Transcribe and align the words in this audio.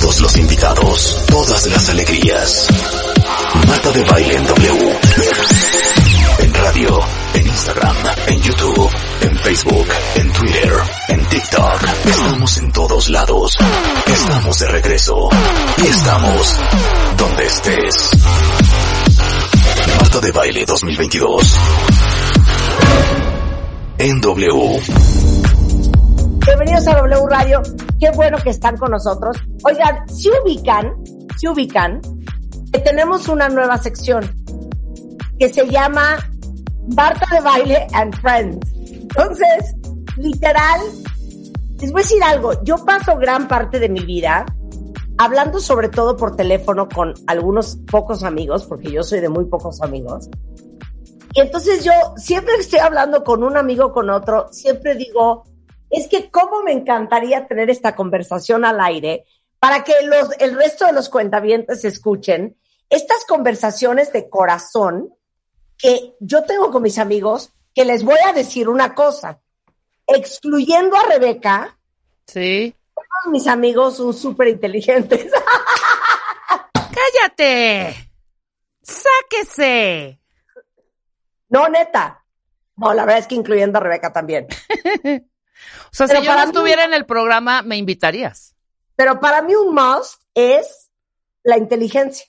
Todos 0.00 0.20
los 0.20 0.36
invitados, 0.36 1.24
todas 1.28 1.66
las 1.68 1.88
alegrías. 1.88 2.66
Marta 3.68 3.92
de 3.92 4.02
Baile 4.02 4.34
en 4.34 4.44
W. 4.44 4.98
En 6.40 6.54
radio, 6.54 6.98
en 7.34 7.46
Instagram, 7.46 7.96
en 8.26 8.42
YouTube, 8.42 8.90
en 9.20 9.38
Facebook, 9.38 9.86
en 10.16 10.32
Twitter, 10.32 10.72
en 11.08 11.24
TikTok. 11.26 11.82
Estamos 12.06 12.58
en 12.58 12.72
todos 12.72 13.08
lados. 13.08 13.56
Estamos 14.06 14.58
de 14.58 14.66
regreso. 14.66 15.28
Y 15.78 15.86
estamos 15.86 16.56
donde 17.16 17.46
estés. 17.46 18.10
Marta 20.00 20.20
de 20.20 20.32
Baile 20.32 20.64
2022. 20.66 21.54
En 23.98 24.20
W. 24.20 24.80
Bienvenidos 26.44 26.88
a 26.88 26.94
W 26.96 27.26
Radio. 27.30 27.62
Qué 27.98 28.10
bueno 28.10 28.38
que 28.42 28.50
están 28.50 28.76
con 28.76 28.90
nosotros. 28.90 29.36
Oigan, 29.64 30.08
si 30.08 30.30
ubican, 30.30 30.94
si 31.36 31.48
ubican, 31.48 32.00
que 32.72 32.80
tenemos 32.80 33.28
una 33.28 33.48
nueva 33.48 33.78
sección 33.78 34.24
que 35.38 35.48
se 35.48 35.68
llama 35.68 36.16
Marta 36.96 37.26
de 37.32 37.40
Baile 37.40 37.86
and 37.92 38.14
Friends. 38.20 38.72
Entonces, 38.74 39.74
literal, 40.16 40.80
les 41.80 41.92
voy 41.92 42.00
a 42.00 42.04
decir 42.04 42.22
algo. 42.22 42.52
Yo 42.64 42.84
paso 42.84 43.16
gran 43.16 43.48
parte 43.48 43.78
de 43.78 43.88
mi 43.88 44.04
vida 44.04 44.44
hablando 45.18 45.60
sobre 45.60 45.88
todo 45.88 46.16
por 46.16 46.36
teléfono 46.36 46.88
con 46.88 47.14
algunos 47.26 47.76
pocos 47.90 48.24
amigos, 48.24 48.64
porque 48.64 48.90
yo 48.90 49.02
soy 49.02 49.20
de 49.20 49.28
muy 49.28 49.44
pocos 49.44 49.80
amigos. 49.82 50.28
Y 51.34 51.40
entonces 51.40 51.84
yo 51.84 51.92
siempre 52.16 52.54
que 52.54 52.62
estoy 52.62 52.78
hablando 52.78 53.24
con 53.24 53.42
un 53.42 53.56
amigo 53.56 53.92
con 53.92 54.10
otro, 54.10 54.48
siempre 54.52 54.94
digo, 54.94 55.44
es 55.90 56.08
que 56.08 56.30
cómo 56.30 56.62
me 56.62 56.72
encantaría 56.72 57.46
tener 57.46 57.70
esta 57.70 57.94
conversación 57.94 58.64
al 58.64 58.80
aire 58.80 59.24
para 59.58 59.84
que 59.84 59.94
los, 60.04 60.30
el 60.40 60.56
resto 60.56 60.86
de 60.86 60.92
los 60.92 61.08
cuentavientes 61.08 61.84
escuchen 61.84 62.56
estas 62.90 63.24
conversaciones 63.24 64.12
de 64.12 64.28
corazón 64.28 65.14
que 65.78 66.14
yo 66.20 66.44
tengo 66.44 66.70
con 66.70 66.82
mis 66.82 66.98
amigos, 66.98 67.52
que 67.74 67.84
les 67.84 68.04
voy 68.04 68.18
a 68.26 68.32
decir 68.32 68.68
una 68.68 68.94
cosa, 68.94 69.40
excluyendo 70.06 70.96
a 70.96 71.02
Rebeca, 71.04 71.78
Sí. 72.26 72.74
todos 72.94 73.32
mis 73.32 73.46
amigos 73.46 73.96
son 73.96 74.14
súper 74.14 74.48
inteligentes. 74.48 75.30
¡Cállate! 76.72 78.10
¡Sáquese! 78.82 80.20
no, 81.48 81.68
neta. 81.68 82.24
No, 82.76 82.92
la 82.92 83.04
verdad 83.04 83.20
es 83.20 83.26
que 83.26 83.34
incluyendo 83.36 83.78
a 83.78 83.82
Rebeca 83.82 84.12
también. 84.12 84.46
O 85.94 85.96
sea, 85.96 86.08
Pero 86.08 86.20
si 86.20 86.26
yo 86.26 86.34
no 86.34 86.40
mí- 86.40 86.46
estuviera 86.46 86.84
en 86.84 86.92
el 86.92 87.06
programa, 87.06 87.62
me 87.62 87.76
invitarías. 87.76 88.56
Pero 88.96 89.20
para 89.20 89.42
mí 89.42 89.54
un 89.54 89.72
must 89.72 90.20
es 90.34 90.90
la 91.44 91.56
inteligencia. 91.56 92.26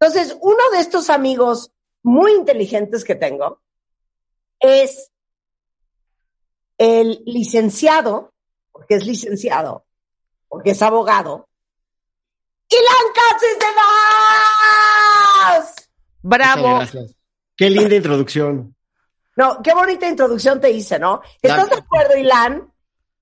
Entonces, 0.00 0.34
uno 0.40 0.70
de 0.72 0.80
estos 0.80 1.10
amigos 1.10 1.70
muy 2.02 2.32
inteligentes 2.32 3.04
que 3.04 3.14
tengo 3.14 3.60
es 4.58 5.10
el 6.78 7.22
licenciado, 7.26 8.32
porque 8.72 8.94
es 8.94 9.04
licenciado, 9.04 9.84
porque 10.48 10.70
es 10.70 10.80
abogado, 10.80 11.46
Ilan 12.70 13.12
Cáceres 13.14 13.58
¡Bravo! 16.22 16.68
Muchas 16.68 16.92
gracias. 16.92 17.16
Qué 17.54 17.68
linda 17.70 17.96
introducción. 17.96 18.74
No, 19.36 19.62
qué 19.62 19.74
bonita 19.74 20.08
introducción 20.08 20.58
te 20.60 20.70
hice, 20.70 20.98
¿no? 20.98 21.20
¿Estás 21.42 21.68
de 21.68 21.76
acuerdo, 21.76 22.16
Ilan? 22.16 22.72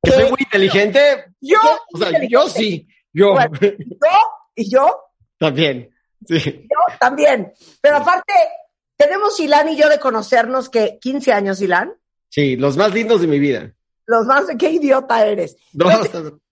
¿Que 0.06 0.12
soy 0.12 0.30
muy 0.30 0.38
inteligente? 0.38 1.24
Yo, 1.40 1.58
¿Qué 1.60 1.68
o 1.94 1.98
sea, 1.98 2.28
yo 2.28 2.48
sí, 2.48 2.86
yo 3.12 3.32
Bueno. 3.32 3.58
Yo 3.60 4.18
y 4.54 4.70
yo 4.70 5.00
también. 5.36 5.90
Sí. 6.26 6.38
Yo 6.62 6.96
también. 7.00 7.52
Pero 7.80 7.96
aparte, 7.96 8.32
tenemos 8.96 9.38
Ilan 9.40 9.68
y 9.68 9.76
yo 9.76 9.88
de 9.88 9.98
conocernos 9.98 10.68
que 10.70 10.98
15 11.00 11.32
años, 11.32 11.60
Ilan. 11.60 11.92
sí, 12.28 12.56
los 12.56 12.76
más 12.76 12.94
lindos 12.94 13.20
de 13.20 13.26
mi 13.26 13.38
vida. 13.40 13.72
Los 14.06 14.26
más, 14.26 14.44
qué 14.58 14.70
idiota 14.70 15.26
eres. 15.26 15.56
No, 15.72 15.86
Pues, 15.86 16.10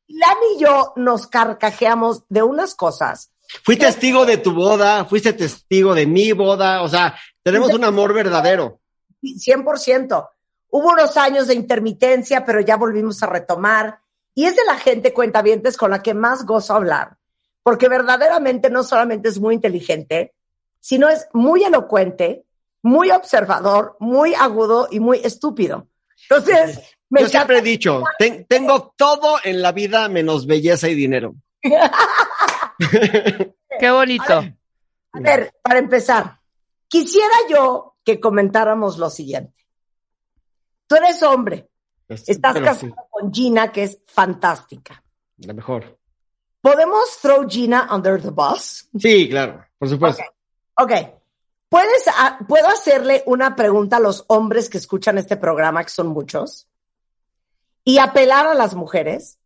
Ilan 0.09 0.37
y 0.57 0.61
yo 0.61 0.93
nos 0.97 1.29
carcajeamos 1.29 2.25
de 2.29 2.43
unas 2.43 2.75
cosas. 2.75 3.31
fui 3.63 3.77
testigo 3.77 4.27
de 4.27 4.39
tu 4.39 4.53
boda, 4.53 5.05
fuiste 5.05 5.33
testigo 5.33 5.95
de 5.95 6.07
mi 6.07 6.33
boda, 6.33 6.83
o 6.83 6.89
sea, 6.89 7.15
tenemos 7.43 7.73
un 7.73 7.85
amor 7.85 8.13
verdadero. 8.13 8.81
100%. 9.23 10.29
Hubo 10.77 10.89
unos 10.89 11.17
años 11.17 11.47
de 11.47 11.55
intermitencia, 11.55 12.45
pero 12.45 12.59
ya 12.61 12.77
volvimos 12.77 13.23
a 13.23 13.27
retomar. 13.27 14.01
Y 14.35 14.47
es 14.47 14.57
de 14.57 14.65
la 14.65 14.77
gente 14.77 15.13
cuentavientes 15.13 15.77
con 15.77 15.93
la 15.93 16.03
que 16.03 16.15
más 16.15 16.45
gozo 16.45 16.75
hablar. 16.75 17.17
Porque 17.63 17.87
verdaderamente 17.89 18.71
no 18.71 18.83
solamente 18.83 19.29
es 19.29 19.39
muy 19.39 19.55
inteligente, 19.55 20.35
sino 20.81 21.09
es 21.09 21.29
muy 21.33 21.63
elocuente, 21.63 22.45
muy 22.83 23.13
observador, 23.13 23.97
muy 24.01 24.35
agudo 24.35 24.89
y 24.91 24.99
muy 24.99 25.19
estúpido. 25.19 25.87
Entonces, 26.29 26.81
me 27.09 27.21
Yo 27.21 27.29
siempre 27.29 27.59
he 27.59 27.63
dicho, 27.63 28.03
ten- 28.19 28.45
tengo 28.49 28.93
todo 28.97 29.37
en 29.45 29.63
la 29.63 29.71
vida 29.71 30.09
menos 30.09 30.45
belleza 30.45 30.89
y 30.89 30.97
dinero. 30.97 31.37
¡Qué 33.79 33.91
bonito! 33.93 34.33
A 35.13 35.21
ver, 35.21 35.55
para 35.63 35.79
empezar, 35.79 36.41
quisiera 36.89 37.37
yo 37.49 37.95
que 38.05 38.19
comentáramos 38.19 38.99
lo 38.99 39.09
siguiente. 39.09 39.64
Tú 40.87 40.97
eres 40.97 41.23
hombre, 41.23 41.69
estás 42.09 42.55
casado 42.55 42.95
sí, 42.95 42.95
con 43.11 43.33
Gina, 43.33 43.73
que 43.73 43.85
es 43.85 43.99
fantástica. 44.05 45.03
la 45.39 45.53
mejor. 45.53 45.99
¿Podemos 46.61 47.19
throw 47.21 47.49
Gina 47.49 47.89
under 47.95 48.21
the 48.21 48.31
bus? 48.31 48.89
Sí, 48.99 49.29
claro, 49.29 49.65
por 49.79 49.89
supuesto. 49.89 50.23
Ok. 50.79 50.93
¿Puedes, 51.69 52.05
ah, 52.09 52.39
¿Puedo 52.47 52.69
hacerle 52.69 53.23
una 53.27 53.57
pregunta 53.57 53.97
a 53.97 54.01
los 54.01 54.25
hombres 54.29 54.69
que 54.69 54.79
escuchan 54.79 55.19
este 55.19 55.37
programa, 55.37 55.83
que 55.83 55.91
son 55.91 56.07
muchos? 56.07 56.69
Y 57.85 57.99
apelar 57.99 58.47
a 58.47 58.55
las 58.55 58.75
mujeres. 58.75 59.39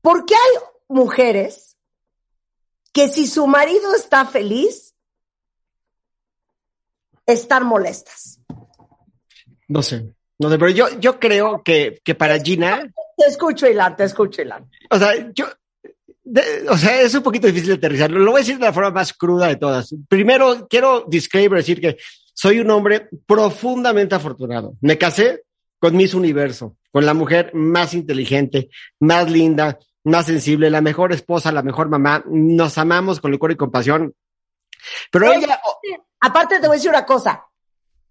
¿Por 0.00 0.26
qué 0.26 0.34
hay 0.34 0.62
mujeres 0.88 1.76
que 2.92 3.08
si 3.08 3.26
su 3.26 3.46
marido 3.46 3.94
está 3.94 4.26
feliz, 4.26 4.94
están 7.26 7.64
molestas? 7.64 8.40
No 9.72 9.82
sé. 9.82 10.14
No 10.38 10.50
sé, 10.50 10.58
pero 10.58 10.70
yo, 10.70 10.88
yo 11.00 11.18
creo 11.20 11.62
que, 11.62 12.00
que 12.04 12.14
para 12.14 12.38
Gina, 12.40 12.82
Te 13.16 13.26
escucho, 13.26 13.66
Ilan, 13.66 13.96
te 13.96 14.04
escucho, 14.04 14.42
Ilan. 14.42 14.68
o 14.90 14.98
sea, 14.98 15.12
yo, 15.34 15.46
de- 16.24 16.68
o 16.68 16.76
sea, 16.76 17.00
es 17.00 17.14
un 17.14 17.22
poquito 17.22 17.46
difícil 17.46 17.72
aterrizarlo. 17.72 18.18
Lo 18.18 18.32
voy 18.32 18.40
a 18.40 18.44
decir 18.44 18.58
de 18.58 18.64
la 18.66 18.72
forma 18.72 18.90
más 18.90 19.12
cruda 19.12 19.46
de 19.48 19.56
todas. 19.56 19.94
Primero, 20.08 20.66
quiero 20.68 21.04
disclaimer 21.08 21.58
decir 21.58 21.80
que 21.80 21.96
soy 22.34 22.60
un 22.60 22.70
hombre 22.70 23.08
profundamente 23.26 24.14
afortunado. 24.14 24.74
Me 24.80 24.98
casé 24.98 25.44
con 25.78 25.96
Miss 25.96 26.14
Universo, 26.14 26.76
con 26.90 27.06
la 27.06 27.14
mujer 27.14 27.50
más 27.54 27.94
inteligente, 27.94 28.68
más 29.00 29.30
linda, 29.30 29.78
más 30.04 30.26
sensible, 30.26 30.70
la 30.70 30.80
mejor 30.80 31.12
esposa, 31.12 31.52
la 31.52 31.62
mejor 31.62 31.88
mamá. 31.88 32.24
Nos 32.26 32.78
amamos 32.78 33.20
con 33.20 33.30
licor 33.30 33.52
y 33.52 33.56
compasión. 33.56 34.12
Pero 35.10 35.30
Oye, 35.30 35.38
ella, 35.44 35.60
Aparte 36.20 36.56
te 36.60 36.66
voy 36.66 36.74
a 36.74 36.78
decir 36.78 36.90
una 36.90 37.04
cosa, 37.04 37.44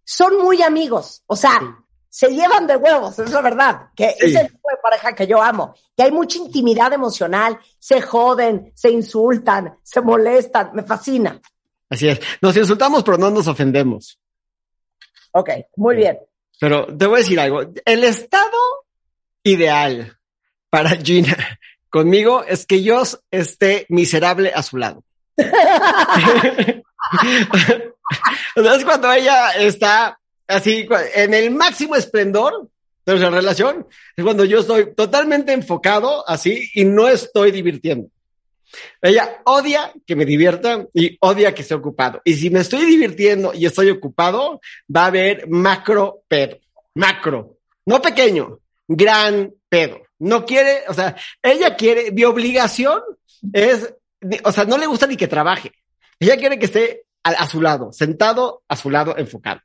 son 0.04 0.38
muy 0.38 0.62
amigos, 0.62 1.24
o 1.28 1.36
sea, 1.36 1.60
se 2.10 2.28
llevan 2.30 2.68
de 2.68 2.76
huevos, 2.76 3.18
es 3.20 3.32
la 3.32 3.42
verdad, 3.42 3.88
que 3.96 4.10
Sí. 4.20 4.26
es 4.28 4.36
el 4.36 4.48
tipo 4.48 4.70
de 4.70 4.78
pareja 4.84 5.14
que 5.16 5.26
yo 5.28 5.42
amo, 5.42 5.74
que 5.96 6.04
hay 6.04 6.12
mucha 6.12 6.38
intimidad 6.40 6.92
emocional, 6.92 7.58
se 7.80 8.02
joden, 8.02 8.72
se 8.76 8.90
insultan, 8.92 9.78
se 9.84 10.02
molestan, 10.02 10.72
me 10.74 10.84
fascina. 10.84 11.40
así 11.90 12.08
es, 12.10 12.20
nos 12.42 12.56
insultamos, 12.58 13.04
pero 13.04 13.18
no 13.18 13.30
nos 13.30 13.48
ofendemos. 13.48 14.20
Ok, 15.34 15.50
muy 15.78 15.96
bien. 15.96 16.20
Pero 16.60 16.86
te 16.86 17.06
voy 17.06 17.16
a 17.16 17.18
decir 17.20 17.40
algo. 17.40 17.62
El 17.86 18.04
estado 18.04 18.58
ideal 19.44 20.18
para 20.70 20.92
Gina 20.92 21.38
conmigo 21.90 22.44
es 22.44 22.66
que 22.66 22.84
yo 22.84 23.02
esté 23.32 23.86
miserable 23.90 24.52
a 24.54 24.62
su 24.64 24.78
lado. 24.78 25.04
Entonces, 28.56 28.86
cuando 28.86 29.12
ella 29.12 29.52
está 29.52 30.20
así, 30.48 30.88
en 31.16 31.34
el 31.34 31.52
máximo 31.52 31.96
esplendor, 31.96 32.68
Entonces, 33.06 33.22
la 33.22 33.36
relación 33.36 33.88
es 34.16 34.24
cuando 34.24 34.46
yo 34.46 34.60
estoy 34.60 34.94
totalmente 34.94 35.54
enfocado 35.54 36.28
así 36.28 36.70
y 36.76 36.86
no 36.86 37.08
estoy 37.08 37.52
divirtiendo. 37.52 38.10
Ella 39.02 39.42
odia 39.46 39.92
que 40.06 40.16
me 40.16 40.26
divierta 40.26 40.86
y 40.94 41.18
odia 41.20 41.54
que 41.54 41.62
esté 41.62 41.74
ocupado. 41.74 42.22
Y 42.24 42.36
si 42.36 42.50
me 42.50 42.62
estoy 42.62 42.86
divirtiendo 42.86 43.54
y 43.54 43.66
estoy 43.66 43.90
ocupado, 43.90 44.62
va 44.96 45.04
a 45.04 45.08
haber 45.08 45.48
macro 45.50 46.24
pedo. 46.28 46.58
Macro. 46.96 47.58
No 47.86 48.02
pequeño, 48.02 48.60
gran 48.88 49.52
pedo. 49.68 50.02
No 50.20 50.46
quiere, 50.46 50.84
o 50.88 50.94
sea, 50.94 51.16
ella 51.42 51.76
quiere, 51.76 52.12
mi 52.12 52.24
obligación 52.24 53.02
es, 53.54 53.94
o 54.44 54.52
sea, 54.52 54.66
no 54.66 54.78
le 54.78 54.86
gusta 54.86 55.08
ni 55.08 55.18
que 55.18 55.28
trabaje. 55.28 55.72
Ella 56.20 56.38
quiere 56.38 56.60
que 56.60 56.66
esté 56.66 57.04
a, 57.24 57.30
a 57.30 57.48
su 57.48 57.62
lado, 57.62 57.92
sentado 57.92 58.64
a 58.68 58.76
su 58.76 58.90
lado, 58.90 59.18
enfocado. 59.18 59.62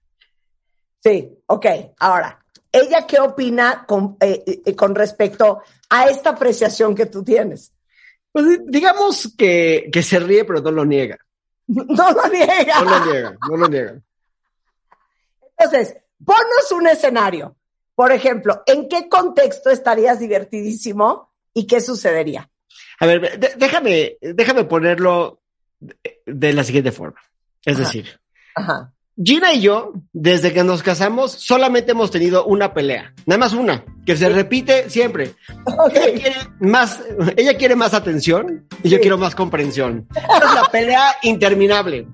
Sí, 1.03 1.39
ok. 1.47 1.67
Ahora, 2.01 2.45
¿ella 2.73 3.07
qué 3.07 3.21
opina 3.21 3.85
con, 3.87 4.17
eh, 4.21 4.43
eh, 4.65 4.75
con 4.75 4.95
respecto 4.95 5.63
a 5.89 6.07
esta 6.09 6.31
apreciación 6.31 6.95
que 6.95 7.07
tú 7.07 7.23
tienes? 7.23 7.73
Pues 8.33 8.61
digamos 8.67 9.33
que, 9.39 9.89
que 9.93 10.03
se 10.03 10.19
ríe, 10.19 10.45
pero 10.45 10.61
no 10.61 10.71
lo 10.71 10.85
niega. 10.85 11.19
No 11.69 12.11
lo 12.13 12.29
niega. 12.29 12.81
No 12.81 12.91
lo 12.91 13.07
niega, 13.07 13.37
no 13.49 13.57
lo 13.57 13.69
niega. 13.69 14.01
Entonces, 15.57 15.97
ponnos 16.25 16.73
un 16.73 16.87
escenario. 16.87 17.57
Por 17.95 18.13
ejemplo, 18.13 18.63
¿en 18.67 18.89
qué 18.89 19.09
contexto 19.09 19.71
estarías 19.71 20.19
divertidísimo 20.19 21.33
y 21.55 21.67
qué 21.67 21.81
sucedería? 21.81 22.51
A 22.99 23.07
ver, 23.07 23.39
déjame, 23.57 24.19
déjame 24.21 24.65
ponerlo 24.65 25.41
de, 25.81 26.21
de 26.27 26.53
la 26.53 26.63
siguiente 26.63 26.93
forma. 26.93 27.21
Es 27.67 27.75
Ajá. 27.77 27.85
decir, 27.85 28.21
Ajá. 28.55 28.93
Gina 29.23 29.55
y 29.55 29.63
yo, 29.63 29.93
desde 30.13 30.53
que 30.53 30.63
nos 30.63 30.83
casamos, 30.83 31.33
solamente 31.33 31.93
hemos 31.93 32.11
tenido 32.11 32.45
una 32.45 32.75
pelea. 32.75 33.15
Nada 33.25 33.39
más 33.39 33.55
una, 33.55 33.83
que 34.05 34.15
se 34.15 34.29
repite 34.29 34.91
siempre. 34.91 35.35
Ok. 35.65 35.95
Ella 35.95 36.13
quiere 36.21 36.37
más, 36.61 37.01
ella 37.37 37.57
quiere 37.57 37.77
más 37.77 37.95
atención 37.95 38.67
y 38.83 38.91
yo 38.91 39.01
quiero 39.01 39.17
más 39.17 39.35
comprensión. 39.35 40.07
Es 40.15 40.55
la 40.55 40.69
pelea 40.71 41.17
interminable. 41.23 42.07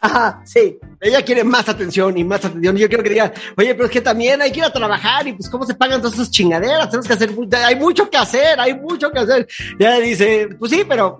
Ajá, 0.00 0.42
sí. 0.44 0.78
Ella 1.00 1.22
quiere 1.22 1.44
más 1.44 1.68
atención 1.68 2.18
y 2.18 2.24
más 2.24 2.44
atención. 2.44 2.76
Y 2.76 2.80
yo 2.80 2.88
quiero 2.88 3.04
que 3.04 3.10
diga, 3.10 3.32
oye, 3.56 3.72
pero 3.74 3.86
es 3.86 3.92
que 3.92 4.00
también 4.00 4.42
hay 4.42 4.50
que 4.50 4.58
ir 4.58 4.64
a 4.64 4.72
trabajar 4.72 5.28
y 5.28 5.34
pues 5.34 5.48
cómo 5.48 5.64
se 5.64 5.74
pagan 5.74 6.00
todas 6.00 6.14
esas 6.14 6.30
chingaderas. 6.32 6.90
Tenemos 6.90 7.06
que 7.06 7.12
hacer, 7.12 7.30
hay 7.64 7.76
mucho 7.76 8.10
que 8.10 8.16
hacer, 8.16 8.58
hay 8.58 8.74
mucho 8.74 9.12
que 9.12 9.20
hacer. 9.20 9.46
Y 9.78 9.84
ella 9.84 10.00
dice, 10.00 10.48
pues 10.58 10.72
sí, 10.72 10.82
pero 10.88 11.18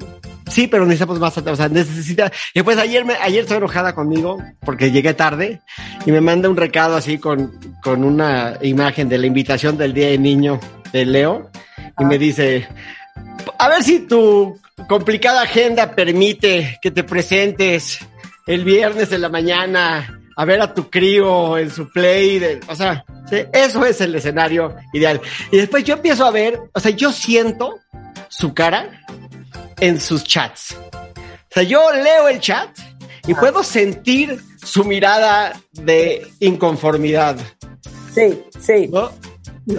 sí, 0.48 0.66
pero 0.66 0.84
necesitamos 0.84 1.18
más, 1.20 1.36
o 1.38 1.56
sea, 1.56 1.68
necesita. 1.68 2.30
Y 2.54 2.62
pues 2.62 2.78
ayer 2.78 3.04
me, 3.04 3.14
ayer 3.14 3.42
estoy 3.42 3.58
enojada 3.58 3.94
conmigo 3.94 4.42
porque 4.64 4.90
llegué 4.90 5.14
tarde 5.14 5.60
y 6.06 6.12
me 6.12 6.20
manda 6.20 6.48
un 6.48 6.56
recado 6.56 6.96
así 6.96 7.18
con, 7.18 7.52
con 7.82 8.04
una 8.04 8.58
imagen 8.62 9.08
de 9.08 9.18
la 9.18 9.26
invitación 9.26 9.76
del 9.78 9.92
Día 9.94 10.08
del 10.08 10.22
Niño 10.22 10.60
de 10.92 11.06
Leo 11.06 11.50
y 11.98 12.04
me 12.04 12.18
dice, 12.18 12.68
a 13.58 13.68
ver 13.68 13.82
si 13.82 14.00
tu 14.00 14.58
complicada 14.88 15.42
agenda 15.42 15.92
permite 15.94 16.78
que 16.82 16.90
te 16.90 17.04
presentes 17.04 17.98
el 18.46 18.64
viernes 18.64 19.12
en 19.12 19.20
la 19.20 19.28
mañana 19.28 20.18
a 20.36 20.44
ver 20.46 20.60
a 20.62 20.72
tu 20.74 20.88
crío 20.90 21.58
en 21.58 21.70
su 21.70 21.90
play, 21.90 22.38
de- 22.38 22.60
o 22.66 22.74
sea, 22.74 23.04
sí, 23.28 23.36
eso 23.52 23.84
es 23.84 24.00
el 24.00 24.14
escenario 24.14 24.74
ideal. 24.94 25.20
Y 25.50 25.58
después 25.58 25.84
yo 25.84 25.94
empiezo 25.94 26.24
a 26.24 26.30
ver, 26.30 26.58
o 26.72 26.80
sea, 26.80 26.90
yo 26.90 27.12
siento 27.12 27.78
su 28.28 28.54
cara 28.54 29.02
en 29.82 30.00
sus 30.00 30.22
chats. 30.24 30.76
O 30.94 31.54
sea, 31.54 31.62
yo 31.64 31.90
leo 31.92 32.28
el 32.28 32.38
chat 32.40 32.70
y 33.26 33.34
puedo 33.34 33.62
sentir 33.64 34.40
su 34.64 34.84
mirada 34.84 35.60
de 35.72 36.26
inconformidad, 36.40 37.36
Sí, 38.14 38.42
sí. 38.60 38.88
¿no? 38.92 39.10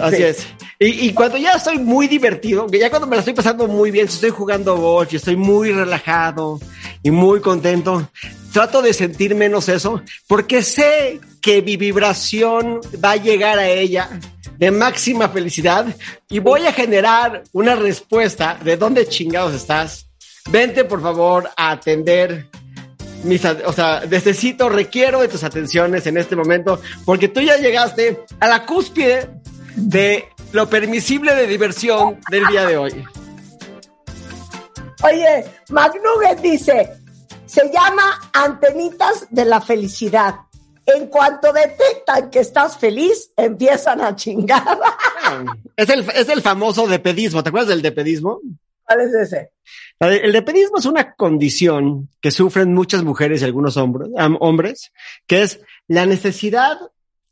Así 0.00 0.16
Sí. 0.16 0.22
es. 0.22 0.46
Y, 0.80 0.86
y 1.08 1.12
cuando 1.14 1.36
ya 1.38 1.52
estoy 1.52 1.78
muy 1.78 2.06
divertido, 2.08 2.66
que 2.66 2.78
ya 2.78 2.90
cuando 2.90 3.06
me 3.06 3.14
la 3.16 3.20
estoy 3.20 3.32
pasando 3.34 3.66
muy 3.68 3.90
bien, 3.90 4.08
si 4.08 4.14
estoy 4.16 4.30
jugando 4.30 4.76
golf 4.76 5.12
y 5.12 5.16
estoy 5.16 5.36
muy 5.36 5.70
relajado 5.72 6.58
y 7.02 7.10
muy 7.10 7.40
contento, 7.40 8.08
trato 8.54 8.80
de 8.82 8.94
sentir 8.94 9.34
menos 9.34 9.68
eso, 9.68 10.00
porque 10.28 10.62
sé 10.62 11.20
que 11.42 11.60
mi 11.60 11.76
vibración 11.76 12.80
va 13.04 13.10
a 13.10 13.16
llegar 13.16 13.58
a 13.58 13.68
ella 13.68 14.08
de 14.56 14.70
máxima 14.70 15.28
felicidad 15.28 15.86
y 16.30 16.38
voy 16.38 16.64
a 16.64 16.72
generar 16.72 17.42
una 17.52 17.74
respuesta 17.74 18.56
de 18.62 18.76
dónde 18.76 19.08
chingados 19.08 19.54
estás. 19.54 20.06
Vente 20.50 20.84
por 20.84 21.02
favor 21.02 21.50
a 21.56 21.72
atender 21.72 22.46
mis, 23.24 23.44
o 23.44 23.72
sea, 23.72 24.04
necesito, 24.08 24.68
requiero 24.68 25.20
de 25.20 25.28
tus 25.28 25.42
atenciones 25.42 26.06
en 26.06 26.16
este 26.16 26.36
momento, 26.36 26.80
porque 27.04 27.26
tú 27.26 27.40
ya 27.40 27.56
llegaste 27.56 28.20
a 28.38 28.46
la 28.46 28.64
cúspide 28.66 29.30
de 29.74 30.26
lo 30.52 30.70
permisible 30.70 31.34
de 31.34 31.48
diversión 31.48 32.20
del 32.30 32.46
día 32.46 32.66
de 32.66 32.76
hoy. 32.76 33.04
Oye, 35.02 35.44
McNugget 35.70 36.40
dice, 36.40 37.03
se 37.54 37.70
llama 37.70 38.30
antenitas 38.32 39.28
de 39.30 39.44
la 39.44 39.60
felicidad. 39.60 40.34
En 40.86 41.06
cuanto 41.06 41.52
detectan 41.52 42.28
que 42.28 42.40
estás 42.40 42.76
feliz, 42.76 43.30
empiezan 43.36 44.00
a 44.00 44.16
chingar. 44.16 44.78
Es 45.76 45.88
el, 45.88 46.00
es 46.10 46.28
el 46.28 46.42
famoso 46.42 46.86
depedismo. 46.86 47.42
¿Te 47.42 47.48
acuerdas 47.48 47.70
del 47.70 47.82
depedismo? 47.82 48.40
¿Cuál 48.84 49.00
es 49.00 49.14
ese? 49.14 49.52
El 50.00 50.32
depedismo 50.32 50.78
es 50.78 50.84
una 50.84 51.14
condición 51.14 52.08
que 52.20 52.30
sufren 52.30 52.74
muchas 52.74 53.02
mujeres 53.02 53.40
y 53.40 53.44
algunos 53.44 53.76
hombres, 53.76 54.10
hombres, 54.40 54.92
que 55.26 55.42
es 55.42 55.60
la 55.86 56.06
necesidad 56.06 56.76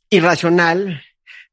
irracional 0.08 1.02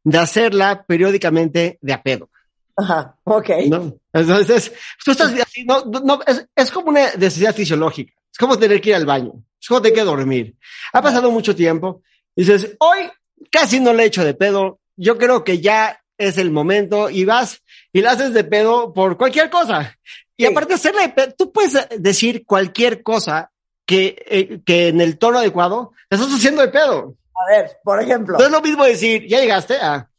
de 0.04 0.18
hacerla 0.18 0.86
periódicamente 0.88 1.80
de 1.81 1.94
a 1.94 2.04
pedo. 2.04 2.30
Ajá, 2.77 3.16
ok. 3.24 3.50
¿no? 3.68 3.95
Entonces, 4.13 4.71
tú 5.04 5.12
estás 5.12 5.33
así, 5.42 5.66
no, 5.66 5.83
no, 5.86 6.19
es, 6.25 6.48
es 6.56 6.71
como 6.71 6.89
una 6.89 7.12
necesidad 7.18 7.54
fisiológica. 7.54 8.13
Es 8.31 8.37
como 8.37 8.57
tener 8.57 8.79
que 8.81 8.89
ir 8.89 8.95
al 8.95 9.05
baño. 9.05 9.33
Es 9.61 9.67
como 9.67 9.81
tener 9.81 9.97
que 9.97 10.03
dormir. 10.03 10.55
Ha 10.93 11.01
pasado 11.01 11.31
mucho 11.31 11.55
tiempo. 11.55 12.01
Y 12.35 12.43
dices, 12.43 12.75
hoy 12.79 13.09
casi 13.51 13.79
no 13.79 13.93
le 13.93 14.05
echo 14.05 14.23
de 14.23 14.33
pedo. 14.33 14.79
Yo 14.95 15.17
creo 15.17 15.43
que 15.43 15.59
ya 15.59 16.01
es 16.17 16.37
el 16.37 16.51
momento 16.51 17.09
y 17.09 17.25
vas 17.25 17.61
y 17.93 18.01
la 18.01 18.11
haces 18.11 18.33
de 18.33 18.43
pedo 18.43 18.93
por 18.93 19.17
cualquier 19.17 19.49
cosa. 19.49 19.97
Y 20.37 20.43
Sí. 20.45 20.51
aparte 20.51 20.69
de 20.69 20.75
hacerle 20.75 21.01
de 21.03 21.09
pedo, 21.09 21.33
tú 21.37 21.51
puedes 21.51 21.77
decir 21.97 22.45
cualquier 22.45 23.03
cosa 23.03 23.51
que, 23.85 24.23
eh, 24.27 24.59
que 24.65 24.89
en 24.89 25.01
el 25.01 25.17
tono 25.17 25.39
adecuado 25.39 25.91
la 26.09 26.17
estás 26.17 26.33
haciendo 26.33 26.61
de 26.61 26.67
pedo. 26.69 27.15
A 27.35 27.51
ver, 27.51 27.71
por 27.83 28.01
ejemplo. 28.01 28.37
No 28.37 28.45
es 28.45 28.51
lo 28.51 28.61
mismo 28.61 28.83
decir, 28.85 29.25
¿ya 29.27 29.39
llegaste? 29.39 29.77
Ah, 29.81 30.09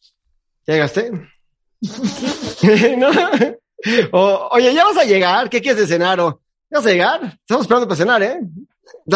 ¿ya 0.66 0.74
llegaste? 0.74 1.10
¿No? 2.98 3.10
O, 4.12 4.48
oye, 4.52 4.74
¿ya 4.74 4.84
vas 4.84 4.96
a 4.98 5.04
llegar? 5.04 5.48
¿Qué 5.48 5.60
quieres 5.62 5.80
de 5.80 5.86
cenar? 5.86 6.20
O, 6.20 6.40
¿ya 6.70 6.78
vas 6.78 6.86
a 6.86 6.90
llegar? 6.90 7.20
Estamos 7.40 7.62
esperando 7.62 7.86
para 7.88 7.96
cenar, 7.96 8.22
¿eh? 8.22 8.40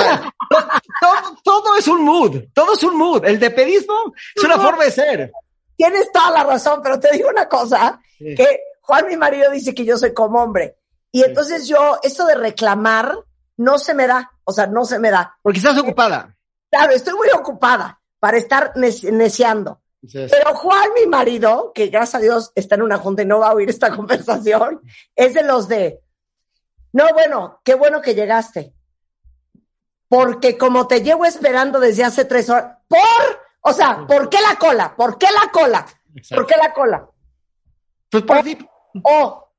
Todo, 1.00 1.36
todo 1.42 1.76
es 1.76 1.86
un 1.88 2.04
mood, 2.04 2.44
todo 2.54 2.74
es 2.74 2.82
un 2.82 2.96
mood. 2.96 3.24
El 3.24 3.38
depedismo 3.38 4.12
es 4.34 4.42
una 4.44 4.58
forma 4.58 4.84
de 4.84 4.90
ser. 4.90 5.32
Tienes 5.76 6.10
toda 6.12 6.30
la 6.30 6.44
razón, 6.44 6.80
pero 6.82 6.98
te 7.00 7.10
digo 7.12 7.28
una 7.28 7.48
cosa, 7.48 8.00
Sí. 8.18 8.34
que 8.36 8.60
Juan, 8.82 9.06
mi 9.08 9.16
marido, 9.16 9.50
dice 9.50 9.74
que 9.74 9.84
yo 9.84 9.96
soy 9.98 10.14
como 10.14 10.42
hombre. 10.42 10.76
Y 11.10 11.22
entonces 11.22 11.66
yo, 11.66 11.98
esto 12.02 12.24
de 12.26 12.34
reclamar, 12.36 13.16
no 13.56 13.78
se 13.78 13.94
me 13.94 14.06
da. 14.06 14.30
O 14.44 14.52
sea, 14.52 14.66
no 14.66 14.84
se 14.84 14.98
me 14.98 15.10
da. 15.10 15.36
Porque 15.42 15.58
estás 15.58 15.78
ocupada. 15.78 16.34
Claro, 16.70 16.92
estoy 16.92 17.14
muy 17.14 17.28
ocupada 17.30 18.00
para 18.20 18.36
estar 18.36 18.72
neciando. 18.76 19.80
Entonces, 20.02 20.30
Pero 20.30 20.54
Juan, 20.54 20.90
mi 20.94 21.06
marido, 21.06 21.72
que 21.74 21.86
gracias 21.88 22.16
a 22.16 22.18
Dios 22.24 22.52
está 22.54 22.74
en 22.74 22.82
una 22.82 22.98
junta 22.98 23.22
y 23.22 23.26
no 23.26 23.38
va 23.40 23.48
a 23.48 23.54
oír 23.54 23.70
esta 23.70 23.90
conversación, 23.96 24.80
es 25.16 25.34
de 25.34 25.42
los 25.42 25.66
de, 25.66 26.00
no, 26.94 27.12
bueno, 27.12 27.60
qué 27.64 27.74
bueno 27.74 28.00
que 28.00 28.14
llegaste. 28.14 28.72
Porque 30.06 30.56
como 30.56 30.86
te 30.86 31.02
llevo 31.02 31.24
esperando 31.24 31.80
desde 31.80 32.04
hace 32.04 32.24
tres 32.24 32.48
horas, 32.48 32.78
por, 32.86 33.00
o 33.62 33.72
sea, 33.72 34.06
¿por 34.06 34.28
qué 34.28 34.38
la 34.40 34.56
cola? 34.56 34.94
¿Por 34.94 35.18
qué 35.18 35.26
la 35.26 35.50
cola? 35.50 35.84
¿Por 36.30 36.46
qué 36.46 36.56
la 36.56 36.72
cola? 36.72 37.08
pues 38.10 38.22
por 38.22 38.42
ti, 38.44 38.56
Oh, 39.02 39.50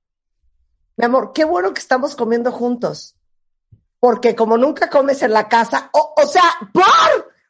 mi 0.95 1.03
amor, 1.03 1.33
qué 1.33 1.43
bueno 1.43 1.73
que 1.73 1.81
estamos 1.81 2.15
comiendo 2.15 2.53
juntos. 2.53 3.17
Porque 3.99 4.33
como 4.33 4.57
nunca 4.57 4.89
comes 4.89 5.21
en 5.21 5.33
la 5.33 5.49
casa, 5.49 5.89
o, 5.91 6.13
o 6.15 6.25
sea, 6.25 6.55
por, 6.71 6.85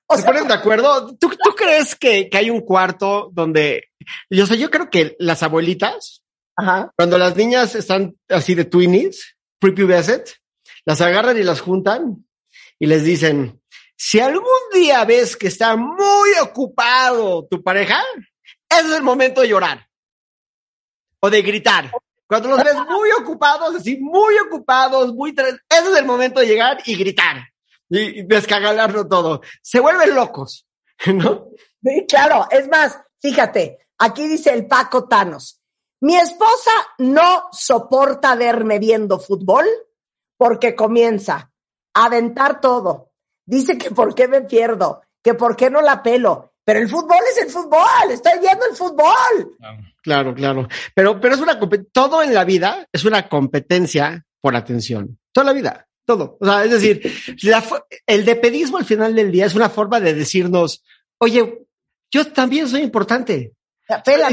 o 0.07 0.15
¿Se 0.15 0.23
sea, 0.23 0.31
ponen 0.31 0.47
de 0.47 0.55
acuerdo? 0.55 1.15
¿Tú, 1.17 1.29
tú 1.29 1.55
crees 1.55 1.95
que, 1.95 2.27
que 2.27 2.37
hay 2.39 2.49
un 2.49 2.61
cuarto 2.61 3.29
donde, 3.33 3.91
yo 4.31 4.47
sé, 4.47 4.57
yo 4.57 4.71
creo 4.71 4.89
que 4.89 5.15
las 5.19 5.43
abuelitas, 5.43 6.23
ajá, 6.55 6.91
cuando 6.97 7.19
las 7.19 7.35
niñas 7.35 7.75
están 7.75 8.15
así 8.29 8.55
de 8.55 8.65
twinnies, 8.65 9.34
prepubescent, 9.73 10.27
las 10.85 11.01
agarran 11.01 11.37
y 11.37 11.43
las 11.43 11.61
juntan 11.61 12.25
y 12.79 12.85
les 12.85 13.03
dicen, 13.03 13.61
si 13.95 14.19
algún 14.19 14.45
día 14.73 15.03
ves 15.05 15.35
que 15.35 15.47
está 15.47 15.75
muy 15.75 16.29
ocupado 16.41 17.47
tu 17.49 17.63
pareja, 17.63 18.01
es 18.69 18.85
el 18.91 19.03
momento 19.03 19.41
de 19.41 19.49
llorar 19.49 19.87
o 21.19 21.29
de 21.29 21.41
gritar. 21.41 21.91
Cuando 22.27 22.49
los 22.49 22.63
ves 22.63 22.75
muy 22.75 23.09
ocupados, 23.19 23.75
así 23.75 23.97
muy 23.97 24.35
ocupados, 24.39 25.13
muy, 25.13 25.31
ese 25.31 25.59
es 25.69 25.97
el 25.97 26.05
momento 26.05 26.39
de 26.39 26.47
llegar 26.47 26.77
y 26.85 26.95
gritar 26.95 27.47
y 27.89 28.19
y 28.19 28.23
descagalarlo 28.23 29.07
todo. 29.07 29.41
Se 29.61 29.79
vuelven 29.79 30.15
locos, 30.15 30.67
¿no? 31.05 31.49
Sí, 31.83 32.05
claro, 32.07 32.47
es 32.49 32.67
más, 32.67 32.99
fíjate, 33.19 33.85
Aquí 33.97 34.27
dice 34.27 34.53
el 34.53 34.67
Paco 34.67 35.07
Tanos. 35.07 35.61
Mi 36.05 36.15
esposa 36.17 36.69
no 36.99 37.45
soporta 37.51 38.35
verme 38.35 38.77
viendo 38.77 39.17
fútbol 39.17 39.65
porque 40.37 40.75
comienza 40.75 41.51
a 41.95 42.05
aventar 42.05 42.61
todo. 42.61 43.09
Dice 43.43 43.75
que 43.79 43.89
por 43.89 44.13
qué 44.13 44.27
me 44.27 44.41
pierdo, 44.41 45.01
que 45.23 45.33
por 45.33 45.55
qué 45.55 45.71
no 45.71 45.81
la 45.81 46.03
pelo. 46.03 46.53
Pero 46.63 46.79
el 46.79 46.89
fútbol 46.89 47.17
es 47.31 47.41
el 47.41 47.49
fútbol, 47.49 48.11
estoy 48.11 48.33
viendo 48.39 48.67
el 48.67 48.75
fútbol. 48.75 49.57
Claro, 50.03 50.35
claro. 50.35 50.67
Pero, 50.93 51.19
pero 51.19 51.33
es 51.33 51.41
una 51.41 51.59
todo 51.91 52.21
en 52.21 52.35
la 52.35 52.43
vida 52.43 52.87
es 52.91 53.03
una 53.03 53.27
competencia 53.27 54.27
por 54.41 54.55
atención. 54.55 55.17
Toda 55.31 55.47
la 55.47 55.53
vida, 55.53 55.87
todo. 56.05 56.37
O 56.39 56.45
sea, 56.45 56.65
es 56.65 56.69
decir, 56.69 57.01
la 57.41 57.63
el 58.05 58.25
depedismo 58.25 58.77
al 58.77 58.85
final 58.85 59.15
del 59.15 59.31
día 59.31 59.47
es 59.47 59.55
una 59.55 59.71
forma 59.71 59.99
de 59.99 60.13
decirnos, 60.13 60.83
oye, 61.17 61.65
yo 62.11 62.31
también 62.31 62.67
soy 62.67 62.83
importante. 62.83 63.54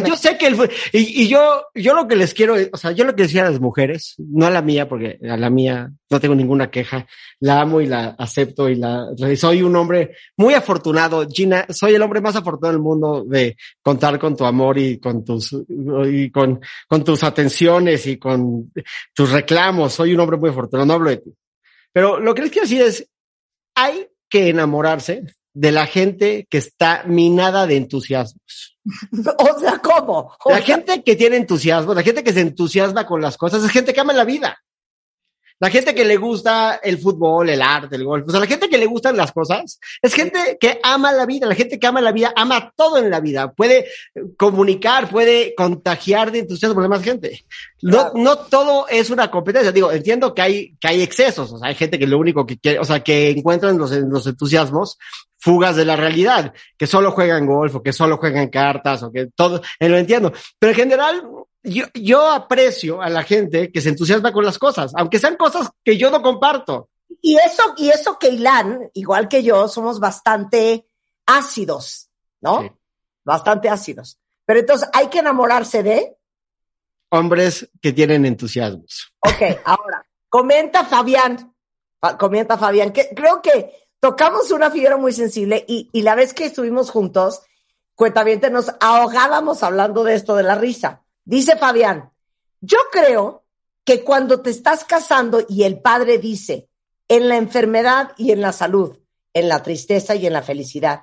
Yo 0.09 0.17
sé 0.17 0.39
que 0.39 0.47
el, 0.47 0.71
y, 0.93 1.23
y 1.23 1.29
yo, 1.29 1.67
yo 1.75 1.95
lo 1.95 2.09
que 2.09 2.17
les 2.17 2.33
quiero, 2.33 2.57
o 2.73 2.77
sea, 2.77 2.93
yo 2.93 3.05
lo 3.05 3.15
que 3.15 3.25
decía 3.25 3.47
a 3.47 3.51
las 3.51 3.61
mujeres, 3.61 4.15
no 4.19 4.47
a 4.47 4.51
la 4.51 4.63
mía, 4.63 4.89
porque 4.89 5.19
a 5.29 5.37
la 5.37 5.51
mía 5.51 5.93
no 6.11 6.21
tengo 6.21 6.35
ninguna 6.35 6.71
queja, 6.71 7.07
la 7.41 7.61
amo 7.61 7.81
y 7.81 7.87
la 7.87 8.15
acepto 8.19 8.69
y 8.69 8.77
la, 8.77 9.09
soy 9.37 9.63
un 9.63 9.77
hombre 9.77 10.17
muy 10.39 10.55
afortunado, 10.55 11.27
Gina, 11.29 11.67
soy 11.69 11.95
el 11.95 12.03
hombre 12.03 12.23
más 12.23 12.35
afortunado 12.35 12.73
del 12.73 12.83
mundo 12.83 13.25
de 13.27 13.57
contar 13.83 14.19
con 14.19 14.37
tu 14.37 14.45
amor 14.45 14.79
y 14.79 14.99
con 14.99 15.23
tus, 15.25 15.55
y 16.07 16.31
con, 16.31 16.61
con 16.89 17.05
tus 17.05 17.23
atenciones 17.23 18.07
y 18.07 18.19
con 18.19 18.73
tus 19.15 19.31
reclamos, 19.31 19.93
soy 19.93 20.15
un 20.15 20.21
hombre 20.21 20.39
muy 20.39 20.51
afortunado, 20.51 20.87
no 20.87 20.95
hablo 20.95 21.11
de 21.11 21.19
ti. 21.19 21.35
Pero 21.93 22.19
lo 22.19 22.35
que 22.35 22.43
les 22.43 22.51
quiero 22.51 22.65
decir 22.65 22.81
es, 22.81 23.07
hay 23.75 24.09
que 24.31 24.49
enamorarse 24.49 25.25
de 25.55 25.73
la 25.73 25.87
gente 25.87 26.47
que 26.49 26.59
está 26.59 27.05
minada 27.07 27.67
de 27.67 27.77
entusiasmos. 27.77 28.79
O 29.39 29.61
sea, 29.61 29.79
¿cómo? 29.79 30.33
O 30.45 30.51
La 30.51 30.57
sea, 30.57 30.65
gente 30.65 31.03
que 31.05 31.15
tiene 31.15 31.37
entusiasmo, 31.37 31.95
la 31.95 32.03
gente 32.03 32.25
que 32.25 32.33
se 32.33 32.41
entusiasma 32.41 33.07
con 33.07 33.21
las 33.21 33.37
cosas, 33.37 33.63
es 33.63 33.71
gente 33.71 33.95
que 33.95 34.01
ama 34.01 34.13
la 34.13 34.25
vida. 34.25 34.59
La 35.63 35.71
gente 35.71 35.95
que 35.95 36.05
le 36.05 36.17
gusta 36.17 36.81
el 36.83 36.99
fútbol, 36.99 37.49
el 37.49 37.63
arte, 37.63 37.95
el 37.95 38.03
golf, 38.03 38.27
o 38.27 38.33
sea, 38.33 38.41
la 38.41 38.49
gente 38.49 38.69
que 38.69 38.79
le 38.79 38.87
gustan 38.87 39.17
las 39.17 39.31
cosas, 39.31 39.79
es 40.03 40.13
gente 40.13 40.59
que 40.61 40.81
ama 40.83 41.13
la 41.13 41.25
vida. 41.25 41.47
La 41.47 41.55
gente 41.55 41.79
que 41.79 41.87
ama 41.87 42.01
la 42.01 42.11
vida 42.11 42.33
ama 42.35 42.73
todo 42.75 42.99
en 42.99 43.09
la 43.09 43.21
vida. 43.21 43.53
Puede 43.53 43.87
comunicar, 44.37 45.09
puede 45.09 45.55
contagiar 45.55 46.33
de 46.33 46.41
entusiasmo 46.41 46.81
a 46.81 46.83
la 46.83 46.89
demás 46.89 47.05
gente. 47.05 47.45
No, 47.81 47.91
Claro. 47.91 48.13
no 48.17 48.39
todo 48.39 48.89
es 48.89 49.11
una 49.11 49.31
competencia. 49.31 49.71
Digo, 49.71 49.93
entiendo 49.93 50.35
que 50.35 50.43
hay, 50.43 50.77
que 50.81 50.89
hay 50.89 51.01
excesos. 51.01 51.53
O 51.53 51.59
sea, 51.59 51.69
hay 51.69 51.77
gente 51.77 51.97
que 51.97 52.09
lo 52.09 52.19
único 52.19 52.45
que 52.45 52.59
quiere, 52.59 52.81
o 52.81 52.85
sea, 52.85 52.99
que 52.99 53.31
encuentran 53.31 53.79
los, 53.79 53.93
los 53.93 54.27
entusiasmos 54.27 54.99
fugas 55.39 55.75
de 55.77 55.85
la 55.85 55.97
realidad, 55.97 56.55
que 56.77 56.87
solo 56.87 57.11
juegan 57.11 57.47
golf 57.47 57.77
o 57.77 57.83
que 57.83 57.93
solo 57.93 58.17
juegan 58.17 58.49
cartas 58.49 59.03
o 59.03 59.13
que 59.13 59.27
todo, 59.35 59.61
eh, 59.81 59.89
lo 59.89 59.99
entiendo. 59.99 60.33
Pero 60.59 60.71
en 60.71 60.77
general, 60.77 61.23
yo, 61.63 61.85
yo 61.95 62.29
aprecio 62.31 63.01
a 63.03 63.09
la 63.09 63.23
gente 63.23 63.71
que 63.71 63.81
se 63.81 63.91
entusiasma 63.91 64.33
con 64.33 64.45
las 64.45 64.59
cosas, 64.59 64.93
aunque 64.97 65.19
sean 65.19 65.37
cosas 65.37 65.71
que 65.85 65.97
yo 65.97 66.11
no 66.11 66.23
comparto. 66.23 66.89
Y 67.21 67.37
eso, 67.37 67.75
y 67.77 67.91
eso 67.91 68.19
que 68.19 68.29
Ilan, 68.31 68.91
igual 68.95 69.29
que 69.29 69.43
yo, 69.43 69.69
somos 69.69 70.01
bastante 70.01 70.87
ácidos, 71.27 72.09
¿no? 72.41 72.63
Sí. 72.63 72.71
Bastante 73.25 73.69
ácidos. 73.69 74.19
Pero 74.45 74.61
entonces 74.61 74.89
hay 74.93 75.09
que 75.09 75.21
enamorarse 75.21 75.83
de. 75.83 76.17
Hombres 77.11 77.71
que 77.81 77.93
tienen 77.93 78.25
entusiasmos. 78.25 79.13
Ok, 79.21 79.61
ahora, 79.65 80.07
comenta 80.29 80.85
Fabián, 80.85 81.55
Fa- 82.01 82.17
comenta 82.17 82.57
Fabián, 82.57 82.93
que 82.93 83.11
creo 83.15 83.43
que 83.43 83.87
tocamos 84.01 84.51
una 84.51 84.71
fibra 84.71 84.97
muy 84.97 85.13
sensible 85.13 85.65
y, 85.69 85.91
y 85.93 86.03
la 86.03 86.15
vez 86.15 86.35
que 86.35 86.47
estuvimos 86.47 86.91
juntos, 86.91 87.43
cuentaviente, 87.95 88.51
nos 88.51 88.73
ahogábamos 88.81 89.63
hablando 89.63 90.03
de 90.03 90.15
esto 90.15 90.35
de 90.35 90.43
la 90.43 90.55
risa. 90.57 91.02
Dice 91.25 91.57
Fabián, 91.57 92.11
yo 92.61 92.79
creo 92.91 93.45
que 93.85 94.05
cuando 94.05 94.43
te 94.43 94.51
estás 94.51 94.85
casando 94.85 95.45
y 95.49 95.65
el 95.65 95.81
padre 95.81 96.19
dice, 96.19 96.69
en 97.09 97.29
la 97.29 97.37
enfermedad 97.37 98.13
y 98.17 98.33
en 98.33 98.41
la 98.41 98.53
salud, 98.53 98.99
en 99.35 99.49
la 99.49 99.63
tristeza 99.63 100.15
y 100.15 100.27
en 100.27 100.33
la 100.33 100.43
felicidad, 100.43 101.03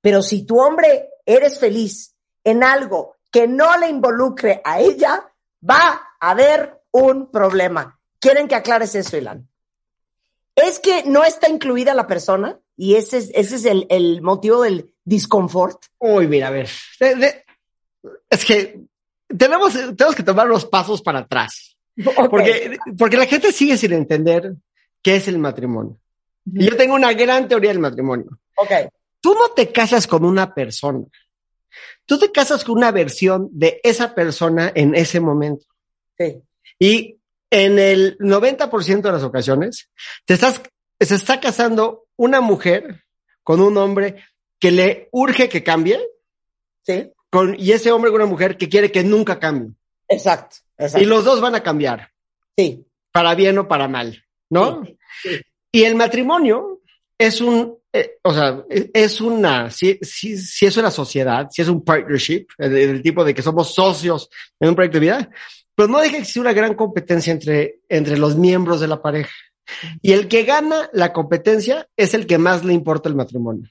pero 0.00 0.22
si 0.22 0.44
tu 0.44 0.60
hombre 0.60 1.10
eres 1.24 1.58
feliz 1.58 2.14
en 2.44 2.62
algo 2.62 3.16
que 3.30 3.48
no 3.48 3.76
le 3.78 3.88
involucre 3.88 4.60
a 4.64 4.80
ella, 4.80 5.32
va 5.68 6.08
a 6.20 6.30
haber 6.30 6.82
un 6.92 7.30
problema. 7.30 7.98
¿Quieren 8.20 8.46
que 8.46 8.54
aclares 8.54 8.94
eso, 8.94 9.16
Ilan? 9.16 9.48
Es 10.54 10.78
que 10.78 11.02
no 11.04 11.24
está 11.24 11.48
incluida 11.48 11.94
la 11.94 12.06
persona 12.06 12.60
y 12.76 12.94
ese 12.94 13.18
es, 13.18 13.30
ese 13.34 13.56
es 13.56 13.64
el, 13.64 14.22
motivo 14.22 14.62
del 14.62 14.94
disconfort. 15.04 15.86
Uy, 15.98 16.28
mira, 16.28 16.48
a 16.48 16.50
ver. 16.50 16.68
es 18.30 18.44
que 18.44 18.84
tenemos, 19.36 19.72
tenemos 19.72 20.14
que 20.14 20.22
tomar 20.22 20.46
los 20.46 20.64
pasos 20.66 21.02
para 21.02 21.20
atrás. 21.20 21.76
Porque, 22.30 22.76
porque 22.98 23.16
la 23.16 23.26
gente 23.26 23.52
sigue 23.52 23.76
sin 23.76 23.92
entender 23.92 24.54
qué 25.02 25.16
es 25.16 25.28
el 25.28 25.38
matrimonio. 25.38 25.98
Y 26.46 26.66
yo 26.66 26.76
tengo 26.76 26.94
una 26.94 27.12
gran 27.12 27.48
teoría 27.48 27.70
del 27.70 27.78
matrimonio. 27.78 28.26
Ok. 28.56 28.70
Tú 29.20 29.34
no 29.34 29.50
te 29.54 29.70
casas 29.72 30.06
con 30.06 30.24
una 30.24 30.52
persona. 30.54 31.04
Tú 32.04 32.18
te 32.18 32.30
casas 32.30 32.64
con 32.64 32.76
una 32.76 32.90
versión 32.90 33.48
de 33.52 33.80
esa 33.82 34.14
persona 34.14 34.70
en 34.74 34.94
ese 34.94 35.20
momento. 35.20 35.64
Sí. 36.18 36.42
Y 36.78 37.18
en 37.50 37.78
el 37.78 38.18
90% 38.18 39.02
de 39.02 39.12
las 39.12 39.22
ocasiones, 39.22 39.90
te 40.24 40.34
estás, 40.34 40.60
se 41.00 41.14
está 41.14 41.40
casando 41.40 42.06
una 42.16 42.40
mujer 42.40 43.04
con 43.42 43.60
un 43.60 43.76
hombre 43.76 44.24
que 44.58 44.70
le 44.70 45.08
urge 45.12 45.48
que 45.48 45.62
cambie, 45.62 46.00
Sí. 46.86 47.10
Con, 47.34 47.56
y 47.58 47.72
ese 47.72 47.90
hombre 47.90 48.12
con 48.12 48.20
una 48.20 48.30
mujer 48.30 48.56
que 48.56 48.68
quiere 48.68 48.92
que 48.92 49.02
nunca 49.02 49.40
cambie. 49.40 49.72
Exacto. 50.08 50.58
Exacto. 50.78 51.02
Y 51.02 51.06
los 51.08 51.24
dos 51.24 51.40
van 51.40 51.56
a 51.56 51.62
cambiar, 51.64 52.10
Sí. 52.56 52.86
para 53.10 53.34
bien 53.34 53.58
o 53.58 53.66
para 53.66 53.88
mal, 53.88 54.22
¿no? 54.50 54.84
Sí, 54.84 54.96
sí. 55.22 55.40
Y 55.72 55.82
el 55.82 55.96
matrimonio 55.96 56.80
es 57.18 57.40
un, 57.40 57.76
eh, 57.92 58.18
o 58.22 58.32
sea, 58.32 58.62
es- 58.70 59.20
una, 59.20 59.68
si, 59.72 59.98
si, 60.02 60.36
si 60.38 60.66
es 60.66 60.76
una 60.76 60.92
sociedad, 60.92 61.48
si 61.50 61.62
es 61.62 61.68
un 61.68 61.84
partnership, 61.84 62.46
el, 62.58 62.70
del 62.72 63.02
tipo 63.02 63.24
de 63.24 63.34
que 63.34 63.42
somos 63.42 63.74
socios 63.74 64.28
en 64.60 64.68
un 64.68 64.76
proyecto 64.76 64.98
de 65.00 65.06
vida, 65.06 65.30
pero 65.74 65.88
no 65.88 65.98
deja 65.98 66.12
de 66.12 66.18
existir 66.18 66.40
una 66.42 66.52
gran 66.52 66.74
competencia 66.74 67.32
entre, 67.32 67.80
entre 67.88 68.16
los 68.16 68.36
miembros 68.36 68.78
de 68.80 68.86
la 68.86 69.02
pareja. 69.02 69.32
Y 70.02 70.12
el 70.12 70.28
que 70.28 70.44
gana 70.44 70.88
la 70.92 71.12
competencia 71.12 71.88
es 71.96 72.14
el 72.14 72.26
que 72.28 72.38
más 72.38 72.64
le 72.64 72.74
importa 72.74 73.08
el 73.08 73.16
matrimonio. 73.16 73.68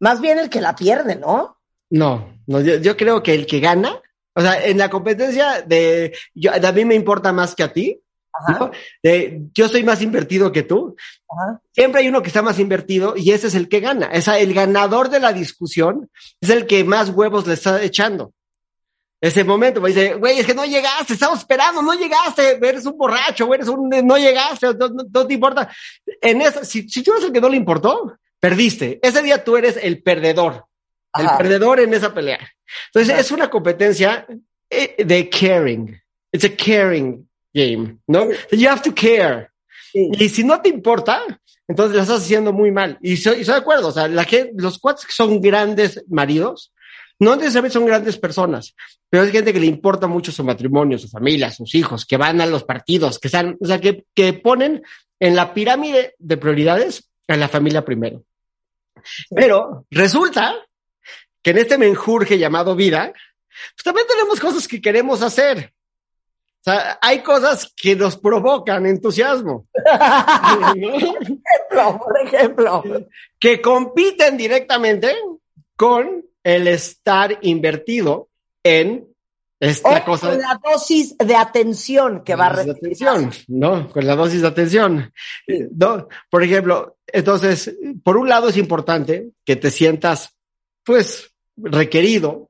Más 0.00 0.20
bien 0.20 0.38
el 0.38 0.48
que 0.50 0.60
la 0.60 0.74
pierde, 0.74 1.16
¿no? 1.16 1.58
No, 1.90 2.34
no 2.46 2.60
yo, 2.60 2.76
yo 2.76 2.96
creo 2.96 3.22
que 3.22 3.34
el 3.34 3.46
que 3.46 3.60
gana, 3.60 4.00
o 4.34 4.40
sea, 4.40 4.64
en 4.66 4.78
la 4.78 4.90
competencia 4.90 5.62
de, 5.62 6.16
yo, 6.34 6.50
a 6.52 6.72
mí 6.72 6.84
me 6.84 6.94
importa 6.94 7.32
más 7.32 7.54
que 7.54 7.62
a 7.62 7.72
ti. 7.72 8.00
De, 9.00 9.42
yo 9.54 9.68
soy 9.68 9.84
más 9.84 10.02
invertido 10.02 10.50
que 10.50 10.64
tú, 10.64 10.96
Ajá. 11.30 11.60
siempre 11.72 12.00
hay 12.00 12.08
uno 12.08 12.20
que 12.20 12.28
está 12.28 12.42
más 12.42 12.58
invertido 12.58 13.14
y 13.16 13.30
ese 13.30 13.46
es 13.46 13.54
el 13.54 13.68
que 13.68 13.78
gana. 13.78 14.06
Es 14.06 14.26
el 14.26 14.52
ganador 14.52 15.08
de 15.08 15.20
la 15.20 15.32
discusión 15.32 16.10
es 16.40 16.50
el 16.50 16.66
que 16.66 16.82
más 16.82 17.10
huevos 17.10 17.46
le 17.46 17.54
está 17.54 17.80
echando. 17.82 18.32
Ese 19.20 19.44
momento, 19.44 19.80
me 19.80 19.88
dice, 19.90 20.14
güey, 20.14 20.38
es 20.40 20.46
que 20.46 20.52
no 20.54 20.64
llegaste, 20.66 21.14
estamos 21.14 21.38
esperando, 21.38 21.80
no 21.80 21.94
llegaste, 21.94 22.58
eres 22.60 22.84
un 22.84 22.98
borracho, 22.98 23.54
eres 23.54 23.68
un, 23.68 23.88
no 23.88 24.18
llegaste, 24.18 24.74
no, 24.74 24.88
no- 24.88 25.04
no 25.10 25.26
te 25.26 25.32
importa. 25.34 25.70
En 26.20 26.42
esa, 26.42 26.64
si, 26.64 26.88
si 26.88 27.02
tú 27.04 27.12
eres 27.12 27.24
el 27.24 27.32
que 27.32 27.40
no 27.40 27.48
le 27.48 27.56
importó, 27.56 28.18
perdiste. 28.40 28.98
Ese 29.00 29.22
día 29.22 29.42
tú 29.44 29.56
eres 29.56 29.78
el 29.80 30.02
perdedor, 30.02 30.66
el 31.14 31.26
Ajá. 31.26 31.38
perdedor 31.38 31.80
en 31.80 31.94
esa 31.94 32.12
pelea. 32.12 32.40
Entonces 32.86 33.12
Ajá. 33.12 33.20
es 33.20 33.30
una 33.30 33.50
competencia 33.50 34.26
eh, 34.70 35.04
de 35.04 35.28
caring. 35.28 36.00
It's 36.32 36.44
a 36.44 36.56
caring 36.56 37.28
game, 37.52 37.98
¿no? 38.06 38.28
You 38.50 38.68
have 38.68 38.82
to 38.82 38.94
care. 38.94 39.48
Sí. 39.92 40.10
Y 40.18 40.28
si 40.28 40.42
no 40.42 40.60
te 40.60 40.68
importa, 40.68 41.22
entonces 41.68 41.96
lo 41.96 42.02
estás 42.02 42.22
haciendo 42.22 42.52
muy 42.52 42.70
mal. 42.70 42.98
Y 43.00 43.14
estoy 43.14 43.44
de 43.44 43.52
acuerdo, 43.52 43.88
o 43.88 43.92
sea, 43.92 44.08
la 44.08 44.24
gente, 44.24 44.52
los 44.56 44.78
cuates 44.78 45.06
que 45.06 45.12
son 45.12 45.40
grandes 45.40 46.04
maridos, 46.08 46.72
no 47.20 47.36
necesariamente 47.36 47.74
son 47.74 47.86
grandes 47.86 48.18
personas, 48.18 48.74
pero 49.08 49.22
es 49.22 49.30
gente 49.30 49.52
que 49.52 49.60
le 49.60 49.66
importa 49.66 50.06
mucho 50.06 50.32
su 50.32 50.42
matrimonio, 50.42 50.98
su 50.98 51.08
familia, 51.08 51.50
sus 51.50 51.74
hijos, 51.74 52.04
que 52.04 52.16
van 52.16 52.40
a 52.40 52.46
los 52.46 52.64
partidos, 52.64 53.18
que 53.18 53.28
están, 53.28 53.56
o 53.60 53.66
sea, 53.66 53.80
que, 53.80 54.04
que 54.14 54.32
ponen 54.32 54.82
en 55.20 55.36
la 55.36 55.54
pirámide 55.54 56.14
de 56.18 56.36
prioridades 56.36 57.08
a 57.28 57.36
la 57.36 57.48
familia 57.48 57.84
primero. 57.84 58.24
Pero 59.30 59.86
resulta 59.90 60.56
que 61.44 61.50
en 61.50 61.58
este 61.58 61.76
menjurje 61.78 62.38
llamado 62.38 62.74
vida, 62.74 63.12
pues 63.12 63.84
también 63.84 64.06
tenemos 64.08 64.40
cosas 64.40 64.66
que 64.66 64.80
queremos 64.80 65.20
hacer. 65.22 65.72
O 66.60 66.64
sea, 66.64 66.98
hay 67.02 67.20
cosas 67.20 67.70
que 67.76 67.94
nos 67.94 68.16
provocan 68.16 68.86
entusiasmo. 68.86 69.66
por 71.70 72.20
ejemplo. 72.24 72.82
que 73.38 73.60
compiten 73.60 74.38
directamente 74.38 75.14
con 75.76 76.24
el 76.42 76.66
estar 76.68 77.38
invertido 77.42 78.28
en 78.62 79.06
esta 79.60 79.98
O 79.98 80.04
cosa 80.04 80.30
con 80.30 80.40
la 80.40 80.58
dosis 80.62 81.16
de 81.18 81.36
atención 81.36 82.24
que 82.24 82.34
va 82.34 82.46
a 82.46 82.50
recibir. 82.50 82.76
atención, 82.76 83.30
¿no? 83.48 83.90
Con 83.90 84.06
la 84.06 84.16
dosis 84.16 84.40
de 84.40 84.48
atención. 84.48 85.12
Sí. 85.46 85.68
¿no? 85.76 86.08
Por 86.30 86.42
ejemplo, 86.42 86.96
entonces, 87.06 87.76
por 88.02 88.16
un 88.16 88.28
lado 88.28 88.48
es 88.48 88.56
importante 88.56 89.32
que 89.44 89.56
te 89.56 89.70
sientas, 89.70 90.34
pues, 90.82 91.33
requerido. 91.56 92.48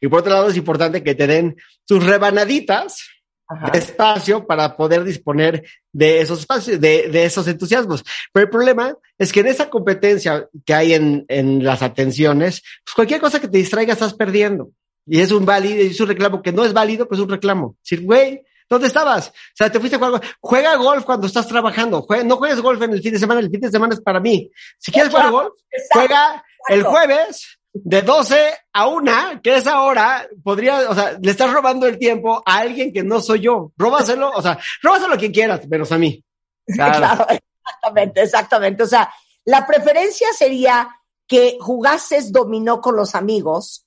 Y 0.00 0.08
por 0.08 0.20
otro 0.20 0.32
lado, 0.32 0.48
es 0.48 0.56
importante 0.56 1.02
que 1.02 1.14
te 1.14 1.26
den 1.26 1.56
tus 1.86 2.04
rebanaditas 2.04 3.08
Ajá. 3.48 3.70
de 3.70 3.78
espacio 3.78 4.46
para 4.46 4.76
poder 4.76 5.04
disponer 5.04 5.64
de 5.92 6.20
esos 6.20 6.40
espacios, 6.40 6.80
de, 6.80 7.08
de 7.08 7.24
esos 7.24 7.46
entusiasmos. 7.48 8.04
Pero 8.32 8.44
el 8.44 8.50
problema 8.50 8.94
es 9.18 9.32
que 9.32 9.40
en 9.40 9.46
esa 9.46 9.70
competencia 9.70 10.48
que 10.64 10.74
hay 10.74 10.94
en, 10.94 11.24
en 11.28 11.64
las 11.64 11.82
atenciones, 11.82 12.62
pues 12.84 12.94
cualquier 12.94 13.20
cosa 13.20 13.40
que 13.40 13.48
te 13.48 13.58
distraiga 13.58 13.92
estás 13.92 14.14
perdiendo. 14.14 14.70
Y 15.06 15.20
es 15.20 15.30
un 15.30 15.46
válido, 15.46 15.82
es 15.82 16.00
un 16.00 16.08
reclamo 16.08 16.42
que 16.42 16.52
no 16.52 16.64
es 16.64 16.72
válido, 16.72 17.06
pues 17.06 17.20
es 17.20 17.24
un 17.24 17.30
reclamo. 17.30 17.76
Decir, 17.80 18.04
güey, 18.04 18.42
¿dónde 18.68 18.88
estabas? 18.88 19.28
O 19.28 19.32
sea, 19.54 19.70
te 19.70 19.78
fuiste 19.78 19.94
a 19.96 20.00
jugar. 20.00 20.20
Juega 20.40 20.74
golf 20.74 21.04
cuando 21.04 21.28
estás 21.28 21.46
trabajando. 21.46 22.02
Juega- 22.02 22.24
no 22.24 22.36
juegues 22.38 22.60
golf 22.60 22.82
en 22.82 22.92
el 22.92 23.02
fin 23.02 23.12
de 23.12 23.20
semana, 23.20 23.38
el 23.40 23.50
fin 23.50 23.60
de 23.60 23.70
semana 23.70 23.94
es 23.94 24.00
para 24.00 24.18
mí. 24.18 24.50
Si 24.78 24.90
quieres 24.90 25.10
jugar 25.12 25.30
golf, 25.30 25.52
juega 25.92 26.44
el 26.68 26.82
jueves 26.82 27.58
de 27.84 28.02
12 28.02 28.54
a 28.72 28.88
1, 28.88 29.12
que 29.42 29.56
esa 29.56 29.82
hora 29.82 30.26
podría, 30.42 30.88
o 30.88 30.94
sea, 30.94 31.18
le 31.20 31.30
estás 31.30 31.52
robando 31.52 31.86
el 31.86 31.98
tiempo 31.98 32.42
a 32.44 32.58
alguien 32.58 32.92
que 32.92 33.02
no 33.02 33.20
soy 33.20 33.40
yo. 33.40 33.72
Róbaselo, 33.76 34.30
o 34.30 34.42
sea, 34.42 34.58
róbaselo 34.82 35.14
a 35.14 35.18
quien 35.18 35.32
quieras, 35.32 35.66
menos 35.68 35.92
a 35.92 35.98
mí. 35.98 36.22
Claro. 36.66 36.98
Claro, 36.98 37.26
exactamente, 37.28 38.22
exactamente. 38.22 38.82
O 38.82 38.86
sea, 38.86 39.12
la 39.44 39.66
preferencia 39.66 40.28
sería 40.32 40.88
que 41.26 41.58
jugases 41.60 42.32
dominó 42.32 42.80
con 42.80 42.96
los 42.96 43.14
amigos 43.14 43.86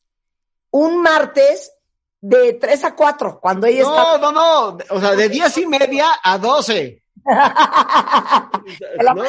un 0.71 1.01
martes 1.01 1.71
de 2.21 2.53
3 2.53 2.83
a 2.83 2.95
4, 2.95 3.39
cuando 3.41 3.67
ella 3.67 3.83
No, 3.83 4.17
no, 4.17 4.31
no, 4.31 4.77
o 4.89 4.99
sea, 4.99 5.15
de 5.15 5.29
10 5.29 5.57
y 5.59 5.65
media 5.65 6.07
a 6.21 6.37
12. 6.37 7.01
está... 7.29 8.49
De 8.97 9.03
la 9.03 9.13
No, 9.13 9.23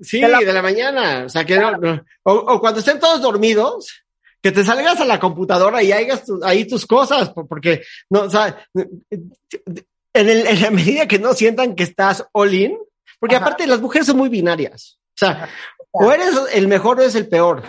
sí, 0.00 0.20
De 0.20 0.28
la- 0.28 0.38
de 0.40 0.52
la 0.52 0.62
mañana. 0.62 1.24
O 1.26 1.28
sea, 1.28 1.44
que 1.44 1.58
no, 1.58 1.72
no. 1.76 2.02
O, 2.24 2.32
o 2.32 2.60
cuando 2.60 2.80
estén 2.80 2.98
todos 3.00 3.20
dormidos, 3.20 4.02
que 4.42 4.52
te 4.52 4.64
salgas 4.64 5.00
a 5.00 5.04
la 5.04 5.18
computadora 5.18 5.82
y 5.82 5.92
hagas 5.92 6.24
tu- 6.24 6.40
ahí 6.44 6.66
tus 6.66 6.86
cosas, 6.86 7.30
por- 7.30 7.48
porque, 7.48 7.82
no, 8.10 8.22
o 8.22 8.30
sea, 8.30 8.56
en, 8.74 10.28
el- 10.28 10.46
en 10.46 10.62
la 10.62 10.70
medida 10.70 11.06
que 11.08 11.18
no 11.18 11.34
sientan 11.34 11.74
que 11.74 11.82
estás 11.84 12.24
all 12.32 12.54
in, 12.54 12.78
porque 13.18 13.36
Ajá. 13.36 13.46
aparte 13.46 13.66
las 13.66 13.80
mujeres 13.80 14.06
son 14.06 14.16
muy 14.16 14.28
binarias. 14.28 14.98
O 15.14 15.18
sea, 15.18 15.48
o 15.90 16.12
eres 16.12 16.34
el 16.52 16.68
mejor 16.68 16.98
o 16.98 17.02
eres 17.02 17.16
el 17.16 17.28
peor, 17.28 17.62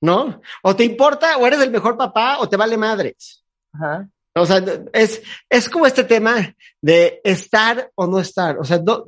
¿no? 0.00 0.40
O 0.62 0.74
te 0.74 0.84
importa, 0.84 1.36
o 1.36 1.46
eres 1.46 1.60
el 1.60 1.70
mejor 1.70 1.98
papá, 1.98 2.38
o 2.38 2.48
te 2.48 2.56
vale 2.56 2.76
madres. 2.78 3.44
Ajá. 3.74 4.08
O 4.34 4.46
sea, 4.46 4.64
es, 4.92 5.22
es 5.48 5.68
como 5.68 5.86
este 5.86 6.04
tema 6.04 6.54
de 6.80 7.20
estar 7.22 7.90
o 7.94 8.06
no 8.06 8.18
estar. 8.18 8.58
O 8.58 8.64
sea, 8.64 8.78
no, 8.78 9.04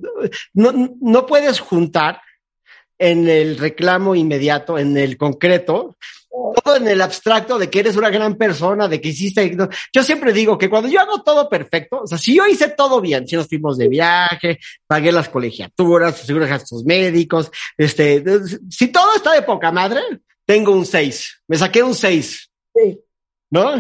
no, 0.54 0.96
no 1.00 1.26
puedes 1.26 1.58
juntar 1.60 2.20
en 2.98 3.28
el 3.28 3.58
reclamo 3.58 4.14
inmediato, 4.14 4.78
en 4.78 4.96
el 4.96 5.16
concreto, 5.16 5.96
todo 6.62 6.76
en 6.76 6.88
el 6.88 7.00
abstracto 7.00 7.58
de 7.58 7.68
que 7.68 7.80
eres 7.80 7.96
una 7.96 8.10
gran 8.10 8.36
persona, 8.36 8.88
de 8.88 9.00
que 9.00 9.08
hiciste. 9.08 9.56
Yo 9.92 10.02
siempre 10.02 10.32
digo 10.32 10.56
que 10.56 10.70
cuando 10.70 10.88
yo 10.88 11.00
hago 11.00 11.22
todo 11.22 11.48
perfecto, 11.48 12.02
o 12.02 12.06
sea, 12.06 12.18
si 12.18 12.36
yo 12.36 12.46
hice 12.46 12.68
todo 12.68 13.00
bien, 13.00 13.26
si 13.26 13.36
nos 13.36 13.48
fuimos 13.48 13.78
de 13.78 13.88
viaje, 13.88 14.58
pagué 14.86 15.12
las 15.12 15.28
colegiaturas, 15.28 16.18
seguro 16.18 16.46
gastos 16.46 16.84
médicos, 16.84 17.50
este, 17.76 18.22
si 18.70 18.88
todo 18.88 19.14
está 19.16 19.32
de 19.32 19.42
poca 19.42 19.72
madre, 19.72 20.00
tengo 20.44 20.72
un 20.72 20.86
6. 20.86 21.42
Me 21.48 21.56
saqué 21.56 21.82
un 21.82 21.94
6. 21.94 22.50
Sí. 22.74 23.00
¿No? 23.50 23.74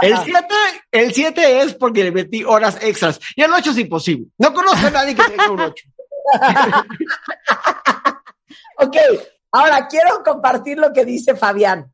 El 0.00 0.12
Ajá. 0.12 0.24
7, 0.24 0.46
el 0.92 1.14
7 1.14 1.62
es 1.62 1.74
porque 1.74 2.04
le 2.04 2.12
metí 2.12 2.44
horas 2.44 2.78
extras. 2.80 3.18
Y 3.36 3.42
el 3.42 3.52
8 3.52 3.70
es 3.70 3.78
imposible. 3.78 4.26
No 4.38 4.52
conozco 4.52 4.86
a 4.86 4.90
nadie 4.90 5.14
que 5.14 5.24
tenga 5.24 5.50
un 5.50 5.60
8. 5.60 5.84
Ok, 8.80 8.96
ahora 9.50 9.88
quiero 9.88 10.22
compartir 10.22 10.78
lo 10.78 10.92
que 10.92 11.04
dice 11.04 11.34
Fabián. 11.34 11.92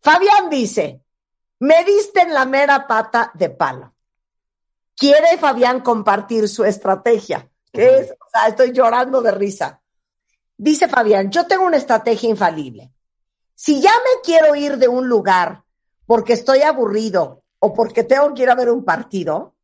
Fabián 0.00 0.48
dice, 0.48 1.02
me 1.58 1.84
diste 1.84 2.22
en 2.22 2.32
la 2.32 2.46
mera 2.46 2.86
pata 2.86 3.30
de 3.34 3.50
palo. 3.50 3.92
Quiere 4.96 5.36
Fabián 5.36 5.80
compartir 5.80 6.48
su 6.48 6.64
estrategia, 6.64 7.50
que 7.70 7.98
es, 7.98 8.12
o 8.12 8.30
sea, 8.32 8.48
estoy 8.48 8.72
llorando 8.72 9.20
de 9.20 9.30
risa. 9.30 9.82
Dice 10.56 10.88
Fabián, 10.88 11.30
yo 11.30 11.46
tengo 11.46 11.64
una 11.64 11.76
estrategia 11.76 12.30
infalible. 12.30 12.90
Si 13.54 13.82
ya 13.82 13.92
me 13.92 14.22
quiero 14.24 14.54
ir 14.54 14.78
de 14.78 14.88
un 14.88 15.06
lugar 15.06 15.64
porque 16.10 16.32
estoy 16.32 16.62
aburrido 16.62 17.44
o 17.60 17.72
porque 17.72 18.02
tengo 18.02 18.34
que 18.34 18.42
ir 18.42 18.50
a 18.50 18.56
ver 18.56 18.68
un 18.68 18.84
partido, 18.84 19.54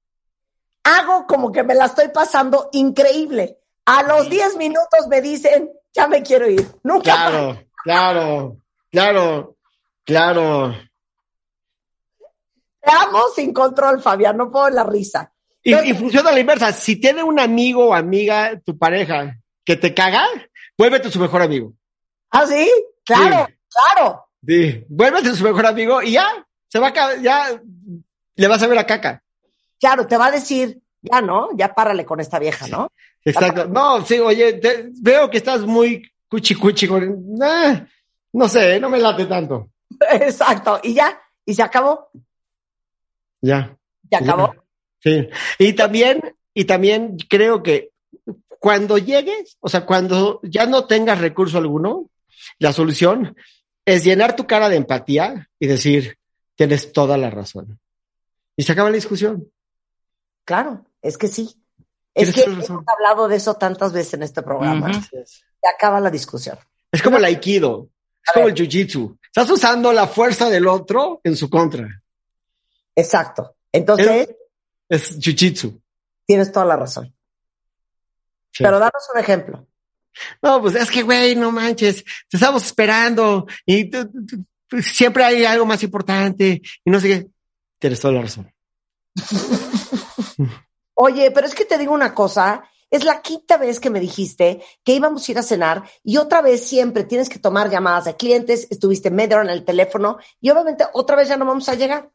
hago 0.84 1.26
como 1.26 1.50
que 1.50 1.64
me 1.64 1.74
la 1.74 1.86
estoy 1.86 2.10
pasando 2.14 2.68
increíble. 2.70 3.58
A 3.84 4.04
los 4.04 4.30
10 4.30 4.56
minutos 4.56 5.08
me 5.08 5.20
dicen, 5.20 5.72
ya 5.92 6.06
me 6.06 6.22
quiero 6.22 6.48
ir. 6.48 6.64
Nunca 6.84 7.16
más. 7.16 7.30
Claro, 7.30 7.66
claro, 7.82 8.56
claro, 8.92 9.56
claro. 10.04 10.74
Te 12.80 12.92
amo 12.92 13.24
sin 13.34 13.52
control, 13.52 14.00
Fabián, 14.00 14.36
no 14.36 14.48
puedo 14.48 14.70
la 14.70 14.84
risa. 14.84 15.32
Y, 15.64 15.74
y 15.74 15.94
funciona 15.94 16.30
a 16.30 16.32
la 16.32 16.38
inversa. 16.38 16.70
Si 16.70 16.94
tiene 17.00 17.24
un 17.24 17.40
amigo 17.40 17.88
o 17.88 17.92
amiga, 17.92 18.52
tu 18.64 18.78
pareja, 18.78 19.36
que 19.64 19.74
te 19.74 19.92
caga, 19.92 20.24
vuélvete 20.78 21.10
su 21.10 21.18
mejor 21.18 21.42
amigo. 21.42 21.72
¿Ah, 22.30 22.46
sí? 22.46 22.70
Claro, 23.04 23.48
claro. 23.68 24.25
Sí, 24.46 24.84
vuélvete 24.88 25.34
su 25.34 25.44
mejor 25.44 25.66
amigo 25.66 26.02
y 26.02 26.12
ya, 26.12 26.46
se 26.68 26.78
va 26.78 26.88
a 26.88 27.16
ya 27.16 27.60
le 28.36 28.48
vas 28.48 28.62
a 28.62 28.66
ver 28.66 28.78
a 28.78 28.86
caca. 28.86 29.22
Claro, 29.80 30.06
te 30.06 30.16
va 30.16 30.26
a 30.26 30.30
decir, 30.30 30.80
ya 31.02 31.20
no, 31.20 31.48
ya 31.56 31.74
párale 31.74 32.04
con 32.04 32.20
esta 32.20 32.38
vieja, 32.38 32.66
¿no? 32.68 32.90
Exacto. 33.24 33.66
No, 33.66 34.04
sí, 34.04 34.18
oye, 34.18 34.54
te- 34.54 34.90
veo 35.00 35.28
que 35.30 35.38
estás 35.38 35.62
muy 35.62 36.10
cuchi 36.28 36.54
cuchi 36.54 36.86
con, 36.86 37.24
ah, 37.42 37.84
no 38.32 38.48
sé, 38.48 38.78
no 38.78 38.88
me 38.88 38.98
late 38.98 39.26
tanto. 39.26 39.70
Exacto. 40.12 40.80
Y 40.82 40.94
ya, 40.94 41.20
y 41.44 41.54
se 41.54 41.62
acabó. 41.62 42.10
Ya. 43.40 43.76
Se 44.08 44.16
acabó. 44.16 44.54
Sí. 45.00 45.28
Y 45.58 45.72
también, 45.72 46.36
y 46.54 46.64
también 46.64 47.16
creo 47.28 47.62
que 47.62 47.90
cuando 48.58 48.98
llegues, 48.98 49.56
o 49.60 49.68
sea, 49.68 49.84
cuando 49.84 50.40
ya 50.42 50.66
no 50.66 50.86
tengas 50.86 51.20
recurso 51.20 51.58
alguno, 51.58 52.10
la 52.58 52.72
solución 52.72 53.36
es 53.86 54.04
llenar 54.04 54.36
tu 54.36 54.46
cara 54.46 54.68
de 54.68 54.76
empatía 54.76 55.48
y 55.58 55.66
decir, 55.66 56.18
tienes 56.56 56.92
toda 56.92 57.16
la 57.16 57.30
razón. 57.30 57.78
Y 58.56 58.62
se 58.64 58.72
acaba 58.72 58.90
la 58.90 58.96
discusión. 58.96 59.50
Claro, 60.44 60.84
es 61.00 61.16
que 61.16 61.28
sí. 61.28 61.62
Es 62.14 62.34
que 62.34 62.42
hemos 62.42 62.68
hablado 62.70 63.28
de 63.28 63.36
eso 63.36 63.54
tantas 63.54 63.92
veces 63.92 64.14
en 64.14 64.22
este 64.22 64.42
programa. 64.42 64.92
Se 65.02 65.68
acaba 65.74 66.00
la 66.00 66.10
discusión. 66.10 66.58
Es 66.90 67.02
como 67.02 67.18
el 67.18 67.24
aikido, 67.24 67.90
es 68.22 68.30
A 68.30 68.32
como 68.34 68.46
ver. 68.46 68.54
el 68.58 68.68
jiu-jitsu. 68.68 69.18
Estás 69.26 69.50
usando 69.50 69.92
la 69.92 70.06
fuerza 70.06 70.48
del 70.48 70.66
otro 70.66 71.20
en 71.24 71.36
su 71.36 71.50
contra. 71.50 71.86
Exacto. 72.94 73.54
Entonces, 73.70 74.34
Es 74.88 75.18
jiu-jitsu. 75.18 75.78
tienes 76.24 76.50
toda 76.50 76.64
la 76.64 76.76
razón. 76.76 77.14
Sí. 78.52 78.64
Pero 78.64 78.78
danos 78.78 79.06
un 79.14 79.20
ejemplo. 79.20 79.66
No, 80.42 80.60
pues 80.62 80.74
es 80.74 80.90
que, 80.90 81.02
güey, 81.02 81.34
no 81.36 81.50
manches, 81.52 82.04
te 82.28 82.36
estamos 82.36 82.64
esperando 82.64 83.46
y 83.64 83.84
tú- 83.90 84.10
tú- 84.10 84.44
tú- 84.68 84.82
siempre 84.82 85.24
hay 85.24 85.44
algo 85.44 85.66
más 85.66 85.82
importante 85.82 86.62
y 86.84 86.90
no 86.90 87.00
sé 87.00 87.08
qué. 87.08 87.26
Tienes 87.78 88.00
toda 88.00 88.14
la 88.14 88.22
razón. 88.22 88.50
Oye, 90.94 91.30
pero 91.30 91.46
es 91.46 91.54
que 91.54 91.64
te 91.64 91.76
digo 91.78 91.92
una 91.92 92.14
cosa, 92.14 92.64
es 92.90 93.04
la 93.04 93.20
quinta 93.20 93.56
vez 93.58 93.80
que 93.80 93.90
me 93.90 94.00
dijiste 94.00 94.62
que 94.82 94.94
íbamos 94.94 95.28
a 95.28 95.32
ir 95.32 95.38
a 95.38 95.42
cenar 95.42 95.84
y 96.02 96.16
otra 96.16 96.40
vez 96.40 96.66
siempre 96.66 97.04
tienes 97.04 97.28
que 97.28 97.38
tomar 97.38 97.70
llamadas 97.70 98.06
de 98.06 98.16
clientes, 98.16 98.66
estuviste 98.70 99.10
media 99.10 99.36
hora 99.36 99.44
en 99.44 99.58
el 99.58 99.64
teléfono 99.64 100.18
y 100.40 100.48
obviamente 100.50 100.84
otra 100.94 101.16
vez 101.16 101.28
ya 101.28 101.36
no 101.36 101.44
vamos 101.44 101.68
a 101.68 101.74
llegar. 101.74 102.10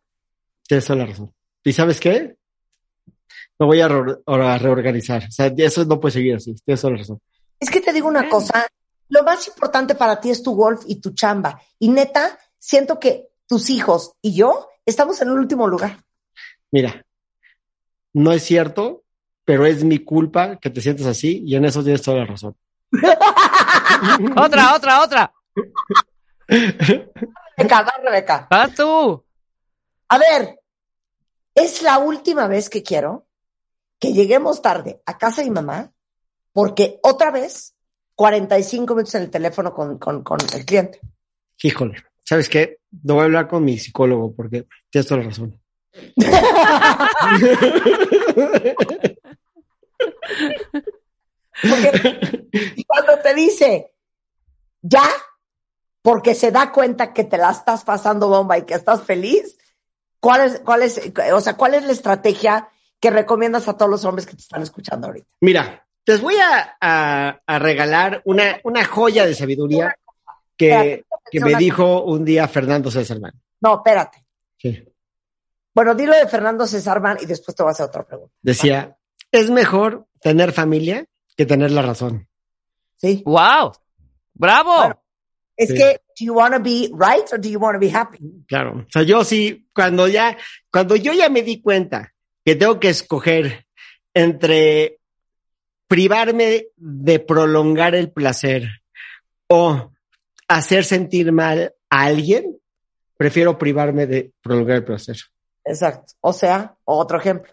Tienes 0.68 0.86
toda 0.86 1.00
la 1.00 1.06
razón. 1.06 1.32
¿Y 1.64 1.74
sabes 1.74 2.00
qué? 2.00 2.36
Me 3.60 3.66
voy 3.68 3.80
a, 3.82 3.88
re- 3.88 4.18
a 4.26 4.58
reorganizar. 4.58 5.26
O 5.28 5.32
sea, 5.32 5.54
eso 5.58 5.86
no 5.86 6.00
puede 6.00 6.14
seguir 6.14 6.36
así. 6.36 6.56
Tienes 6.66 6.82
toda 6.82 6.94
la 6.94 7.00
razón. 7.00 7.20
Es 7.62 7.70
que 7.70 7.80
te 7.80 7.94
digo 7.94 8.08
una 8.08 8.28
cosa, 8.28 8.68
lo 9.08 9.24
más 9.24 9.48
importante 9.48 9.94
para 9.94 10.20
ti 10.20 10.32
es 10.32 10.42
tu 10.42 10.56
golf 10.56 10.82
y 10.88 11.00
tu 11.00 11.12
chamba. 11.12 11.62
Y 11.78 11.90
neta, 11.90 12.40
siento 12.58 13.00
que 13.00 13.30
tus 13.48 13.70
hijos 13.70 14.14
y 14.20 14.34
yo 14.34 14.68
estamos 14.84 15.22
en 15.22 15.30
el 15.30 15.36
último 15.36 15.68
lugar. 15.68 16.04
Mira, 16.72 17.06
no 18.14 18.32
es 18.32 18.44
cierto, 18.44 19.04
pero 19.46 19.68
es 19.68 19.84
mi 19.84 20.00
culpa 20.00 20.58
que 20.58 20.72
te 20.72 20.82
sientes 20.82 21.06
así 21.06 21.44
y 21.46 21.56
en 21.56 21.66
eso 21.66 21.84
tienes 21.84 22.02
toda 22.02 22.18
la 22.18 22.26
razón. 22.26 22.58
Otra, 24.36 24.76
otra, 24.76 25.02
otra. 25.04 25.34
Rebeca, 26.48 27.82
va, 27.84 27.94
Rebeca. 28.04 28.48
Vas 28.50 28.74
tú. 28.74 29.24
A 30.10 30.18
ver, 30.18 30.60
es 31.54 31.84
la 31.84 32.00
última 32.00 32.48
vez 32.48 32.70
que 32.70 32.82
quiero 32.82 33.28
que 34.00 34.14
lleguemos 34.14 34.64
tarde 34.64 35.04
a 35.06 35.20
casa 35.20 35.42
de 35.42 35.50
mi 35.50 35.54
mamá, 35.54 35.92
porque 36.54 37.00
otra 37.04 37.32
vez 37.32 37.76
45 38.16 38.94
minutos 38.94 39.16
en 39.16 39.24
el 39.24 39.30
teléfono 39.30 39.74
con, 39.74 39.98
con, 39.98 40.24
con 40.24 40.40
el 40.54 40.66
cliente. 40.66 41.00
Híjole, 41.64 42.04
¿sabes 42.24 42.50
qué? 42.50 42.80
No 43.04 43.16
voy 43.16 43.24
a 43.24 43.26
hablar 43.26 43.48
con 43.48 43.64
mi 43.64 43.78
psicólogo 43.78 44.34
porque 44.34 44.68
tienes 44.90 45.08
toda 45.08 45.22
la 45.22 45.28
razón. 45.28 45.60
Porque 51.62 52.48
cuando 52.88 53.20
te 53.22 53.34
dice, 53.36 53.94
ya, 54.82 55.04
porque 56.02 56.34
se 56.34 56.52
da 56.52 56.72
cuenta 56.72 57.14
que 57.14 57.24
te 57.24 57.38
la 57.38 57.52
estás 57.52 57.84
pasando 57.84 58.30
bomba 58.30 58.58
y 58.58 58.64
que 58.64 58.74
estás 58.74 59.04
feliz, 59.04 59.58
¿cuál 60.20 60.42
es, 60.42 60.60
cuál 60.62 60.84
es, 60.84 61.02
o 61.34 61.42
sea, 61.42 61.56
cuál 61.56 61.76
es 61.76 61.84
la 61.86 61.92
estrategia 61.92 62.70
que 63.00 63.12
recomiendas 63.12 63.68
a 63.68 63.78
todos 63.78 63.92
los 63.92 64.06
hombres 64.06 64.26
que 64.26 64.36
te 64.36 64.42
están 64.42 64.62
escuchando 64.62 65.08
ahorita? 65.08 65.28
Mira, 65.42 65.86
les 66.06 66.22
voy 66.22 66.36
a, 66.36 66.78
a- 66.82 67.42
a 67.46 67.60
regalar 67.60 68.22
una, 68.26 68.60
una 68.64 68.86
joya 68.86 69.26
de 69.26 69.36
sabiduría 69.36 69.96
que, 70.58 71.06
que 71.32 71.40
me 71.40 71.56
dijo 71.56 72.04
un 72.04 72.24
día 72.26 72.48
Fernando 72.48 72.90
César 72.92 73.20
Man. 73.20 73.34
No, 73.62 73.76
espérate. 73.76 74.26
Sí. 74.58 74.84
Bueno, 75.74 75.96
dilo 75.96 76.14
de 76.16 76.28
Fernando 76.28 76.68
Cesarman 76.68 77.18
y 77.22 77.26
después 77.26 77.56
te 77.56 77.64
voy 77.64 77.70
a 77.70 77.72
hacer 77.72 77.86
otra 77.86 78.06
pregunta. 78.06 78.34
Decía, 78.42 78.98
es 79.32 79.50
mejor 79.50 80.06
tener 80.20 80.52
familia 80.52 81.06
que 81.38 81.46
tener 81.46 81.72
la 81.72 81.82
razón. 81.82 82.28
¿Sí? 82.98 83.24
¡Wow! 83.26 83.72
¡Bravo! 84.34 84.76
Bueno. 84.76 85.04
Es 85.56 85.70
Sí. 85.70 85.76
que, 85.76 85.84
do 86.20 86.26
you 86.26 86.34
want 86.34 86.54
to 86.56 86.62
be 86.62 86.90
right 86.94 87.32
or 87.32 87.40
do 87.40 87.48
you 87.50 87.60
want 87.60 87.76
to 87.76 87.80
be 87.80 87.92
happy? 87.96 88.20
Claro. 88.48 88.80
O 88.80 88.92
sea, 88.92 89.04
yo 89.04 89.24
sí, 89.24 89.70
cuando 89.74 90.08
ya, 90.08 90.38
cuando 90.72 90.96
yo 90.96 91.14
ya 91.14 91.30
me 91.30 91.42
di 91.44 91.62
cuenta 91.62 92.14
que 92.44 92.56
tengo 92.56 92.80
que 92.80 92.90
escoger 92.90 93.66
entre 94.14 95.00
privarme 95.92 96.68
de 96.78 97.20
prolongar 97.20 97.96
el 97.96 98.14
placer 98.14 98.64
o 99.50 99.92
hacer 100.48 100.86
sentir 100.86 101.34
mal 101.34 101.76
a 101.90 102.04
alguien, 102.04 102.58
prefiero 103.18 103.58
privarme 103.58 104.08
de 104.08 104.32
prolongar 104.42 104.78
el 104.78 104.86
placer. 104.86 105.18
Exacto. 105.66 106.14
O 106.22 106.32
sea, 106.32 106.74
otro 106.86 107.18
ejemplo. 107.18 107.52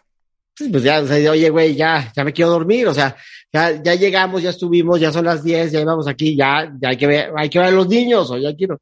Pues 0.57 0.85
ya, 0.85 1.01
o 1.01 1.07
sea, 1.09 1.33
oye, 1.33 1.51
güey, 1.51 1.75
ya, 1.75 2.13
ya 2.15 2.23
me 2.23 2.33
quiero 2.33 2.53
dormir, 2.53 2.87
o 2.87 2.95
sea, 2.95 3.17
ya, 3.53 3.83
ya 3.83 3.97
llegamos, 3.97 4.41
ya 4.41 4.51
estuvimos, 4.51 5.01
ya 5.01 5.11
son 5.11 5.25
las 5.25 5.43
10, 5.43 5.73
ya 5.73 5.81
íbamos 5.81 6.07
aquí, 6.07 6.37
ya, 6.37 6.73
ya 6.81 6.91
hay 6.91 6.97
que 6.97 7.09
ver, 7.09 7.33
hay 7.37 7.51
que 7.51 7.59
ver 7.59 7.69
a 7.69 7.73
los 7.73 7.89
niños, 7.89 8.31
o 8.31 8.39
ya 8.39 8.55
quiero. 8.55 8.79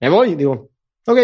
Me 0.00 0.08
voy, 0.08 0.34
digo, 0.34 0.70
ok, 1.06 1.18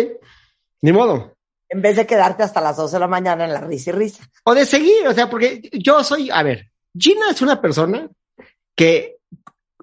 ni 0.82 0.92
modo. 0.92 1.34
En 1.68 1.82
vez 1.82 1.96
de 1.96 2.06
quedarte 2.06 2.44
hasta 2.44 2.60
las 2.60 2.76
12 2.76 2.94
de 2.94 3.00
la 3.00 3.08
mañana 3.08 3.44
en 3.44 3.52
la 3.52 3.60
risa 3.60 3.90
y 3.90 3.94
risa. 3.94 4.22
O 4.44 4.54
de 4.54 4.66
seguir, 4.66 5.08
o 5.08 5.12
sea, 5.12 5.28
porque 5.28 5.68
yo 5.72 6.04
soy, 6.04 6.30
a 6.30 6.44
ver, 6.44 6.71
Gina 6.98 7.30
es 7.30 7.42
una 7.42 7.60
persona 7.60 8.08
que 8.76 9.16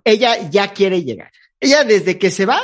ella 0.04 0.50
ya 0.50 0.72
quiere 0.74 1.04
llegar. 1.04 1.32
Ella 1.60 1.84
desde 1.84 2.17
que 2.17 2.32
se 2.32 2.45
va, 2.45 2.62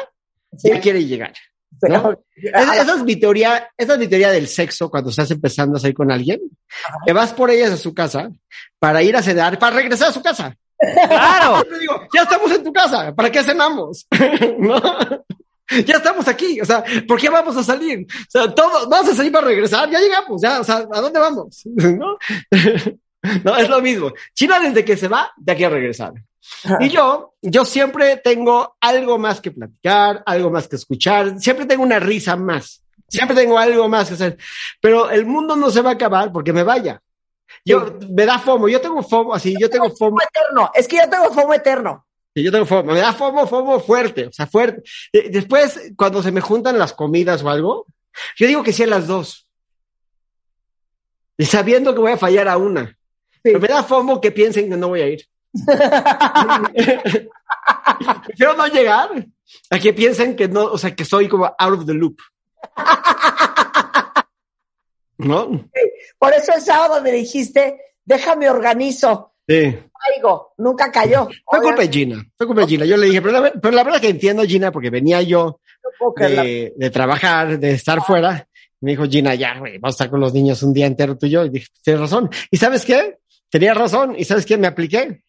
Sí. 0.58 0.70
ya 0.70 0.80
quiere 0.80 1.04
llegar. 1.06 1.34
¿no? 1.82 2.18
Esa, 2.36 2.82
esa 2.82 2.96
es 2.96 3.04
mi 3.04 3.18
teoría, 3.18 3.70
esa 3.78 3.94
es 3.94 4.00
mi 4.00 4.08
teoría 4.08 4.32
del 4.32 4.48
sexo 4.48 4.90
cuando 4.90 5.10
estás 5.10 5.30
empezando 5.32 5.76
a 5.76 5.80
salir 5.80 5.96
con 5.96 6.12
alguien. 6.12 6.40
Que 7.06 7.12
vas 7.14 7.34
por 7.34 7.52
ellas 7.52 7.72
a 7.72 7.78
su 7.78 7.94
casa 7.94 8.30
para 8.80 9.04
ir 9.04 9.16
a 9.18 9.22
cenar, 9.22 9.60
para 9.60 9.76
regresar 9.76 10.10
a 10.10 10.14
su 10.14 10.22
casa. 10.22 10.56
¡Claro! 10.78 11.56
Siempre 11.56 11.80
digo, 11.80 12.08
ya 12.14 12.22
estamos 12.24 12.52
en 12.52 12.64
tu 12.64 12.72
casa, 12.72 13.14
¿para 13.14 13.30
qué 13.32 13.44
cenamos? 13.44 14.08
¿No? 14.60 14.82
Ya 15.86 15.96
estamos 15.96 16.28
aquí, 16.28 16.62
o 16.62 16.66
sea, 16.66 16.84
¿por 17.08 17.20
qué 17.20 17.28
vamos 17.30 17.58
a 17.58 17.64
salir? 17.64 18.06
O 18.10 18.26
sea, 18.30 18.54
todos, 18.54 18.88
vamos 18.88 19.12
a 19.12 19.16
salir 19.16 19.32
para 19.32 19.48
regresar, 19.48 19.90
ya 19.90 20.00
llegamos, 20.00 20.42
ya, 20.42 20.60
o 20.60 20.64
sea, 20.64 20.86
¿a 20.92 21.02
dónde 21.02 21.20
vamos? 21.20 21.62
¿No? 21.66 22.18
No, 23.44 23.56
es 23.58 23.70
lo 23.70 23.82
mismo. 23.82 24.14
China 24.34 24.60
desde 24.60 24.86
que 24.86 24.98
se 24.98 25.08
va, 25.08 25.32
ya 25.38 25.56
quiere 25.56 25.76
regresar. 25.76 26.14
Y 26.80 26.90
yo, 26.90 27.34
yo 27.42 27.66
siempre 27.66 28.18
tengo 28.18 28.78
algo 28.80 29.18
más 29.18 29.42
que 29.42 29.52
platicar, 29.52 30.22
algo 30.26 30.52
más 30.52 30.68
que 30.68 30.76
escuchar, 30.76 31.40
siempre 31.40 31.66
tengo 31.66 31.84
una 31.84 32.00
risa 32.00 32.36
más, 32.36 32.84
siempre 33.08 33.36
tengo 33.36 33.58
algo 33.58 33.90
más 33.90 34.10
que 34.10 34.14
hacer, 34.14 34.38
pero 34.80 35.10
el 35.10 35.26
mundo 35.26 35.56
no 35.56 35.72
se 35.72 35.82
va 35.82 35.92
a 35.92 35.94
acabar 35.94 36.32
porque 36.32 36.54
me 36.54 36.64
vaya. 36.64 37.02
Yo, 37.64 37.98
me 38.10 38.26
da 38.26 38.38
fomo, 38.38 38.68
yo 38.68 38.80
tengo 38.80 39.02
fomo, 39.02 39.34
así, 39.34 39.56
yo 39.60 39.70
tengo 39.70 39.90
fomo, 39.96 40.18
eterno. 40.22 40.70
Es 40.74 40.88
que 40.88 40.98
yo 40.98 41.10
tengo 41.10 41.34
FOMO 41.34 41.54
eterno. 41.54 42.06
Yo 42.36 42.52
tengo 42.52 42.66
fomo, 42.66 42.94
me 42.94 43.00
da 43.00 43.14
fomo, 43.14 43.48
fomo 43.48 43.80
fuerte, 43.80 44.28
o 44.28 44.32
sea, 44.32 44.46
fuerte. 44.46 44.84
Después, 45.12 45.94
cuando 45.96 46.22
se 46.22 46.32
me 46.32 46.42
juntan 46.42 46.78
las 46.78 46.94
comidas 46.94 47.42
o 47.44 47.50
algo, 47.50 47.88
yo 48.36 48.48
digo 48.48 48.62
que 48.62 48.74
sí 48.74 48.84
a 48.84 48.88
las 48.88 49.08
dos. 49.08 49.48
Y 51.38 51.46
sabiendo 51.46 51.94
que 51.94 52.02
voy 52.02 52.12
a 52.12 52.18
fallar 52.18 52.48
a 52.48 52.58
una. 52.58 52.96
Pero 53.46 53.60
me 53.60 53.68
da 53.68 53.84
fomo 53.84 54.20
que 54.20 54.32
piensen 54.32 54.70
que 54.70 54.76
no 54.76 54.88
voy 54.88 55.02
a 55.02 55.08
ir. 55.08 55.24
Prefiero 58.26 58.56
no 58.56 58.66
llegar 58.68 59.10
a 59.70 59.80
que 59.80 59.94
piensen 59.94 60.36
que 60.36 60.48
no, 60.48 60.64
o 60.64 60.80
sea, 60.80 60.96
que 60.96 61.06
soy 61.06 61.28
como 61.30 61.46
out 61.46 61.80
of 61.80 61.86
the 61.86 61.94
loop. 61.94 62.18
¿No? 65.20 65.70
Por 66.18 66.34
eso 66.34 66.54
el 66.56 66.62
sábado 66.62 67.04
me 67.04 67.12
dijiste, 67.12 67.80
déjame 68.04 68.50
organizo. 68.50 69.34
Sí. 69.48 69.78
Caigo. 69.94 70.54
Nunca 70.58 70.92
cayó. 70.92 71.30
Fue 71.46 71.62
culpa 71.62 71.84
de 71.84 71.90
Gina. 71.90 72.26
Fue 72.36 72.48
culpa 72.48 72.62
de 72.62 72.68
Gina. 72.68 72.86
Yo 72.86 72.98
le 72.98 73.06
dije, 73.06 73.22
pero 73.22 73.40
la, 73.40 73.52
pero 73.52 73.76
la 73.76 73.84
verdad 73.84 74.02
que 74.02 74.10
entiendo, 74.10 74.44
Gina, 74.44 74.72
porque 74.72 74.90
venía 74.90 75.22
yo 75.22 75.60
no 76.02 76.14
de 76.18 76.90
trabajar, 76.92 77.60
de 77.60 77.74
estar 77.74 78.02
fuera. 78.04 78.48
Me 78.82 78.92
dijo 78.92 79.06
Gina, 79.06 79.36
ya, 79.36 79.60
güey, 79.60 79.78
vamos 79.78 79.94
a 79.94 79.98
estar 79.98 80.10
con 80.10 80.20
los 80.20 80.34
niños 80.34 80.64
un 80.64 80.74
día 80.74 80.88
entero 80.88 81.16
tú 81.16 81.28
y 81.28 81.30
yo. 81.30 81.46
Y 81.46 81.50
dije, 81.50 81.68
tienes 81.84 82.02
razón. 82.02 82.30
¿Y 82.50 82.58
sabes 82.58 82.84
qué? 82.86 83.20
Tenía 83.50 83.74
razón. 83.74 84.16
¿Y 84.18 84.26
sabes 84.26 84.46
qué? 84.46 84.58
Me 84.58 84.68
apliqué. 84.68 85.24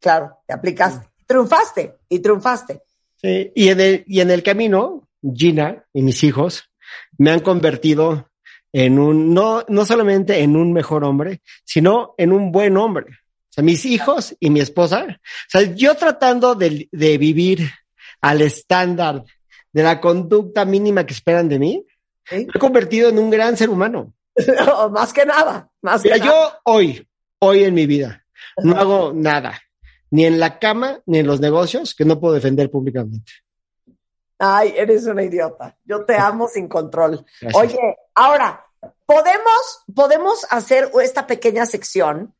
Claro, 0.00 0.38
te 0.46 0.54
aplicaste. 0.54 1.08
Triunfaste 1.26 1.96
y 2.08 2.18
triunfaste. 2.20 2.82
Sí, 3.16 3.50
y 3.54 3.68
en 3.68 3.80
el, 3.80 4.04
y 4.06 4.20
en 4.20 4.30
el 4.30 4.42
camino, 4.42 5.08
Gina 5.34 5.84
y 5.92 6.02
mis 6.02 6.22
hijos 6.22 6.70
me 7.18 7.30
han 7.30 7.40
convertido 7.40 8.30
en 8.72 8.98
un, 8.98 9.32
no, 9.32 9.64
no 9.68 9.84
solamente 9.84 10.40
en 10.40 10.56
un 10.56 10.72
mejor 10.72 11.04
hombre, 11.04 11.40
sino 11.64 12.14
en 12.18 12.32
un 12.32 12.52
buen 12.52 12.76
hombre. 12.76 13.06
O 13.08 13.52
sea, 13.56 13.64
mis 13.64 13.86
hijos 13.86 14.36
y 14.38 14.50
mi 14.50 14.60
esposa, 14.60 15.06
o 15.08 15.48
sea, 15.48 15.62
yo 15.62 15.94
tratando 15.94 16.54
de, 16.54 16.88
de 16.92 17.18
vivir 17.18 17.70
al 18.20 18.42
estándar 18.42 19.24
de 19.72 19.82
la 19.82 20.00
conducta 20.00 20.64
mínima 20.64 21.06
que 21.06 21.14
esperan 21.14 21.48
de 21.48 21.58
mí, 21.58 21.86
¿sí? 22.24 22.36
me 22.36 22.52
he 22.54 22.58
convertido 22.58 23.08
en 23.08 23.18
un 23.18 23.30
gran 23.30 23.56
ser 23.56 23.70
humano. 23.70 24.12
No, 24.66 24.90
más 24.90 25.12
que 25.12 25.24
nada. 25.24 25.70
Más 25.82 26.02
Mira, 26.04 26.16
que 26.16 26.20
nada. 26.20 26.32
yo 26.32 26.58
hoy, 26.64 27.08
hoy 27.38 27.64
en 27.64 27.74
mi 27.74 27.86
vida, 27.86 28.24
no 28.62 28.76
hago 28.76 29.12
nada, 29.14 29.58
ni 30.10 30.26
en 30.26 30.38
la 30.38 30.58
cama, 30.58 31.00
ni 31.06 31.18
en 31.18 31.26
los 31.26 31.40
negocios, 31.40 31.94
que 31.94 32.04
no 32.04 32.20
puedo 32.20 32.34
defender 32.34 32.70
públicamente. 32.70 33.32
Ay, 34.38 34.74
eres 34.76 35.06
una 35.06 35.22
idiota. 35.22 35.76
Yo 35.84 36.04
te 36.04 36.14
amo 36.18 36.48
sin 36.48 36.68
control. 36.68 37.24
Gracias. 37.40 37.62
Oye, 37.62 37.96
ahora, 38.14 38.66
podemos, 39.06 39.84
podemos 39.94 40.46
hacer 40.50 40.90
esta 41.02 41.26
pequeña 41.26 41.66
sección 41.66 42.34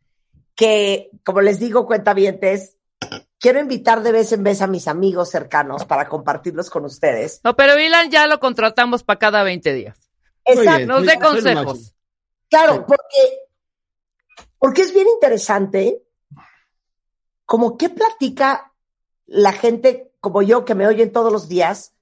que, 0.54 1.10
como 1.24 1.40
les 1.40 1.58
digo, 1.58 1.86
cuentavientes, 1.86 2.76
quiero 3.38 3.60
invitar 3.60 4.02
de 4.02 4.12
vez 4.12 4.32
en 4.32 4.42
vez 4.42 4.62
a 4.62 4.66
mis 4.66 4.88
amigos 4.88 5.30
cercanos 5.30 5.84
para 5.84 6.08
compartirlos 6.08 6.70
con 6.70 6.84
ustedes. 6.84 7.40
No, 7.44 7.56
pero 7.56 7.78
Ilan 7.78 8.10
ya 8.10 8.26
lo 8.26 8.40
contratamos 8.40 9.02
para 9.02 9.18
cada 9.18 9.42
20 9.42 9.72
días. 9.74 10.05
Exacto. 10.46 10.76
bien, 10.76 10.88
Nos 10.88 11.06
dé 11.06 11.18
consejos. 11.18 11.94
Claro, 12.48 12.74
Sí. 12.74 12.80
porque, 12.86 13.38
porque 14.58 14.82
es 14.82 14.94
bien 14.94 15.08
interesante 15.08 16.02
como 17.44 17.76
qué 17.76 17.88
platica 17.88 18.72
la 19.26 19.52
gente 19.52 20.12
como 20.20 20.42
yo 20.42 20.64
que 20.64 20.74
me 20.74 20.86
oyen 20.86 21.12
todos 21.12 21.32
los 21.32 21.48
días 21.48 21.92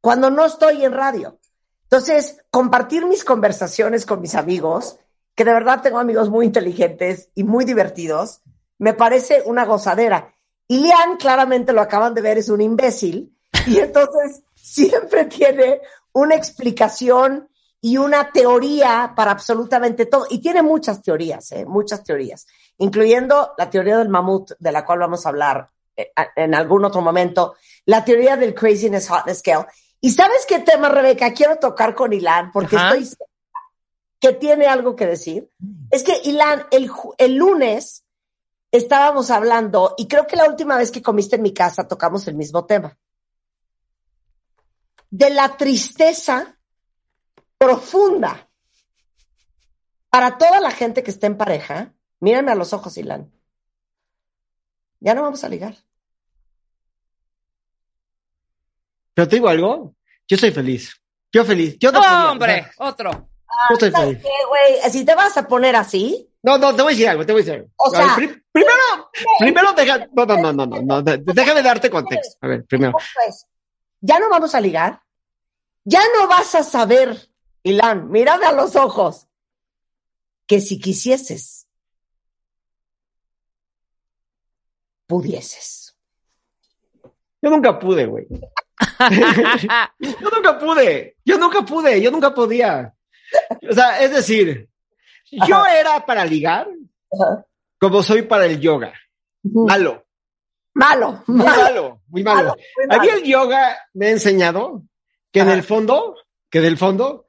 cuando 0.00 0.30
no 0.30 0.44
estoy 0.44 0.84
en 0.84 0.92
radio. 0.92 1.38
Entonces, 1.84 2.38
compartir 2.50 3.06
mis 3.06 3.24
conversaciones 3.24 4.06
con 4.06 4.20
mis 4.20 4.34
amigos, 4.34 4.96
que 5.34 5.44
de 5.44 5.52
verdad 5.52 5.82
tengo 5.82 5.98
amigos 5.98 6.30
muy 6.30 6.46
inteligentes 6.46 7.30
y 7.34 7.44
muy 7.44 7.64
divertidos, 7.64 8.40
me 8.78 8.94
parece 8.94 9.42
una 9.46 9.64
gozadera. 9.64 10.34
Y 10.66 10.80
Lian, 10.80 11.16
claramente 11.18 11.72
lo 11.72 11.80
acaban 11.80 12.14
de 12.14 12.22
ver, 12.22 12.38
es 12.38 12.48
un 12.48 12.60
imbécil 12.60 13.36
y 13.66 13.78
entonces 13.78 14.42
siempre 14.54 15.26
tiene 15.26 15.80
una 16.12 16.34
explicación 16.34 17.48
y 17.84 17.96
una 17.96 18.30
teoría 18.30 19.12
para 19.14 19.32
absolutamente 19.32 20.06
todo. 20.06 20.26
Y 20.30 20.40
tiene 20.40 20.62
muchas 20.62 21.02
teorías, 21.02 21.50
¿eh? 21.50 21.66
muchas 21.66 22.04
teorías, 22.04 22.46
incluyendo 22.78 23.52
la 23.58 23.68
teoría 23.68 23.98
del 23.98 24.08
mamut, 24.08 24.52
de 24.58 24.72
la 24.72 24.84
cual 24.84 25.00
vamos 25.00 25.26
a 25.26 25.30
hablar 25.30 25.68
eh, 25.96 26.12
en 26.36 26.54
algún 26.54 26.84
otro 26.84 27.02
momento, 27.02 27.56
la 27.84 28.04
teoría 28.04 28.36
del 28.36 28.54
craziness 28.54 29.08
hotness 29.08 29.40
scale. 29.40 29.66
¿Y 30.00 30.10
sabes 30.10 30.46
qué 30.46 30.60
tema, 30.60 30.88
Rebeca? 30.88 31.32
Quiero 31.34 31.56
tocar 31.56 31.94
con 31.94 32.12
Ilan 32.12 32.52
porque 32.52 32.76
Ajá. 32.76 32.90
estoy 32.90 33.04
segura 33.06 33.26
que 34.20 34.32
tiene 34.34 34.66
algo 34.66 34.94
que 34.94 35.06
decir. 35.06 35.50
Es 35.90 36.04
que, 36.04 36.20
Ilan, 36.22 36.66
el, 36.70 36.88
el 37.18 37.34
lunes 37.34 38.04
estábamos 38.70 39.32
hablando, 39.32 39.96
y 39.98 40.06
creo 40.06 40.28
que 40.28 40.36
la 40.36 40.48
última 40.48 40.76
vez 40.76 40.92
que 40.92 41.02
comiste 41.02 41.34
en 41.34 41.42
mi 41.42 41.52
casa 41.52 41.88
tocamos 41.88 42.28
el 42.28 42.36
mismo 42.36 42.64
tema, 42.64 42.96
de 45.10 45.30
la 45.30 45.56
tristeza 45.56 46.56
profunda 47.66 48.48
para 50.10 50.36
toda 50.36 50.60
la 50.60 50.70
gente 50.72 51.02
que 51.02 51.10
está 51.10 51.26
en 51.28 51.36
pareja. 51.36 51.92
Mírame 52.20 52.50
a 52.52 52.54
los 52.56 52.72
ojos, 52.72 52.96
Ilan. 52.96 53.30
Ya 55.00 55.14
no 55.14 55.22
vamos 55.22 55.42
a 55.44 55.48
ligar. 55.48 55.76
Pero 59.14 59.28
te 59.28 59.36
digo 59.36 59.48
algo, 59.48 59.94
yo 60.28 60.36
soy 60.36 60.50
feliz. 60.50 60.94
Yo 61.32 61.44
feliz. 61.44 61.76
Yo 61.78 61.92
no, 61.92 62.00
podía, 62.00 62.30
hombre, 62.30 62.60
o 62.60 62.74
sea, 62.74 62.86
otro. 62.88 63.10
yo 63.12 63.74
estoy 63.74 63.90
¿Sabes 63.90 64.08
feliz. 64.08 64.22
qué, 64.22 64.46
güey? 64.48 64.90
Si 64.90 65.04
te 65.04 65.14
vas 65.14 65.36
a 65.36 65.46
poner 65.48 65.76
así, 65.76 66.28
No, 66.42 66.58
no, 66.58 66.74
te 66.74 66.82
voy 66.82 66.92
a 66.92 66.96
decir 66.96 67.08
algo, 67.08 67.24
te 67.26 67.32
voy 67.32 67.42
a 67.42 67.44
decir 67.44 67.60
algo. 67.60 67.70
O 67.76 67.90
ver, 67.90 68.04
sea- 68.04 68.14
pri- 68.16 68.42
primero, 68.52 69.10
primero 69.38 69.72
deja, 69.72 70.06
no, 70.12 70.26
no, 70.26 70.36
no, 70.36 70.52
no, 70.52 70.66
no, 70.66 70.82
no, 70.82 71.02
déjame 71.02 71.62
darte 71.62 71.88
contexto. 71.90 72.36
A 72.40 72.48
ver, 72.48 72.64
primero. 72.64 72.92
pues, 72.92 73.46
ya 74.00 74.18
no 74.18 74.28
vamos 74.28 74.54
a 74.54 74.60
ligar, 74.60 75.00
ya 75.84 76.02
no 76.18 76.26
vas 76.28 76.54
a 76.54 76.62
saber, 76.64 77.28
Ilan, 77.64 78.10
mírame 78.10 78.46
a 78.46 78.52
los 78.52 78.74
ojos, 78.76 79.28
que 80.46 80.60
si 80.60 80.78
quisieses, 80.80 81.68
pudieses. 85.06 85.96
Yo 87.40 87.50
nunca 87.50 87.78
pude, 87.78 88.06
güey. 88.06 88.26
yo 89.98 90.30
nunca 90.34 90.58
pude. 90.58 91.16
Yo 91.24 91.38
nunca 91.38 91.62
pude. 91.62 92.00
Yo 92.00 92.10
nunca 92.10 92.34
podía. 92.34 92.94
O 93.68 93.72
sea, 93.74 94.00
es 94.02 94.12
decir, 94.12 94.68
yo 95.48 95.64
era 95.66 96.04
para 96.04 96.24
ligar 96.24 96.68
Ajá. 97.12 97.44
como 97.80 98.02
soy 98.02 98.22
para 98.22 98.46
el 98.46 98.60
yoga. 98.60 98.92
Malo. 99.42 100.04
Malo, 100.74 101.22
Muy 101.26 101.44
malo. 101.44 102.00
Muy 102.06 102.22
malo. 102.22 102.36
malo, 102.50 102.56
muy 102.76 102.84
A 102.96 103.00
mí 103.00 103.08
malo. 103.08 103.18
el 103.18 103.24
yoga 103.24 103.78
me 103.92 104.06
ha 104.06 104.10
enseñado 104.10 104.82
que 105.30 105.40
en 105.40 105.50
el 105.50 105.62
fondo, 105.62 106.16
que 106.48 106.60
del 106.60 106.78
fondo, 106.78 107.26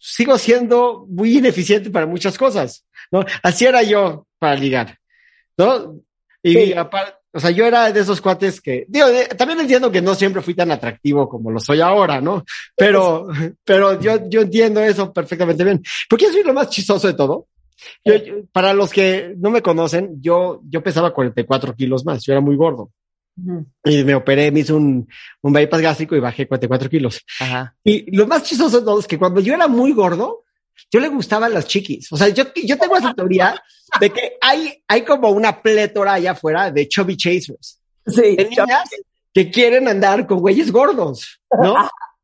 sigo 0.00 0.38
siendo 0.38 1.06
muy 1.08 1.38
ineficiente 1.38 1.90
para 1.90 2.06
muchas 2.06 2.36
cosas, 2.38 2.84
¿no? 3.12 3.24
Así 3.42 3.66
era 3.66 3.82
yo 3.82 4.26
para 4.38 4.54
ligar, 4.56 4.96
¿no? 5.56 6.00
Y 6.42 6.54
Sí. 6.54 6.72
aparte, 6.72 7.12
o 7.32 7.38
sea, 7.38 7.50
yo 7.50 7.66
era 7.66 7.92
de 7.92 8.00
esos 8.00 8.20
cuates 8.20 8.60
que, 8.60 8.86
digo, 8.88 9.06
de- 9.08 9.26
también 9.26 9.60
entiendo 9.60 9.92
que 9.92 10.00
no 10.02 10.14
siempre 10.14 10.42
fui 10.42 10.54
tan 10.54 10.70
atractivo 10.72 11.28
como 11.28 11.50
lo 11.50 11.60
soy 11.60 11.80
ahora, 11.80 12.20
¿no? 12.20 12.44
Pero, 12.74 13.28
pero 13.64 14.00
yo, 14.00 14.28
yo 14.28 14.40
entiendo 14.40 14.80
eso 14.82 15.12
perfectamente 15.12 15.62
bien. 15.62 15.82
Porque 16.08 16.24
es 16.26 16.44
lo 16.46 16.54
más 16.54 16.70
chistoso 16.70 17.06
de 17.06 17.14
todo. 17.14 17.46
Yo, 18.04 18.14
yo- 18.16 18.34
para 18.52 18.72
los 18.74 18.90
que 18.90 19.34
no 19.38 19.50
me 19.50 19.62
conocen, 19.62 20.20
yo, 20.20 20.60
yo 20.64 20.82
pesaba 20.82 21.12
44 21.12 21.74
kilos 21.74 22.04
más, 22.04 22.22
yo 22.24 22.32
era 22.32 22.40
muy 22.40 22.56
gordo. 22.56 22.90
Y 23.84 24.04
me 24.04 24.14
operé, 24.14 24.50
me 24.50 24.60
hice 24.60 24.72
un, 24.72 25.08
un 25.42 25.52
bypass 25.52 25.80
gástrico 25.80 26.14
y 26.16 26.20
bajé 26.20 26.46
44 26.46 26.90
kilos. 26.90 27.20
Ajá. 27.40 27.74
Y 27.84 28.14
lo 28.14 28.26
más 28.26 28.42
chistoso 28.42 28.80
de 28.80 28.84
todo 28.84 29.00
es 29.00 29.06
que 29.06 29.18
cuando 29.18 29.40
yo 29.40 29.54
era 29.54 29.66
muy 29.68 29.92
gordo, 29.92 30.44
yo 30.90 31.00
le 31.00 31.08
gustaban 31.08 31.52
las 31.54 31.66
chiquis. 31.66 32.10
O 32.12 32.16
sea, 32.16 32.28
yo, 32.28 32.44
yo 32.54 32.76
tengo 32.78 32.96
esa 32.96 33.14
teoría 33.14 33.54
de 34.00 34.10
que 34.10 34.32
hay, 34.40 34.82
hay 34.88 35.04
como 35.04 35.30
una 35.30 35.62
plétora 35.62 36.14
allá 36.14 36.32
afuera 36.32 36.70
de 36.70 36.88
chubby 36.88 37.16
chasers. 37.16 37.80
Sí, 38.06 38.36
De 38.36 38.46
niñas 38.48 38.88
que 39.32 39.50
quieren 39.50 39.86
andar 39.88 40.26
con 40.26 40.40
güeyes 40.40 40.72
gordos, 40.72 41.40
¿no? 41.62 41.76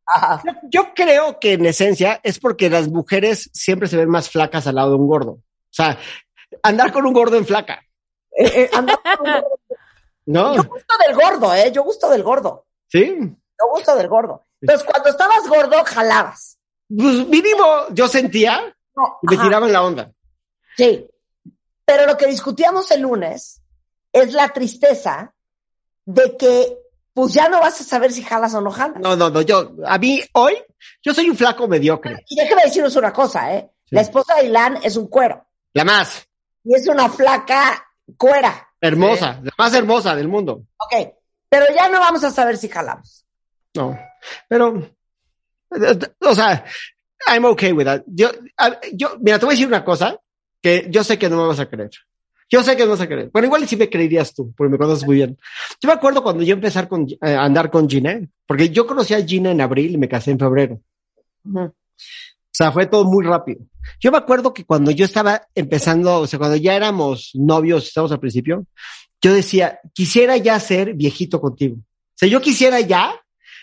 Ajá. 0.06 0.42
Yo, 0.44 0.52
yo 0.70 0.94
creo 0.94 1.38
que 1.40 1.54
en 1.54 1.66
esencia 1.66 2.20
es 2.22 2.38
porque 2.38 2.68
las 2.70 2.88
mujeres 2.88 3.50
siempre 3.52 3.88
se 3.88 3.96
ven 3.96 4.08
más 4.08 4.30
flacas 4.30 4.66
al 4.66 4.74
lado 4.76 4.90
de 4.90 4.96
un 4.96 5.06
gordo. 5.06 5.30
O 5.32 5.42
sea, 5.70 5.98
andar 6.62 6.92
con 6.92 7.06
un 7.06 7.12
gordo 7.12 7.36
en 7.36 7.44
flaca, 7.46 7.82
Eh, 8.38 8.44
eh, 8.54 8.70
andaba 8.72 9.00
con 9.18 9.28
un- 9.28 9.42
¿no? 10.26 10.54
Yo 10.54 10.64
gusto 10.64 10.94
del 11.06 11.16
gordo, 11.16 11.54
¿eh? 11.54 11.72
Yo 11.72 11.82
gusto 11.82 12.08
del 12.10 12.22
gordo. 12.22 12.66
Sí. 12.88 13.16
Yo 13.18 13.70
gusto 13.72 13.96
del 13.96 14.08
gordo. 14.08 14.46
Entonces, 14.60 14.86
cuando 14.86 15.10
estabas 15.10 15.48
gordo, 15.48 15.84
jalabas. 15.84 16.58
Pues 16.88 17.26
mínimo 17.26 17.86
yo 17.90 18.06
sentía 18.08 18.74
No, 18.94 19.18
y 19.22 19.26
me 19.26 19.42
tiraban 19.42 19.72
la 19.72 19.82
onda. 19.82 20.12
Sí. 20.76 21.08
Pero 21.84 22.06
lo 22.06 22.16
que 22.16 22.26
discutíamos 22.26 22.90
el 22.90 23.02
lunes 23.02 23.62
es 24.12 24.32
la 24.32 24.48
tristeza 24.52 25.32
de 26.04 26.36
que, 26.36 26.78
pues 27.12 27.32
ya 27.32 27.48
no 27.48 27.60
vas 27.60 27.80
a 27.80 27.84
saber 27.84 28.12
si 28.12 28.22
jalas 28.22 28.54
o 28.54 28.60
no 28.60 28.70
jalas. 28.70 29.00
No, 29.00 29.16
no, 29.16 29.30
no, 29.30 29.42
yo, 29.42 29.72
a 29.84 29.98
mí 29.98 30.22
hoy, 30.32 30.56
yo 31.02 31.14
soy 31.14 31.28
un 31.30 31.36
flaco 31.36 31.68
mediocre. 31.68 32.24
Y 32.28 32.36
déjeme 32.36 32.62
deciros 32.64 32.94
una 32.96 33.12
cosa, 33.12 33.54
¿eh? 33.54 33.70
Sí. 33.84 33.94
La 33.94 34.00
esposa 34.02 34.36
de 34.36 34.46
Ilan 34.46 34.78
es 34.82 34.96
un 34.96 35.08
cuero. 35.08 35.46
La 35.72 35.84
más 35.84 36.26
Y 36.64 36.74
es 36.74 36.88
una 36.88 37.08
flaca 37.08 37.86
cuera. 38.16 38.65
Hermosa, 38.80 39.40
la 39.42 39.52
más 39.58 39.74
hermosa 39.74 40.14
del 40.14 40.28
mundo. 40.28 40.62
Ok. 40.78 41.12
Pero 41.48 41.66
ya 41.74 41.88
no 41.88 42.00
vamos 42.00 42.22
a 42.24 42.30
saber 42.30 42.56
si 42.56 42.68
jalamos. 42.68 43.24
No, 43.74 43.96
pero, 44.48 44.90
o 46.20 46.34
sea, 46.34 46.64
I'm 47.28 47.44
okay 47.46 47.72
with 47.72 47.84
that. 47.84 48.02
Yo, 48.06 48.30
yo, 48.92 49.16
mira, 49.20 49.38
te 49.38 49.44
voy 49.46 49.52
a 49.52 49.56
decir 49.56 49.66
una 49.68 49.84
cosa 49.84 50.18
que 50.62 50.86
yo 50.90 51.04
sé 51.04 51.18
que 51.18 51.28
no 51.28 51.36
me 51.42 51.48
vas 51.48 51.60
a 51.60 51.68
creer. 51.68 51.90
Yo 52.48 52.62
sé 52.62 52.76
que 52.76 52.84
no 52.84 52.90
vas 52.90 53.00
a 53.00 53.06
creer. 53.08 53.30
Bueno, 53.32 53.46
igual 53.46 53.66
sí 53.66 53.76
me 53.76 53.90
creerías 53.90 54.32
tú, 54.34 54.52
porque 54.56 54.70
me 54.72 54.78
conoces 54.78 55.04
muy 55.04 55.16
bien. 55.16 55.36
Yo 55.80 55.88
me 55.88 55.92
acuerdo 55.94 56.22
cuando 56.22 56.42
yo 56.44 56.54
empecé 56.54 56.78
a 56.78 56.88
con- 56.88 57.06
eh, 57.08 57.18
a 57.34 57.42
andar 57.44 57.70
con 57.70 57.88
Gina, 57.88 58.20
porque 58.46 58.70
yo 58.70 58.86
conocí 58.86 59.14
a 59.14 59.24
Gina 59.24 59.50
en 59.50 59.60
abril 59.60 59.92
y 59.94 59.98
me 59.98 60.08
casé 60.08 60.30
en 60.30 60.38
febrero. 60.38 60.80
O 61.54 61.72
sea, 62.52 62.72
fue 62.72 62.86
todo 62.86 63.04
muy 63.04 63.24
rápido. 63.24 63.60
Yo 64.00 64.10
me 64.12 64.18
acuerdo 64.18 64.52
que 64.52 64.64
cuando 64.64 64.90
yo 64.90 65.04
estaba 65.04 65.42
empezando, 65.54 66.20
o 66.20 66.26
sea, 66.26 66.38
cuando 66.38 66.56
ya 66.56 66.74
éramos 66.74 67.30
novios, 67.34 67.86
estábamos 67.88 68.12
al 68.12 68.20
principio, 68.20 68.64
yo 69.22 69.32
decía, 69.32 69.80
quisiera 69.92 70.36
ya 70.36 70.58
ser 70.60 70.94
viejito 70.94 71.40
contigo. 71.40 71.76
O 71.76 72.18
sea, 72.18 72.28
yo 72.28 72.40
quisiera 72.40 72.80
ya 72.80 73.14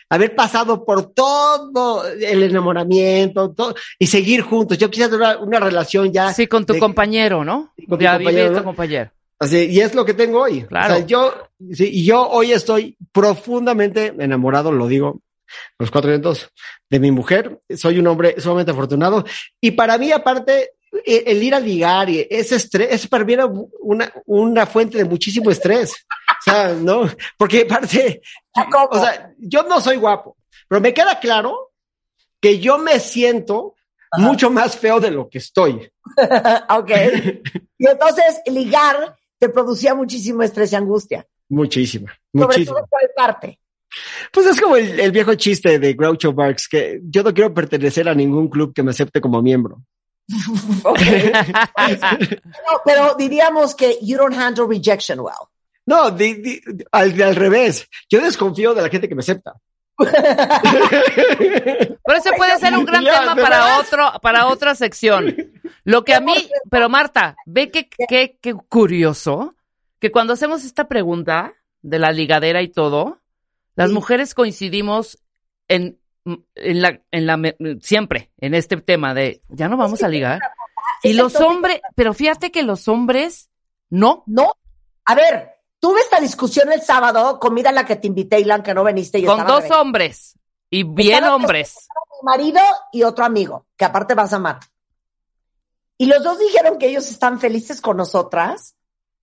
haber 0.10 0.36
pasado 0.36 0.86
por 0.86 1.14
todo 1.14 2.08
el 2.08 2.44
enamoramiento 2.44 3.52
todo, 3.52 3.76
y 3.98 4.08
seguir 4.08 4.42
juntos. 4.42 4.78
Yo 4.78 4.90
quisiera 4.90 5.10
tener 5.10 5.38
una, 5.38 5.40
una 5.40 5.60
relación 5.60 6.12
ya. 6.12 6.34
Sí, 6.34 6.48
con 6.48 6.66
tu 6.66 6.74
de- 6.74 6.80
compañero, 6.80 7.44
¿no? 7.44 7.72
con 7.88 7.98
tu 7.98 8.04
ya 8.04 8.18
compañero, 8.18 8.64
compañero. 8.64 9.12
Así, 9.40 9.66
y 9.66 9.80
es 9.80 9.94
lo 9.96 10.06
que 10.06 10.14
tengo 10.14 10.42
hoy. 10.42 10.64
Claro. 10.64 10.94
O 10.94 10.98
sea, 10.98 11.06
yo, 11.06 11.34
sí, 11.72 11.90
y 11.92 12.06
yo 12.06 12.28
hoy 12.30 12.52
estoy 12.52 12.96
profundamente 13.12 14.14
enamorado, 14.20 14.72
lo 14.72 14.88
digo, 14.88 15.20
los 15.80 15.92
cuatro 15.92 16.10
vientos, 16.10 16.50
de 16.90 17.00
mi 17.00 17.12
mujer. 17.12 17.60
Soy 17.76 18.00
un 18.00 18.08
hombre 18.08 18.40
sumamente 18.40 18.72
afortunado. 18.72 19.24
Y 19.62 19.72
para 19.72 19.98
mí, 19.98 20.12
aparte, 20.12 20.72
e- 21.06 21.24
el 21.28 21.42
ir 21.42 21.56
a 21.56 21.60
ligar 21.60 22.10
y 22.10 22.28
ese 22.30 22.56
estrés, 22.56 22.90
es 22.92 23.08
para 23.08 23.26
mí 23.26 23.34
era 23.34 23.46
una, 23.80 24.12
una 24.26 24.66
fuente 24.66 24.98
de 24.98 25.06
muchísimo 25.06 25.50
estrés. 25.52 26.06
O 26.40 26.52
sea, 26.52 26.74
¿no? 26.74 27.10
Porque 27.38 27.62
aparte, 27.62 28.22
o 28.90 29.00
sea, 29.00 29.34
yo 29.38 29.64
no 29.64 29.80
soy 29.80 29.98
guapo, 29.98 30.38
pero 30.68 30.82
me 30.82 30.94
queda 30.94 31.20
claro 31.20 31.72
que 32.40 32.60
yo 32.60 32.78
me 32.78 33.00
siento 33.00 33.76
Ajá. 34.12 34.24
mucho 34.24 34.50
más 34.50 34.78
feo 34.78 35.00
de 35.00 35.12
lo 35.12 35.30
que 35.30 35.38
estoy. 35.40 35.90
ok. 36.70 36.92
Y 37.84 37.88
entonces, 37.88 38.42
ligar 38.46 39.18
te 39.38 39.50
producía 39.50 39.94
muchísimo 39.94 40.42
estrés 40.42 40.72
y 40.72 40.78
angustia. 40.78 41.28
Muchísima, 41.50 42.18
Sobre 42.34 42.64
todo 42.64 42.86
por 42.90 43.04
el 43.04 43.10
parte. 43.14 43.60
Pues 44.32 44.48
es 44.48 44.60
como 44.60 44.76
el, 44.76 45.00
el 45.00 45.12
viejo 45.12 45.34
chiste 45.36 45.78
de 45.80 45.94
Groucho 45.94 46.34
Marx, 46.34 46.68
que 46.68 47.00
yo 47.04 47.24
no 47.24 47.34
quiero 47.34 47.54
pertenecer 47.54 48.10
a 48.10 48.16
ningún 48.16 48.50
club 48.50 48.74
que 48.74 48.84
me 48.84 48.92
acepte 48.92 49.22
como 49.22 49.42
miembro. 49.42 49.82
No, 50.86 50.94
pero 52.86 53.16
diríamos 53.16 53.76
que 53.76 53.98
you 54.02 54.18
don't 54.18 54.36
handle 54.38 54.66
rejection 54.68 55.20
well. 55.20 55.34
No, 55.86 56.10
di- 56.12 56.36
di- 56.36 56.62
al, 56.92 57.22
al 57.22 57.36
revés. 57.36 57.88
Yo 58.10 58.22
desconfío 58.22 58.74
de 58.74 58.82
la 58.82 58.90
gente 58.90 59.10
que 59.10 59.16
me 59.16 59.20
acepta. 59.20 59.54
Pero 59.98 60.12
ese 62.18 62.32
puede 62.36 62.58
ser 62.58 62.76
un 62.76 62.86
gran 62.86 63.04
Ya, 63.04 63.20
tema 63.20 63.36
¿de 63.36 63.42
para 63.42 63.78
otro, 63.78 64.12
para 64.22 64.48
otra 64.48 64.76
sección. 64.76 65.36
Lo 65.84 66.04
que 66.04 66.16
a 66.16 66.22
mí, 66.22 66.34
pero 66.72 66.90
Marta, 66.90 67.36
ve 67.46 67.70
que, 67.70 67.90
que, 68.08 68.38
que 68.42 68.54
curioso 68.54 69.56
que 70.00 70.12
cuando 70.12 70.34
hacemos 70.34 70.64
esta 70.64 70.88
pregunta 70.88 71.54
de 71.82 72.00
la 72.00 72.12
ligadera 72.12 72.62
y 72.62 72.70
todo, 72.70 73.20
las 73.76 73.90
Sí. 73.90 73.94
mujeres 73.96 74.34
coincidimos 74.34 75.18
en, 75.68 76.00
en 76.56 76.82
la, 76.82 77.02
en 77.12 77.26
la, 77.26 77.40
siempre 77.82 78.32
en 78.38 78.54
este 78.54 78.78
tema 78.78 79.14
de 79.14 79.42
ya 79.50 79.68
no 79.70 79.78
vamos 79.78 80.04
a 80.04 80.08
ligar. 80.08 80.40
Y 81.04 81.12
Es 81.12 81.16
los 81.18 81.36
hombres, 81.36 81.82
pero 81.96 82.14
fíjate 82.14 82.52
que 82.52 82.64
los 82.64 82.88
hombres 82.88 83.50
no. 83.90 84.24
No. 84.28 84.54
A 85.06 85.16
ver, 85.16 85.52
tuve 85.80 86.00
esta 86.00 86.20
discusión 86.20 86.72
el 86.72 86.82
sábado, 86.82 87.40
comida 87.40 87.70
a 87.70 87.74
la 87.74 87.86
que 87.86 87.96
te 87.98 88.08
invité, 88.08 88.40
Ilan, 88.40 88.64
que 88.64 88.74
no 88.74 88.84
veniste. 88.84 89.20
Y 89.20 89.26
Con 89.26 89.46
dos 89.46 89.70
hombres 89.72 90.38
y 90.70 90.84
bien 90.84 91.16
Estaba- 91.24 91.36
hombres. 91.36 91.76
Mi 92.22 92.26
marido 92.26 92.62
y 92.94 93.04
otro 93.04 93.26
amigo, 93.26 93.66
que 93.76 93.84
aparte 93.86 94.14
vas 94.14 94.32
a 94.34 94.38
amar. 94.38 94.60
Y 95.98 96.06
los 96.08 96.24
dos 96.24 96.40
dijeron 96.40 96.78
que 96.80 96.88
ellos 96.88 97.10
están 97.10 97.40
felices 97.40 97.82
con 97.82 97.98
nosotras. 97.98 98.76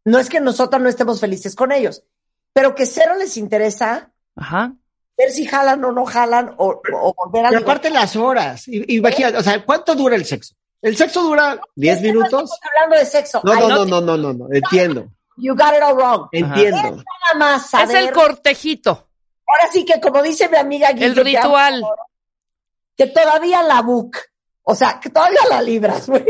No 0.04 0.18
es 0.18 0.28
que 0.28 0.40
nosotras 0.40 0.80
no 0.82 0.88
estemos 0.88 1.20
felices 1.20 1.54
con 1.54 1.72
ellos, 1.72 2.04
pero 2.52 2.74
que 2.74 2.86
cero 2.86 3.14
les 3.18 3.36
interesa 3.36 4.09
Ajá. 4.36 4.72
ver 5.16 5.30
si 5.30 5.46
jalan 5.46 5.84
o 5.84 5.92
no 5.92 6.04
jalan 6.06 6.54
o, 6.58 6.80
o 6.94 7.14
volver 7.14 7.46
a 7.46 7.48
Pero 7.50 7.62
aparte 7.62 7.90
las 7.90 8.16
horas. 8.16 8.64
Imagínate, 8.68 9.36
o 9.38 9.42
sea, 9.42 9.64
¿cuánto 9.64 9.94
dura 9.94 10.16
el 10.16 10.24
sexo? 10.24 10.54
¿El 10.82 10.96
sexo 10.96 11.22
dura 11.22 11.60
10 11.76 11.96
Es 11.96 12.02
que 12.02 12.08
no 12.08 12.14
minutos? 12.14 12.44
estamos 12.44 12.60
hablando 12.74 12.96
de 12.96 13.04
sexo. 13.04 13.40
No, 13.44 13.54
no, 13.54 13.68
no 13.84 14.00
no, 14.00 14.16
no, 14.16 14.32
no, 14.32 14.46
entiendo, 14.52 15.08
You 15.36 15.54
got 15.54 15.74
it 15.76 15.82
all 15.82 15.94
wrong. 15.96 16.28
entiendo. 16.32 16.76
Nada 16.82 17.34
más 17.38 17.72
Es 17.74 17.90
el 17.90 18.12
cortejito, 18.12 19.08
Ahora 19.46 19.72
sí 19.72 19.84
que, 19.84 20.00
como 20.00 20.22
dice 20.22 20.48
mi 20.48 20.56
amiga 20.56 20.92
Guille, 20.92 21.06
el 21.06 21.16
ritual. 21.16 21.82
que 22.96 23.06
todavía 23.08 23.62
la 23.62 23.82
book. 23.82 24.16
O 24.62 24.74
sea, 24.76 25.00
que 25.00 25.10
todavía 25.10 25.40
la 25.50 25.60
libras, 25.60 26.06
güey. 26.08 26.24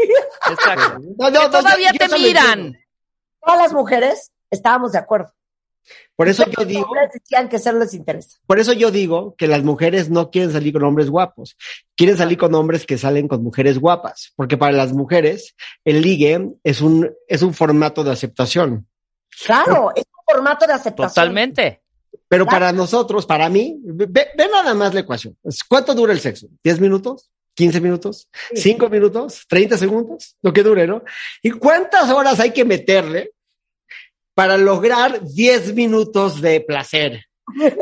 Exacto. 0.51 0.99
No, 1.19 1.31
no, 1.31 1.41
Que 1.41 1.47
no, 1.47 1.51
todavía 1.51 1.93
te 1.93 2.09
miran. 2.19 2.79
Todas 3.45 3.59
las 3.61 3.73
mujeres 3.75 4.33
estábamos 4.51 4.93
de 4.93 4.99
acuerdo. 4.99 5.33
Por 6.21 6.29
eso 6.29 6.45
yo 6.45 6.67
digo, 6.67 6.87
que 7.49 7.59
cero 7.59 7.79
les 7.79 7.95
interesa. 7.95 8.39
por 8.45 8.61
eso 8.61 8.75
yo 8.75 8.91
digo 8.91 9.35
que 9.39 9.47
las 9.47 9.63
mujeres 9.63 10.11
no 10.11 10.31
quieren 10.31 10.53
salir 10.53 10.75
con 10.75 10.83
hombres 10.83 11.09
guapos, 11.09 11.57
quieren 11.97 12.19
salir 12.19 12.37
con 12.37 12.55
hombres 12.55 12.85
que 12.85 12.99
salen 12.99 13.27
con 13.27 13.43
mujeres 13.43 13.79
guapas, 13.79 14.35
porque 14.37 14.59
para 14.59 14.73
las 14.73 14.93
mujeres 14.93 15.55
el 15.83 16.03
ligue 16.03 16.51
es 16.63 16.83
un 16.83 17.11
es 17.27 17.41
un 17.41 17.55
formato 17.55 18.05
de 18.05 18.13
aceptación. 18.13 18.87
Claro, 19.47 19.93
es 19.97 20.05
un 20.05 20.35
formato 20.35 20.67
de 20.67 20.75
aceptación. 20.75 21.09
Totalmente. 21.09 21.81
Pero 22.29 22.45
para 22.45 22.71
nosotros, 22.71 23.25
para 23.25 23.49
mí, 23.49 23.79
ve, 23.83 24.29
ve 24.37 24.49
nada 24.53 24.75
más 24.75 24.93
la 24.93 25.01
ecuación. 25.01 25.39
¿Cuánto 25.71 25.95
dura 25.95 26.13
el 26.13 26.21
sexo? 26.21 26.49
¿10 26.63 26.81
minutos? 26.81 27.31
15 27.55 27.81
minutos, 27.81 28.29
5 28.55 28.91
minutos, 28.91 29.47
30 29.49 29.79
segundos, 29.79 30.37
lo 30.43 30.53
que 30.53 30.63
dure, 30.63 30.87
¿no? 30.87 31.03
¿Y 31.43 31.51
cuántas 31.51 32.11
horas 32.11 32.39
hay 32.41 32.53
que 32.53 32.67
meterle 32.67 33.33
para 34.41 34.57
lograr 34.57 35.23
10 35.23 35.75
minutos 35.75 36.41
de 36.41 36.63
placer? 36.63 37.27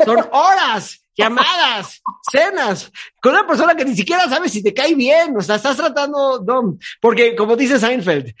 Son 0.03 0.17
horas, 0.29 0.99
llamadas, 1.15 2.01
cenas, 2.29 2.91
con 3.21 3.31
una 3.31 3.47
persona 3.47 3.75
que 3.77 3.85
ni 3.85 3.95
siquiera 3.95 4.27
sabe 4.27 4.49
si 4.49 4.61
te 4.61 4.73
cae 4.73 4.93
bien, 4.93 5.37
o 5.37 5.41
sea, 5.41 5.55
estás 5.55 5.77
tratando, 5.77 6.43
no, 6.45 6.77
porque 6.99 7.33
como 7.33 7.55
dice 7.55 7.79
Seinfeld, 7.79 8.33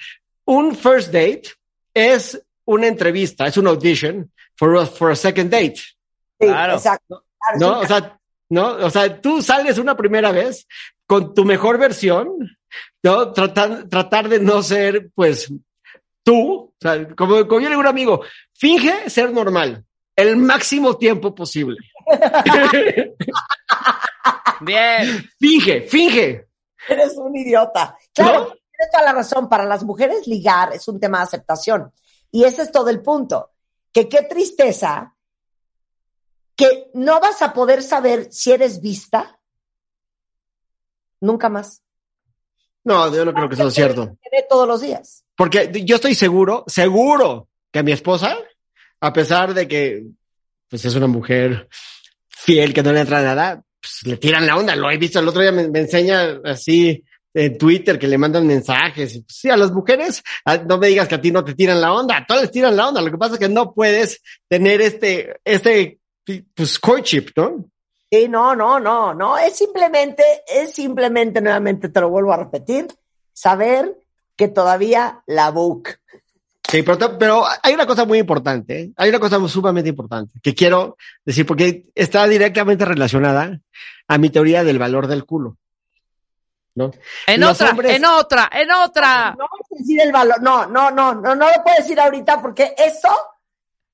un 0.43 0.75
first 0.75 1.13
date 1.13 1.43
es 1.93 2.43
una 2.65 2.87
entrevista, 2.87 3.47
es 3.47 3.55
un 3.55 3.67
audition 3.67 4.29
for 4.57 4.75
a, 4.75 4.85
for 4.85 5.11
a 5.11 5.15
second 5.15 5.49
date. 5.49 5.77
Sí, 5.77 6.47
claro. 6.47 6.73
Exacto. 6.73 7.23
¿No? 7.57 7.79
O 7.79 7.87
sea, 7.87 8.19
¿no? 8.49 8.71
O 8.85 8.89
sea, 8.89 9.21
tú 9.21 9.41
sales 9.41 9.77
una 9.77 9.95
primera 9.95 10.33
vez 10.33 10.67
con 11.07 11.33
tu 11.33 11.45
mejor 11.45 11.77
versión, 11.77 12.27
¿no? 13.01 13.31
Tratar, 13.31 13.87
tratar 13.87 14.27
de 14.27 14.39
no 14.39 14.61
ser, 14.61 15.09
pues, 15.15 15.49
tú, 16.29 16.51
o 16.51 16.73
sea, 16.79 17.07
como, 17.15 17.47
como 17.47 17.59
yo 17.59 17.69
le 17.69 17.69
digo 17.69 17.79
a 17.79 17.85
un 17.85 17.87
amigo, 17.87 18.21
finge 18.53 19.09
ser 19.09 19.31
normal 19.33 19.83
el 20.15 20.37
máximo 20.37 20.95
tiempo 20.95 21.33
posible. 21.33 21.77
Bien. 24.61 25.27
Finge, 25.39 25.81
finge. 25.81 26.49
Eres 26.87 27.17
un 27.17 27.35
idiota. 27.35 27.97
Claro, 28.13 28.39
¿No? 28.39 28.45
tienes 28.47 28.91
toda 28.91 29.05
la 29.05 29.13
razón. 29.13 29.49
Para 29.49 29.63
las 29.63 29.83
mujeres 29.83 30.27
ligar 30.27 30.71
es 30.73 30.87
un 30.87 30.99
tema 30.99 31.17
de 31.17 31.23
aceptación. 31.23 31.91
Y 32.31 32.43
ese 32.43 32.61
es 32.61 32.71
todo 32.71 32.89
el 32.89 33.01
punto. 33.01 33.53
Que 33.91 34.07
qué 34.07 34.21
tristeza 34.23 35.15
que 36.55 36.91
no 36.93 37.19
vas 37.19 37.41
a 37.41 37.53
poder 37.53 37.81
saber 37.81 38.31
si 38.31 38.51
eres 38.51 38.81
vista 38.81 39.39
nunca 41.21 41.49
más. 41.49 41.81
No, 42.89 43.15
yo 43.15 43.23
no 43.23 43.33
creo 43.35 43.47
que 43.47 43.53
eso 43.53 43.67
es 43.67 43.73
cierto. 43.75 44.17
Todos 44.49 44.67
los 44.67 44.81
días. 44.81 45.23
Porque 45.35 45.69
yo 45.85 45.97
estoy 45.97 46.15
seguro, 46.15 46.63
seguro 46.65 47.47
que 47.71 47.83
mi 47.83 47.91
esposa, 47.91 48.35
a 48.99 49.13
pesar 49.13 49.53
de 49.53 49.67
que 49.67 50.05
pues 50.67 50.85
es 50.85 50.95
una 50.95 51.05
mujer 51.05 51.69
fiel 52.27 52.73
que 52.73 52.81
no 52.81 52.91
le 52.91 53.01
entra 53.01 53.21
nada, 53.21 53.61
pues 53.79 53.99
le 54.05 54.17
tiran 54.17 54.47
la 54.47 54.57
onda. 54.57 54.75
Lo 54.75 54.89
he 54.89 54.97
visto 54.97 55.19
el 55.19 55.27
otro 55.27 55.39
día, 55.39 55.51
me, 55.51 55.69
me 55.69 55.81
enseña 55.81 56.39
así 56.43 57.03
en 57.31 57.59
Twitter 57.59 57.99
que 57.99 58.07
le 58.07 58.17
mandan 58.17 58.47
mensajes. 58.47 59.21
Pues, 59.23 59.37
sí, 59.37 59.51
a 59.51 59.57
las 59.57 59.71
mujeres, 59.71 60.23
a, 60.43 60.57
no 60.57 60.79
me 60.79 60.87
digas 60.87 61.07
que 61.07 61.15
a 61.15 61.21
ti 61.21 61.31
no 61.31 61.43
te 61.43 61.53
tiran 61.53 61.79
la 61.79 61.93
onda, 61.93 62.17
a 62.17 62.25
todas 62.25 62.41
les 62.41 62.51
tiran 62.51 62.75
la 62.75 62.87
onda. 62.87 63.03
Lo 63.03 63.11
que 63.11 63.19
pasa 63.19 63.35
es 63.35 63.39
que 63.39 63.49
no 63.49 63.71
puedes 63.71 64.23
tener 64.47 64.81
este, 64.81 65.39
este 65.45 65.99
pues, 66.55 66.79
courtship, 66.79 67.27
¿no? 67.35 67.69
Sí, 68.11 68.27
no, 68.27 68.55
no, 68.55 68.79
no, 68.79 69.13
no, 69.13 69.37
es 69.37 69.55
simplemente, 69.55 70.23
es 70.47 70.73
simplemente, 70.73 71.41
nuevamente 71.41 71.89
te 71.89 72.01
lo 72.01 72.09
vuelvo 72.09 72.33
a 72.33 72.37
repetir, 72.37 72.87
saber 73.33 73.99
que 74.35 74.47
todavía 74.47 75.21
la 75.27 75.51
book. 75.51 75.89
Sí, 76.67 76.81
pero, 76.81 77.17
pero 77.19 77.43
hay 77.61 77.73
una 77.73 77.85
cosa 77.85 78.05
muy 78.05 78.17
importante, 78.17 78.81
¿eh? 78.81 78.91
hay 78.95 79.09
una 79.09 79.19
cosa 79.19 79.47
sumamente 79.47 79.89
importante 79.89 80.39
que 80.41 80.55
quiero 80.55 80.97
decir 81.23 81.45
porque 81.45 81.85
está 81.93 82.25
directamente 82.27 82.85
relacionada 82.85 83.59
a 84.07 84.17
mi 84.17 84.29
teoría 84.29 84.63
del 84.63 84.79
valor 84.79 85.07
del 85.07 85.25
culo. 85.25 85.57
¿No? 86.75 86.91
En 87.27 87.41
Los 87.41 87.51
otra, 87.51 87.71
hombres... 87.71 87.95
en 87.95 88.05
otra, 88.05 88.49
en 88.53 88.71
otra. 88.71 89.35
No, 89.37 89.45
no 89.45 89.77
decir 89.77 89.99
el 90.01 90.11
valor, 90.11 90.41
no, 90.41 90.65
no, 90.65 90.89
no, 90.89 91.13
no, 91.13 91.35
no 91.35 91.47
lo 91.47 91.63
puedo 91.63 91.77
decir 91.77 91.99
ahorita 91.99 92.41
porque 92.41 92.73
eso 92.77 93.09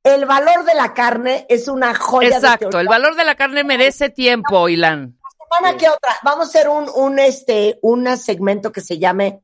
el 0.05 0.25
valor 0.25 0.63
de 0.65 0.75
la 0.75 0.93
carne 0.93 1.47
es 1.49 1.67
una 1.67 1.95
joya. 1.95 2.37
Exacto, 2.37 2.79
el 2.79 2.87
valor 2.87 3.15
de 3.15 3.25
la 3.25 3.35
carne 3.35 3.63
merece 3.63 4.09
tiempo, 4.09 4.69
Ilan. 4.69 5.17
La 5.19 5.57
semana 5.57 5.77
que 5.77 5.89
otra, 5.89 6.15
vamos 6.23 6.45
a 6.45 6.49
hacer 6.49 6.69
un, 6.69 6.87
un, 6.95 7.17
este, 7.17 7.79
un 7.81 8.15
segmento 8.15 8.71
que 8.71 8.81
se 8.81 8.99
llame 8.99 9.41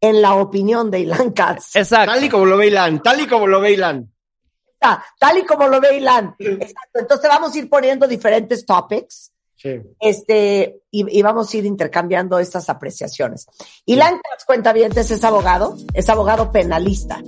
En 0.00 0.22
la 0.22 0.36
opinión 0.36 0.90
de 0.90 1.00
Ilan 1.00 1.32
Katz. 1.32 1.76
Exacto. 1.76 2.12
Tal 2.12 2.24
y 2.24 2.30
como 2.30 2.46
lo 2.46 2.56
ve 2.56 2.68
Ilan, 2.68 3.02
tal 3.02 3.20
y 3.20 3.26
como 3.26 3.46
lo 3.46 3.60
ve 3.60 3.72
Ilan. 3.72 4.10
Ah, 4.80 5.04
tal 5.18 5.38
y 5.38 5.44
como 5.44 5.68
lo 5.68 5.78
ve 5.80 5.98
Ilan. 5.98 6.34
Exacto. 6.38 7.00
Entonces 7.00 7.28
vamos 7.28 7.54
a 7.54 7.58
ir 7.58 7.68
poniendo 7.68 8.06
diferentes 8.06 8.64
topics. 8.64 9.32
Sí. 9.54 9.80
Este, 10.00 10.80
y, 10.90 11.18
y, 11.18 11.22
vamos 11.22 11.52
a 11.52 11.56
ir 11.56 11.64
intercambiando 11.64 12.38
estas 12.38 12.68
apreciaciones. 12.70 13.46
Ilan 13.84 14.18
Katz, 14.18 14.44
cuenta 14.46 14.72
bien, 14.72 14.92
es 14.96 15.24
abogado, 15.24 15.76
es 15.92 16.08
abogado 16.08 16.52
penalista 16.52 17.22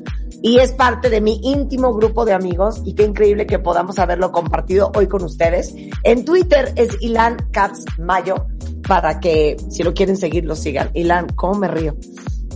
y 0.46 0.60
es 0.60 0.70
parte 0.70 1.10
de 1.10 1.20
mi 1.20 1.40
íntimo 1.42 1.92
grupo 1.92 2.24
de 2.24 2.32
amigos 2.32 2.80
y 2.84 2.94
qué 2.94 3.02
increíble 3.02 3.48
que 3.48 3.58
podamos 3.58 3.98
haberlo 3.98 4.30
compartido 4.30 4.92
hoy 4.94 5.08
con 5.08 5.24
ustedes. 5.24 5.74
En 6.04 6.24
Twitter 6.24 6.72
es 6.76 6.90
Ilan 7.00 7.48
Katz 7.50 7.84
Mayo 7.98 8.46
para 8.86 9.18
que 9.18 9.56
si 9.70 9.82
lo 9.82 9.92
quieren 9.92 10.16
seguir 10.16 10.44
lo 10.44 10.54
sigan. 10.54 10.92
Ilan, 10.94 11.26
¿cómo 11.34 11.54
me 11.58 11.66
río? 11.66 11.96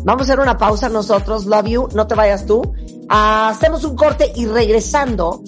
Vamos 0.05 0.23
a 0.23 0.33
hacer 0.33 0.39
una 0.39 0.57
pausa 0.57 0.89
nosotros, 0.89 1.47
love 1.47 1.67
you, 1.67 1.89
no 1.93 2.07
te 2.07 2.15
vayas 2.15 2.47
tú. 2.47 2.63
Hacemos 3.09 3.83
un 3.83 3.97
corte 3.97 4.31
y 4.37 4.47
regresando, 4.47 5.43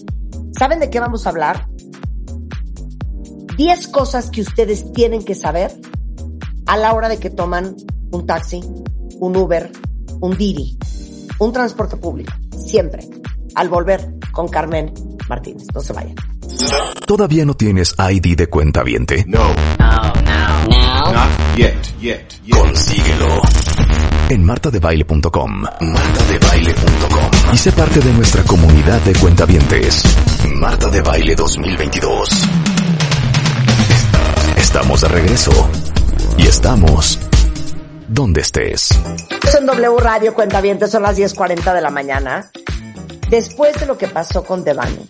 ¿saben 0.59 0.81
de 0.81 0.91
qué 0.91 0.99
vamos 0.99 1.29
a 1.29 1.31
hablar? 1.31 1.69
10 3.57 3.87
cosas 3.87 4.33
que 4.33 4.41
ustedes 4.41 4.93
tienen 4.93 5.25
que 5.25 5.37
saber 5.37 5.73
a 6.67 6.77
la 6.77 6.93
hora 6.93 7.09
de 7.09 7.19
que 7.19 7.31
toman 7.31 7.77
un 8.11 8.27
taxi, 8.27 8.65
un 9.21 9.37
Uber, 9.37 9.71
un 10.21 10.37
Didi 10.37 10.77
un 11.45 11.53
transporte 11.53 11.97
público, 11.97 12.33
siempre, 12.57 13.09
al 13.55 13.69
volver 13.69 14.15
con 14.31 14.49
Carmen 14.49 14.93
Martínez. 15.29 15.65
No 15.75 15.81
se 15.81 15.93
vayan. 15.93 16.15
¿Todavía 17.07 17.45
no 17.45 17.55
tienes 17.55 17.95
ID 17.99 18.37
de 18.37 18.47
cuenta 18.47 18.83
viente? 18.83 19.25
No. 19.27 19.49
No, 19.79 20.13
no, 20.23 20.69
no. 20.69 21.13
Not 21.13 21.57
yet, 21.57 21.75
yet, 22.01 22.29
yet. 22.45 22.57
Consíguelo. 22.57 23.43
En 24.29 24.45
martadebaile.com. 24.45 25.63
Martadebaile.com. 25.81 27.31
Y 27.53 27.57
sé 27.57 27.73
parte 27.73 28.01
de 28.01 28.13
nuestra 28.13 28.43
comunidad 28.45 29.01
de 29.01 29.13
cuentavientes. 29.15 30.05
Marta 30.55 30.89
de 30.89 31.03
Baile 31.03 31.35
2022. 31.35 32.29
Estamos 34.57 35.01
de 35.01 35.09
regreso. 35.09 35.71
Y 36.39 36.47
estamos 36.47 37.19
donde 38.13 38.43
estés. 38.43 38.91
En 39.59 39.67
W 39.67 39.97
Radio 39.99 40.35
son 40.37 41.03
las 41.03 41.19
10.40 41.19 41.75
de 41.75 41.81
la 41.81 41.91
mañana. 41.91 42.51
Después 43.31 43.79
de 43.81 43.87
lo 43.87 43.97
que 43.97 44.07
pasó 44.07 44.45
con 44.45 44.65
Devani, 44.65 45.09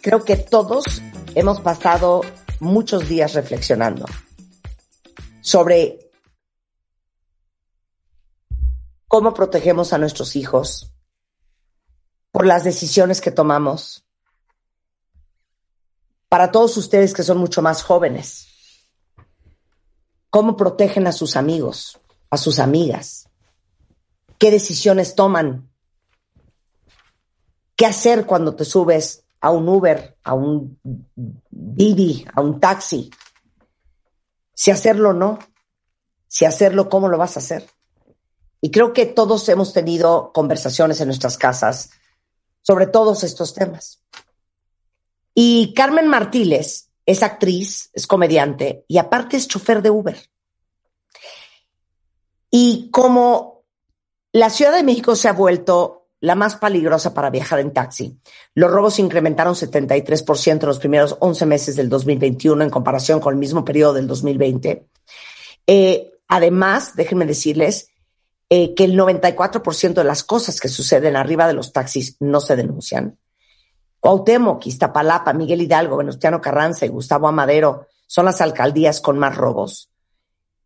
creo 0.00 0.24
que 0.24 0.36
todos 0.36 1.02
hemos 1.34 1.60
pasado 1.60 2.20
muchos 2.60 3.08
días 3.08 3.34
reflexionando 3.34 4.06
sobre 5.40 6.10
cómo 9.08 9.34
protegemos 9.34 9.92
a 9.92 9.98
nuestros 9.98 10.36
hijos 10.36 10.92
por 12.30 12.46
las 12.46 12.62
decisiones 12.62 13.20
que 13.20 13.32
tomamos. 13.32 14.04
Para 16.28 16.52
todos 16.52 16.76
ustedes 16.76 17.12
que 17.12 17.24
son 17.24 17.38
mucho 17.38 17.60
más 17.60 17.82
jóvenes, 17.82 18.57
cómo 20.30 20.56
protegen 20.56 21.06
a 21.06 21.12
sus 21.12 21.36
amigos, 21.36 22.00
a 22.30 22.36
sus 22.36 22.58
amigas, 22.58 23.28
qué 24.38 24.50
decisiones 24.50 25.14
toman, 25.14 25.70
qué 27.76 27.86
hacer 27.86 28.26
cuando 28.26 28.54
te 28.54 28.64
subes 28.64 29.24
a 29.40 29.50
un 29.50 29.68
Uber, 29.68 30.16
a 30.24 30.34
un 30.34 30.78
Didi, 31.50 32.26
a 32.34 32.40
un 32.40 32.60
taxi, 32.60 33.10
si 34.52 34.70
hacerlo 34.70 35.10
o 35.10 35.12
no, 35.12 35.38
si 36.26 36.44
hacerlo, 36.44 36.88
cómo 36.88 37.08
lo 37.08 37.16
vas 37.16 37.36
a 37.36 37.40
hacer. 37.40 37.68
Y 38.60 38.70
creo 38.70 38.92
que 38.92 39.06
todos 39.06 39.48
hemos 39.48 39.72
tenido 39.72 40.32
conversaciones 40.32 41.00
en 41.00 41.06
nuestras 41.08 41.38
casas 41.38 41.90
sobre 42.62 42.86
todos 42.86 43.22
estos 43.22 43.54
temas. 43.54 44.02
Y 45.32 45.72
Carmen 45.74 46.08
Martínez 46.08 46.87
es 47.08 47.22
actriz, 47.22 47.88
es 47.94 48.06
comediante 48.06 48.84
y 48.86 48.98
aparte 48.98 49.38
es 49.38 49.48
chofer 49.48 49.80
de 49.80 49.88
Uber. 49.88 50.28
Y 52.50 52.90
como 52.90 53.64
la 54.30 54.50
Ciudad 54.50 54.74
de 54.74 54.82
México 54.82 55.16
se 55.16 55.26
ha 55.26 55.32
vuelto 55.32 56.10
la 56.20 56.34
más 56.34 56.56
peligrosa 56.56 57.14
para 57.14 57.30
viajar 57.30 57.60
en 57.60 57.72
taxi, 57.72 58.20
los 58.54 58.70
robos 58.70 58.98
incrementaron 58.98 59.54
73% 59.54 60.60
en 60.60 60.68
los 60.68 60.78
primeros 60.80 61.16
11 61.20 61.46
meses 61.46 61.76
del 61.76 61.88
2021 61.88 62.62
en 62.62 62.70
comparación 62.70 63.20
con 63.20 63.32
el 63.32 63.40
mismo 63.40 63.64
periodo 63.64 63.94
del 63.94 64.06
2020. 64.06 64.86
Eh, 65.66 66.12
además, 66.28 66.94
déjenme 66.94 67.24
decirles 67.24 67.88
eh, 68.50 68.74
que 68.74 68.84
el 68.84 68.98
94% 68.98 69.94
de 69.94 70.04
las 70.04 70.24
cosas 70.24 70.60
que 70.60 70.68
suceden 70.68 71.16
arriba 71.16 71.46
de 71.46 71.54
los 71.54 71.72
taxis 71.72 72.18
no 72.20 72.42
se 72.42 72.54
denuncian. 72.54 73.16
Cuauhtémoc, 74.00 74.66
Iztapalapa, 74.66 75.32
Miguel 75.32 75.62
Hidalgo, 75.62 75.96
Venustiano 75.96 76.40
Carranza 76.40 76.86
y 76.86 76.88
Gustavo 76.88 77.28
Amadero 77.28 77.86
son 78.06 78.24
las 78.24 78.40
alcaldías 78.40 79.00
con 79.00 79.18
más 79.18 79.36
robos. 79.36 79.90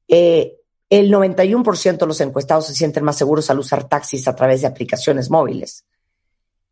Eh, 0.09 0.59
el 0.91 1.11
91% 1.11 1.99
de 1.99 2.07
los 2.07 2.21
encuestados 2.21 2.67
se 2.67 2.75
sienten 2.75 3.05
más 3.05 3.17
seguros 3.17 3.49
al 3.49 3.59
usar 3.59 3.89
taxis 3.89 4.29
a 4.29 4.37
través 4.37 4.61
de 4.61 4.67
aplicaciones 4.67 5.31
móviles. 5.31 5.85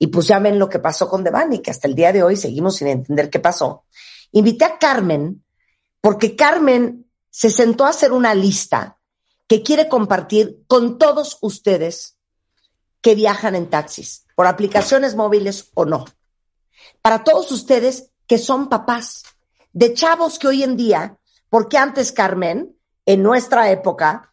y 0.03 0.07
pues 0.07 0.27
ya 0.27 0.39
ven 0.39 0.59
lo 0.59 0.71
que 0.71 0.79
pasó 0.79 1.11
con 1.11 1.23
Devani, 1.23 1.59
que 1.59 1.71
hasta 1.71 1.87
el 1.87 1.95
día 1.95 2.11
de 2.11 2.23
hoy 2.23 2.35
seguimos 2.35 2.77
sin 2.77 2.89
entender 2.89 3.29
qué 3.29 3.39
pasó. 3.39 3.85
Invité 4.33 4.65
a 4.65 4.79
Carmen 4.79 5.45
porque 6.01 6.37
Carmen 6.37 7.07
se 7.29 7.51
sentó 7.51 7.85
a 7.85 7.91
hacer 7.91 8.13
una 8.13 8.35
lista 8.35 8.99
que 9.47 9.63
quiere 9.63 9.89
compartir 9.89 10.63
con 10.67 10.97
todos 10.97 11.39
ustedes 11.43 12.17
que 13.01 13.15
viajan 13.15 13.55
en 13.55 13.69
taxis, 13.69 14.27
por 14.35 14.47
aplicaciones 14.47 15.17
móviles 15.17 15.71
o 15.75 15.85
no. 15.85 16.05
Para 17.03 17.25
todos 17.25 17.51
ustedes 17.53 18.11
que 18.27 18.39
son 18.39 18.69
papás 18.69 19.23
de 19.73 19.95
chavos 19.95 20.39
que 20.39 20.49
hoy 20.49 20.63
en 20.63 20.77
día, 20.77 21.19
porque 21.49 21.79
antes, 21.79 22.13
Carmen, 22.13 22.77
en 23.07 23.23
nuestra 23.23 23.71
época, 23.71 24.33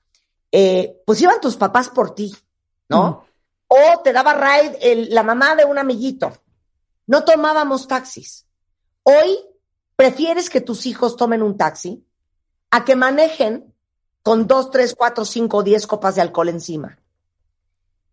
eh, 0.52 1.02
pues 1.06 1.22
iban 1.22 1.42
tus 1.42 1.56
papás 1.56 1.90
por 1.90 2.14
ti, 2.14 2.36
¿no? 2.90 3.26
O 3.68 4.02
te 4.04 4.14
daba 4.14 4.34
ride 4.34 5.08
la 5.10 5.24
mamá 5.24 5.56
de 5.56 5.66
un 5.66 5.78
amiguito. 5.78 6.32
No 7.06 7.24
tomábamos 7.24 7.88
taxis. 7.88 8.46
Hoy 9.04 9.38
prefieres 9.96 10.50
que 10.50 10.62
tus 10.62 10.86
hijos 10.86 11.16
tomen 11.16 11.42
un 11.42 11.58
taxi 11.58 12.06
a 12.72 12.86
que 12.86 12.96
manejen 12.96 13.74
con 14.22 14.46
dos, 14.46 14.72
tres, 14.72 14.94
cuatro, 14.94 15.24
cinco, 15.24 15.64
diez 15.64 15.88
copas 15.88 16.16
de 16.16 16.22
alcohol 16.22 16.50
encima. 16.50 17.00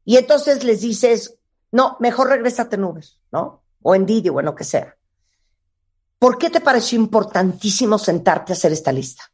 Y 0.05 0.17
entonces 0.17 0.63
les 0.63 0.81
dices, 0.81 1.39
no, 1.73 1.97
mejor 1.99 2.29
regrésate 2.29 2.77
en 2.77 2.85
Uber, 2.85 3.05
¿no? 3.33 3.64
O 3.87 3.95
en 3.95 4.07
Didi 4.07 4.31
o 4.31 4.41
en 4.41 4.47
lo 4.47 4.55
que 4.55 4.65
sea. 4.65 4.97
¿Por 6.19 6.39
qué 6.39 6.49
te 6.49 6.61
pareció 6.61 6.99
importantísimo 6.99 7.99
sentarte 7.99 8.53
a 8.53 8.55
hacer 8.55 8.73
esta 8.73 8.91
lista? 8.91 9.25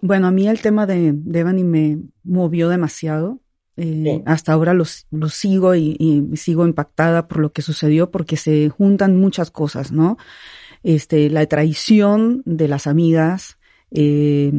Bueno, 0.00 0.26
a 0.26 0.30
mí 0.30 0.48
el 0.48 0.60
tema 0.60 0.86
de 0.86 1.12
Devani 1.14 1.62
me 1.62 1.98
movió 2.22 2.68
demasiado. 2.68 3.40
Eh, 3.76 4.22
hasta 4.24 4.52
ahora 4.52 4.72
lo 4.72 4.84
sigo 5.28 5.74
y, 5.74 6.30
sigo 6.36 6.64
impactada 6.64 7.26
por 7.26 7.38
lo 7.38 7.52
que 7.52 7.60
sucedió 7.60 8.10
porque 8.10 8.36
se 8.36 8.70
juntan 8.70 9.16
muchas 9.16 9.50
cosas, 9.50 9.92
¿no? 9.92 10.16
Este, 10.82 11.28
la 11.28 11.44
traición 11.46 12.42
de 12.44 12.68
las 12.68 12.86
amigas, 12.86 13.58
eh, 13.90 14.52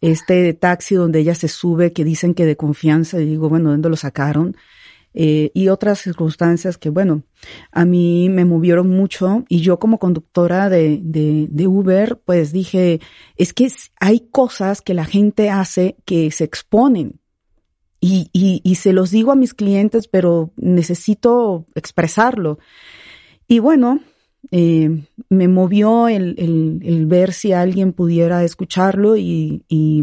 este 0.00 0.54
taxi 0.54 0.94
donde 0.94 1.20
ella 1.20 1.34
se 1.34 1.48
sube 1.48 1.92
que 1.92 2.04
dicen 2.04 2.34
que 2.34 2.46
de 2.46 2.56
confianza, 2.56 3.20
y 3.20 3.26
digo, 3.26 3.48
bueno, 3.48 3.70
¿dónde 3.70 3.90
lo 3.90 3.96
sacaron? 3.96 4.56
Eh, 5.16 5.52
y 5.54 5.68
otras 5.68 6.00
circunstancias 6.00 6.76
que, 6.76 6.90
bueno, 6.90 7.22
a 7.70 7.84
mí 7.84 8.28
me 8.28 8.44
movieron 8.44 8.90
mucho 8.90 9.44
y 9.48 9.60
yo 9.60 9.78
como 9.78 9.98
conductora 9.98 10.68
de, 10.68 10.98
de, 11.02 11.46
de 11.50 11.66
Uber, 11.68 12.20
pues 12.24 12.50
dije, 12.52 13.00
es 13.36 13.52
que 13.52 13.70
hay 14.00 14.28
cosas 14.32 14.82
que 14.82 14.92
la 14.92 15.04
gente 15.04 15.50
hace 15.50 15.96
que 16.04 16.32
se 16.32 16.42
exponen 16.42 17.20
y, 18.00 18.28
y, 18.32 18.60
y 18.64 18.74
se 18.74 18.92
los 18.92 19.12
digo 19.12 19.30
a 19.30 19.36
mis 19.36 19.54
clientes, 19.54 20.08
pero 20.08 20.50
necesito 20.56 21.64
expresarlo. 21.76 22.58
Y 23.46 23.60
bueno, 23.60 24.00
eh, 24.50 25.04
me 25.30 25.48
movió 25.48 26.08
el, 26.08 26.34
el, 26.38 26.80
el, 26.82 27.06
ver 27.06 27.32
si 27.32 27.52
alguien 27.52 27.92
pudiera 27.92 28.44
escucharlo 28.44 29.16
y, 29.16 29.64
y, 29.68 30.02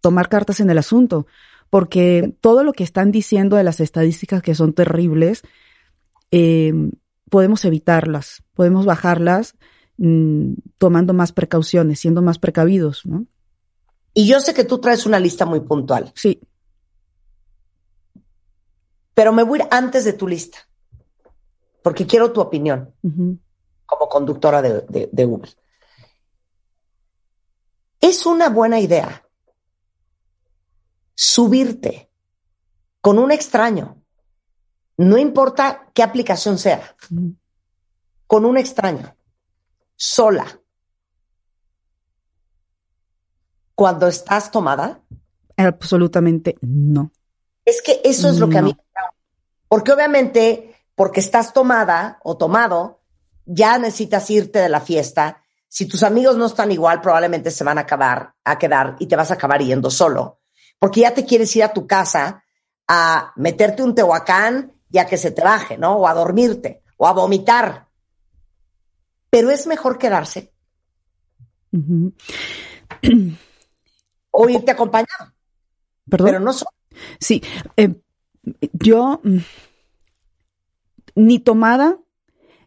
tomar 0.00 0.30
cartas 0.30 0.60
en 0.60 0.70
el 0.70 0.78
asunto, 0.78 1.26
porque 1.70 2.34
todo 2.40 2.64
lo 2.64 2.72
que 2.72 2.84
están 2.84 3.12
diciendo 3.12 3.56
de 3.56 3.62
las 3.64 3.80
estadísticas 3.80 4.42
que 4.42 4.56
son 4.56 4.72
terribles, 4.72 5.42
eh, 6.32 6.72
podemos 7.30 7.64
evitarlas, 7.64 8.42
podemos 8.54 8.84
bajarlas 8.84 9.54
mmm, 9.96 10.54
tomando 10.78 11.14
más 11.14 11.32
precauciones, 11.32 12.00
siendo 12.00 12.22
más 12.22 12.38
precavidos, 12.38 13.06
¿no? 13.06 13.26
Y 14.12 14.26
yo 14.26 14.40
sé 14.40 14.52
que 14.52 14.64
tú 14.64 14.78
traes 14.78 15.06
una 15.06 15.20
lista 15.20 15.46
muy 15.46 15.60
puntual. 15.60 16.12
Sí. 16.16 16.40
Pero 19.14 19.32
me 19.32 19.44
voy 19.44 19.60
a 19.60 19.62
ir 19.62 19.68
antes 19.70 20.04
de 20.04 20.12
tu 20.12 20.26
lista, 20.26 20.58
porque 21.82 22.06
quiero 22.06 22.32
tu 22.32 22.40
opinión 22.40 22.92
uh 23.02 23.08
-huh. 23.08 23.38
como 23.86 24.08
conductora 24.08 24.60
de, 24.60 24.80
de, 24.88 25.08
de 25.12 25.26
Uber. 25.26 25.48
Es 28.00 28.26
una 28.26 28.48
buena 28.48 28.80
idea 28.80 29.22
subirte 31.22 32.10
con 33.02 33.18
un 33.18 33.30
extraño, 33.30 34.02
no 34.96 35.18
importa 35.18 35.90
qué 35.92 36.02
aplicación 36.02 36.56
sea, 36.56 36.96
con 38.26 38.46
un 38.46 38.56
extraño, 38.56 39.14
sola, 39.96 40.46
cuando 43.74 44.08
estás 44.08 44.50
tomada? 44.50 45.02
Absolutamente 45.58 46.56
no. 46.62 47.12
Es 47.66 47.82
que 47.82 48.00
eso 48.02 48.30
es 48.30 48.38
lo 48.38 48.48
que 48.48 48.56
a 48.56 48.62
mí 48.62 48.74
porque 49.68 49.92
obviamente, 49.92 50.74
porque 50.94 51.20
estás 51.20 51.52
tomada 51.52 52.18
o 52.24 52.38
tomado, 52.38 53.02
ya 53.44 53.78
necesitas 53.78 54.28
irte 54.30 54.58
de 54.58 54.70
la 54.70 54.80
fiesta. 54.80 55.44
Si 55.68 55.86
tus 55.86 56.02
amigos 56.02 56.36
no 56.36 56.46
están 56.46 56.72
igual, 56.72 57.02
probablemente 57.02 57.50
se 57.50 57.62
van 57.62 57.78
a 57.78 57.82
acabar, 57.82 58.34
a 58.42 58.58
quedar 58.58 58.96
y 58.98 59.06
te 59.06 59.16
vas 59.16 59.30
a 59.30 59.34
acabar 59.34 59.62
yendo 59.62 59.90
solo. 59.90 60.39
Porque 60.80 61.02
ya 61.02 61.14
te 61.14 61.24
quieres 61.24 61.54
ir 61.54 61.62
a 61.62 61.72
tu 61.72 61.86
casa 61.86 62.42
a 62.88 63.32
meterte 63.36 63.84
un 63.84 63.94
tehuacán 63.94 64.72
y 64.90 64.98
a 64.98 65.06
que 65.06 65.16
se 65.16 65.30
te 65.30 65.42
baje, 65.44 65.78
¿no? 65.78 65.96
O 65.98 66.08
a 66.08 66.14
dormirte, 66.14 66.82
o 66.96 67.06
a 67.06 67.12
vomitar. 67.12 67.86
Pero 69.30 69.50
es 69.50 69.68
mejor 69.68 69.96
quedarse. 69.96 70.52
Uh 71.70 71.78
-huh. 71.78 73.36
o 74.32 74.48
irte 74.48 74.72
acompañado. 74.72 75.32
¿Perdón? 76.08 76.26
Pero 76.26 76.40
no 76.40 76.52
solo. 76.52 76.72
Sí, 77.20 77.40
eh, 77.76 77.94
yo 78.72 79.20
ni 81.14 81.38
tomada 81.38 81.98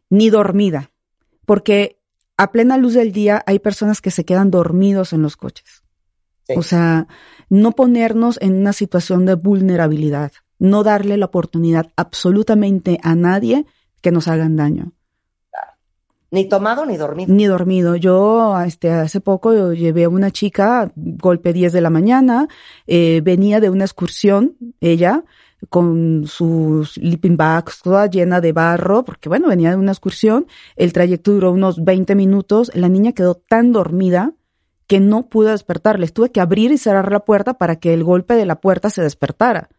ni 0.09 0.29
dormida, 0.29 0.91
porque 1.45 1.99
a 2.37 2.51
plena 2.51 2.77
luz 2.77 2.93
del 2.93 3.11
día 3.11 3.43
hay 3.45 3.59
personas 3.59 3.99
que 3.99 4.11
se 4.11 4.25
quedan 4.25 4.51
dormidos 4.51 5.11
en 5.11 5.21
los 5.21 5.35
coches. 5.35 5.82
Sí. 6.47 6.53
O 6.57 6.63
sea, 6.63 7.07
no 7.49 7.71
ponernos 7.71 8.37
en 8.41 8.53
una 8.55 8.73
situación 8.73 9.25
de 9.25 9.35
vulnerabilidad, 9.35 10.31
no 10.59 10.83
darle 10.83 11.17
la 11.17 11.25
oportunidad 11.25 11.87
absolutamente 11.95 12.99
a 13.03 13.15
nadie 13.15 13.65
que 14.01 14.11
nos 14.11 14.27
hagan 14.27 14.55
daño. 14.55 14.93
Ni 16.33 16.45
tomado 16.45 16.87
ni 16.87 16.97
dormido. 16.97 17.31
Ni 17.31 17.45
dormido. 17.45 17.95
Yo 17.95 18.59
este, 18.65 18.89
hace 18.89 19.21
poco 19.21 19.71
llevé 19.73 20.05
a 20.05 20.09
una 20.09 20.31
chica, 20.31 20.91
golpe 20.95 21.53
10 21.53 21.71
de 21.73 21.81
la 21.81 21.91
mañana, 21.91 22.47
eh, 22.87 23.21
venía 23.23 23.59
de 23.59 23.69
una 23.69 23.85
excursión, 23.85 24.57
ella, 24.81 25.23
con 25.69 26.23
sus 26.25 26.93
sleeping 26.93 27.37
bags 27.37 27.81
toda 27.83 28.07
llena 28.07 28.41
de 28.41 28.51
barro, 28.51 29.03
porque 29.03 29.29
bueno, 29.29 29.47
venía 29.47 29.69
de 29.69 29.75
una 29.75 29.91
excursión, 29.91 30.47
el 30.75 30.91
trayecto 30.91 31.33
duró 31.33 31.51
unos 31.51 31.83
20 31.83 32.15
minutos, 32.15 32.71
la 32.73 32.89
niña 32.89 33.13
quedó 33.13 33.35
tan 33.35 33.71
dormida 33.71 34.33
que 34.87 34.99
no 34.99 35.29
pudo 35.29 35.49
despertarles, 35.49 36.13
tuve 36.13 36.31
que 36.31 36.41
abrir 36.41 36.71
y 36.71 36.77
cerrar 36.77 37.11
la 37.11 37.21
puerta 37.21 37.55
para 37.55 37.77
que 37.77 37.93
el 37.93 38.03
golpe 38.03 38.35
de 38.35 38.45
la 38.45 38.59
puerta 38.59 38.89
se 38.89 39.01
despertara. 39.01 39.69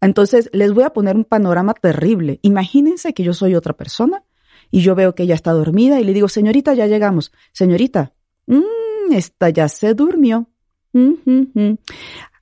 Entonces, 0.00 0.50
les 0.52 0.72
voy 0.72 0.84
a 0.84 0.92
poner 0.92 1.16
un 1.16 1.24
panorama 1.24 1.74
terrible. 1.74 2.38
Imagínense 2.42 3.14
que 3.14 3.22
yo 3.22 3.32
soy 3.32 3.54
otra 3.54 3.72
persona 3.72 4.22
y 4.70 4.82
yo 4.82 4.94
veo 4.94 5.14
que 5.14 5.22
ella 5.22 5.34
está 5.34 5.52
dormida 5.52 6.00
y 6.00 6.04
le 6.04 6.12
digo, 6.12 6.28
señorita, 6.28 6.74
ya 6.74 6.86
llegamos. 6.86 7.32
Señorita, 7.52 8.12
mmm, 8.46 9.12
esta 9.12 9.48
ya 9.48 9.68
se 9.68 9.94
durmió. 9.94 10.48
Mm. 10.92 11.74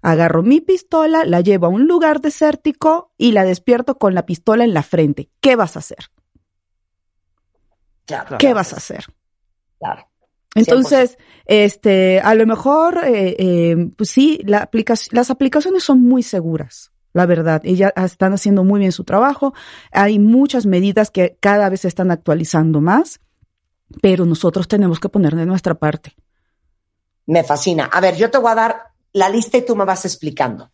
Agarro 0.02 0.42
mi 0.42 0.60
pistola, 0.60 1.24
la 1.24 1.40
llevo 1.40 1.66
a 1.66 1.68
un 1.68 1.86
lugar 1.86 2.20
desértico 2.20 3.12
y 3.16 3.32
la 3.32 3.44
despierto 3.44 3.98
con 3.98 4.14
la 4.14 4.26
pistola 4.26 4.64
en 4.64 4.74
la 4.74 4.82
frente. 4.82 5.30
¿Qué 5.40 5.54
vas 5.54 5.76
a 5.76 5.78
hacer? 5.78 6.10
Claro, 8.04 8.38
¿Qué 8.38 8.52
vas 8.52 8.72
a 8.72 8.76
hacer? 8.76 9.04
Claro. 9.78 10.11
Entonces, 10.54 11.18
este, 11.46 12.20
a 12.20 12.34
lo 12.34 12.46
mejor, 12.46 12.98
eh, 13.04 13.36
eh, 13.38 13.76
pues 13.96 14.10
sí, 14.10 14.40
la 14.44 14.58
aplica 14.58 14.94
las 15.10 15.30
aplicaciones 15.30 15.82
son 15.82 16.02
muy 16.02 16.22
seguras, 16.22 16.92
la 17.12 17.26
verdad. 17.26 17.62
Ellas 17.64 17.92
están 17.96 18.34
haciendo 18.34 18.64
muy 18.64 18.80
bien 18.80 18.92
su 18.92 19.04
trabajo. 19.04 19.54
Hay 19.92 20.18
muchas 20.18 20.66
medidas 20.66 21.10
que 21.10 21.36
cada 21.40 21.68
vez 21.68 21.82
se 21.82 21.88
están 21.88 22.10
actualizando 22.10 22.80
más, 22.80 23.20
pero 24.02 24.26
nosotros 24.26 24.68
tenemos 24.68 25.00
que 25.00 25.08
poner 25.08 25.34
de 25.36 25.46
nuestra 25.46 25.74
parte. 25.74 26.16
Me 27.26 27.44
fascina. 27.44 27.84
A 27.86 28.00
ver, 28.00 28.16
yo 28.16 28.30
te 28.30 28.38
voy 28.38 28.52
a 28.52 28.56
dar 28.56 28.82
la 29.12 29.28
lista 29.28 29.56
y 29.56 29.64
tú 29.64 29.76
me 29.76 29.84
vas 29.84 30.04
explicando. 30.04 30.70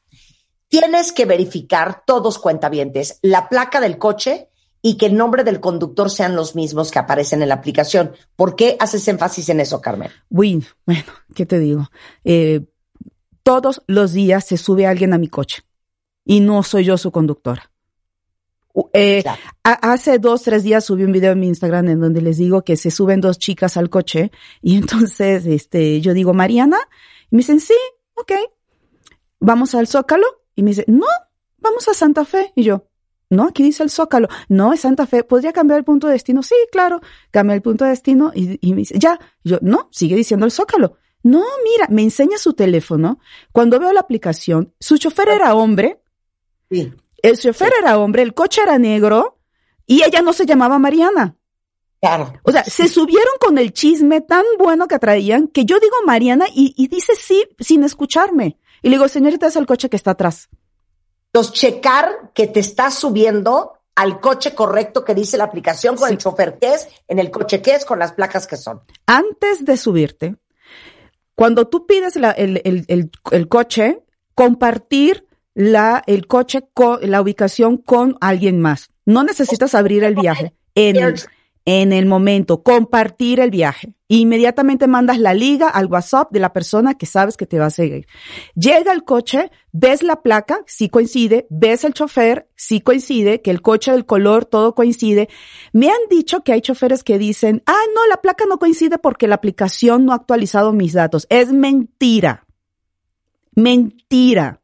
Tienes 0.68 1.12
que 1.12 1.24
verificar 1.24 2.02
todos 2.04 2.38
cuentavientes 2.38 3.18
la 3.22 3.48
placa 3.48 3.80
del 3.80 3.98
coche 3.98 4.50
y 4.88 4.96
que 4.96 5.04
el 5.04 5.18
nombre 5.18 5.44
del 5.44 5.60
conductor 5.60 6.10
sean 6.10 6.34
los 6.34 6.54
mismos 6.54 6.90
que 6.90 6.98
aparecen 6.98 7.42
en 7.42 7.50
la 7.50 7.56
aplicación. 7.56 8.12
¿Por 8.36 8.56
qué 8.56 8.78
haces 8.80 9.06
énfasis 9.06 9.50
en 9.50 9.60
eso, 9.60 9.82
Carmen? 9.82 10.10
Uy, 10.30 10.64
bueno, 10.86 11.04
¿qué 11.34 11.44
te 11.44 11.58
digo? 11.58 11.90
Eh, 12.24 12.64
todos 13.42 13.82
los 13.86 14.14
días 14.14 14.46
se 14.46 14.56
sube 14.56 14.86
alguien 14.86 15.12
a 15.12 15.18
mi 15.18 15.28
coche 15.28 15.62
y 16.24 16.40
no 16.40 16.62
soy 16.62 16.84
yo 16.84 16.96
su 16.96 17.12
conductora. 17.12 17.70
Eh, 18.94 19.22
claro. 19.22 19.38
hace 19.62 20.18
dos, 20.18 20.42
tres 20.42 20.62
días 20.62 20.86
subí 20.86 21.04
un 21.04 21.12
video 21.12 21.32
en 21.32 21.40
mi 21.40 21.48
Instagram 21.48 21.88
en 21.88 22.00
donde 22.00 22.22
les 22.22 22.38
digo 22.38 22.62
que 22.62 22.78
se 22.78 22.90
suben 22.90 23.20
dos 23.20 23.38
chicas 23.38 23.76
al 23.76 23.90
coche 23.90 24.30
y 24.62 24.76
entonces 24.78 25.44
este, 25.44 26.00
yo 26.00 26.14
digo, 26.14 26.32
Mariana, 26.32 26.78
y 27.30 27.36
me 27.36 27.40
dicen, 27.40 27.60
sí, 27.60 27.74
ok, 28.14 28.32
vamos 29.38 29.74
al 29.74 29.86
Zócalo. 29.86 30.26
Y 30.56 30.62
me 30.62 30.70
dice, 30.70 30.86
no, 30.88 31.06
vamos 31.58 31.86
a 31.88 31.94
Santa 31.94 32.24
Fe. 32.24 32.52
Y 32.56 32.64
yo, 32.64 32.87
No, 33.30 33.44
aquí 33.44 33.62
dice 33.62 33.82
el 33.82 33.90
Zócalo. 33.90 34.28
No, 34.48 34.72
es 34.72 34.80
Santa 34.80 35.06
Fe. 35.06 35.22
¿Podría 35.22 35.52
cambiar 35.52 35.78
el 35.78 35.84
punto 35.84 36.06
de 36.06 36.14
destino? 36.14 36.42
Sí, 36.42 36.54
claro. 36.72 37.00
Cambia 37.30 37.54
el 37.54 37.62
punto 37.62 37.84
de 37.84 37.90
destino 37.90 38.32
y, 38.34 38.58
y 38.66 38.72
me 38.72 38.78
dice, 38.80 38.98
ya. 38.98 39.18
Yo, 39.44 39.58
no, 39.60 39.88
sigue 39.92 40.16
diciendo 40.16 40.46
el 40.46 40.52
Zócalo. 40.52 40.96
No, 41.22 41.44
mira, 41.64 41.88
me 41.90 42.02
enseña 42.02 42.38
su 42.38 42.54
teléfono. 42.54 43.18
Cuando 43.52 43.78
veo 43.78 43.92
la 43.92 44.00
aplicación, 44.00 44.72
su 44.80 44.96
chofer 44.98 45.28
era 45.28 45.54
hombre. 45.54 46.00
Sí. 46.70 46.92
El 47.22 47.36
chofer 47.38 47.72
era 47.80 47.98
hombre, 47.98 48.22
el 48.22 48.34
coche 48.34 48.62
era 48.62 48.78
negro 48.78 49.38
y 49.86 50.04
ella 50.04 50.22
no 50.22 50.32
se 50.32 50.46
llamaba 50.46 50.78
Mariana. 50.78 51.36
Claro. 52.00 52.32
O 52.44 52.52
sea, 52.52 52.62
se 52.62 52.86
subieron 52.86 53.34
con 53.40 53.58
el 53.58 53.72
chisme 53.72 54.20
tan 54.20 54.44
bueno 54.56 54.86
que 54.86 55.00
traían 55.00 55.48
que 55.48 55.64
yo 55.64 55.80
digo 55.80 55.96
Mariana 56.06 56.46
y, 56.54 56.74
y 56.76 56.86
dice 56.86 57.14
sí 57.16 57.44
sin 57.58 57.82
escucharme. 57.82 58.58
Y 58.82 58.88
le 58.88 58.96
digo, 58.96 59.08
señorita, 59.08 59.48
es 59.48 59.56
el 59.56 59.66
coche 59.66 59.90
que 59.90 59.96
está 59.96 60.12
atrás. 60.12 60.48
Entonces, 61.32 61.52
checar 61.54 62.30
que 62.34 62.46
te 62.46 62.60
estás 62.60 62.94
subiendo 62.94 63.74
al 63.94 64.20
coche 64.20 64.54
correcto 64.54 65.04
que 65.04 65.14
dice 65.14 65.36
la 65.36 65.44
aplicación 65.44 65.96
con 65.96 66.08
Sí. 66.08 66.14
el 66.14 66.18
chofer 66.18 66.58
que 66.58 66.74
es, 66.74 66.88
en 67.08 67.18
el 67.18 67.30
coche 67.30 67.60
que 67.60 67.74
es, 67.74 67.84
con 67.84 67.98
las 67.98 68.12
placas 68.12 68.46
que 68.46 68.56
son. 68.56 68.80
Antes 69.06 69.64
de 69.64 69.76
subirte, 69.76 70.36
cuando 71.34 71.66
tú 71.68 71.86
pides 71.86 72.16
la- 72.16 72.30
el, 72.30 72.60
el- 72.64 72.84
el- 72.88 73.10
el 73.32 73.48
coche, 73.48 74.02
compartir 74.34 75.26
la, 75.54 76.02
el 76.06 76.26
coche 76.28 76.68
con 76.72 76.98
la 77.10 77.20
ubicación 77.20 77.76
con 77.78 78.16
alguien 78.20 78.60
más. 78.60 78.90
No 79.04 79.24
necesitas 79.24 79.74
abrir 79.74 80.04
el 80.04 80.14
viaje. 80.14 80.54
En 80.74 80.96
el, 80.96 81.20
en 81.64 81.92
el 81.92 82.06
momento, 82.06 82.62
compartir 82.62 83.40
el 83.40 83.50
viaje. 83.50 83.94
Inmediatamente 84.10 84.86
mandas 84.86 85.18
la 85.18 85.34
liga 85.34 85.68
al 85.68 85.86
WhatsApp 85.86 86.32
de 86.32 86.40
la 86.40 86.54
persona 86.54 86.94
que 86.94 87.04
sabes 87.04 87.36
que 87.36 87.46
te 87.46 87.58
va 87.58 87.66
a 87.66 87.70
seguir. 87.70 88.06
Llega 88.54 88.92
el 88.92 89.04
coche, 89.04 89.50
ves 89.70 90.02
la 90.02 90.22
placa, 90.22 90.62
sí 90.66 90.88
coincide, 90.88 91.46
ves 91.50 91.84
el 91.84 91.92
chofer, 91.92 92.48
sí 92.56 92.80
coincide, 92.80 93.42
que 93.42 93.50
el 93.50 93.60
coche, 93.60 93.92
el 93.92 94.06
color, 94.06 94.46
todo 94.46 94.74
coincide. 94.74 95.28
Me 95.74 95.90
han 95.90 96.08
dicho 96.08 96.42
que 96.42 96.52
hay 96.52 96.62
choferes 96.62 97.04
que 97.04 97.18
dicen, 97.18 97.62
ah, 97.66 97.84
no, 97.94 98.06
la 98.06 98.22
placa 98.22 98.46
no 98.48 98.58
coincide 98.58 98.96
porque 98.96 99.28
la 99.28 99.34
aplicación 99.34 100.06
no 100.06 100.12
ha 100.12 100.16
actualizado 100.16 100.72
mis 100.72 100.94
datos. 100.94 101.26
Es 101.28 101.52
mentira. 101.52 102.46
Mentira. 103.54 104.62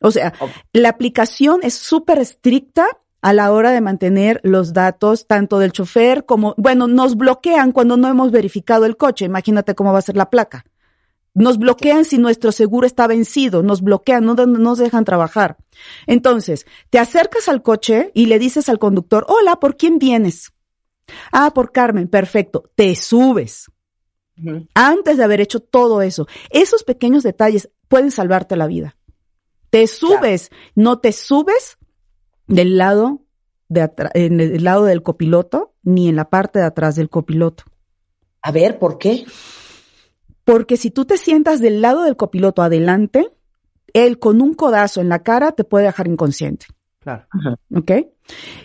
O 0.00 0.10
sea, 0.10 0.32
la 0.72 0.88
aplicación 0.88 1.60
es 1.62 1.74
súper 1.74 2.18
estricta 2.18 2.86
a 3.22 3.32
la 3.32 3.52
hora 3.52 3.70
de 3.70 3.80
mantener 3.80 4.40
los 4.42 4.72
datos 4.72 5.26
tanto 5.26 5.58
del 5.58 5.72
chofer 5.72 6.24
como, 6.24 6.54
bueno, 6.56 6.86
nos 6.86 7.16
bloquean 7.16 7.72
cuando 7.72 7.96
no 7.96 8.08
hemos 8.08 8.30
verificado 8.30 8.86
el 8.86 8.96
coche. 8.96 9.24
Imagínate 9.24 9.74
cómo 9.74 9.92
va 9.92 9.98
a 9.98 10.02
ser 10.02 10.16
la 10.16 10.30
placa. 10.30 10.64
Nos 11.34 11.58
bloquean 11.58 12.04
si 12.04 12.18
nuestro 12.18 12.50
seguro 12.50 12.86
está 12.86 13.06
vencido, 13.06 13.62
nos 13.62 13.82
bloquean, 13.82 14.24
no 14.24 14.34
no 14.34 14.46
nos 14.46 14.78
dejan 14.78 15.04
trabajar. 15.04 15.58
Entonces, 16.06 16.66
te 16.90 16.98
acercas 16.98 17.48
al 17.48 17.62
coche 17.62 18.10
y 18.14 18.26
le 18.26 18.38
dices 18.38 18.68
al 18.68 18.78
conductor, 18.78 19.24
hola, 19.28 19.56
¿por 19.60 19.76
quién 19.76 19.98
vienes? 19.98 20.52
Ah, 21.30 21.52
por 21.54 21.72
Carmen, 21.72 22.08
perfecto. 22.08 22.70
Te 22.74 22.96
subes 22.96 23.70
antes 24.74 25.18
de 25.18 25.24
haber 25.24 25.40
hecho 25.40 25.60
todo 25.60 26.02
eso. 26.02 26.26
Esos 26.50 26.82
pequeños 26.82 27.22
detalles 27.22 27.70
pueden 27.88 28.10
salvarte 28.10 28.56
la 28.56 28.66
vida. 28.66 28.96
Te 29.70 29.86
subes, 29.86 30.50
no 30.74 30.98
te 30.98 31.12
subes 31.12 31.78
del 32.50 32.76
lado 32.76 33.22
de 33.68 33.82
atrás, 33.82 34.10
en 34.14 34.40
el 34.40 34.64
lado 34.64 34.84
del 34.84 35.02
copiloto, 35.02 35.74
ni 35.82 36.08
en 36.08 36.16
la 36.16 36.28
parte 36.28 36.58
de 36.58 36.64
atrás 36.66 36.96
del 36.96 37.08
copiloto. 37.08 37.64
A 38.42 38.52
ver, 38.52 38.78
¿por 38.78 38.98
qué? 38.98 39.24
Porque 40.44 40.76
si 40.76 40.90
tú 40.90 41.04
te 41.04 41.16
sientas 41.16 41.60
del 41.60 41.80
lado 41.80 42.02
del 42.02 42.16
copiloto 42.16 42.62
adelante, 42.62 43.30
él 43.92 44.18
con 44.18 44.40
un 44.40 44.54
codazo 44.54 45.00
en 45.00 45.08
la 45.08 45.22
cara 45.22 45.52
te 45.52 45.64
puede 45.64 45.86
dejar 45.86 46.08
inconsciente. 46.08 46.66
Claro. 47.00 47.26
¿Ok? 47.74 47.92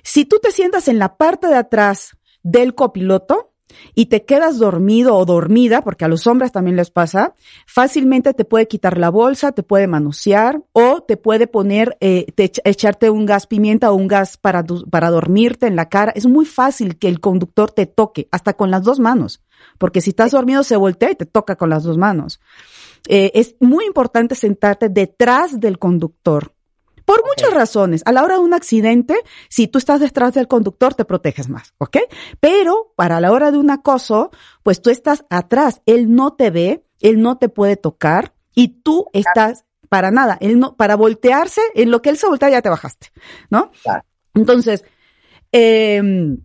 Si 0.03 0.25
tú 0.25 0.39
te 0.41 0.51
sientas 0.51 0.87
en 0.87 0.99
la 0.99 1.17
parte 1.17 1.47
de 1.47 1.55
atrás 1.55 2.17
del 2.43 2.75
copiloto 2.75 3.53
y 3.93 4.07
te 4.07 4.25
quedas 4.25 4.59
dormido 4.59 5.15
o 5.15 5.25
dormida, 5.25 5.81
porque 5.81 6.05
a 6.05 6.07
los 6.07 6.27
hombres 6.27 6.51
también 6.51 6.75
les 6.75 6.91
pasa, 6.91 7.33
fácilmente 7.65 8.33
te 8.33 8.45
puede 8.45 8.67
quitar 8.67 8.97
la 8.97 9.09
bolsa, 9.09 9.51
te 9.51 9.63
puede 9.63 9.87
manosear 9.87 10.61
o 10.73 11.01
te 11.01 11.17
puede 11.17 11.47
poner, 11.47 11.97
eh, 11.99 12.25
te 12.35 12.45
echa- 12.45 12.61
echarte 12.65 13.09
un 13.09 13.25
gas 13.25 13.47
pimienta 13.47 13.91
o 13.91 13.95
un 13.95 14.07
gas 14.07 14.37
para, 14.37 14.63
para 14.63 15.09
dormirte 15.09 15.67
en 15.67 15.75
la 15.75 15.89
cara. 15.89 16.11
Es 16.15 16.25
muy 16.25 16.45
fácil 16.45 16.97
que 16.97 17.07
el 17.07 17.19
conductor 17.19 17.71
te 17.71 17.85
toque, 17.85 18.27
hasta 18.31 18.53
con 18.53 18.71
las 18.71 18.83
dos 18.83 18.99
manos, 18.99 19.41
porque 19.77 20.01
si 20.01 20.11
estás 20.11 20.31
dormido 20.31 20.63
se 20.63 20.77
voltea 20.77 21.11
y 21.11 21.15
te 21.15 21.25
toca 21.25 21.55
con 21.55 21.69
las 21.69 21.83
dos 21.83 21.97
manos. 21.97 22.39
Eh, 23.07 23.31
es 23.35 23.55
muy 23.59 23.85
importante 23.85 24.33
sentarte 24.33 24.89
detrás 24.89 25.59
del 25.59 25.77
conductor. 25.77 26.54
Por 27.05 27.23
muchas 27.25 27.53
razones. 27.53 28.01
A 28.05 28.11
la 28.11 28.23
hora 28.23 28.35
de 28.35 28.41
un 28.41 28.53
accidente, 28.53 29.15
si 29.47 29.67
tú 29.67 29.77
estás 29.77 29.99
detrás 29.99 30.33
del 30.33 30.47
conductor, 30.47 30.95
te 30.95 31.05
proteges 31.05 31.49
más, 31.49 31.73
¿ok? 31.77 31.97
Pero 32.39 32.93
para 32.95 33.19
la 33.19 33.31
hora 33.31 33.51
de 33.51 33.57
un 33.57 33.69
acoso, 33.69 34.31
pues 34.63 34.81
tú 34.81 34.89
estás 34.89 35.25
atrás. 35.29 35.81
Él 35.85 36.13
no 36.13 36.33
te 36.33 36.49
ve, 36.49 36.83
él 36.99 37.21
no 37.21 37.37
te 37.37 37.47
puede 37.49 37.77
tocar 37.77 38.33
y 38.55 38.79
tú 38.81 39.05
estás 39.13 39.65
para 39.87 40.09
nada. 40.09 40.37
Él 40.41 40.59
no, 40.59 40.75
para 40.75 40.95
voltearse, 40.95 41.61
en 41.75 41.91
lo 41.91 42.01
que 42.01 42.09
él 42.09 42.17
se 42.17 42.27
voltea 42.27 42.49
ya 42.49 42.61
te 42.61 42.69
bajaste, 42.69 43.11
¿no? 43.49 43.71
Claro. 43.83 44.03
Entonces, 44.33 44.83
eh, 45.51 46.37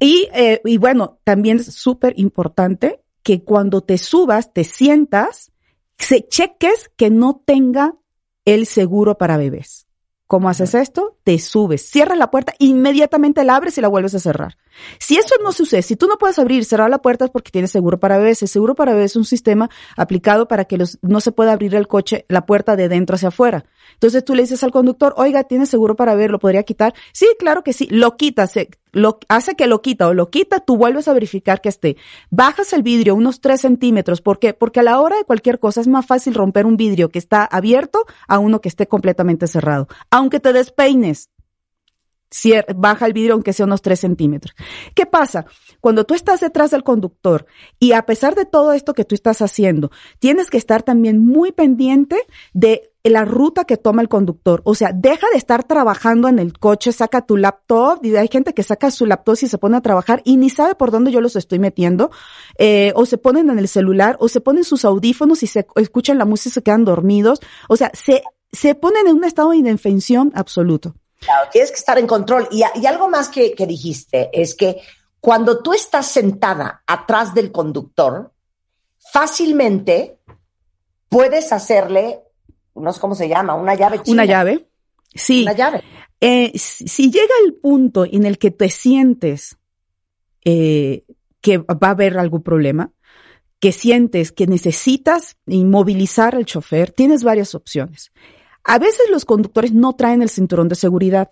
y, 0.00 0.28
eh, 0.32 0.60
y 0.64 0.78
bueno, 0.78 1.18
también 1.24 1.58
es 1.58 1.74
súper 1.74 2.14
importante 2.18 3.02
que 3.22 3.42
cuando 3.42 3.82
te 3.82 3.98
subas, 3.98 4.52
te 4.52 4.64
sientas, 4.64 5.52
se 5.98 6.26
cheques 6.26 6.90
que 6.96 7.10
no 7.10 7.42
tenga 7.44 7.94
el 8.54 8.66
seguro 8.66 9.18
para 9.18 9.36
bebés. 9.36 9.86
¿Cómo 10.26 10.48
haces 10.48 10.74
esto? 10.74 11.18
Te 11.22 11.38
subes, 11.38 11.82
cierras 11.82 12.16
la 12.16 12.30
puerta, 12.30 12.54
inmediatamente 12.58 13.44
la 13.44 13.56
abres 13.56 13.76
y 13.76 13.82
la 13.82 13.88
vuelves 13.88 14.14
a 14.14 14.20
cerrar. 14.20 14.56
Si 14.98 15.16
eso 15.16 15.34
no 15.42 15.52
sucede, 15.52 15.82
si 15.82 15.96
tú 15.96 16.06
no 16.06 16.18
puedes 16.18 16.38
abrir 16.38 16.64
cerrar 16.64 16.90
la 16.90 16.98
puerta 16.98 17.28
porque 17.28 17.50
tienes 17.50 17.70
seguro 17.70 17.98
para 17.98 18.18
bebés. 18.18 18.42
El 18.42 18.48
seguro 18.48 18.74
para 18.74 18.94
bebés 18.94 19.12
es 19.12 19.16
un 19.16 19.24
sistema 19.24 19.70
aplicado 19.96 20.48
para 20.48 20.64
que 20.64 20.76
los, 20.76 20.98
no 21.02 21.20
se 21.20 21.32
pueda 21.32 21.52
abrir 21.52 21.74
el 21.74 21.88
coche, 21.88 22.24
la 22.28 22.46
puerta 22.46 22.76
de 22.76 22.88
dentro 22.88 23.16
hacia 23.16 23.28
afuera. 23.28 23.64
Entonces 23.94 24.24
tú 24.24 24.34
le 24.34 24.42
dices 24.42 24.62
al 24.62 24.70
conductor, 24.70 25.14
oiga, 25.16 25.44
¿tiene 25.44 25.66
seguro 25.66 25.96
para 25.96 26.14
bebés? 26.14 26.30
¿Lo 26.30 26.38
podría 26.38 26.62
quitar? 26.62 26.94
Sí, 27.12 27.26
claro 27.38 27.64
que 27.64 27.72
sí. 27.72 27.88
Lo 27.90 28.16
quita, 28.16 28.46
se, 28.46 28.68
lo, 28.92 29.18
hace 29.28 29.54
que 29.56 29.66
lo 29.66 29.82
quita 29.82 30.08
o 30.08 30.14
lo 30.14 30.30
quita, 30.30 30.60
tú 30.60 30.76
vuelves 30.76 31.08
a 31.08 31.14
verificar 31.14 31.60
que 31.60 31.68
esté. 31.68 31.96
Bajas 32.30 32.72
el 32.72 32.82
vidrio 32.82 33.14
unos 33.14 33.40
tres 33.40 33.62
centímetros. 33.62 34.20
¿Por 34.20 34.38
qué? 34.38 34.54
Porque 34.54 34.80
a 34.80 34.82
la 34.82 35.00
hora 35.00 35.16
de 35.16 35.24
cualquier 35.24 35.58
cosa 35.58 35.80
es 35.80 35.88
más 35.88 36.06
fácil 36.06 36.34
romper 36.34 36.66
un 36.66 36.76
vidrio 36.76 37.10
que 37.10 37.18
está 37.18 37.44
abierto 37.44 38.04
a 38.26 38.38
uno 38.38 38.60
que 38.60 38.68
esté 38.68 38.86
completamente 38.86 39.46
cerrado. 39.46 39.88
Aunque 40.10 40.40
te 40.40 40.52
despeines, 40.52 41.30
baja 42.76 43.06
el 43.06 43.12
vidrio 43.12 43.34
aunque 43.34 43.52
sea 43.52 43.66
unos 43.66 43.82
tres 43.82 44.00
centímetros. 44.00 44.54
¿Qué 44.94 45.06
pasa? 45.06 45.46
Cuando 45.80 46.04
tú 46.04 46.14
estás 46.14 46.40
detrás 46.40 46.70
del 46.70 46.82
conductor 46.82 47.46
y 47.78 47.92
a 47.92 48.02
pesar 48.02 48.34
de 48.34 48.44
todo 48.44 48.72
esto 48.72 48.94
que 48.94 49.04
tú 49.04 49.14
estás 49.14 49.42
haciendo, 49.42 49.90
tienes 50.18 50.50
que 50.50 50.56
estar 50.58 50.82
también 50.82 51.24
muy 51.24 51.52
pendiente 51.52 52.16
de 52.52 52.92
la 53.04 53.24
ruta 53.24 53.64
que 53.64 53.76
toma 53.76 54.02
el 54.02 54.08
conductor. 54.08 54.60
O 54.64 54.74
sea, 54.74 54.92
deja 54.94 55.26
de 55.32 55.38
estar 55.38 55.64
trabajando 55.64 56.28
en 56.28 56.38
el 56.38 56.58
coche, 56.58 56.92
saca 56.92 57.24
tu 57.24 57.36
laptop, 57.36 58.04
y 58.04 58.16
hay 58.16 58.28
gente 58.28 58.54
que 58.54 58.62
saca 58.62 58.90
su 58.90 59.06
laptop 59.06 59.36
y 59.40 59.46
se 59.46 59.58
pone 59.58 59.76
a 59.76 59.80
trabajar 59.80 60.22
y 60.24 60.36
ni 60.36 60.50
sabe 60.50 60.74
por 60.74 60.90
dónde 60.90 61.10
yo 61.10 61.20
los 61.20 61.36
estoy 61.36 61.58
metiendo, 61.58 62.10
eh, 62.58 62.92
o 62.96 63.06
se 63.06 63.18
ponen 63.18 63.50
en 63.50 63.58
el 63.58 63.68
celular, 63.68 64.16
o 64.20 64.28
se 64.28 64.40
ponen 64.40 64.64
sus 64.64 64.84
audífonos 64.84 65.42
y 65.42 65.46
se 65.46 65.66
escuchan 65.76 66.18
la 66.18 66.24
música 66.24 66.50
y 66.50 66.52
se 66.52 66.62
quedan 66.62 66.84
dormidos. 66.84 67.40
O 67.68 67.76
sea, 67.76 67.90
se, 67.94 68.22
se 68.52 68.74
ponen 68.74 69.06
en 69.06 69.16
un 69.16 69.24
estado 69.24 69.50
de 69.50 69.58
indefensión 69.58 70.32
absoluto. 70.34 70.94
Claro, 71.18 71.48
tienes 71.50 71.70
que 71.70 71.78
estar 71.78 71.98
en 71.98 72.06
control. 72.06 72.48
Y, 72.50 72.62
y 72.74 72.86
algo 72.86 73.08
más 73.08 73.28
que, 73.28 73.52
que 73.52 73.66
dijiste 73.66 74.30
es 74.32 74.54
que 74.54 74.80
cuando 75.20 75.62
tú 75.62 75.72
estás 75.72 76.06
sentada 76.06 76.82
atrás 76.86 77.34
del 77.34 77.50
conductor, 77.50 78.32
fácilmente 79.12 80.18
puedes 81.08 81.52
hacerle, 81.52 82.20
no 82.74 82.92
sé 82.92 83.00
cómo 83.00 83.14
se 83.14 83.28
llama, 83.28 83.54
una 83.54 83.74
llave 83.74 84.02
china. 84.02 84.22
Una 84.22 84.24
llave. 84.24 84.68
Sí. 85.14 85.42
Una 85.42 85.54
llave. 85.54 85.82
Eh, 86.20 86.52
si 86.56 86.88
si 86.88 87.10
llega 87.10 87.34
el 87.44 87.54
punto 87.54 88.04
en 88.04 88.26
el 88.26 88.38
que 88.38 88.50
te 88.50 88.70
sientes 88.70 89.56
eh, 90.44 91.04
que 91.40 91.58
va 91.58 91.88
a 91.88 91.90
haber 91.90 92.18
algún 92.18 92.42
problema, 92.42 92.92
que 93.60 93.72
sientes 93.72 94.32
que 94.32 94.46
necesitas 94.46 95.36
inmovilizar 95.46 96.34
al 96.34 96.44
chofer, 96.44 96.92
tienes 96.92 97.24
varias 97.24 97.54
opciones. 97.54 98.12
A 98.68 98.78
veces 98.78 99.08
los 99.10 99.24
conductores 99.24 99.72
no 99.72 99.94
traen 99.94 100.20
el 100.20 100.28
cinturón 100.28 100.68
de 100.68 100.74
seguridad 100.74 101.30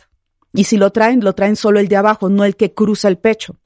y 0.54 0.64
si 0.64 0.78
lo 0.78 0.90
traen, 0.90 1.22
lo 1.22 1.34
traen 1.34 1.54
solo 1.54 1.78
el 1.80 1.86
de 1.86 1.96
abajo, 1.96 2.30
no 2.30 2.44
el 2.44 2.56
que 2.56 2.72
cruza 2.72 3.08
el 3.08 3.18
pecho. 3.18 3.56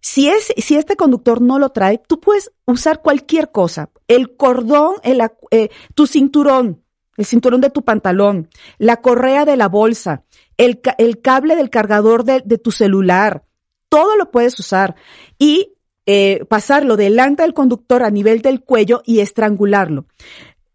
Si, 0.00 0.30
es, 0.30 0.54
si 0.56 0.74
este 0.74 0.96
conductor 0.96 1.42
no 1.42 1.58
lo 1.58 1.68
trae, 1.68 2.00
tú 2.08 2.18
puedes 2.18 2.50
usar 2.64 3.02
cualquier 3.02 3.50
cosa. 3.50 3.90
El 4.08 4.36
cordón, 4.36 4.94
el, 5.02 5.20
eh, 5.50 5.68
tu 5.94 6.06
cinturón, 6.06 6.82
el 7.18 7.26
cinturón 7.26 7.60
de 7.60 7.68
tu 7.68 7.84
pantalón, 7.84 8.48
la 8.78 9.02
correa 9.02 9.44
de 9.44 9.58
la 9.58 9.68
bolsa, 9.68 10.24
el, 10.56 10.80
el 10.96 11.20
cable 11.20 11.56
del 11.56 11.68
cargador 11.68 12.24
de, 12.24 12.40
de 12.42 12.56
tu 12.56 12.70
celular, 12.70 13.44
todo 13.90 14.16
lo 14.16 14.30
puedes 14.30 14.58
usar 14.58 14.96
y 15.38 15.74
eh, 16.06 16.46
pasarlo 16.48 16.96
delante 16.96 17.42
del 17.42 17.52
conductor 17.52 18.02
a 18.02 18.10
nivel 18.10 18.40
del 18.40 18.62
cuello 18.62 19.02
y 19.04 19.20
estrangularlo. 19.20 20.06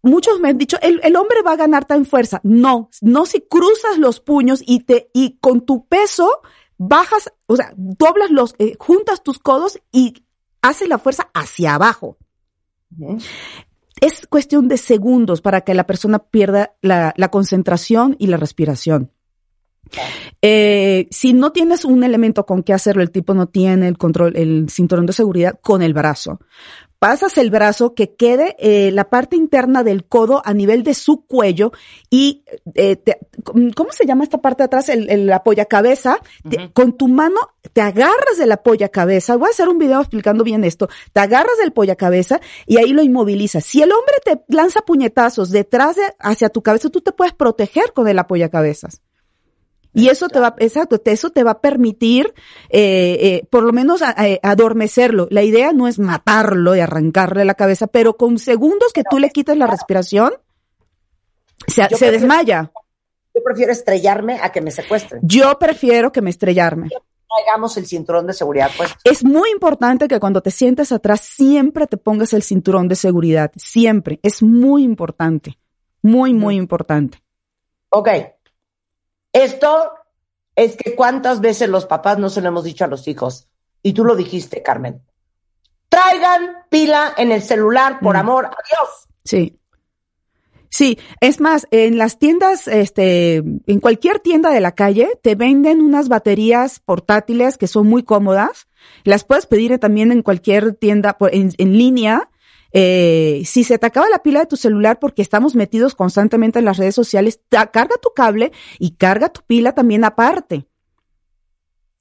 Muchos 0.04 0.40
me 0.40 0.50
han 0.50 0.58
dicho, 0.58 0.78
el, 0.82 1.00
el 1.04 1.16
hombre 1.16 1.42
va 1.42 1.54
a 1.54 1.58
ganar 1.58 1.86
tan 1.86 2.06
fuerza. 2.06 2.40
No, 2.44 2.90
no 3.02 3.26
si 3.26 3.42
cruzas 3.42 3.98
los 3.98 4.20
puños 4.20 4.62
y 4.66 4.82
te, 4.82 5.10
y 5.14 5.38
con 5.40 5.66
tu 5.66 5.88
peso 5.88 6.42
bajas, 6.78 7.32
o 7.48 7.56
sea, 7.56 7.74
doblas 7.76 8.30
los, 8.30 8.56
eh, 8.60 8.76
juntas 8.78 9.24
tus 9.24 9.40
codos 9.40 9.80
y 9.92 10.26
haces 10.62 10.88
la 10.88 11.00
fuerza 11.00 11.30
hacia 11.34 11.76
abajo. 11.76 12.18
Es 14.00 14.28
cuestión 14.28 14.68
de 14.68 14.78
segundos 14.78 15.42
para 15.42 15.62
que 15.62 15.74
la 15.74 15.88
persona 15.88 16.20
pierda 16.20 16.76
la, 16.82 17.14
la 17.18 17.30
concentración 17.30 18.16
y 18.20 18.28
la 18.28 18.38
respiración. 18.38 19.12
Eh, 20.42 21.08
si 21.12 21.34
no 21.34 21.52
tienes 21.52 21.86
un 21.86 22.04
elemento 22.04 22.46
con 22.46 22.64
qué 22.64 22.74
hacerlo, 22.74 23.02
el 23.02 23.12
tipo 23.12 23.34
no 23.34 23.48
tiene 23.48 23.88
el 23.88 23.98
control, 23.98 24.36
el 24.36 24.70
cinturón 24.70 25.06
de 25.06 25.14
seguridad 25.14 25.60
con 25.62 25.82
el 25.82 25.94
brazo. 25.94 26.40
Pasas 27.04 27.38
el 27.38 27.50
brazo 27.50 27.96
que 27.96 28.16
quede 28.16 28.56
eh, 28.60 28.90
la 28.94 29.10
parte 29.10 29.36
interna 29.36 29.84
del 29.84 30.06
codo 30.06 30.42
a 30.46 30.54
nivel 30.54 30.84
de 30.84 30.94
su 30.94 31.26
cuello 31.26 31.74
y 32.10 32.46
eh, 32.76 32.96
te, 32.96 33.20
¿cómo 33.76 33.92
se 33.92 34.06
llama 34.06 34.24
esta 34.24 34.38
parte 34.38 34.64
de 34.64 34.68
atrás? 34.68 34.88
El, 34.88 35.10
el 35.10 35.30
apoyacabeza. 35.34 36.20
Te, 36.50 36.72
con 36.72 36.96
tu 36.96 37.10
mano 37.10 37.42
te 37.74 37.82
agarras 37.82 38.38
de 38.38 38.46
la 38.46 38.56
cabeza. 38.88 39.36
Voy 39.36 39.48
a 39.48 39.50
hacer 39.50 39.68
un 39.68 39.80
video 39.80 40.00
explicando 40.00 40.46
bien 40.46 40.64
esto. 40.64 40.88
Te 41.12 41.20
agarras 41.20 41.58
del 41.58 41.74
cabeza 41.98 42.40
y 42.66 42.78
ahí 42.78 42.94
lo 42.94 43.04
inmovilizas. 43.04 43.66
Si 43.66 43.82
el 43.82 43.92
hombre 43.92 44.16
te 44.24 44.42
lanza 44.48 44.80
puñetazos 44.80 45.52
detrás 45.52 45.98
de 45.98 46.04
hacia 46.20 46.48
tu 46.48 46.64
cabeza, 46.64 46.88
tú 46.88 47.02
te 47.02 47.12
puedes 47.12 47.34
proteger 47.34 47.92
con 47.92 48.08
el 48.08 48.18
apoyacabezas. 48.18 49.02
Y 49.94 50.10
eso 50.10 50.28
te 50.28 50.40
va, 50.40 50.56
exacto, 50.58 51.00
eso 51.06 51.30
te 51.30 51.44
va 51.44 51.52
a 51.52 51.62
permitir, 51.62 52.34
eh, 52.70 53.18
eh, 53.22 53.48
por 53.50 53.64
lo 53.64 53.72
menos 53.72 54.02
eh, 54.02 54.40
adormecerlo. 54.42 55.28
La 55.30 55.44
idea 55.44 55.72
no 55.72 55.88
es 55.88 56.00
matarlo 56.00 56.76
y 56.76 56.80
arrancarle 56.80 57.46
la 57.46 57.54
cabeza, 57.54 57.88
pero 57.88 58.18
con 58.18 58.40
segundos 58.40 58.92
que 58.92 59.04
tú 59.08 59.20
le 59.20 59.30
quites 59.30 59.56
la 59.56 59.68
respiración, 59.68 60.34
se, 61.68 61.88
se 61.96 62.12
desmaya. 62.12 62.72
Yo 63.36 63.44
prefiero 63.44 63.72
estrellarme 63.72 64.40
a 64.42 64.52
que 64.52 64.62
me 64.62 64.72
secuestren. 64.72 65.22
Yo 65.24 65.58
prefiero 65.60 66.12
que 66.12 66.22
me 66.22 66.30
estrellarme. 66.30 66.90
Hagamos 67.48 67.78
el 67.78 67.88
cinturón 67.88 68.28
de 68.28 68.34
seguridad 68.34 68.70
pues. 68.78 68.92
Es 69.04 69.24
muy 69.24 69.50
importante 69.50 70.08
que 70.08 70.20
cuando 70.20 70.42
te 70.42 70.52
sientes 70.52 70.92
atrás 70.92 71.22
siempre 71.22 71.88
te 71.88 71.98
pongas 71.98 72.34
el 72.34 72.44
cinturón 72.44 72.88
de 72.88 72.96
seguridad. 72.96 73.52
Siempre. 73.56 74.20
Es 74.22 74.44
muy 74.44 74.84
importante. 74.84 75.58
Muy, 76.04 76.34
muy 76.34 76.58
importante. 76.58 77.24
Ok. 77.90 78.10
Esto 79.34 79.92
es 80.56 80.78
que 80.78 80.96
cuántas 80.96 81.42
veces 81.42 81.68
los 81.68 81.86
papás 81.86 82.20
no 82.20 82.30
se 82.30 82.42
lo 82.42 82.50
hemos 82.50 82.64
dicho 82.64 82.86
a 82.86 82.88
los 82.88 83.08
hijos. 83.08 83.48
Y 83.82 83.94
tú 83.94 84.06
lo 84.06 84.16
dijiste, 84.16 84.62
Carmen. 84.62 85.02
Traigan 85.90 86.64
pila 86.70 87.14
en 87.18 87.32
el 87.32 87.42
celular, 87.42 88.00
por 88.00 88.16
mm. 88.16 88.20
amor 88.20 88.46
a 88.46 88.58
Dios. 88.70 89.10
Sí. 89.26 89.60
Sí, 90.70 90.98
es 91.22 91.40
más, 91.40 91.68
en 91.70 92.00
las 92.00 92.18
tiendas, 92.18 92.68
este, 92.68 93.36
en 93.36 93.80
cualquier 93.80 94.20
tienda 94.20 94.50
de 94.50 94.60
la 94.60 94.72
calle, 94.72 95.20
te 95.22 95.36
venden 95.36 95.82
unas 95.82 96.10
baterías 96.10 96.80
portátiles 96.80 97.60
que 97.60 97.68
son 97.68 97.86
muy 97.86 98.02
cómodas. 98.02 98.68
Las 99.04 99.24
puedes 99.24 99.46
pedir 99.46 99.78
también 99.78 100.12
en 100.12 100.24
cualquier 100.24 100.74
tienda 100.74 101.16
en, 101.32 101.54
en 101.60 101.78
línea 101.78 102.32
eh, 102.74 103.44
si 103.46 103.64
se 103.64 103.78
te 103.78 103.86
acaba 103.86 104.10
la 104.10 104.24
pila 104.24 104.42
de 104.42 104.48
tu 104.48 104.58
celular 104.58 105.00
porque 105.00 105.22
estamos 105.22 105.56
metidos 105.56 105.96
constantemente 105.96 106.60
en 106.60 106.66
las 106.66 106.78
redes 106.78 106.96
sociales, 106.96 107.40
carga 107.50 107.96
tu 108.02 108.10
cable 108.16 108.52
y 108.80 108.96
carga 108.96 109.30
tu 109.30 109.42
pila 109.46 109.74
también 109.74 110.04
aparte. 110.04 110.68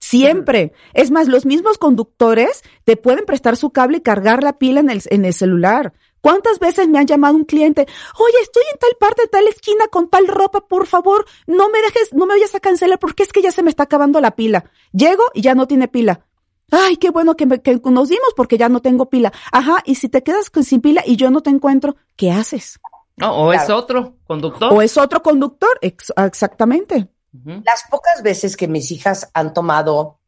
Siempre. 0.01 0.73
Es 0.95 1.11
más, 1.11 1.29
los 1.29 1.47
mismos 1.47 1.79
conductores 1.79 2.63
te 2.85 2.97
pueden 2.97 3.25
prestar 3.25 3.57
su 3.57 3.71
cable 3.71 3.99
y 3.99 4.01
cargar 4.01 4.43
la 4.43 4.59
pila 4.59 4.81
en 4.81 4.91
el, 4.91 5.01
en 5.11 5.25
el 5.25 5.33
celular. 5.33 5.93
¿Cuántas 6.21 6.59
veces 6.59 6.89
me 6.89 6.99
han 6.99 7.07
llamado 7.07 7.37
un 7.37 7.45
cliente? 7.45 7.87
Oye, 8.19 8.37
estoy 8.43 8.63
en 8.73 8.79
tal 8.79 8.91
parte, 8.99 9.27
tal 9.31 9.47
esquina 9.49 9.89
con 9.89 10.09
tal 10.09 10.27
ropa, 10.29 10.67
por 10.67 10.87
favor, 10.87 11.27
no 11.47 11.69
me 11.69 11.83
dejes, 11.83 12.13
no 12.15 12.27
me 12.27 12.35
vayas 12.35 12.55
a 12.55 12.61
cancelar 12.61 12.99
porque 12.99 13.25
es 13.25 13.33
que 13.33 13.43
ya 13.43 13.51
se 13.51 13.63
me 13.63 13.71
está 13.71 13.85
acabando 13.85 14.21
la 14.21 14.37
pila. 14.37 14.65
Llego 14.93 15.25
y 15.35 15.43
ya 15.43 15.55
no 15.55 15.67
tiene 15.67 15.89
pila. 15.89 16.27
Ay, 16.75 16.97
qué 16.97 17.11
bueno 17.11 17.37
que, 17.37 17.47
que 17.61 17.81
nos 17.85 18.09
dimos 18.09 18.33
porque 18.35 18.57
ya 18.57 18.71
no 18.71 18.81
tengo 18.81 19.11
pila. 19.11 19.31
Ajá, 19.53 19.83
y 19.85 19.97
si 19.97 20.09
te 20.09 20.23
quedas 20.23 20.51
sin 20.63 20.81
pila 20.81 21.03
y 21.07 21.17
yo 21.17 21.31
no 21.31 21.43
te 21.43 21.51
encuentro, 21.51 21.97
¿qué 22.17 22.33
haces? 22.33 22.81
No, 23.17 23.37
o 23.37 23.53
es 23.53 23.69
otro 23.69 24.17
conductor. 24.27 24.73
O 24.73 24.81
es 24.81 24.97
otro 24.97 25.23
conductor, 25.23 25.79
exactamente. 25.81 27.09
Las 27.45 27.85
pocas 27.91 28.23
veces 28.23 28.57
que 28.57 28.69
mis 28.69 28.91
hijas 28.91 29.31
han 29.35 29.53
tomado 29.53 30.19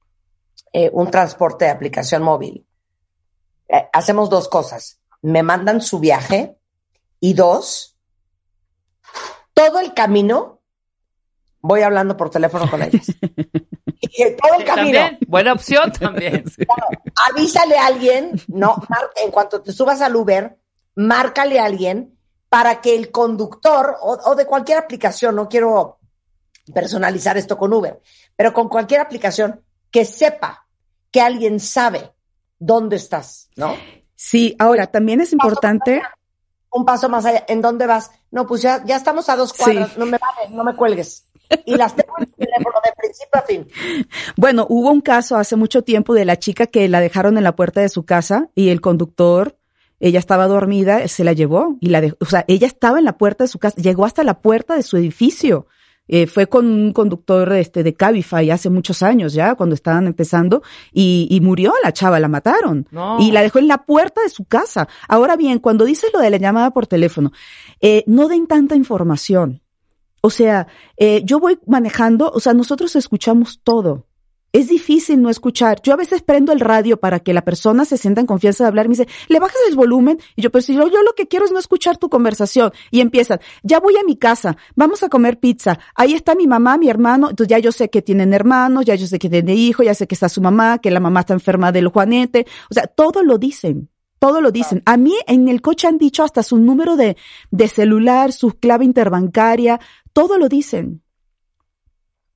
eh, 0.72 0.90
un 0.92 1.10
transporte 1.10 1.64
de 1.64 1.70
aplicación 1.70 2.22
móvil, 2.22 2.66
eh, 3.68 3.88
hacemos 3.92 4.28
dos 4.28 4.48
cosas. 4.48 5.00
Me 5.22 5.42
mandan 5.42 5.80
su 5.80 5.98
viaje 5.98 6.58
y 7.20 7.32
dos, 7.32 7.96
todo 9.54 9.80
el 9.80 9.94
camino 9.94 10.60
voy 11.60 11.80
hablando 11.80 12.18
por 12.18 12.28
teléfono 12.28 12.70
con 12.70 12.82
ellas. 12.82 13.06
todo 14.42 14.58
el 14.58 14.64
camino. 14.64 15.00
buena 15.26 15.52
opción 15.52 15.92
también. 15.98 16.44
avísale 17.30 17.76
a 17.76 17.86
alguien, 17.86 18.32
no, 18.48 18.76
en 19.22 19.30
cuanto 19.30 19.62
te 19.62 19.72
subas 19.72 20.00
al 20.00 20.16
Uber, 20.16 20.56
márcale 20.96 21.58
a 21.58 21.64
alguien 21.64 22.16
para 22.48 22.80
que 22.80 22.94
el 22.94 23.10
conductor 23.10 23.96
o, 24.00 24.34
de 24.34 24.46
cualquier 24.46 24.78
aplicación, 24.78 25.34
no 25.34 25.48
quiero 25.48 25.98
personalizar 26.72 27.36
esto 27.36 27.58
con 27.58 27.72
Uber, 27.72 28.00
pero 28.36 28.52
con 28.52 28.68
cualquier 28.68 29.00
aplicación 29.00 29.60
que 29.90 30.04
sepa 30.04 30.66
que 31.10 31.20
alguien 31.20 31.58
sabe 31.60 32.12
dónde 32.58 32.96
estás, 32.96 33.48
¿no? 33.56 33.74
Sí, 34.14 34.54
ahora 34.58 34.86
también 34.86 35.20
es 35.20 35.32
importante. 35.32 36.00
un 36.70 36.84
paso 36.84 37.08
más 37.08 37.24
allá, 37.24 37.44
¿en 37.48 37.60
dónde 37.60 37.86
vas? 37.86 38.10
No, 38.30 38.46
pues 38.46 38.62
ya, 38.62 38.84
ya 38.84 38.96
estamos 38.96 39.28
a 39.28 39.36
dos 39.36 39.52
cuadras, 39.52 39.96
no 39.98 40.06
me 40.06 40.18
vale, 40.18 40.50
no 40.50 40.64
me 40.64 40.74
cuelgues 40.74 41.26
y 41.66 41.74
las 41.76 41.94
tengo 41.96 42.14
en 42.18 42.24
el 42.24 42.46
teléfono 42.46 42.76
de 42.84 42.92
principio 42.96 43.30
a 43.32 43.42
fin. 43.42 43.68
Bueno, 44.36 44.66
hubo 44.68 44.90
un 44.90 45.00
caso 45.00 45.36
hace 45.36 45.56
mucho 45.56 45.82
tiempo 45.82 46.14
de 46.14 46.24
la 46.24 46.38
chica 46.38 46.66
que 46.66 46.88
la 46.88 47.00
dejaron 47.00 47.36
en 47.38 47.44
la 47.44 47.56
puerta 47.56 47.80
de 47.80 47.88
su 47.88 48.04
casa 48.04 48.48
y 48.54 48.68
el 48.68 48.80
conductor, 48.80 49.56
ella 50.00 50.18
estaba 50.18 50.46
dormida, 50.46 51.06
se 51.08 51.24
la 51.24 51.32
llevó 51.32 51.76
y 51.80 51.88
la 51.88 52.00
dejó, 52.00 52.16
o 52.20 52.26
sea, 52.26 52.44
ella 52.48 52.66
estaba 52.66 52.98
en 52.98 53.04
la 53.04 53.16
puerta 53.16 53.44
de 53.44 53.48
su 53.48 53.58
casa, 53.58 53.76
llegó 53.80 54.04
hasta 54.04 54.24
la 54.24 54.40
puerta 54.40 54.74
de 54.74 54.82
su 54.82 54.96
edificio. 54.96 55.66
Eh, 56.06 56.26
fue 56.26 56.46
con 56.46 56.66
un 56.66 56.92
conductor 56.92 57.50
este, 57.54 57.82
de 57.82 57.94
Cabify 57.94 58.50
hace 58.50 58.68
muchos 58.68 59.02
años 59.02 59.32
ya, 59.32 59.54
cuando 59.54 59.74
estaban 59.74 60.06
empezando, 60.06 60.62
y, 60.92 61.26
y 61.30 61.40
murió 61.40 61.72
la 61.82 61.92
chava, 61.92 62.20
la 62.20 62.28
mataron. 62.28 62.86
Y 63.18 63.32
la 63.32 63.40
dejó 63.40 63.58
en 63.58 63.68
la 63.68 63.86
puerta 63.86 64.20
de 64.20 64.28
su 64.28 64.44
casa. 64.44 64.86
Ahora 65.08 65.36
bien, 65.36 65.60
cuando 65.60 65.86
dices 65.86 66.10
lo 66.12 66.20
de 66.20 66.28
la 66.28 66.36
llamada 66.36 66.72
por 66.72 66.86
teléfono, 66.86 67.32
eh, 67.80 68.04
no 68.06 68.28
den 68.28 68.46
tanta 68.46 68.76
información. 68.76 69.62
O 70.24 70.30
sea, 70.30 70.68
eh, 70.96 71.20
yo 71.22 71.38
voy 71.38 71.58
manejando, 71.66 72.30
o 72.30 72.40
sea, 72.40 72.54
nosotros 72.54 72.96
escuchamos 72.96 73.60
todo. 73.62 74.06
Es 74.54 74.68
difícil 74.68 75.20
no 75.20 75.28
escuchar. 75.28 75.82
Yo 75.82 75.92
a 75.92 75.96
veces 75.96 76.22
prendo 76.22 76.50
el 76.50 76.60
radio 76.60 76.96
para 76.98 77.20
que 77.20 77.34
la 77.34 77.44
persona 77.44 77.84
se 77.84 77.98
sienta 77.98 78.22
en 78.22 78.26
confianza 78.26 78.64
de 78.64 78.68
hablar 78.68 78.86
y 78.86 78.88
me 78.88 78.92
dice, 78.94 79.08
¿le 79.28 79.38
bajas 79.38 79.58
el 79.68 79.76
volumen? 79.76 80.18
Y 80.34 80.40
yo, 80.40 80.50
pero 80.50 80.62
si 80.62 80.72
yo, 80.74 80.88
yo 80.88 81.02
lo 81.02 81.12
que 81.12 81.28
quiero 81.28 81.44
es 81.44 81.52
no 81.52 81.58
escuchar 81.58 81.98
tu 81.98 82.08
conversación. 82.08 82.72
Y 82.90 83.02
empiezan, 83.02 83.38
ya 83.62 83.80
voy 83.80 83.98
a 83.98 84.02
mi 84.02 84.16
casa, 84.16 84.56
vamos 84.74 85.02
a 85.02 85.10
comer 85.10 85.40
pizza. 85.40 85.78
Ahí 85.94 86.14
está 86.14 86.34
mi 86.34 86.46
mamá, 86.46 86.78
mi 86.78 86.88
hermano. 86.88 87.28
Entonces 87.28 87.50
ya 87.50 87.58
yo 87.58 87.70
sé 87.70 87.90
que 87.90 88.00
tienen 88.00 88.32
hermanos, 88.32 88.86
ya 88.86 88.94
yo 88.94 89.06
sé 89.06 89.18
que 89.18 89.28
tienen 89.28 89.54
hijos, 89.54 89.84
ya 89.84 89.92
sé 89.92 90.06
que 90.06 90.14
está 90.14 90.30
su 90.30 90.40
mamá, 90.40 90.78
que 90.78 90.90
la 90.90 91.00
mamá 91.00 91.20
está 91.20 91.34
enferma 91.34 91.70
del 91.70 91.88
juanete. 91.88 92.46
O 92.70 92.72
sea, 92.74 92.86
todo 92.86 93.22
lo 93.22 93.36
dicen 93.36 93.90
todo 94.24 94.40
lo 94.40 94.50
dicen. 94.52 94.82
A 94.86 94.96
mí 94.96 95.12
en 95.26 95.48
el 95.48 95.60
coche 95.60 95.86
han 95.86 95.98
dicho 95.98 96.24
hasta 96.24 96.42
su 96.42 96.56
número 96.56 96.96
de, 96.96 97.18
de 97.50 97.68
celular, 97.68 98.32
su 98.32 98.52
clave 98.52 98.86
interbancaria, 98.86 99.80
todo 100.14 100.38
lo 100.38 100.48
dicen. 100.48 101.02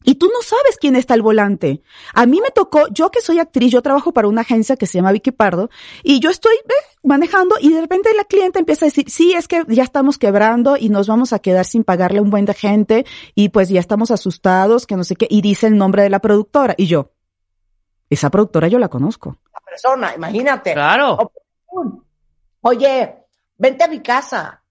Y 0.04 0.14
tú 0.14 0.26
no 0.26 0.42
sabes 0.42 0.78
quién 0.80 0.94
está 0.94 1.14
al 1.14 1.22
volante. 1.22 1.82
A 2.14 2.24
mí 2.24 2.40
me 2.40 2.50
tocó, 2.50 2.86
yo 2.88 3.10
que 3.10 3.20
soy 3.20 3.40
actriz, 3.40 3.72
yo 3.72 3.82
trabajo 3.82 4.12
para 4.12 4.28
una 4.28 4.42
agencia 4.42 4.76
que 4.76 4.86
se 4.86 4.98
llama 4.98 5.12
Vicky 5.12 5.32
Pardo, 5.32 5.70
y 6.04 6.20
yo 6.20 6.30
estoy 6.30 6.54
manejando 7.02 7.56
y 7.60 7.72
de 7.72 7.80
repente 7.80 8.10
la 8.16 8.24
clienta 8.24 8.58
empieza 8.58 8.84
a 8.84 8.88
decir, 8.88 9.10
sí, 9.10 9.32
es 9.32 9.48
que 9.48 9.64
ya 9.66 9.82
estamos 9.82 10.16
quebrando 10.16 10.76
y 10.76 10.88
nos 10.88 11.08
vamos 11.08 11.32
a 11.32 11.40
quedar 11.40 11.64
sin 11.64 11.82
pagarle 11.82 12.20
un 12.20 12.30
buen 12.30 12.44
de 12.44 12.54
gente 12.54 13.06
y 13.34 13.48
pues 13.48 13.68
ya 13.68 13.80
estamos 13.80 14.10
asustados, 14.10 14.86
que 14.86 14.96
no 14.96 15.04
sé 15.04 15.16
qué, 15.16 15.26
y 15.28 15.40
dice 15.40 15.66
el 15.66 15.76
nombre 15.76 16.02
de 16.02 16.10
la 16.10 16.20
productora. 16.20 16.74
Y 16.76 16.86
yo, 16.86 17.10
esa 18.08 18.30
productora 18.30 18.68
yo 18.68 18.78
la 18.78 18.88
conozco. 18.88 19.38
La 19.52 19.60
persona, 19.60 20.14
imagínate. 20.14 20.74
Claro. 20.74 21.32
Oye, 22.60 23.14
vente 23.56 23.84
a 23.84 23.88
mi 23.88 24.00
casa. 24.00 24.62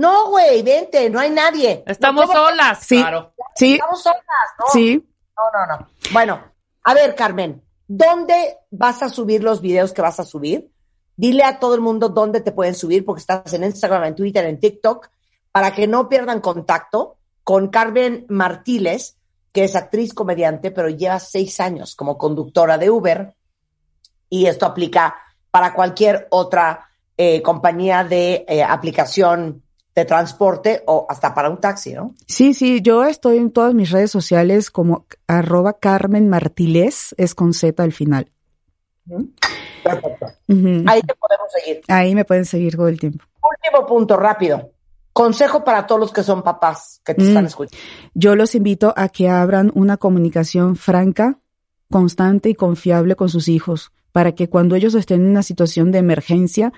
No, 0.00 0.30
güey, 0.30 0.62
vente, 0.62 1.10
no 1.10 1.20
hay 1.20 1.28
nadie. 1.28 1.84
Estamos 1.86 2.32
solas, 2.32 2.78
sí, 2.80 2.96
claro. 2.96 3.34
Sí. 3.54 3.74
Estamos 3.74 4.02
solas, 4.02 4.22
¿no? 4.58 4.64
Sí. 4.72 5.06
No, 5.36 5.42
no, 5.52 5.76
no. 5.76 5.88
Bueno, 6.10 6.42
a 6.84 6.94
ver, 6.94 7.14
Carmen, 7.14 7.62
¿dónde 7.86 8.56
vas 8.70 9.02
a 9.02 9.10
subir 9.10 9.44
los 9.44 9.60
videos 9.60 9.92
que 9.92 10.00
vas 10.00 10.18
a 10.18 10.24
subir? 10.24 10.72
Dile 11.16 11.44
a 11.44 11.58
todo 11.58 11.74
el 11.74 11.82
mundo 11.82 12.08
dónde 12.08 12.40
te 12.40 12.50
pueden 12.50 12.74
subir, 12.74 13.04
porque 13.04 13.20
estás 13.20 13.52
en 13.52 13.62
Instagram, 13.62 14.04
en 14.04 14.14
Twitter, 14.14 14.46
en 14.46 14.58
TikTok, 14.58 15.10
para 15.52 15.74
que 15.74 15.86
no 15.86 16.08
pierdan 16.08 16.40
contacto 16.40 17.18
con 17.44 17.68
Carmen 17.68 18.24
Martínez, 18.30 19.18
que 19.52 19.64
es 19.64 19.76
actriz 19.76 20.14
comediante, 20.14 20.70
pero 20.70 20.88
lleva 20.88 21.18
seis 21.18 21.60
años 21.60 21.94
como 21.94 22.16
conductora 22.16 22.78
de 22.78 22.88
Uber. 22.88 23.34
Y 24.30 24.46
esto 24.46 24.64
aplica 24.64 25.14
para 25.50 25.74
cualquier 25.74 26.26
otra 26.30 26.88
eh, 27.18 27.42
compañía 27.42 28.02
de 28.02 28.46
eh, 28.48 28.62
aplicación 28.62 29.62
de 30.00 30.06
transporte 30.06 30.82
o 30.86 31.06
hasta 31.08 31.34
para 31.34 31.50
un 31.50 31.58
taxi, 31.58 31.92
¿no? 31.92 32.14
Sí, 32.26 32.54
sí, 32.54 32.80
yo 32.80 33.04
estoy 33.04 33.36
en 33.36 33.50
todas 33.50 33.74
mis 33.74 33.90
redes 33.90 34.10
sociales 34.10 34.70
como 34.70 35.06
arroba 35.26 35.74
Carmen 35.74 36.28
Martilés, 36.28 37.14
es 37.18 37.34
con 37.34 37.52
Z 37.52 37.82
al 37.82 37.92
final. 37.92 38.30
Perfecto. 39.82 40.26
Ahí 40.86 41.02
te 41.02 41.14
podemos 41.14 41.52
seguir. 41.52 41.80
Ahí 41.88 42.14
me 42.14 42.24
pueden 42.24 42.44
seguir 42.44 42.76
todo 42.76 42.88
el 42.88 42.98
tiempo. 42.98 43.24
Último 43.42 43.86
punto, 43.86 44.16
rápido. 44.16 44.72
Consejo 45.12 45.64
para 45.64 45.86
todos 45.86 46.00
los 46.00 46.12
que 46.12 46.22
son 46.22 46.42
papás 46.42 47.00
que 47.04 47.14
te 47.14 47.26
están 47.26 47.44
mm. 47.44 47.48
escuchando. 47.48 47.84
Yo 48.14 48.36
los 48.36 48.54
invito 48.54 48.94
a 48.96 49.08
que 49.08 49.28
abran 49.28 49.70
una 49.74 49.96
comunicación 49.96 50.76
franca, 50.76 51.38
constante 51.90 52.48
y 52.48 52.54
confiable 52.54 53.16
con 53.16 53.28
sus 53.28 53.48
hijos, 53.48 53.92
para 54.12 54.32
que 54.32 54.48
cuando 54.48 54.76
ellos 54.76 54.94
estén 54.94 55.22
en 55.22 55.30
una 55.30 55.42
situación 55.42 55.92
de 55.92 55.98
emergencia, 55.98 56.72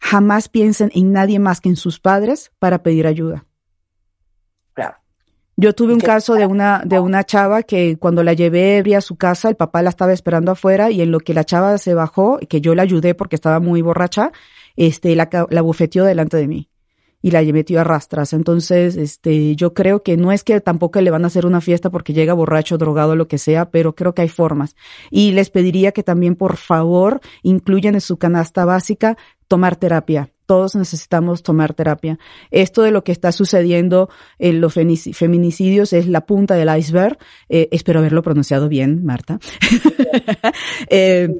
jamás 0.00 0.48
piensen 0.48 0.90
en 0.94 1.12
nadie 1.12 1.38
más 1.38 1.60
que 1.60 1.68
en 1.68 1.76
sus 1.76 2.00
padres 2.00 2.52
para 2.58 2.82
pedir 2.82 3.06
ayuda. 3.06 3.46
Claro. 4.74 4.96
Yo 5.56 5.72
tuve 5.72 5.92
un 5.94 6.00
caso 6.00 6.34
de 6.34 6.46
una, 6.46 6.82
de 6.84 6.98
una 6.98 7.24
chava 7.24 7.62
que 7.62 7.96
cuando 7.96 8.22
la 8.24 8.32
llevé 8.32 8.76
ebria 8.78 8.98
a 8.98 9.02
su 9.02 9.16
casa, 9.16 9.48
el 9.48 9.56
papá 9.56 9.82
la 9.82 9.90
estaba 9.90 10.12
esperando 10.12 10.52
afuera 10.52 10.90
y 10.90 11.00
en 11.00 11.10
lo 11.10 11.20
que 11.20 11.34
la 11.34 11.44
chava 11.44 11.78
se 11.78 11.94
bajó, 11.94 12.38
que 12.48 12.60
yo 12.60 12.74
la 12.74 12.82
ayudé 12.82 13.14
porque 13.14 13.36
estaba 13.36 13.60
muy 13.60 13.80
borracha, 13.80 14.32
este, 14.76 15.14
la, 15.14 15.28
la 15.50 15.62
bufeteó 15.62 16.04
delante 16.04 16.36
de 16.36 16.48
mí 16.48 16.68
y 17.24 17.30
la 17.30 17.42
metió 17.42 17.80
a 17.80 17.84
rastras. 17.84 18.34
Entonces, 18.34 18.98
este, 18.98 19.56
yo 19.56 19.72
creo 19.72 20.02
que 20.02 20.18
no 20.18 20.30
es 20.30 20.44
que 20.44 20.60
tampoco 20.60 21.00
le 21.00 21.10
van 21.10 21.24
a 21.24 21.28
hacer 21.28 21.46
una 21.46 21.62
fiesta 21.62 21.88
porque 21.88 22.12
llega 22.12 22.34
borracho, 22.34 22.76
drogado, 22.76 23.16
lo 23.16 23.28
que 23.28 23.38
sea, 23.38 23.70
pero 23.70 23.94
creo 23.94 24.14
que 24.14 24.20
hay 24.20 24.28
formas. 24.28 24.76
Y 25.10 25.32
les 25.32 25.48
pediría 25.48 25.92
que 25.92 26.02
también, 26.02 26.36
por 26.36 26.58
favor, 26.58 27.22
incluyan 27.42 27.94
en 27.94 28.02
su 28.02 28.18
canasta 28.18 28.66
básica 28.66 29.16
tomar 29.48 29.76
terapia. 29.76 30.28
Todos 30.44 30.76
necesitamos 30.76 31.42
tomar 31.42 31.72
terapia. 31.72 32.18
Esto 32.50 32.82
de 32.82 32.90
lo 32.90 33.04
que 33.04 33.12
está 33.12 33.32
sucediendo 33.32 34.10
en 34.38 34.60
los 34.60 34.74
feminicidios 34.74 35.94
es 35.94 36.06
la 36.06 36.26
punta 36.26 36.56
del 36.56 36.76
iceberg. 36.76 37.16
Eh, 37.48 37.70
espero 37.72 38.00
haberlo 38.00 38.20
pronunciado 38.20 38.68
bien, 38.68 39.02
Marta. 39.02 39.38
eh, 40.90 41.30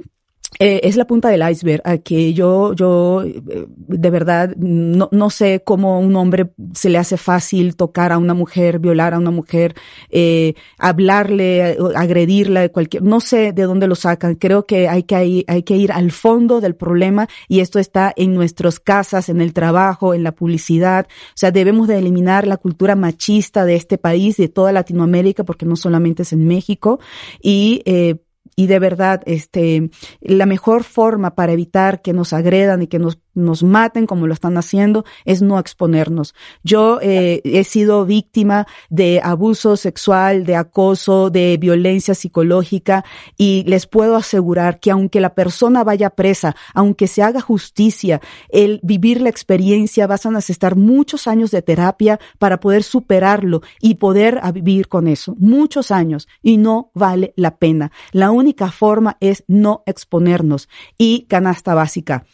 eh, 0.58 0.80
es 0.84 0.96
la 0.96 1.06
punta 1.06 1.28
del 1.28 1.48
iceberg, 1.48 1.82
a 1.84 1.98
que 1.98 2.32
yo, 2.32 2.74
yo, 2.74 3.22
eh, 3.24 3.66
de 3.68 4.10
verdad, 4.10 4.54
no, 4.56 5.08
no 5.10 5.30
sé 5.30 5.62
cómo 5.64 6.00
un 6.00 6.14
hombre 6.16 6.52
se 6.74 6.90
le 6.90 6.98
hace 6.98 7.16
fácil 7.16 7.76
tocar 7.76 8.12
a 8.12 8.18
una 8.18 8.34
mujer, 8.34 8.78
violar 8.78 9.14
a 9.14 9.18
una 9.18 9.30
mujer, 9.30 9.74
eh, 10.10 10.54
hablarle, 10.78 11.76
agredirla, 11.96 12.68
cualquier, 12.68 13.02
no 13.02 13.20
sé 13.20 13.52
de 13.52 13.62
dónde 13.64 13.86
lo 13.86 13.94
sacan. 13.94 14.36
Creo 14.36 14.66
que 14.66 14.88
hay 14.88 15.02
que, 15.02 15.16
hay, 15.16 15.44
hay 15.48 15.62
que 15.64 15.76
ir 15.76 15.92
al 15.92 16.12
fondo 16.12 16.60
del 16.60 16.76
problema 16.76 17.28
y 17.48 17.60
esto 17.60 17.78
está 17.78 18.12
en 18.16 18.34
nuestras 18.34 18.78
casas, 18.78 19.28
en 19.28 19.40
el 19.40 19.52
trabajo, 19.52 20.14
en 20.14 20.22
la 20.22 20.32
publicidad. 20.32 21.06
O 21.08 21.36
sea, 21.36 21.50
debemos 21.50 21.88
de 21.88 21.98
eliminar 21.98 22.46
la 22.46 22.58
cultura 22.58 22.94
machista 22.94 23.64
de 23.64 23.74
este 23.74 23.98
país, 23.98 24.36
de 24.36 24.48
toda 24.48 24.72
Latinoamérica, 24.72 25.44
porque 25.44 25.66
no 25.66 25.76
solamente 25.76 26.22
es 26.22 26.32
en 26.32 26.46
México, 26.46 27.00
y 27.42 27.82
eh, 27.84 28.16
y 28.56 28.66
de 28.66 28.78
verdad, 28.78 29.22
este, 29.26 29.90
la 30.20 30.46
mejor 30.46 30.84
forma 30.84 31.34
para 31.34 31.52
evitar 31.52 32.02
que 32.02 32.12
nos 32.12 32.32
agredan 32.32 32.82
y 32.82 32.86
que 32.86 32.98
nos 32.98 33.18
nos 33.34 33.62
maten 33.62 34.06
como 34.06 34.26
lo 34.26 34.34
están 34.34 34.56
haciendo 34.56 35.04
es 35.24 35.42
no 35.42 35.58
exponernos. 35.58 36.34
Yo 36.62 36.98
eh, 37.02 37.40
he 37.44 37.64
sido 37.64 38.04
víctima 38.04 38.66
de 38.90 39.20
abuso 39.22 39.76
sexual, 39.76 40.44
de 40.44 40.56
acoso, 40.56 41.30
de 41.30 41.56
violencia 41.56 42.14
psicológica 42.14 43.04
y 43.36 43.64
les 43.66 43.86
puedo 43.86 44.16
asegurar 44.16 44.80
que 44.80 44.90
aunque 44.90 45.20
la 45.20 45.34
persona 45.34 45.84
vaya 45.84 46.10
presa, 46.10 46.56
aunque 46.74 47.06
se 47.06 47.22
haga 47.22 47.40
justicia, 47.40 48.20
el 48.48 48.80
vivir 48.82 49.20
la 49.20 49.30
experiencia 49.30 50.06
vas 50.06 50.26
a 50.26 50.30
necesitar 50.30 50.76
muchos 50.76 51.26
años 51.26 51.50
de 51.50 51.62
terapia 51.62 52.20
para 52.38 52.60
poder 52.60 52.82
superarlo 52.82 53.62
y 53.80 53.96
poder 53.96 54.40
vivir 54.52 54.88
con 54.88 55.08
eso. 55.08 55.34
Muchos 55.38 55.90
años 55.90 56.28
y 56.42 56.56
no 56.56 56.90
vale 56.94 57.32
la 57.36 57.56
pena. 57.56 57.90
La 58.12 58.30
única 58.30 58.70
forma 58.70 59.16
es 59.20 59.44
no 59.48 59.82
exponernos 59.86 60.68
y 60.98 61.22
canasta 61.28 61.74
básica 61.74 62.24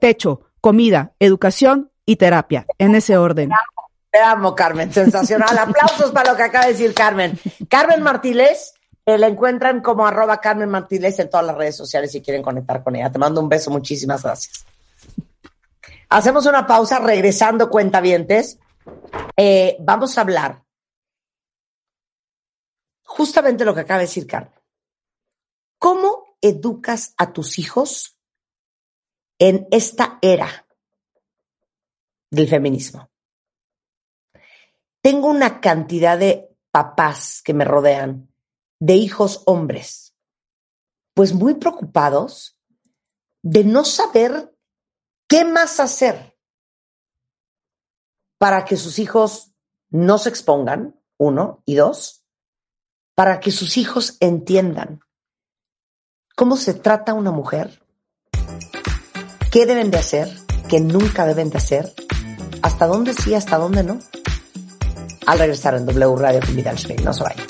techo, 0.00 0.42
comida, 0.60 1.12
educación 1.18 1.90
y 2.04 2.16
terapia, 2.16 2.66
en 2.78 2.94
ese 2.94 3.16
orden. 3.16 3.50
Te 4.10 4.18
amo, 4.20 4.54
Carmen, 4.54 4.92
sensacional. 4.92 5.58
Aplausos 5.58 6.10
para 6.10 6.32
lo 6.32 6.36
que 6.36 6.44
acaba 6.44 6.66
de 6.66 6.72
decir 6.72 6.94
Carmen. 6.94 7.38
Carmen 7.68 8.02
Martínez, 8.02 8.74
eh, 9.04 9.18
la 9.18 9.26
encuentran 9.26 9.82
como 9.82 10.06
arroba 10.06 10.40
Carmen 10.40 10.70
Martínez 10.70 11.18
en 11.18 11.28
todas 11.28 11.46
las 11.46 11.56
redes 11.56 11.76
sociales 11.76 12.12
si 12.12 12.22
quieren 12.22 12.42
conectar 12.42 12.82
con 12.82 12.96
ella. 12.96 13.12
Te 13.12 13.18
mando 13.18 13.40
un 13.40 13.48
beso, 13.48 13.70
muchísimas 13.70 14.22
gracias. 14.22 14.64
Hacemos 16.08 16.46
una 16.46 16.66
pausa, 16.66 16.98
regresando 16.98 17.68
cuentavientes. 17.68 18.58
Eh, 19.36 19.76
vamos 19.80 20.16
a 20.16 20.20
hablar 20.22 20.62
justamente 23.02 23.64
lo 23.64 23.74
que 23.74 23.80
acaba 23.80 23.98
de 23.98 24.06
decir 24.06 24.26
Carmen. 24.26 24.52
¿Cómo 25.78 26.38
educas 26.40 27.14
a 27.18 27.32
tus 27.32 27.58
hijos 27.58 28.15
en 29.38 29.68
esta 29.70 30.18
era 30.22 30.66
del 32.30 32.48
feminismo. 32.48 33.10
Tengo 35.00 35.28
una 35.28 35.60
cantidad 35.60 36.18
de 36.18 36.56
papás 36.70 37.42
que 37.42 37.54
me 37.54 37.64
rodean, 37.64 38.32
de 38.78 38.94
hijos 38.94 39.42
hombres, 39.46 40.14
pues 41.14 41.32
muy 41.32 41.54
preocupados 41.54 42.58
de 43.42 43.64
no 43.64 43.84
saber 43.84 44.54
qué 45.28 45.44
más 45.44 45.80
hacer 45.80 46.36
para 48.38 48.64
que 48.64 48.76
sus 48.76 48.98
hijos 48.98 49.54
no 49.88 50.18
se 50.18 50.28
expongan, 50.28 51.00
uno, 51.16 51.62
y 51.64 51.76
dos, 51.76 52.26
para 53.14 53.40
que 53.40 53.50
sus 53.50 53.78
hijos 53.78 54.18
entiendan 54.20 55.00
cómo 56.34 56.56
se 56.56 56.74
trata 56.74 57.14
una 57.14 57.30
mujer 57.30 57.85
qué 59.56 59.64
deben 59.64 59.90
de 59.90 59.96
hacer, 59.96 60.28
qué 60.68 60.80
nunca 60.80 61.24
deben 61.24 61.48
de 61.48 61.56
hacer, 61.56 61.90
hasta 62.60 62.86
dónde 62.86 63.14
sí, 63.14 63.34
hasta 63.34 63.56
dónde 63.56 63.82
no. 63.82 63.98
Al 65.26 65.38
regresar 65.38 65.76
en 65.76 65.86
W 65.86 66.14
Radio 66.18 66.40
con 66.40 66.54
Vidal 66.54 66.76
no 67.02 67.12
se 67.14 67.22
vayan. 67.22 67.46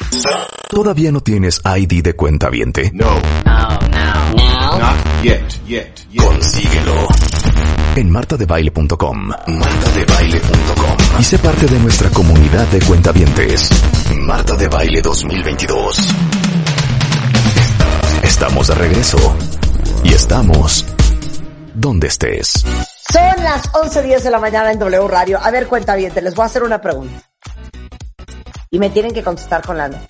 ¿Todavía 0.68 1.10
no 1.10 1.20
tienes 1.20 1.60
ID 1.64 2.04
de 2.04 2.14
cuenta 2.14 2.48
viente? 2.48 2.92
No. 2.94 3.10
No, 3.44 3.68
no, 3.90 4.34
no. 4.36 4.78
Not 4.78 4.96
yet, 5.24 5.42
yet, 5.66 5.98
yet. 6.12 6.24
Consíguelo 6.24 7.08
en 7.96 8.08
martadebaile.com. 8.08 9.26
Martadebaile.com. 9.48 10.96
Y 11.18 11.24
sé 11.24 11.40
parte 11.40 11.66
de 11.66 11.80
nuestra 11.80 12.08
comunidad 12.10 12.68
de 12.68 12.78
cuentavientes. 12.82 13.68
Marta 14.14 14.54
de 14.54 14.68
Baile 14.68 15.02
2022. 15.02 16.08
Estamos 18.22 18.68
de 18.68 18.74
regreso. 18.76 19.36
Y 20.04 20.12
estamos 20.12 20.85
donde 21.76 22.06
estés. 22.08 22.64
Son 23.12 23.44
las 23.44 23.70
11.10 23.72 24.22
de 24.22 24.30
la 24.30 24.40
mañana 24.40 24.72
en 24.72 24.78
W 24.78 25.06
Radio. 25.08 25.38
A 25.40 25.50
ver, 25.50 25.68
cuenta 25.68 25.94
bien, 25.94 26.10
te 26.10 26.22
les 26.22 26.34
voy 26.34 26.44
a 26.44 26.46
hacer 26.46 26.62
una 26.62 26.80
pregunta. 26.80 27.22
Y 28.70 28.78
me 28.78 28.90
tienen 28.90 29.12
que 29.12 29.22
contestar 29.22 29.64
con 29.64 29.76
la 29.76 29.88
nota. 29.88 30.06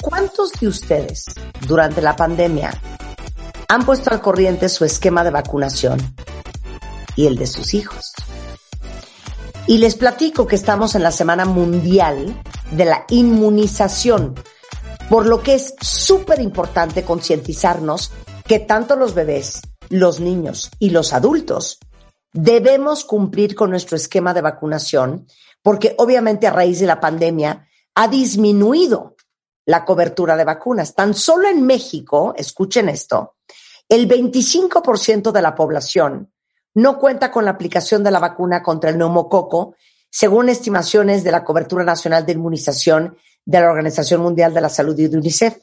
¿Cuántos 0.00 0.52
de 0.52 0.68
ustedes 0.68 1.26
durante 1.66 2.00
la 2.00 2.16
pandemia 2.16 2.70
han 3.68 3.84
puesto 3.84 4.10
al 4.10 4.22
corriente 4.22 4.68
su 4.68 4.84
esquema 4.84 5.22
de 5.22 5.30
vacunación 5.30 5.98
y 7.14 7.26
el 7.26 7.36
de 7.36 7.46
sus 7.46 7.74
hijos? 7.74 8.12
Y 9.66 9.78
les 9.78 9.96
platico 9.96 10.46
que 10.46 10.56
estamos 10.56 10.94
en 10.94 11.02
la 11.02 11.12
Semana 11.12 11.44
Mundial 11.44 12.42
de 12.70 12.86
la 12.86 13.04
Inmunización, 13.10 14.34
por 15.10 15.26
lo 15.26 15.42
que 15.42 15.56
es 15.56 15.74
súper 15.80 16.40
importante 16.40 17.04
concientizarnos 17.04 18.12
que 18.46 18.60
tanto 18.60 18.96
los 18.96 19.12
bebés 19.14 19.60
los 19.90 20.20
niños 20.20 20.70
y 20.78 20.90
los 20.90 21.12
adultos 21.12 21.78
debemos 22.32 23.04
cumplir 23.04 23.54
con 23.54 23.70
nuestro 23.70 23.96
esquema 23.96 24.34
de 24.34 24.42
vacunación 24.42 25.26
porque 25.62 25.94
obviamente 25.98 26.46
a 26.46 26.52
raíz 26.52 26.80
de 26.80 26.86
la 26.86 27.00
pandemia 27.00 27.68
ha 27.94 28.08
disminuido 28.08 29.16
la 29.66 29.84
cobertura 29.84 30.36
de 30.36 30.44
vacunas. 30.44 30.94
Tan 30.94 31.14
solo 31.14 31.48
en 31.48 31.66
México, 31.66 32.34
escuchen 32.36 32.88
esto, 32.88 33.36
el 33.88 34.08
25% 34.08 35.32
de 35.32 35.42
la 35.42 35.54
población 35.54 36.32
no 36.74 36.98
cuenta 36.98 37.30
con 37.30 37.44
la 37.44 37.52
aplicación 37.52 38.04
de 38.04 38.10
la 38.10 38.20
vacuna 38.20 38.62
contra 38.62 38.90
el 38.90 38.98
neumococo, 38.98 39.74
según 40.10 40.48
estimaciones 40.48 41.24
de 41.24 41.32
la 41.32 41.44
cobertura 41.44 41.84
nacional 41.84 42.24
de 42.24 42.32
inmunización 42.32 43.16
de 43.44 43.60
la 43.60 43.70
Organización 43.70 44.20
Mundial 44.20 44.54
de 44.54 44.60
la 44.60 44.68
Salud 44.68 44.98
y 44.98 45.08
de 45.08 45.16
UNICEF. 45.16 45.56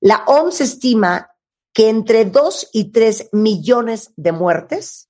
La 0.00 0.24
OMS 0.26 0.60
estima 0.60 1.30
que 1.72 1.88
entre 1.88 2.24
2 2.24 2.70
y 2.72 2.92
3 2.92 3.30
millones 3.32 4.12
de 4.16 4.32
muertes 4.32 5.08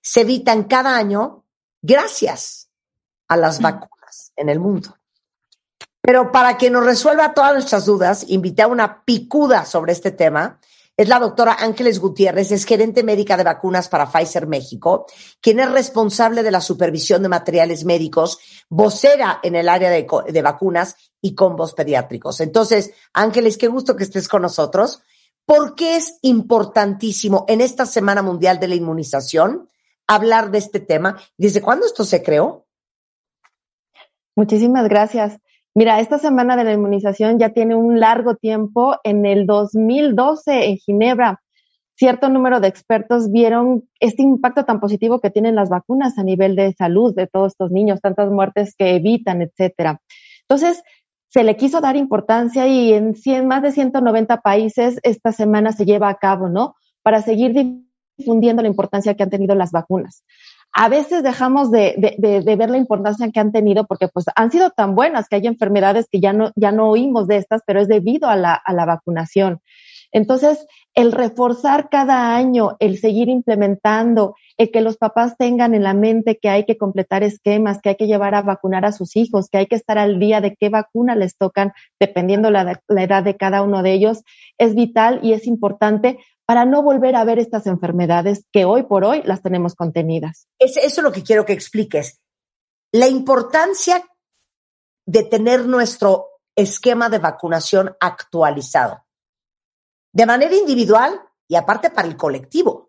se 0.00 0.22
evitan 0.22 0.64
cada 0.64 0.96
año 0.96 1.44
gracias 1.82 2.70
a 3.28 3.36
las 3.36 3.60
mm. 3.60 3.62
vacunas 3.62 4.32
en 4.36 4.48
el 4.48 4.60
mundo. 4.60 4.96
Pero 6.00 6.32
para 6.32 6.56
que 6.56 6.70
nos 6.70 6.84
resuelva 6.84 7.34
todas 7.34 7.52
nuestras 7.52 7.84
dudas, 7.84 8.24
invité 8.28 8.62
a 8.62 8.68
una 8.68 9.04
picuda 9.04 9.64
sobre 9.66 9.92
este 9.92 10.10
tema, 10.10 10.58
es 10.96 11.08
la 11.08 11.20
doctora 11.20 11.56
Ángeles 11.60 12.00
Gutiérrez, 12.00 12.50
es 12.50 12.64
gerente 12.64 13.04
médica 13.04 13.36
de 13.36 13.44
vacunas 13.44 13.88
para 13.88 14.10
Pfizer 14.10 14.46
México, 14.46 15.06
quien 15.40 15.60
es 15.60 15.70
responsable 15.70 16.42
de 16.42 16.50
la 16.50 16.60
supervisión 16.60 17.22
de 17.22 17.28
materiales 17.28 17.84
médicos, 17.84 18.38
vocera 18.68 19.38
en 19.42 19.54
el 19.54 19.68
área 19.68 19.90
de, 19.90 20.06
de 20.28 20.42
vacunas 20.42 20.96
y 21.20 21.34
combos 21.34 21.74
pediátricos. 21.74 22.40
Entonces, 22.40 22.92
Ángeles, 23.12 23.58
qué 23.58 23.68
gusto 23.68 23.94
que 23.94 24.04
estés 24.04 24.28
con 24.28 24.42
nosotros. 24.42 25.02
¿Por 25.48 25.76
qué 25.76 25.96
es 25.96 26.18
importantísimo 26.20 27.46
en 27.48 27.62
esta 27.62 27.86
Semana 27.86 28.20
Mundial 28.20 28.60
de 28.60 28.68
la 28.68 28.74
Inmunización 28.74 29.66
hablar 30.06 30.50
de 30.50 30.58
este 30.58 30.78
tema? 30.78 31.16
¿Desde 31.38 31.62
cuándo 31.62 31.86
esto 31.86 32.04
se 32.04 32.22
creó? 32.22 32.66
Muchísimas 34.36 34.86
gracias. 34.90 35.38
Mira, 35.74 36.00
esta 36.00 36.18
semana 36.18 36.54
de 36.54 36.64
la 36.64 36.74
inmunización 36.74 37.38
ya 37.38 37.54
tiene 37.54 37.74
un 37.74 37.98
largo 37.98 38.34
tiempo. 38.34 38.96
En 39.04 39.24
el 39.24 39.46
2012, 39.46 40.66
en 40.66 40.76
Ginebra, 40.76 41.40
cierto 41.94 42.28
número 42.28 42.60
de 42.60 42.68
expertos 42.68 43.32
vieron 43.32 43.88
este 44.00 44.20
impacto 44.20 44.66
tan 44.66 44.80
positivo 44.80 45.18
que 45.18 45.30
tienen 45.30 45.54
las 45.54 45.70
vacunas 45.70 46.18
a 46.18 46.24
nivel 46.24 46.56
de 46.56 46.74
salud 46.74 47.14
de 47.14 47.26
todos 47.26 47.52
estos 47.52 47.70
niños, 47.70 48.02
tantas 48.02 48.30
muertes 48.30 48.74
que 48.76 48.96
evitan, 48.96 49.40
etcétera. 49.40 50.02
Entonces, 50.42 50.82
se 51.28 51.44
le 51.44 51.56
quiso 51.56 51.80
dar 51.80 51.96
importancia 51.96 52.66
y 52.66 52.92
en 52.92 53.14
100, 53.14 53.46
más 53.46 53.62
de 53.62 53.72
190 53.72 54.40
países 54.40 54.98
esta 55.02 55.32
semana 55.32 55.72
se 55.72 55.84
lleva 55.84 56.08
a 56.08 56.18
cabo, 56.18 56.48
¿no? 56.48 56.74
Para 57.02 57.22
seguir 57.22 57.82
difundiendo 58.16 58.62
la 58.62 58.68
importancia 58.68 59.14
que 59.14 59.22
han 59.22 59.30
tenido 59.30 59.54
las 59.54 59.70
vacunas 59.70 60.24
a 60.72 60.88
veces 60.88 61.22
dejamos 61.22 61.70
de, 61.70 61.94
de, 62.18 62.40
de, 62.40 62.56
ver 62.56 62.70
la 62.70 62.76
importancia 62.76 63.30
que 63.30 63.40
han 63.40 63.52
tenido 63.52 63.86
porque 63.86 64.08
pues 64.08 64.26
han 64.34 64.50
sido 64.50 64.70
tan 64.70 64.94
buenas 64.94 65.28
que 65.28 65.36
hay 65.36 65.46
enfermedades 65.46 66.06
que 66.10 66.20
ya 66.20 66.32
no, 66.32 66.52
ya 66.56 66.72
no 66.72 66.88
oímos 66.88 67.26
de 67.26 67.36
estas, 67.36 67.62
pero 67.66 67.80
es 67.80 67.88
debido 67.88 68.28
a 68.28 68.36
la, 68.36 68.54
a 68.54 68.72
la 68.72 68.84
vacunación. 68.84 69.60
Entonces, 70.12 70.66
el 70.94 71.12
reforzar 71.12 71.88
cada 71.90 72.34
año, 72.34 72.76
el 72.80 72.98
seguir 72.98 73.28
implementando, 73.28 74.34
el 74.56 74.70
que 74.70 74.80
los 74.80 74.96
papás 74.96 75.36
tengan 75.36 75.74
en 75.74 75.82
la 75.82 75.94
mente 75.94 76.38
que 76.40 76.48
hay 76.48 76.64
que 76.64 76.78
completar 76.78 77.22
esquemas, 77.22 77.80
que 77.80 77.90
hay 77.90 77.96
que 77.96 78.06
llevar 78.06 78.34
a 78.34 78.42
vacunar 78.42 78.84
a 78.84 78.92
sus 78.92 79.16
hijos, 79.16 79.48
que 79.48 79.58
hay 79.58 79.66
que 79.66 79.76
estar 79.76 79.98
al 79.98 80.18
día 80.18 80.40
de 80.40 80.56
qué 80.56 80.68
vacuna 80.68 81.14
les 81.14 81.36
tocan, 81.36 81.72
dependiendo 82.00 82.50
la, 82.50 82.80
la 82.88 83.02
edad 83.02 83.22
de 83.22 83.36
cada 83.36 83.62
uno 83.62 83.82
de 83.82 83.92
ellos, 83.92 84.22
es 84.56 84.74
vital 84.74 85.20
y 85.22 85.32
es 85.32 85.46
importante 85.46 86.18
para 86.48 86.64
no 86.64 86.82
volver 86.82 87.14
a 87.14 87.24
ver 87.24 87.38
estas 87.38 87.66
enfermedades 87.66 88.46
que 88.50 88.64
hoy 88.64 88.84
por 88.84 89.04
hoy 89.04 89.22
las 89.24 89.42
tenemos 89.42 89.74
contenidas. 89.74 90.48
Es, 90.58 90.78
eso 90.78 91.00
es 91.00 91.02
lo 91.02 91.12
que 91.12 91.22
quiero 91.22 91.44
que 91.44 91.52
expliques. 91.52 92.22
La 92.90 93.06
importancia 93.06 94.02
de 95.06 95.24
tener 95.24 95.66
nuestro 95.66 96.40
esquema 96.56 97.10
de 97.10 97.18
vacunación 97.18 97.94
actualizado, 98.00 99.04
de 100.12 100.26
manera 100.26 100.54
individual 100.54 101.20
y 101.48 101.56
aparte 101.56 101.90
para 101.90 102.08
el 102.08 102.16
colectivo. 102.16 102.88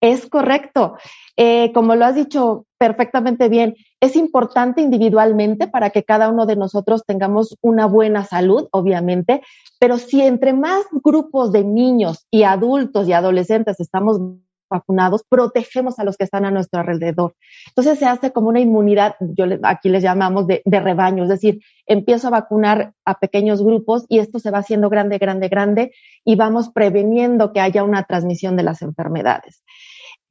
Es 0.00 0.28
correcto. 0.28 0.96
Eh, 1.36 1.72
como 1.72 1.94
lo 1.94 2.04
has 2.04 2.14
dicho 2.14 2.66
perfectamente 2.78 3.48
bien, 3.48 3.76
es 4.00 4.14
importante 4.14 4.82
individualmente 4.82 5.68
para 5.68 5.90
que 5.90 6.04
cada 6.04 6.28
uno 6.28 6.44
de 6.44 6.56
nosotros 6.56 7.02
tengamos 7.06 7.56
una 7.62 7.86
buena 7.86 8.24
salud, 8.24 8.68
obviamente, 8.72 9.42
pero 9.78 9.98
si 9.98 10.20
entre 10.20 10.52
más 10.52 10.84
grupos 10.92 11.50
de 11.52 11.64
niños 11.64 12.26
y 12.30 12.42
adultos 12.42 13.08
y 13.08 13.14
adolescentes 13.14 13.80
estamos 13.80 14.20
vacunados, 14.68 15.22
protegemos 15.28 15.98
a 15.98 16.04
los 16.04 16.16
que 16.16 16.24
están 16.24 16.44
a 16.44 16.50
nuestro 16.50 16.80
alrededor. 16.80 17.34
Entonces 17.68 17.98
se 17.98 18.06
hace 18.06 18.32
como 18.32 18.48
una 18.48 18.60
inmunidad, 18.60 19.16
yo 19.20 19.44
aquí 19.62 19.88
les 19.88 20.02
llamamos 20.02 20.46
de, 20.46 20.62
rebaño, 20.64 21.24
es 21.24 21.28
decir, 21.28 21.60
empiezo 21.86 22.28
a 22.28 22.30
vacunar 22.30 22.92
a 23.04 23.18
pequeños 23.18 23.62
grupos 23.62 24.04
y 24.08 24.18
esto 24.18 24.38
se 24.38 24.50
va 24.50 24.58
haciendo 24.58 24.88
grande, 24.88 25.18
grande, 25.18 25.48
grande 25.48 25.92
y 26.24 26.36
vamos 26.36 26.70
preveniendo 26.70 27.52
que 27.52 27.60
haya 27.60 27.84
una 27.84 28.04
transmisión 28.04 28.56
de 28.56 28.62
las 28.62 28.82
enfermedades 28.82 29.62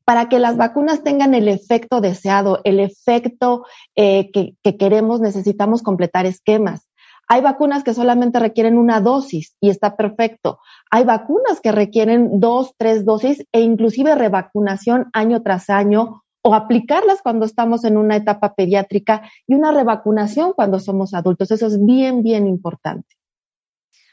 para 0.05 0.29
que 0.29 0.37
las 0.37 0.55
vacunas 0.55 1.03
tengan 1.03 1.33
el 1.33 1.47
efecto 1.47 1.99
deseado, 1.99 2.61
el 2.63 2.79
efecto 2.79 3.65
eh, 3.95 4.29
que 4.31 4.77
queremos, 4.77 5.19
necesitamos 5.19 5.81
completar 5.81 6.27
esquemas. 6.27 6.84
Hay 7.27 7.41
vacunas 7.41 7.83
que 7.83 7.93
solamente 7.93 8.39
requieren 8.39 8.77
una 8.77 9.01
dosis 9.01 9.55
y 9.59 9.69
está 9.69 9.95
perfecto. 9.95 10.59
Hay 10.91 11.03
vacunas 11.03 11.59
que 11.61 11.71
requieren 11.71 12.39
dos, 12.39 12.73
tres 12.77 13.05
dosis 13.05 13.45
e 13.51 13.61
inclusive 13.61 14.15
revacunación 14.15 15.09
año 15.13 15.41
tras 15.41 15.69
año 15.69 16.23
o 16.43 16.53
aplicarlas 16.53 17.21
cuando 17.23 17.45
estamos 17.45 17.83
en 17.85 17.97
una 17.97 18.17
etapa 18.17 18.53
pediátrica 18.53 19.23
y 19.47 19.55
una 19.55 19.71
revacunación 19.71 20.53
cuando 20.53 20.79
somos 20.79 21.15
adultos. 21.15 21.49
Eso 21.49 21.65
es 21.65 21.83
bien, 21.83 22.21
bien 22.21 22.45
importante. 22.45 23.15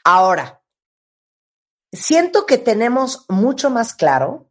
Ahora, 0.03 0.61
siento 1.91 2.47
que 2.47 2.57
tenemos 2.57 3.25
mucho 3.29 3.69
más 3.69 3.93
claro 3.93 4.49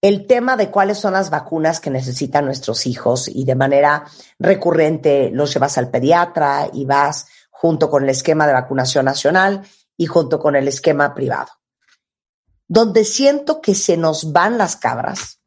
el 0.00 0.26
tema 0.26 0.56
de 0.56 0.70
cuáles 0.70 0.98
son 0.98 1.12
las 1.12 1.30
vacunas 1.30 1.78
que 1.78 1.90
necesitan 1.90 2.44
nuestros 2.44 2.86
hijos 2.86 3.28
y 3.28 3.44
de 3.44 3.54
manera 3.54 4.04
recurrente 4.38 5.30
los 5.30 5.54
llevas 5.54 5.78
al 5.78 5.90
pediatra 5.90 6.68
y 6.72 6.84
vas 6.86 7.28
junto 7.62 7.88
con 7.88 8.02
el 8.02 8.08
esquema 8.08 8.48
de 8.48 8.54
vacunación 8.54 9.04
nacional 9.04 9.62
y 9.96 10.06
junto 10.06 10.40
con 10.40 10.56
el 10.56 10.66
esquema 10.66 11.14
privado. 11.14 11.52
Donde 12.66 13.04
siento 13.04 13.60
que 13.60 13.76
se 13.76 13.96
nos 13.96 14.32
van 14.32 14.58
las 14.58 14.74
cabras 14.74 15.40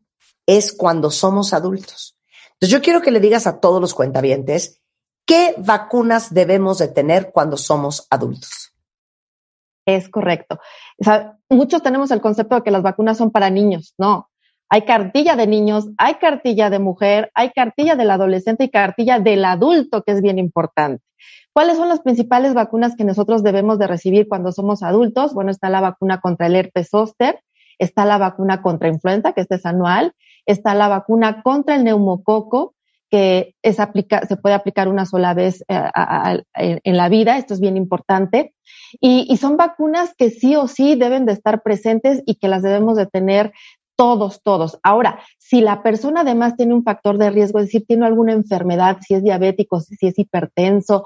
es 0.45 0.71
cuando 0.71 1.11
somos 1.11 1.51
adultos. 1.53 2.17
Entonces 2.53 2.69
yo 2.69 2.81
quiero 2.81 3.01
que 3.01 3.11
le 3.11 3.19
digas 3.19 3.47
a 3.47 3.59
todos 3.59 3.81
los 3.81 3.93
cuentavientes 3.93 4.81
qué 5.25 5.55
vacunas 5.57 6.33
debemos 6.33 6.77
de 6.77 6.87
tener 6.87 7.33
cuando 7.33 7.57
somos 7.57 8.07
adultos. 8.09 8.71
Es 9.85 10.07
correcto. 10.07 10.61
Muchos 11.49 11.83
tenemos 11.83 12.11
el 12.11 12.21
concepto 12.21 12.55
de 12.55 12.63
que 12.63 12.71
las 12.71 12.81
vacunas 12.81 13.17
son 13.17 13.29
para 13.29 13.49
niños. 13.49 13.93
No, 13.97 14.29
hay 14.69 14.83
cartilla 14.83 15.35
de 15.35 15.47
niños, 15.47 15.89
hay 15.97 16.15
cartilla 16.15 16.69
de 16.69 16.79
mujer, 16.79 17.29
hay 17.33 17.49
cartilla 17.49 17.97
del 17.97 18.09
adolescente 18.09 18.63
y 18.63 18.69
cartilla 18.69 19.19
del 19.19 19.43
adulto, 19.43 20.01
que 20.03 20.13
es 20.13 20.21
bien 20.21 20.39
importante. 20.39 21.03
¿Cuáles 21.55 21.77
son 21.77 21.87
las 21.87 22.01
principales 22.01 22.53
vacunas 22.53 22.97
que 22.97 23.05
nosotros 23.05 23.41
debemos 23.41 23.79
de 23.79 23.87
recibir 23.87 24.27
cuando 24.27 24.51
somos 24.51 24.83
adultos? 24.83 25.33
Bueno, 25.33 25.51
está 25.51 25.69
la 25.69 25.79
vacuna 25.79 26.19
contra 26.19 26.47
el 26.47 26.55
herpes 26.57 26.89
zóster, 26.89 27.39
está 27.79 28.03
la 28.03 28.17
vacuna 28.17 28.61
contra 28.61 28.89
influenza, 28.89 29.31
que 29.31 29.39
este 29.39 29.55
es 29.55 29.65
anual, 29.65 30.11
está 30.45 30.75
la 30.75 30.89
vacuna 30.89 31.41
contra 31.43 31.75
el 31.75 31.85
neumococo, 31.85 32.75
que 33.09 33.55
se 33.63 34.35
puede 34.35 34.53
aplicar 34.53 34.89
una 34.89 35.05
sola 35.05 35.33
vez 35.33 35.63
eh, 35.69 36.43
en 36.55 36.97
la 36.97 37.07
vida, 37.07 37.37
esto 37.37 37.53
es 37.53 37.61
bien 37.61 37.77
importante. 37.77 38.53
Y, 38.99 39.25
y, 39.29 39.37
son 39.37 39.55
vacunas 39.55 40.13
que 40.17 40.31
sí 40.31 40.57
o 40.57 40.67
sí 40.67 40.95
deben 40.95 41.25
de 41.25 41.31
estar 41.31 41.63
presentes 41.63 42.21
y 42.25 42.35
que 42.35 42.49
las 42.49 42.63
debemos 42.63 42.97
de 42.97 43.05
tener 43.05 43.53
todos, 43.95 44.41
todos. 44.43 44.77
Ahora, 44.83 45.19
si 45.37 45.61
la 45.61 45.81
persona 45.81 46.21
además 46.21 46.57
tiene 46.57 46.73
un 46.73 46.83
factor 46.83 47.17
de 47.17 47.29
riesgo, 47.29 47.59
es 47.59 47.67
decir, 47.67 47.85
tiene 47.87 48.05
alguna 48.05 48.33
enfermedad, 48.33 48.97
si 49.01 49.13
es 49.13 49.23
diabético, 49.23 49.79
si 49.79 50.07
es 50.07 50.19
hipertenso, 50.19 51.05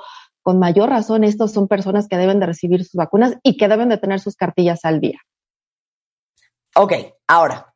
con 0.49 0.57
mayor 0.57 0.89
razón, 0.89 1.23
estos 1.23 1.51
son 1.51 1.67
personas 1.67 2.07
que 2.07 2.17
deben 2.17 2.39
de 2.39 2.47
recibir 2.47 2.83
sus 2.83 2.95
vacunas 2.95 3.35
y 3.43 3.55
que 3.55 3.67
deben 3.67 3.87
de 3.87 3.99
tener 3.99 4.19
sus 4.19 4.35
cartillas 4.35 4.83
al 4.83 4.99
día. 4.99 5.19
Ok, 6.75 6.93
ahora, 7.27 7.75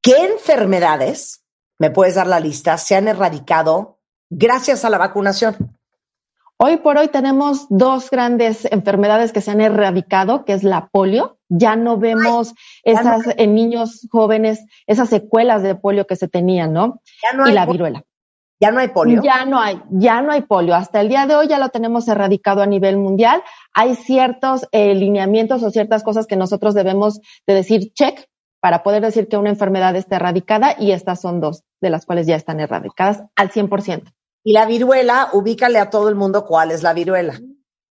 ¿qué 0.00 0.16
enfermedades, 0.32 1.44
me 1.78 1.90
puedes 1.90 2.14
dar 2.14 2.26
la 2.26 2.40
lista, 2.40 2.78
se 2.78 2.96
han 2.96 3.06
erradicado 3.06 3.98
gracias 4.30 4.86
a 4.86 4.88
la 4.88 4.96
vacunación? 4.96 5.76
Hoy 6.56 6.78
por 6.78 6.96
hoy 6.96 7.08
tenemos 7.08 7.66
dos 7.68 8.08
grandes 8.08 8.66
enfermedades 8.70 9.32
que 9.32 9.42
se 9.42 9.50
han 9.50 9.60
erradicado, 9.60 10.46
que 10.46 10.54
es 10.54 10.64
la 10.64 10.88
polio. 10.88 11.36
Ya 11.50 11.76
no 11.76 11.98
vemos 11.98 12.54
Ay, 12.86 12.94
ya 12.94 13.00
esas 13.00 13.26
no 13.26 13.32
en 13.36 13.54
niños 13.54 14.08
jóvenes, 14.10 14.64
esas 14.86 15.10
secuelas 15.10 15.62
de 15.62 15.74
polio 15.74 16.06
que 16.06 16.16
se 16.16 16.28
tenían, 16.28 16.72
¿no? 16.72 17.02
no 17.36 17.46
y 17.46 17.52
la 17.52 17.66
viruela. 17.66 18.04
Ya 18.60 18.70
no 18.70 18.80
hay 18.80 18.88
polio. 18.88 19.22
Ya 19.22 19.46
no 19.46 19.58
hay, 19.58 19.80
ya 19.90 20.20
no 20.20 20.32
hay 20.32 20.42
polio. 20.42 20.74
Hasta 20.74 21.00
el 21.00 21.08
día 21.08 21.26
de 21.26 21.34
hoy 21.34 21.48
ya 21.48 21.58
lo 21.58 21.70
tenemos 21.70 22.06
erradicado 22.08 22.60
a 22.60 22.66
nivel 22.66 22.98
mundial. 22.98 23.42
Hay 23.72 23.94
ciertos 23.96 24.68
eh, 24.72 24.94
lineamientos 24.94 25.62
o 25.62 25.70
ciertas 25.70 26.02
cosas 26.02 26.26
que 26.26 26.36
nosotros 26.36 26.74
debemos 26.74 27.20
de 27.46 27.54
decir 27.54 27.92
check 27.94 28.28
para 28.60 28.82
poder 28.82 29.02
decir 29.02 29.28
que 29.28 29.38
una 29.38 29.48
enfermedad 29.48 29.96
está 29.96 30.16
erradicada 30.16 30.76
y 30.78 30.92
estas 30.92 31.22
son 31.22 31.40
dos 31.40 31.64
de 31.80 31.88
las 31.88 32.04
cuales 32.04 32.26
ya 32.26 32.36
están 32.36 32.60
erradicadas 32.60 33.24
al 33.34 33.50
100%. 33.50 34.12
Y 34.44 34.52
la 34.52 34.66
viruela, 34.66 35.28
ubícale 35.32 35.78
a 35.78 35.88
todo 35.88 36.10
el 36.10 36.14
mundo 36.14 36.44
cuál 36.44 36.70
es 36.70 36.82
la 36.82 36.92
viruela. 36.92 37.40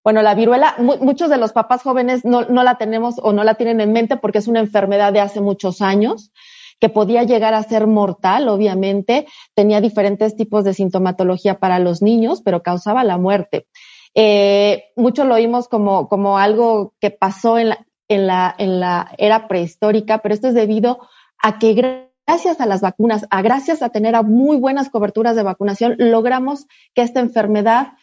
Bueno, 0.04 0.22
la 0.22 0.36
viruela, 0.36 0.76
mu 0.78 0.98
muchos 0.98 1.32
de 1.32 1.38
los 1.38 1.52
papás 1.52 1.82
jóvenes 1.82 2.24
no, 2.24 2.44
no 2.44 2.64
la 2.64 2.78
tenemos 2.78 3.16
o 3.22 3.34
no 3.34 3.44
la 3.44 3.56
tienen 3.56 3.82
en 3.82 3.92
mente 3.92 4.18
porque 4.18 4.38
es 4.38 4.48
una 4.48 4.60
enfermedad 4.60 5.14
de 5.14 5.20
hace 5.20 5.42
muchos 5.42 5.82
años 5.82 6.32
que 6.80 6.90
podía 6.90 7.24
llegar 7.24 7.54
a 7.54 7.64
ser 7.64 7.88
mortal, 7.88 8.48
obviamente, 8.48 9.28
tenía 9.54 9.82
diferentes 9.82 10.36
tipos 10.36 10.64
de 10.64 10.74
sintomatología 10.74 11.60
para 11.60 11.80
los 11.80 12.02
niños, 12.02 12.42
pero 12.42 12.64
causaba 12.64 13.04
la 13.04 13.18
muerte. 13.18 13.68
Eh, 14.16 14.86
mucho 14.96 15.26
lo 15.26 15.36
oímos 15.36 15.68
como, 15.68 16.08
como 16.08 16.38
algo 16.38 16.94
que 17.00 17.12
pasó 17.12 17.60
en 17.60 17.70
la, 17.70 17.86
en, 18.08 18.28
la, 18.28 18.56
en 18.58 18.80
la 18.80 19.12
era 19.18 19.48
prehistórica, 19.48 20.20
pero 20.20 20.34
esto 20.34 20.48
es 20.48 20.54
debido 20.54 21.00
a 21.42 21.60
que 21.60 21.74
gracias 21.74 22.60
a 22.60 22.66
las 22.66 22.82
vacunas, 22.82 23.26
a 23.30 23.42
gracias 23.42 23.82
a 23.82 23.90
tener 23.90 24.16
a 24.16 24.24
muy 24.24 24.58
buenas 24.58 24.90
coberturas 24.90 25.36
de 25.36 25.44
vacunación, 25.44 25.96
logramos 25.98 26.66
que 26.94 27.02
esta 27.02 27.20
enfermedad 27.20 27.94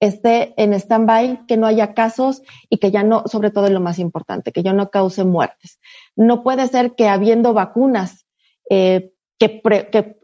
esté 0.00 0.54
en 0.56 0.72
stand-by, 0.74 1.46
que 1.46 1.56
no 1.56 1.66
haya 1.66 1.94
casos 1.94 2.42
y 2.68 2.78
que 2.78 2.90
ya 2.90 3.02
no, 3.02 3.24
sobre 3.26 3.50
todo 3.50 3.68
lo 3.68 3.80
más 3.80 3.98
importante, 3.98 4.52
que 4.52 4.62
ya 4.62 4.72
no 4.72 4.90
cause 4.90 5.24
muertes. 5.24 5.80
No 6.14 6.42
puede 6.42 6.68
ser 6.68 6.94
que 6.94 7.08
habiendo 7.08 7.52
vacunas 7.52 8.26
eh, 8.70 9.12
que, 9.38 9.60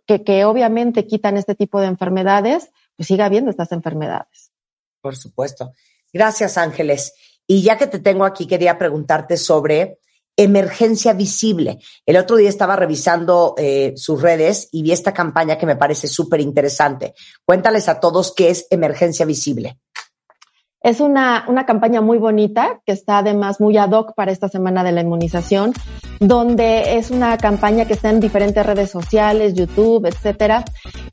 que, 0.07 0.23
que, 0.25 0.45
obviamente 0.45 1.07
quitan 1.07 1.37
este 1.37 1.55
tipo 1.55 1.81
de 1.81 1.87
enfermedades, 1.87 2.71
pues 2.97 3.09
siga 3.09 3.27
habiendo 3.27 3.51
estas 3.51 3.73
enfermedades. 3.73 4.53
Por 5.01 5.17
supuesto. 5.17 5.73
Gracias, 6.13 6.57
Ángeles. 6.59 7.15
Y 7.47 7.63
ya 7.63 7.77
que 7.77 7.87
te 7.87 7.99
tengo 7.99 8.25
aquí, 8.25 8.47
quería 8.47 8.79
preguntarte 8.79 9.37
sobre 9.37 9.99
emergencia 10.37 11.13
visible. 11.13 11.79
El 12.07 12.17
otro 12.17 12.37
día 12.37 12.49
estaba 12.49 12.77
revisando 12.77 13.55
eh, 13.57 13.93
sus 13.97 14.21
redes 14.21 14.69
y 14.73 14.83
vi 14.83 14.93
esta 14.93 15.13
campaña 15.13 15.59
que 15.59 15.67
me 15.67 15.77
parece 15.77 16.09
súper 16.09 16.41
interesante. 16.41 17.15
Cuéntales 17.45 17.89
a 17.89 18.01
todos 18.01 18.35
qué 18.35 18.51
es 18.51 18.67
emergencia 18.71 19.27
visible. 19.27 19.79
Es 20.85 21.01
una, 21.01 21.47
una 21.49 21.65
campaña 21.65 22.03
muy 22.03 22.19
bonita 22.19 22.83
que 22.85 22.93
está 22.93 23.19
además 23.19 23.59
muy 23.59 23.79
ad 23.79 23.93
hoc 23.93 24.15
para 24.15 24.33
esta 24.33 24.51
semana 24.51 24.85
de 24.85 24.93
la 24.93 25.01
inmunización, 25.01 25.73
donde 26.21 26.99
es 26.99 27.11
una 27.11 27.39
campaña 27.39 27.87
que 27.87 27.95
está 27.95 28.11
en 28.11 28.21
diferentes 28.21 28.67
redes 28.67 28.91
sociales, 28.91 29.55
YouTube, 29.55 30.05
etcétera. 30.05 30.63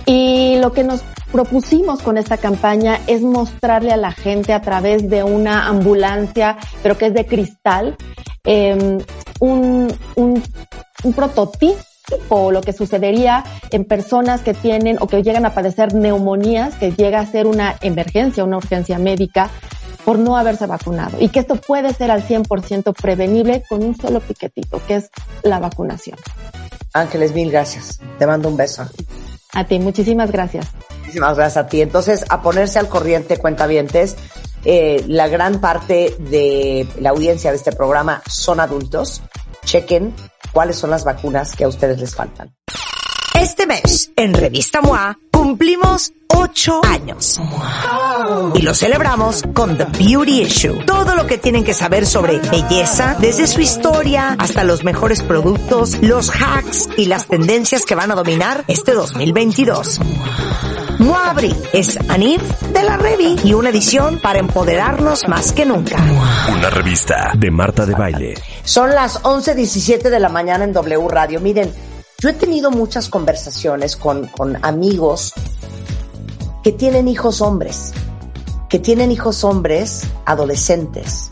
Y 0.06 0.58
lo 0.58 0.74
que 0.74 0.84
nos 0.84 1.04
propusimos 1.32 2.02
con 2.02 2.18
esta 2.18 2.38
campaña 2.38 3.00
es 3.08 3.22
mostrarle 3.22 3.92
a 3.92 3.98
la 3.98 4.12
gente 4.12 4.54
a 4.54 4.62
través 4.62 5.10
de 5.10 5.24
una 5.24 5.68
ambulancia, 5.68 6.58
pero 6.84 6.98
que 6.98 7.08
es 7.08 7.14
de 7.14 7.26
cristal, 7.26 7.96
eh, 8.44 9.00
un, 9.40 9.94
un, 10.16 10.44
un 11.04 11.14
prototipo 11.14 11.78
o 12.30 12.52
lo 12.52 12.62
que 12.62 12.74
sucedería 12.74 13.44
en 13.72 13.86
personas 13.86 14.42
que 14.42 14.54
tienen 14.54 14.98
o 15.00 15.08
que 15.08 15.24
llegan 15.24 15.46
a 15.46 15.54
padecer 15.54 15.94
neumonías, 15.94 16.76
que 16.76 16.92
llega 16.92 17.20
a 17.20 17.26
ser 17.26 17.48
una 17.48 17.76
emergencia, 17.82 18.44
una 18.44 18.58
urgencia 18.58 19.00
médica 19.00 19.50
por 20.04 20.20
no 20.20 20.36
haberse 20.36 20.66
vacunado 20.66 21.18
y 21.20 21.30
que 21.30 21.40
esto 21.40 21.56
puede 21.56 21.94
ser 21.94 22.12
al 22.12 22.24
100% 22.24 22.94
prevenible 23.00 23.64
con 23.70 23.84
un 23.84 23.96
solo 23.96 24.20
piquetito, 24.20 24.82
que 24.88 24.96
es 24.96 25.10
la 25.44 25.60
vacunación. 25.60 26.18
Ángeles, 26.94 27.34
mil 27.34 27.52
gracias. 27.52 28.00
Te 28.18 28.28
mando 28.28 28.50
un 28.50 28.58
beso. 28.58 28.84
A 29.54 29.66
ti, 29.66 29.80
muchísimas 29.80 30.32
gracias. 30.32 30.68
Muchísimas 31.00 31.36
gracias 31.36 31.66
a 31.66 31.68
ti. 31.68 31.82
Entonces, 31.82 32.26
a 32.30 32.42
ponerse 32.42 32.80
al 32.80 32.88
corriente, 32.88 33.38
cuentavientes, 33.38 34.16
eh, 34.64 35.04
la 35.08 35.28
gran 35.28 35.60
parte 35.60 36.16
de 36.20 36.88
la 37.00 37.10
audiencia 37.10 37.52
de 37.52 37.58
este 37.58 37.72
programa 37.72 38.22
son 38.28 38.60
adultos. 38.60 39.22
Chequen 39.66 40.14
cuáles 40.54 40.78
son 40.78 40.90
las 40.90 41.04
vacunas 41.04 41.56
que 41.56 41.64
a 41.64 41.68
ustedes 41.68 42.00
les 42.00 42.16
faltan. 42.16 42.56
Este 43.42 43.66
mes, 43.66 44.12
en 44.18 44.36
Revista 44.36 44.82
MOA, 44.82 45.18
cumplimos 45.32 46.14
ocho 46.28 46.80
años. 46.86 47.42
Y 48.54 48.62
lo 48.62 48.76
celebramos 48.76 49.42
con 49.56 49.80
The 49.80 49.86
Beauty 49.86 50.44
Issue. 50.44 50.86
Todo 50.86 51.16
lo 51.16 51.26
que 51.26 51.40
tienen 51.40 51.64
que 51.64 51.74
saber 51.74 52.06
sobre 52.06 52.38
belleza, 52.38 53.16
desde 53.20 53.48
su 53.48 53.60
historia 53.60 54.36
hasta 54.38 54.64
los 54.64 54.84
mejores 54.84 55.24
productos, 55.24 55.98
los 56.04 56.30
hacks 56.30 56.88
y 56.98 57.06
las 57.06 57.26
tendencias 57.26 57.84
que 57.84 57.96
van 57.96 58.12
a 58.12 58.16
dominar 58.16 58.64
este 58.68 58.94
2022. 58.94 60.00
MOA 61.00 61.32
Abril 61.32 61.56
es 61.74 61.98
Anif 62.10 62.44
de 62.72 62.84
la 62.84 62.98
Revi 62.98 63.38
y 63.44 63.54
una 63.54 63.70
edición 63.70 64.20
para 64.20 64.38
empoderarnos 64.38 65.28
más 65.28 65.52
que 65.52 65.66
nunca. 65.66 65.98
Una 66.56 66.70
revista 66.70 67.32
de 67.36 67.50
Marta 67.50 67.88
de 67.88 67.96
Baile. 67.96 68.36
Son 68.64 68.92
las 68.92 69.24
11.17 69.24 70.12
de 70.12 70.20
la 70.20 70.30
mañana 70.30 70.64
en 70.64 70.74
W 70.74 71.08
Radio. 71.10 71.42
Miren, 71.42 71.74
yo 72.22 72.30
he 72.30 72.34
tenido 72.34 72.70
muchas 72.70 73.10
conversaciones 73.10 73.96
con, 73.96 74.28
con 74.28 74.64
amigos 74.64 75.34
que 76.64 76.72
tienen 76.72 77.08
hijos 77.08 77.42
hombres, 77.42 77.94
que 78.70 78.78
tienen 78.78 79.12
hijos 79.12 79.44
hombres 79.44 80.04
adolescentes. 80.26 81.32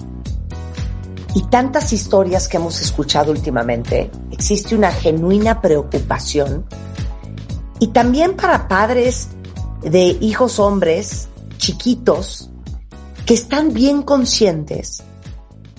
Y 1.36 1.44
tantas 1.44 1.94
historias 1.94 2.48
que 2.48 2.58
hemos 2.58 2.82
escuchado 2.82 3.32
últimamente, 3.32 4.10
existe 4.32 4.74
una 4.74 4.92
genuina 4.92 5.62
preocupación. 5.62 6.66
Y 7.78 7.90
también 7.90 8.36
para 8.36 8.68
padres 8.68 9.28
de 9.84 10.18
hijos 10.22 10.58
hombres 10.58 11.30
chiquitos 11.60 12.50
que 13.28 13.36
están 13.36 13.74
bien 13.74 14.02
conscientes 14.02 15.04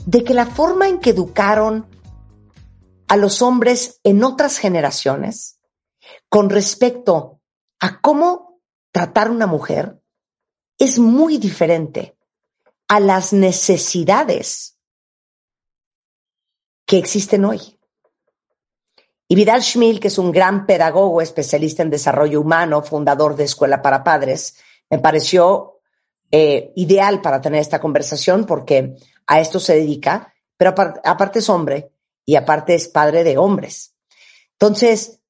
de 0.07 0.23
que 0.23 0.35
la 0.35 0.47
forma 0.47 0.87
en 0.87 1.01
que 1.01 1.11
educaron 1.11 1.89
a 3.11 3.17
los 3.17 3.43
hombres 3.43 4.01
en 4.05 4.23
otras 4.23 4.59
generaciones 4.59 5.59
con 6.29 6.49
respecto 6.49 7.41
a 7.81 8.01
cómo 8.01 8.61
tratar 8.93 9.27
a 9.27 9.31
una 9.33 9.49
mujer 9.49 10.01
es 10.79 11.01
muy 11.01 11.39
diferente 11.39 12.17
a 12.87 13.01
las 13.01 13.33
necesidades 13.33 14.79
que 16.87 16.99
existen 16.99 17.45
hoy. 17.45 17.81
Y 19.27 19.35
Vidal 19.35 19.65
Schmil, 19.65 19.99
que 19.99 20.07
es 20.07 20.19
un 20.19 20.31
gran 20.31 20.65
pedagogo 20.65 21.21
especialista 21.21 21.83
en 21.83 21.91
desarrollo 21.91 22.41
humano, 22.41 22.81
fundador 22.81 23.35
de 23.35 23.43
Escuela 23.43 23.83
para 23.83 24.05
Padres, 24.05 24.57
me 24.89 25.01
pareció 25.01 25.81
eh, 26.31 26.73
ideal 26.77 27.21
para 27.21 27.41
tener 27.41 27.61
esta 27.61 27.81
conversación 27.81 28.47
porque 28.47 28.95
a 29.27 29.41
esto 29.41 29.59
se 29.59 29.75
dedica, 29.75 30.33
pero 30.57 30.75
aparte 31.03 31.41
es 31.41 31.49
hombre 31.49 31.89
y 32.31 32.37
aparte 32.37 32.76
es 32.76 32.87
padre 32.87 33.24
de 33.24 33.39
hombres. 33.39 33.97
Entonces, 34.53 35.20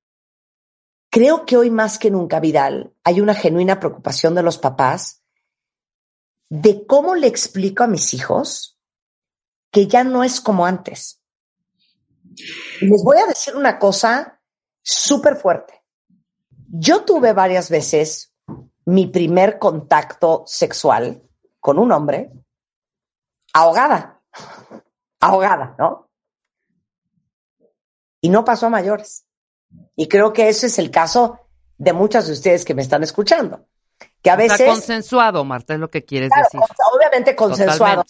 creo 1.09 1.47
que 1.47 1.57
hoy 1.57 1.71
más 1.71 1.99
que 1.99 2.11
nunca, 2.11 2.41
Vidal, 2.41 2.95
hay 3.05 3.23
una 3.23 3.33
genuina 3.33 3.81
preocupación 3.81 4.35
de 4.35 4.43
los 4.43 4.59
papás 4.59 5.23
de 6.51 6.85
cómo 6.87 7.15
le 7.15 7.27
explico 7.27 7.85
a 7.85 7.87
mis 7.87 8.13
hijos 8.13 8.79
que 9.71 9.87
ya 9.87 10.05
no 10.05 10.25
es 10.25 10.43
como 10.43 10.67
antes. 10.67 11.23
Les 12.83 13.03
voy 13.03 13.17
a 13.17 13.27
decir 13.27 13.57
una 13.57 13.79
cosa 13.79 14.39
súper 14.83 15.37
fuerte. 15.37 15.83
Yo 16.69 17.07
tuve 17.07 17.33
varias 17.33 17.71
veces 17.71 18.35
mi 18.85 19.07
primer 19.07 19.59
contacto 19.59 20.45
sexual 20.47 21.23
con 21.61 21.79
un 21.79 21.93
hombre 21.93 22.31
ahogada, 23.55 24.23
ahogada, 25.19 25.75
¿no? 25.79 26.10
Y 28.21 28.29
no 28.29 28.45
pasó 28.45 28.67
a 28.67 28.71
mayores. 28.71 29.25
Y 29.97 30.09
creo 30.09 30.33
que 30.33 30.49
ese 30.49 30.67
es 30.67 30.79
el 30.79 30.91
caso 30.91 31.41
de 31.79 31.93
muchas 31.93 32.27
de 32.27 32.33
ustedes 32.35 32.65
que 32.65 32.75
me 32.75 32.83
están 32.83 33.03
escuchando. 33.03 33.67
Que 34.23 34.31
a 34.31 34.37
veces. 34.37 34.61
Está 34.61 34.73
consensuado, 34.73 35.45
Marta, 35.45 35.75
es 35.75 35.81
lo 35.81 35.91
que 35.91 36.05
quieres 36.05 36.31
decir. 36.31 36.61
Obviamente 36.95 37.35
consensuado. 37.35 38.05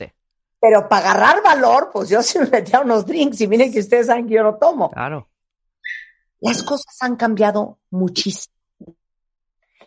Pero 0.61 0.89
para 0.89 1.11
agarrar 1.11 1.43
valor, 1.43 1.91
pues 1.93 2.09
yo 2.09 2.23
sí 2.23 2.39
me 2.39 2.47
metía 2.47 2.81
unos 2.81 3.07
drinks 3.07 3.41
y 3.41 3.49
miren 3.49 3.73
que 3.73 3.81
ustedes 3.81 4.09
saben 4.09 4.27
que 4.27 4.35
yo 4.35 4.43
no 4.43 4.57
tomo. 4.57 4.91
Claro. 4.91 5.29
Las 6.41 6.63
cosas 6.63 6.97
han 7.01 7.17
cambiado 7.17 7.79
muchísimo. 7.91 8.55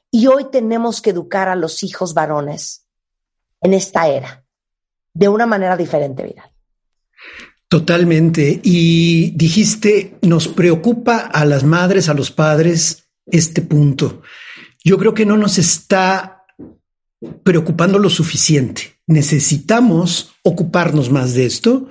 Y 0.10 0.28
hoy 0.28 0.46
tenemos 0.52 1.02
que 1.02 1.10
educar 1.10 1.50
a 1.50 1.56
los 1.56 1.84
hijos 1.84 2.14
varones 2.14 2.86
en 3.62 3.74
esta 3.74 4.08
era 4.08 4.46
de 5.14 5.30
una 5.30 5.46
manera 5.46 5.76
diferente, 5.76 6.24
Vidal. 6.24 6.53
Totalmente. 7.74 8.60
Y 8.62 9.32
dijiste, 9.32 10.20
nos 10.22 10.48
preocupa 10.48 11.18
a 11.18 11.44
las 11.44 11.64
madres, 11.64 12.08
a 12.08 12.14
los 12.14 12.30
padres, 12.30 13.06
este 13.26 13.64
punto. 13.64 14.22
Yo 14.84 15.00
creo 15.00 15.16
que 15.16 15.26
no 15.26 15.38
nos 15.38 15.58
está 15.58 16.46
preocupando 17.42 17.98
lo 17.98 18.12
suficiente. 18.12 19.00
Necesitamos 19.08 20.36
ocuparnos 20.44 21.10
más 21.10 21.34
de 21.34 21.48
esto 21.48 21.90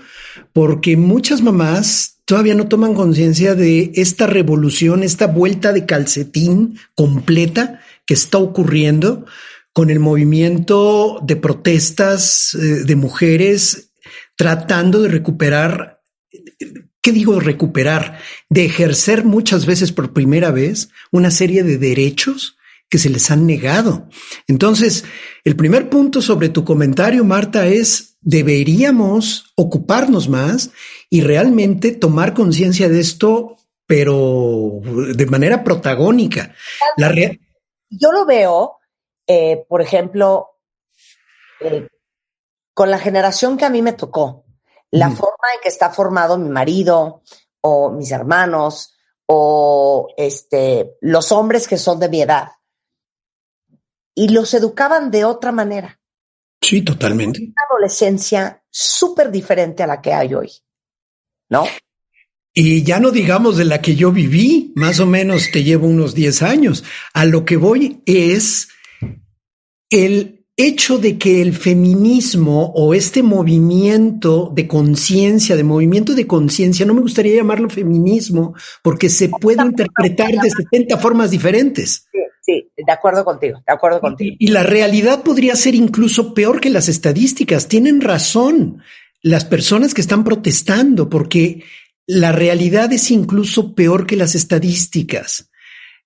porque 0.53 0.97
muchas 0.97 1.43
mamás 1.43 2.21
todavía 2.27 2.55
no 2.55 2.69
toman 2.69 2.95
conciencia 2.95 3.57
de 3.57 3.91
esta 3.97 4.29
revolución, 4.29 5.03
esta 5.03 5.27
vuelta 5.27 5.73
de 5.73 5.85
calcetín 5.85 6.79
completa 6.95 7.81
que 8.07 8.15
está 8.15 8.39
ocurriendo 8.39 9.27
con 9.73 9.91
el 9.91 9.99
movimiento 9.99 11.19
de 11.25 11.35
protestas 11.35 12.55
eh, 12.55 12.85
de 12.85 12.95
mujeres 12.95 13.92
tratando 14.37 15.03
de 15.03 15.09
recuperar, 15.09 16.03
¿qué 17.01 17.13
digo 17.13 17.41
recuperar? 17.41 18.19
De 18.49 18.65
ejercer 18.65 19.25
muchas 19.25 19.67
veces 19.67 19.93
por 19.93 20.13
primera 20.13 20.51
vez 20.51 20.91
una 21.11 21.31
serie 21.31 21.63
de 21.63 21.79
derechos 21.79 22.57
que 22.89 22.99
se 22.99 23.09
les 23.09 23.31
han 23.31 23.47
negado. 23.47 24.09
Entonces, 24.47 25.05
el 25.45 25.57
primer 25.57 25.89
punto 25.89 26.21
sobre 26.21 26.51
tu 26.51 26.65
comentario, 26.65 27.25
Marta, 27.25 27.67
es 27.67 28.19
deberíamos 28.21 29.53
ocuparnos 29.57 30.29
más 30.29 30.71
y 31.11 31.23
realmente 31.23 31.93
tomar 31.93 32.35
conciencia 32.35 32.89
de 32.89 33.01
esto, 33.01 33.57
pero 33.87 34.81
de 35.15 35.27
manera 35.27 35.65
protagónica. 35.65 36.55
La 36.97 37.13
Yo 37.89 38.13
lo 38.13 38.25
veo, 38.25 38.77
eh, 39.27 39.65
por 39.69 39.83
ejemplo, 39.83 40.49
eh, 41.61 41.89
con 42.83 42.91
la 42.91 42.99
generación 42.99 43.57
que 43.57 43.65
a 43.65 43.71
mí 43.71 43.81
me 43.81 43.93
tocó, 43.93 44.45
la 44.91 45.09
forma 45.09 45.55
en 45.55 45.61
que 45.63 45.69
está 45.69 45.91
formado 45.91 46.37
mi 46.37 46.49
marido 46.49 47.23
o 47.61 47.93
mis 47.93 48.11
hermanos 48.11 48.97
o 49.27 50.13
este, 50.17 50.97
los 51.01 51.31
hombres 51.31 51.69
que 51.69 51.79
son 51.79 52.01
de 52.01 52.09
mi 52.09 52.23
edad. 52.23 52.49
Y 54.17 54.31
los 54.31 54.53
educaban 54.55 55.13
de 55.13 55.25
otra 55.25 55.53
manera. 55.53 56.01
Sí, 56.61 56.83
totalmente. 56.83 57.41
Una 57.41 57.55
adolescencia 57.71 58.65
súper 58.69 59.31
diferente 59.31 59.85
a 59.85 59.87
la 59.87 60.01
que 60.03 60.13
hay 60.13 60.35
hoy, 60.35 60.51
¿no? 61.51 61.67
Y 62.53 62.83
ya 62.83 62.99
no 62.99 63.13
digamos 63.13 63.59
de 63.59 63.65
la 63.65 63.81
que 63.81 63.95
yo 63.95 64.11
viví, 64.11 64.73
más 64.75 64.99
o 64.99 65.07
menos 65.07 65.53
te 65.53 65.63
llevo 65.63 65.87
unos 65.87 66.17
10 66.17 66.43
años. 66.43 66.83
A 67.15 67.27
lo 67.27 67.45
que 67.45 67.57
voy 67.57 68.03
es 68.07 68.71
el 69.89 70.42
hecho 70.67 70.99
de 70.99 71.19
que 71.19 71.43
el 71.43 71.55
feminismo 71.55 72.73
o 72.75 72.95
este 72.95 73.23
movimiento 73.23 74.51
de 74.55 74.67
conciencia, 74.67 75.57
de 75.57 75.65
movimiento 75.65 76.15
de 76.15 76.27
conciencia, 76.27 76.87
no 76.87 76.95
me 76.95 77.01
gustaría 77.01 77.37
llamarlo 77.37 77.69
feminismo 77.69 78.55
porque 78.83 79.09
se 79.09 79.29
puede 79.29 79.63
interpretar 79.65 80.31
de 80.31 80.51
70 80.51 80.99
formas 80.99 81.31
diferentes. 81.31 82.07
Sí, 82.13 82.19
sí, 82.41 82.71
de 82.77 82.93
acuerdo 82.93 83.25
contigo, 83.25 83.63
de 83.67 83.73
acuerdo 83.73 84.01
contigo. 84.01 84.37
Y, 84.39 84.47
y 84.47 84.49
la 84.51 84.63
realidad 84.63 85.23
podría 85.23 85.55
ser 85.57 85.75
incluso 85.75 86.35
peor 86.35 86.61
que 86.61 86.71
las 86.71 86.89
estadísticas. 86.89 87.69
Tienen 87.69 88.01
razón 88.01 88.83
las 89.23 89.45
personas 89.45 89.95
que 89.95 90.01
están 90.01 90.25
protestando 90.25 91.09
porque 91.09 91.63
la 92.07 92.33
realidad 92.33 92.93
es 92.93 93.11
incluso 93.11 93.75
peor 93.75 94.07
que 94.07 94.17
las 94.17 94.35
estadísticas. 94.35 95.51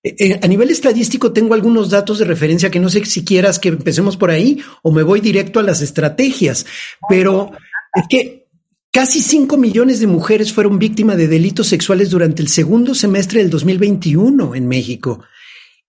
Eh, 0.03 0.15
eh, 0.19 0.39
a 0.41 0.47
nivel 0.47 0.69
estadístico 0.69 1.33
tengo 1.33 1.53
algunos 1.53 1.89
datos 1.89 2.19
de 2.19 2.25
referencia 2.25 2.69
que 2.69 2.79
no 2.79 2.89
sé 2.89 3.03
si 3.05 3.25
quieras 3.25 3.59
que 3.59 3.69
empecemos 3.69 4.17
por 4.17 4.29
ahí 4.31 4.59
o 4.83 4.91
me 4.91 5.03
voy 5.03 5.21
directo 5.21 5.59
a 5.59 5.63
las 5.63 5.81
estrategias, 5.81 6.65
pero 7.09 7.51
es 7.93 8.03
que 8.09 8.47
casi 8.91 9.21
5 9.21 9.57
millones 9.57 9.99
de 9.99 10.07
mujeres 10.07 10.53
fueron 10.53 10.79
víctimas 10.79 11.17
de 11.17 11.27
delitos 11.27 11.67
sexuales 11.67 12.09
durante 12.09 12.41
el 12.41 12.47
segundo 12.47 12.93
semestre 12.93 13.41
del 13.41 13.49
2021 13.49 14.55
en 14.55 14.67
México. 14.67 15.23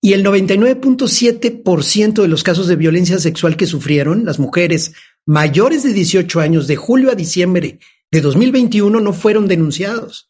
Y 0.00 0.12
el 0.12 0.24
99.7% 0.24 2.22
de 2.22 2.28
los 2.28 2.44
casos 2.44 2.68
de 2.68 2.76
violencia 2.76 3.18
sexual 3.18 3.56
que 3.56 3.66
sufrieron 3.66 4.24
las 4.24 4.38
mujeres 4.38 4.92
mayores 5.26 5.82
de 5.82 5.92
18 5.92 6.40
años 6.40 6.68
de 6.68 6.76
julio 6.76 7.10
a 7.10 7.16
diciembre 7.16 7.80
de 8.10 8.20
2021 8.20 9.00
no 9.00 9.12
fueron 9.12 9.48
denunciados. 9.48 10.27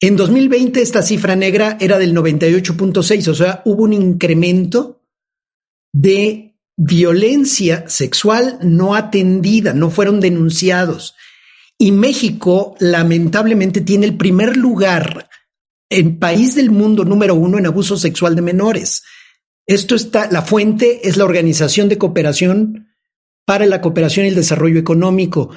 En 0.00 0.16
2020 0.16 0.82
esta 0.82 1.02
cifra 1.02 1.36
negra 1.36 1.78
era 1.80 1.98
del 1.98 2.14
98.6, 2.14 3.28
o 3.28 3.34
sea, 3.34 3.62
hubo 3.64 3.84
un 3.84 3.94
incremento 3.94 5.02
de 5.92 6.58
violencia 6.76 7.88
sexual 7.88 8.58
no 8.62 8.94
atendida, 8.94 9.72
no 9.72 9.90
fueron 9.90 10.20
denunciados. 10.20 11.14
Y 11.78 11.92
México 11.92 12.74
lamentablemente 12.78 13.80
tiene 13.80 14.06
el 14.06 14.16
primer 14.16 14.56
lugar 14.56 15.28
en 15.88 16.18
país 16.18 16.54
del 16.54 16.70
mundo 16.70 17.04
número 17.04 17.34
uno 17.34 17.58
en 17.58 17.66
abuso 17.66 17.96
sexual 17.96 18.34
de 18.36 18.42
menores. 18.42 19.02
Esto 19.66 19.94
está, 19.94 20.30
la 20.30 20.42
fuente 20.42 21.08
es 21.08 21.16
la 21.16 21.24
Organización 21.24 21.88
de 21.88 21.98
Cooperación 21.98 22.88
para 23.46 23.64
la 23.64 23.80
Cooperación 23.80 24.26
y 24.26 24.30
el 24.30 24.34
Desarrollo 24.34 24.78
Económico. 24.78 25.50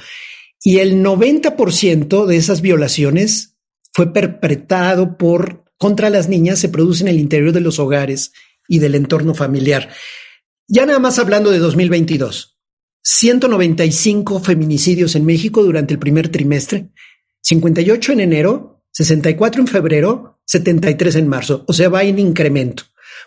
Y 0.64 0.78
el 0.78 1.04
90% 1.04 2.26
de 2.26 2.38
esas 2.38 2.62
violaciones 2.62 3.59
fue 3.94 4.14
perpetrado 4.14 5.18
por 5.18 5.66
contra 5.78 6.10
las 6.10 6.28
niñas, 6.28 6.60
se 6.60 6.70
produce 6.70 7.04
en 7.04 7.08
el 7.08 7.20
interior 7.20 7.54
de 7.54 7.62
los 7.62 7.80
hogares 7.80 8.34
y 8.68 8.80
del 8.80 8.96
entorno 8.96 9.34
familiar. 9.34 9.90
Ya 10.68 10.86
nada 10.86 11.00
más 11.00 11.18
hablando 11.20 11.52
de 11.52 11.60
2022, 11.60 12.58
195 13.02 14.40
feminicidios 14.42 15.16
en 15.16 15.26
México 15.26 15.64
durante 15.64 15.94
el 15.94 16.00
primer 16.00 16.30
trimestre, 16.30 16.90
58 17.42 18.12
en 18.12 18.20
enero, 18.20 18.84
64 18.92 19.62
en 19.62 19.68
febrero, 19.68 20.40
73 20.46 21.16
en 21.16 21.28
marzo, 21.28 21.64
o 21.68 21.74
sea, 21.74 21.90
va 21.90 22.04
en 22.04 22.20
incremento. 22.20 22.84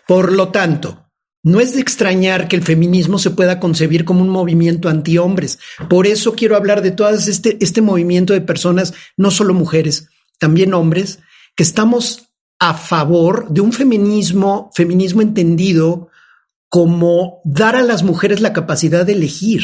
Por 0.07 0.31
lo 0.31 0.49
tanto, 0.49 1.09
no 1.43 1.59
es 1.59 1.73
de 1.73 1.81
extrañar 1.81 2.47
que 2.47 2.55
el 2.55 2.63
feminismo 2.63 3.19
se 3.19 3.31
pueda 3.31 3.59
concebir 3.59 4.05
como 4.05 4.21
un 4.21 4.29
movimiento 4.29 4.87
anti-hombres. 4.87 5.59
Por 5.89 6.07
eso 6.07 6.35
quiero 6.35 6.55
hablar 6.55 6.81
de 6.81 6.91
todo 6.91 7.09
este, 7.09 7.57
este 7.59 7.81
movimiento 7.81 8.31
de 8.31 8.41
personas, 8.41 8.93
no 9.17 9.31
solo 9.31 9.53
mujeres, 9.53 10.07
también 10.43 10.73
hombres, 10.73 11.19
que 11.55 11.63
estamos 11.63 12.33
a 12.59 12.73
favor 12.73 13.47
de 13.49 13.61
un 13.61 13.71
feminismo, 13.71 14.71
feminismo 14.75 15.21
entendido 15.21 16.09
como 16.67 17.39
dar 17.45 17.77
a 17.77 17.81
las 17.81 18.03
mujeres 18.03 18.41
la 18.41 18.51
capacidad 18.51 19.05
de 19.05 19.13
elegir. 19.13 19.63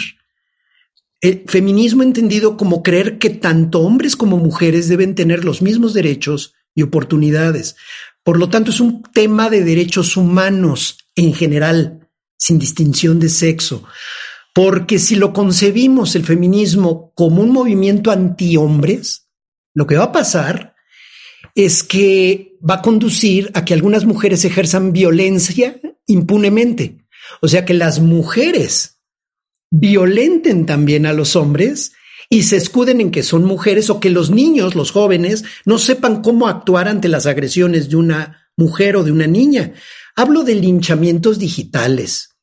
El 1.19 1.43
feminismo 1.47 2.01
entendido 2.01 2.55
como 2.55 2.81
creer 2.81 3.19
que 3.19 3.29
tanto 3.29 3.81
hombres 3.81 4.15
como 4.15 4.37
mujeres 4.37 4.87
deben 4.87 5.15
tener 5.15 5.43
los 5.43 5.61
mismos 5.61 5.93
derechos 5.93 6.53
y 6.73 6.83
oportunidades. 6.83 7.75
Por 8.23 8.39
lo 8.39 8.47
tanto, 8.47 8.71
es 8.71 8.79
un 8.79 9.03
tema 9.03 9.49
de 9.49 9.65
derechos 9.65 10.15
humanos 10.15 10.97
en 11.13 11.33
general, 11.33 12.07
sin 12.37 12.57
distinción 12.57 13.19
de 13.19 13.27
sexo. 13.27 13.83
Porque 14.55 14.97
si 14.97 15.17
lo 15.17 15.33
concebimos 15.33 16.15
el 16.15 16.23
feminismo 16.23 17.11
como 17.15 17.41
un 17.41 17.51
movimiento 17.51 18.11
anti-hombres, 18.11 19.28
lo 19.79 19.87
que 19.87 19.95
va 19.95 20.03
a 20.03 20.11
pasar 20.11 20.75
es 21.55 21.83
que 21.83 22.57
va 22.69 22.75
a 22.75 22.81
conducir 22.81 23.49
a 23.53 23.63
que 23.63 23.73
algunas 23.73 24.03
mujeres 24.03 24.43
ejerzan 24.43 24.91
violencia 24.91 25.79
impunemente. 26.05 27.05
O 27.41 27.47
sea, 27.47 27.63
que 27.63 27.73
las 27.73 28.01
mujeres 28.01 28.99
violenten 29.71 30.65
también 30.65 31.05
a 31.05 31.13
los 31.13 31.37
hombres 31.37 31.93
y 32.29 32.43
se 32.43 32.57
escuden 32.57 32.99
en 32.99 33.09
que 33.09 33.23
son 33.23 33.45
mujeres 33.45 33.89
o 33.89 34.01
que 34.01 34.09
los 34.09 34.31
niños, 34.31 34.75
los 34.75 34.91
jóvenes, 34.91 35.45
no 35.63 35.77
sepan 35.77 36.21
cómo 36.21 36.49
actuar 36.49 36.89
ante 36.89 37.07
las 37.07 37.25
agresiones 37.25 37.89
de 37.89 37.95
una 37.95 38.51
mujer 38.57 38.97
o 38.97 39.05
de 39.05 39.13
una 39.13 39.27
niña. 39.27 39.75
Hablo 40.13 40.43
de 40.43 40.55
linchamientos 40.55 41.39
digitales, 41.39 42.35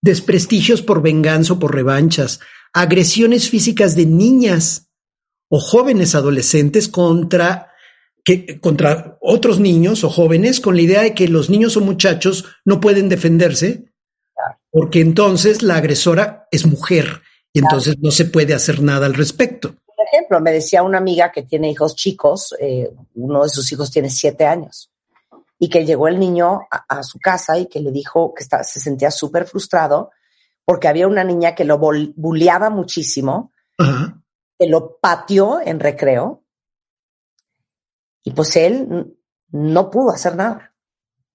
desprestigios 0.00 0.82
por 0.82 1.00
venganza 1.00 1.52
o 1.52 1.58
por 1.60 1.76
revanchas, 1.76 2.40
agresiones 2.72 3.48
físicas 3.48 3.94
de 3.94 4.06
niñas 4.06 4.88
o 5.54 5.60
jóvenes 5.60 6.14
adolescentes 6.14 6.88
contra 6.88 7.70
que, 8.24 8.58
contra 8.58 9.18
otros 9.20 9.60
niños 9.60 10.02
o 10.02 10.08
jóvenes 10.08 10.60
con 10.60 10.76
la 10.76 10.82
idea 10.82 11.02
de 11.02 11.12
que 11.12 11.28
los 11.28 11.50
niños 11.50 11.76
o 11.76 11.82
muchachos 11.82 12.46
no 12.64 12.80
pueden 12.80 13.10
defenderse 13.10 13.92
porque 14.70 15.00
entonces 15.00 15.62
la 15.62 15.76
agresora 15.76 16.48
es 16.50 16.64
mujer 16.64 17.20
y 17.52 17.58
entonces 17.58 17.96
no 18.00 18.10
se 18.10 18.24
puede 18.24 18.54
hacer 18.54 18.80
nada 18.80 19.04
al 19.04 19.12
respecto. 19.12 19.74
Por 19.84 20.06
ejemplo, 20.10 20.40
me 20.40 20.52
decía 20.52 20.82
una 20.82 20.96
amiga 20.96 21.30
que 21.30 21.42
tiene 21.42 21.70
hijos 21.70 21.96
chicos, 21.96 22.54
eh, 22.58 22.90
uno 23.14 23.42
de 23.42 23.50
sus 23.50 23.70
hijos 23.72 23.90
tiene 23.90 24.08
siete 24.08 24.46
años, 24.46 24.90
y 25.58 25.68
que 25.68 25.84
llegó 25.84 26.08
el 26.08 26.18
niño 26.18 26.60
a, 26.70 27.02
su 27.02 27.18
casa 27.18 27.58
y 27.58 27.66
que 27.66 27.80
le 27.80 27.92
dijo 27.92 28.32
que 28.32 28.42
se 28.42 28.80
sentía 28.80 29.10
súper 29.10 29.44
frustrado 29.44 30.12
porque 30.64 30.88
había 30.88 31.06
una 31.06 31.24
niña 31.24 31.54
que 31.54 31.64
lo 31.64 31.78
bulleaba 31.78 32.70
muchísimo, 32.70 33.52
que 34.62 34.68
lo 34.68 34.98
pateó 35.00 35.60
en 35.60 35.80
recreo, 35.80 36.44
y 38.22 38.30
pues 38.30 38.54
él 38.54 39.16
no 39.50 39.90
pudo 39.90 40.10
hacer 40.10 40.36
nada, 40.36 40.72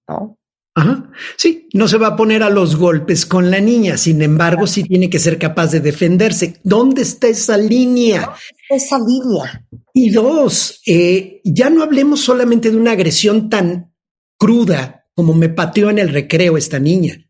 ¿no? 0.08 0.38
Ajá. 0.74 1.10
Sí, 1.36 1.68
no 1.74 1.88
se 1.88 1.98
va 1.98 2.06
a 2.06 2.16
poner 2.16 2.42
a 2.42 2.48
los 2.48 2.76
golpes 2.76 3.26
con 3.26 3.50
la 3.50 3.60
niña, 3.60 3.98
sin 3.98 4.22
embargo, 4.22 4.66
sí 4.66 4.84
tiene 4.84 5.10
que 5.10 5.18
ser 5.18 5.38
capaz 5.38 5.72
de 5.72 5.80
defenderse. 5.80 6.60
¿Dónde 6.62 7.02
está 7.02 7.28
esa 7.28 7.58
línea? 7.58 8.30
Esa 8.70 8.98
línea. 8.98 9.66
Y 9.92 10.10
dos, 10.10 10.80
eh, 10.86 11.42
ya 11.44 11.68
no 11.68 11.82
hablemos 11.82 12.20
solamente 12.20 12.70
de 12.70 12.78
una 12.78 12.92
agresión 12.92 13.50
tan 13.50 13.92
cruda 14.38 15.06
como 15.14 15.34
me 15.34 15.50
pateó 15.50 15.90
en 15.90 15.98
el 15.98 16.10
recreo 16.10 16.56
esta 16.56 16.78
niña. 16.78 17.28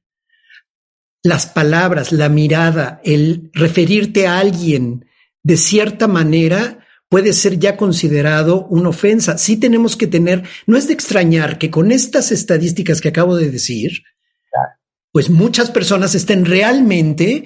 Las 1.24 1.46
palabras, 1.46 2.12
la 2.12 2.28
mirada, 2.28 3.00
el 3.02 3.50
referirte 3.54 4.28
a 4.28 4.38
alguien 4.38 5.07
de 5.48 5.56
cierta 5.56 6.06
manera 6.08 6.86
puede 7.08 7.32
ser 7.32 7.58
ya 7.58 7.78
considerado 7.78 8.66
una 8.66 8.90
ofensa. 8.90 9.38
Sí 9.38 9.56
tenemos 9.56 9.96
que 9.96 10.06
tener, 10.06 10.42
no 10.66 10.76
es 10.76 10.88
de 10.88 10.92
extrañar 10.92 11.56
que 11.56 11.70
con 11.70 11.90
estas 11.90 12.32
estadísticas 12.32 13.00
que 13.00 13.08
acabo 13.08 13.34
de 13.34 13.50
decir, 13.50 14.02
pues 15.10 15.30
muchas 15.30 15.70
personas 15.70 16.14
estén 16.14 16.44
realmente, 16.44 17.44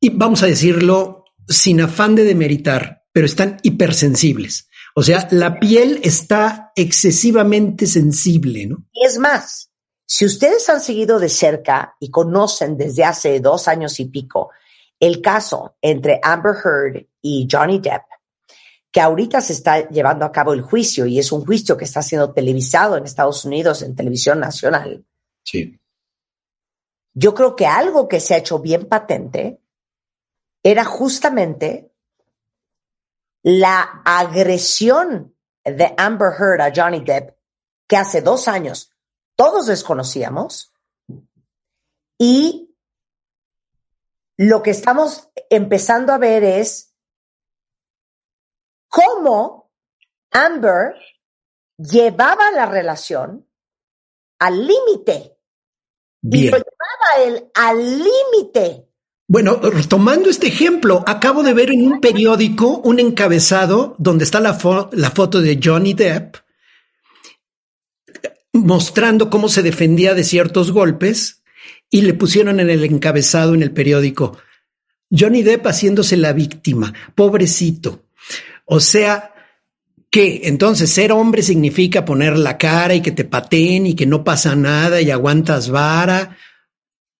y 0.00 0.08
vamos 0.08 0.42
a 0.42 0.46
decirlo 0.46 1.26
sin 1.46 1.82
afán 1.82 2.14
de 2.14 2.24
demeritar, 2.24 3.02
pero 3.12 3.26
están 3.26 3.58
hipersensibles. 3.62 4.70
O 4.94 5.02
sea, 5.02 5.28
la 5.32 5.60
piel 5.60 6.00
está 6.02 6.72
excesivamente 6.76 7.86
sensible, 7.86 8.68
¿no? 8.68 8.86
Y 8.94 9.04
es 9.04 9.18
más, 9.18 9.70
si 10.06 10.24
ustedes 10.24 10.66
han 10.70 10.80
seguido 10.80 11.18
de 11.18 11.28
cerca 11.28 11.94
y 12.00 12.10
conocen 12.10 12.78
desde 12.78 13.04
hace 13.04 13.38
dos 13.40 13.68
años 13.68 14.00
y 14.00 14.06
pico 14.06 14.48
el 15.00 15.20
caso 15.20 15.76
entre 15.80 16.20
Amber 16.22 16.54
Heard 16.54 17.06
y 17.20 17.46
Johnny 17.50 17.78
Depp, 17.78 18.04
que 18.90 19.00
ahorita 19.00 19.40
se 19.40 19.52
está 19.52 19.88
llevando 19.88 20.24
a 20.24 20.32
cabo 20.32 20.52
el 20.52 20.62
juicio 20.62 21.06
y 21.06 21.18
es 21.18 21.32
un 21.32 21.44
juicio 21.44 21.76
que 21.76 21.84
está 21.84 22.02
siendo 22.02 22.32
televisado 22.32 22.96
en 22.96 23.04
Estados 23.04 23.44
Unidos 23.44 23.82
en 23.82 23.94
televisión 23.94 24.40
nacional. 24.40 25.04
Sí. 25.42 25.78
Yo 27.12 27.34
creo 27.34 27.56
que 27.56 27.66
algo 27.66 28.08
que 28.08 28.20
se 28.20 28.34
ha 28.34 28.38
hecho 28.38 28.58
bien 28.58 28.86
patente 28.86 29.60
era 30.62 30.84
justamente 30.84 31.92
la 33.42 34.02
agresión 34.04 35.34
de 35.64 35.94
Amber 35.96 36.32
Heard 36.38 36.60
a 36.60 36.72
Johnny 36.74 37.00
Depp, 37.00 37.36
que 37.86 37.96
hace 37.96 38.20
dos 38.20 38.48
años 38.48 38.90
todos 39.36 39.66
desconocíamos, 39.66 40.72
y 42.18 42.65
lo 44.38 44.62
que 44.62 44.70
estamos 44.70 45.30
empezando 45.50 46.12
a 46.12 46.18
ver 46.18 46.44
es 46.44 46.94
cómo 48.88 49.72
Amber 50.30 50.94
llevaba 51.78 52.50
la 52.50 52.66
relación 52.66 53.48
al 54.38 54.66
límite. 54.66 55.38
Y 56.22 56.50
lo 56.50 56.56
llevaba 56.56 57.24
él 57.24 57.50
al 57.54 57.78
límite. 57.78 58.88
Bueno, 59.28 59.60
tomando 59.88 60.28
este 60.28 60.48
ejemplo, 60.48 61.04
acabo 61.06 61.42
de 61.42 61.54
ver 61.54 61.70
en 61.70 61.86
un 61.86 62.00
periódico 62.00 62.78
un 62.78 63.00
encabezado 63.00 63.94
donde 63.98 64.24
está 64.24 64.40
la, 64.40 64.58
la 64.92 65.10
foto 65.10 65.40
de 65.40 65.60
Johnny 65.62 65.94
Depp 65.94 66.36
mostrando 68.52 69.30
cómo 69.30 69.48
se 69.48 69.62
defendía 69.62 70.14
de 70.14 70.24
ciertos 70.24 70.72
golpes 70.72 71.42
y 71.90 72.02
le 72.02 72.14
pusieron 72.14 72.60
en 72.60 72.70
el 72.70 72.84
encabezado 72.84 73.54
en 73.54 73.62
el 73.62 73.70
periódico 73.72 74.36
Johnny 75.10 75.42
Depp 75.42 75.66
haciéndose 75.66 76.16
la 76.16 76.32
víctima, 76.32 76.92
pobrecito. 77.14 78.06
O 78.64 78.80
sea, 78.80 79.32
que 80.10 80.42
entonces 80.44 80.90
ser 80.90 81.12
hombre 81.12 81.42
significa 81.42 82.04
poner 82.04 82.36
la 82.36 82.58
cara 82.58 82.94
y 82.94 83.00
que 83.00 83.12
te 83.12 83.24
pateen 83.24 83.86
y 83.86 83.94
que 83.94 84.06
no 84.06 84.24
pasa 84.24 84.56
nada 84.56 85.00
y 85.00 85.10
aguantas 85.10 85.70
vara. 85.70 86.36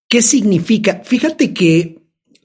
¿Qué 0.08 0.22
significa? 0.22 1.02
Fíjate 1.04 1.52
que 1.52 1.98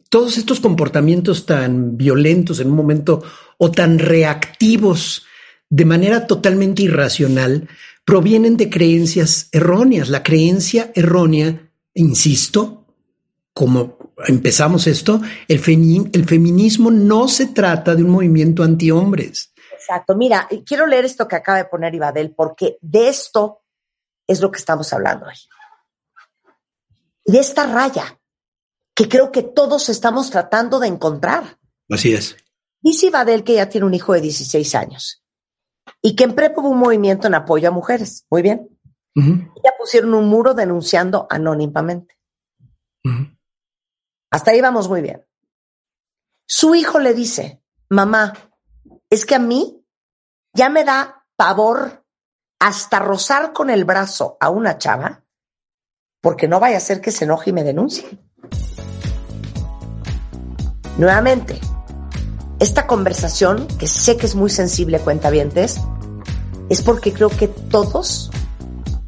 todos 0.09 0.37
estos 0.37 0.59
comportamientos 0.59 1.45
tan 1.45 1.97
violentos 1.97 2.59
en 2.59 2.69
un 2.69 2.75
momento 2.75 3.23
o 3.57 3.71
tan 3.71 3.97
reactivos 3.97 5.25
de 5.69 5.85
manera 5.85 6.27
totalmente 6.27 6.83
irracional 6.83 7.69
provienen 8.03 8.57
de 8.57 8.69
creencias 8.69 9.47
erróneas. 9.51 10.09
La 10.09 10.21
creencia 10.21 10.91
errónea, 10.95 11.70
insisto, 11.93 12.85
como 13.53 13.97
empezamos 14.27 14.87
esto, 14.87 15.21
el, 15.47 16.09
el 16.13 16.25
feminismo 16.25 16.91
no 16.91 17.27
se 17.27 17.47
trata 17.47 17.95
de 17.95 18.03
un 18.03 18.11
movimiento 18.11 18.63
anti-hombres. 18.63 19.53
Exacto. 19.73 20.15
Mira, 20.15 20.47
quiero 20.65 20.85
leer 20.85 21.05
esto 21.05 21.27
que 21.27 21.35
acaba 21.35 21.57
de 21.57 21.65
poner 21.65 21.93
Ibadel, 21.93 22.33
porque 22.35 22.77
de 22.81 23.09
esto 23.09 23.61
es 24.27 24.39
lo 24.39 24.51
que 24.51 24.59
estamos 24.59 24.91
hablando 24.93 25.25
hoy. 25.25 25.35
De 27.25 27.39
esta 27.39 27.65
raya 27.65 28.19
que 28.93 29.07
creo 29.07 29.31
que 29.31 29.43
todos 29.43 29.89
estamos 29.89 30.29
tratando 30.29 30.79
de 30.79 30.87
encontrar. 30.87 31.57
Así 31.89 32.13
es. 32.13 32.35
Dice 32.81 33.07
Ibadel 33.07 33.43
que 33.43 33.55
ya 33.55 33.69
tiene 33.69 33.85
un 33.85 33.93
hijo 33.93 34.13
de 34.13 34.21
16 34.21 34.75
años 34.75 35.23
y 36.01 36.15
que 36.15 36.23
en 36.23 36.35
prepo 36.35 36.61
hubo 36.61 36.69
un 36.69 36.79
movimiento 36.79 37.27
en 37.27 37.35
apoyo 37.35 37.67
a 37.69 37.71
mujeres. 37.71 38.25
Muy 38.29 38.41
bien. 38.41 38.69
Ya 39.15 39.71
pusieron 39.77 40.13
un 40.13 40.27
muro 40.27 40.53
denunciando 40.53 41.27
anónimamente. 41.29 42.17
Hasta 44.31 44.51
ahí 44.51 44.61
vamos 44.61 44.87
muy 44.87 45.01
bien. 45.01 45.25
Su 46.47 46.75
hijo 46.75 46.99
le 46.99 47.13
dice, 47.13 47.61
mamá, 47.89 48.33
es 49.09 49.25
que 49.25 49.35
a 49.35 49.39
mí 49.39 49.85
ya 50.53 50.69
me 50.69 50.83
da 50.83 51.25
pavor 51.35 52.05
hasta 52.59 52.99
rozar 52.99 53.53
con 53.53 53.69
el 53.69 53.85
brazo 53.85 54.37
a 54.39 54.49
una 54.49 54.77
chava 54.77 55.25
porque 56.21 56.47
no 56.47 56.59
vaya 56.59 56.77
a 56.77 56.81
ser 56.81 57.01
que 57.01 57.11
se 57.11 57.25
enoje 57.25 57.49
y 57.49 57.53
me 57.53 57.63
denuncie. 57.63 58.05
Nuevamente, 60.97 61.59
esta 62.59 62.85
conversación, 62.85 63.67
que 63.79 63.87
sé 63.87 64.17
que 64.17 64.27
es 64.27 64.35
muy 64.35 64.51
sensible, 64.51 64.99
cuentavientes, 64.99 65.81
es 66.69 66.83
porque 66.83 67.11
creo 67.11 67.29
que 67.29 67.47
todos 67.47 68.29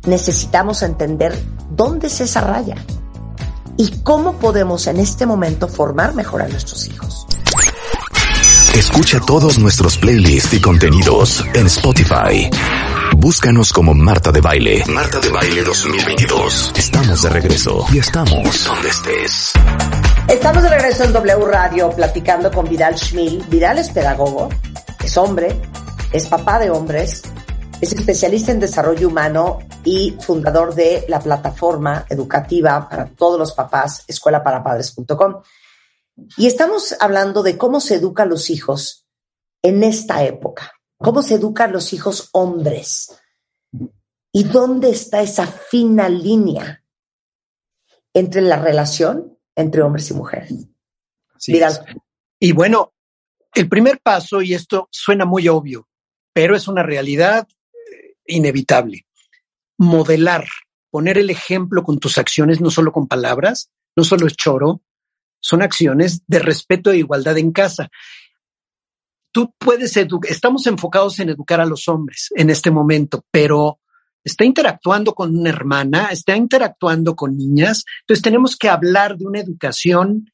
necesitamos 0.05 0.81
entender 0.83 1.37
dónde 1.69 2.07
es 2.07 2.21
esa 2.21 2.41
raya 2.41 2.75
y 3.77 3.89
cómo 4.03 4.33
podemos 4.33 4.87
en 4.87 4.99
este 4.99 5.25
momento 5.25 5.67
formar 5.67 6.13
mejor 6.13 6.41
a 6.41 6.47
nuestros 6.47 6.87
hijos. 6.87 7.25
Escucha 8.75 9.19
todos 9.19 9.59
nuestros 9.59 9.97
playlists 9.97 10.53
y 10.53 10.59
contenidos 10.59 11.43
en 11.53 11.67
Spotify. 11.67 12.49
Búscanos 13.15 13.71
como 13.71 13.93
Marta 13.93 14.31
de 14.31 14.41
Baile. 14.41 14.83
Marta 14.87 15.19
de 15.19 15.29
Baile 15.29 15.63
2022. 15.63 16.73
Estamos 16.75 17.21
de 17.21 17.29
regreso 17.29 17.85
y 17.93 17.99
estamos 17.99 18.65
donde 18.65 18.89
estés. 18.89 19.53
Estamos 20.27 20.63
de 20.63 20.69
regreso 20.69 21.03
en 21.03 21.13
W 21.13 21.45
Radio 21.45 21.91
platicando 21.91 22.51
con 22.51 22.67
Vidal 22.67 22.97
Schmil. 22.97 23.43
Vidal 23.47 23.77
es 23.77 23.89
pedagogo, 23.89 24.49
es 25.03 25.17
hombre, 25.17 25.61
es 26.11 26.27
papá 26.27 26.57
de 26.57 26.71
hombres, 26.71 27.21
es 27.83 27.91
especialista 27.91 28.53
en 28.53 28.61
desarrollo 28.61 29.09
humano 29.09 29.59
y 29.83 30.11
fundador 30.11 30.73
de 30.73 31.03
la 31.09 31.19
plataforma 31.19 32.05
educativa 32.09 32.87
para 32.89 33.07
todos 33.07 33.37
los 33.37 33.51
papás, 33.51 34.05
escuelaparapadres.com. 34.07 35.41
Y 36.37 36.47
estamos 36.47 36.95
hablando 36.97 37.43
de 37.43 37.57
cómo 37.57 37.81
se 37.81 37.95
educa 37.95 38.23
a 38.23 38.25
los 38.25 38.49
hijos 38.49 39.05
en 39.61 39.83
esta 39.83 40.23
época, 40.23 40.71
cómo 40.97 41.21
se 41.21 41.35
educa 41.35 41.65
a 41.65 41.67
los 41.67 41.91
hijos 41.91 42.29
hombres 42.31 43.19
y 44.31 44.45
dónde 44.45 44.89
está 44.89 45.21
esa 45.21 45.45
fina 45.45 46.07
línea 46.07 46.85
entre 48.13 48.43
la 48.43 48.59
relación 48.59 49.37
entre 49.57 49.81
hombres 49.81 50.09
y 50.09 50.13
mujeres. 50.13 50.53
Y 52.39 52.53
bueno, 52.53 52.93
el 53.53 53.67
primer 53.67 53.99
paso, 53.99 54.41
y 54.41 54.53
esto 54.53 54.87
suena 54.89 55.25
muy 55.25 55.49
obvio, 55.49 55.89
pero 56.31 56.55
es 56.55 56.69
una 56.69 56.81
realidad 56.81 57.45
inevitable, 58.25 59.05
modelar, 59.77 60.47
poner 60.89 61.17
el 61.17 61.29
ejemplo 61.29 61.83
con 61.83 61.99
tus 61.99 62.17
acciones, 62.17 62.61
no 62.61 62.69
solo 62.69 62.91
con 62.91 63.07
palabras, 63.07 63.71
no 63.95 64.03
solo 64.03 64.27
es 64.27 64.35
choro, 64.35 64.81
son 65.39 65.61
acciones 65.61 66.23
de 66.27 66.39
respeto 66.39 66.91
e 66.91 66.97
igualdad 66.97 67.37
en 67.37 67.51
casa. 67.51 67.89
Tú 69.31 69.53
puedes 69.57 69.97
educar, 69.97 70.31
estamos 70.31 70.65
enfocados 70.67 71.19
en 71.19 71.29
educar 71.29 71.59
a 71.59 71.65
los 71.65 71.87
hombres 71.87 72.29
en 72.35 72.49
este 72.49 72.71
momento, 72.71 73.25
pero 73.31 73.79
está 74.23 74.45
interactuando 74.45 75.13
con 75.13 75.35
una 75.35 75.49
hermana, 75.49 76.09
está 76.11 76.35
interactuando 76.37 77.15
con 77.15 77.35
niñas. 77.35 77.83
Entonces 78.01 78.23
tenemos 78.23 78.55
que 78.55 78.69
hablar 78.69 79.17
de 79.17 79.25
una 79.25 79.39
educación 79.39 80.31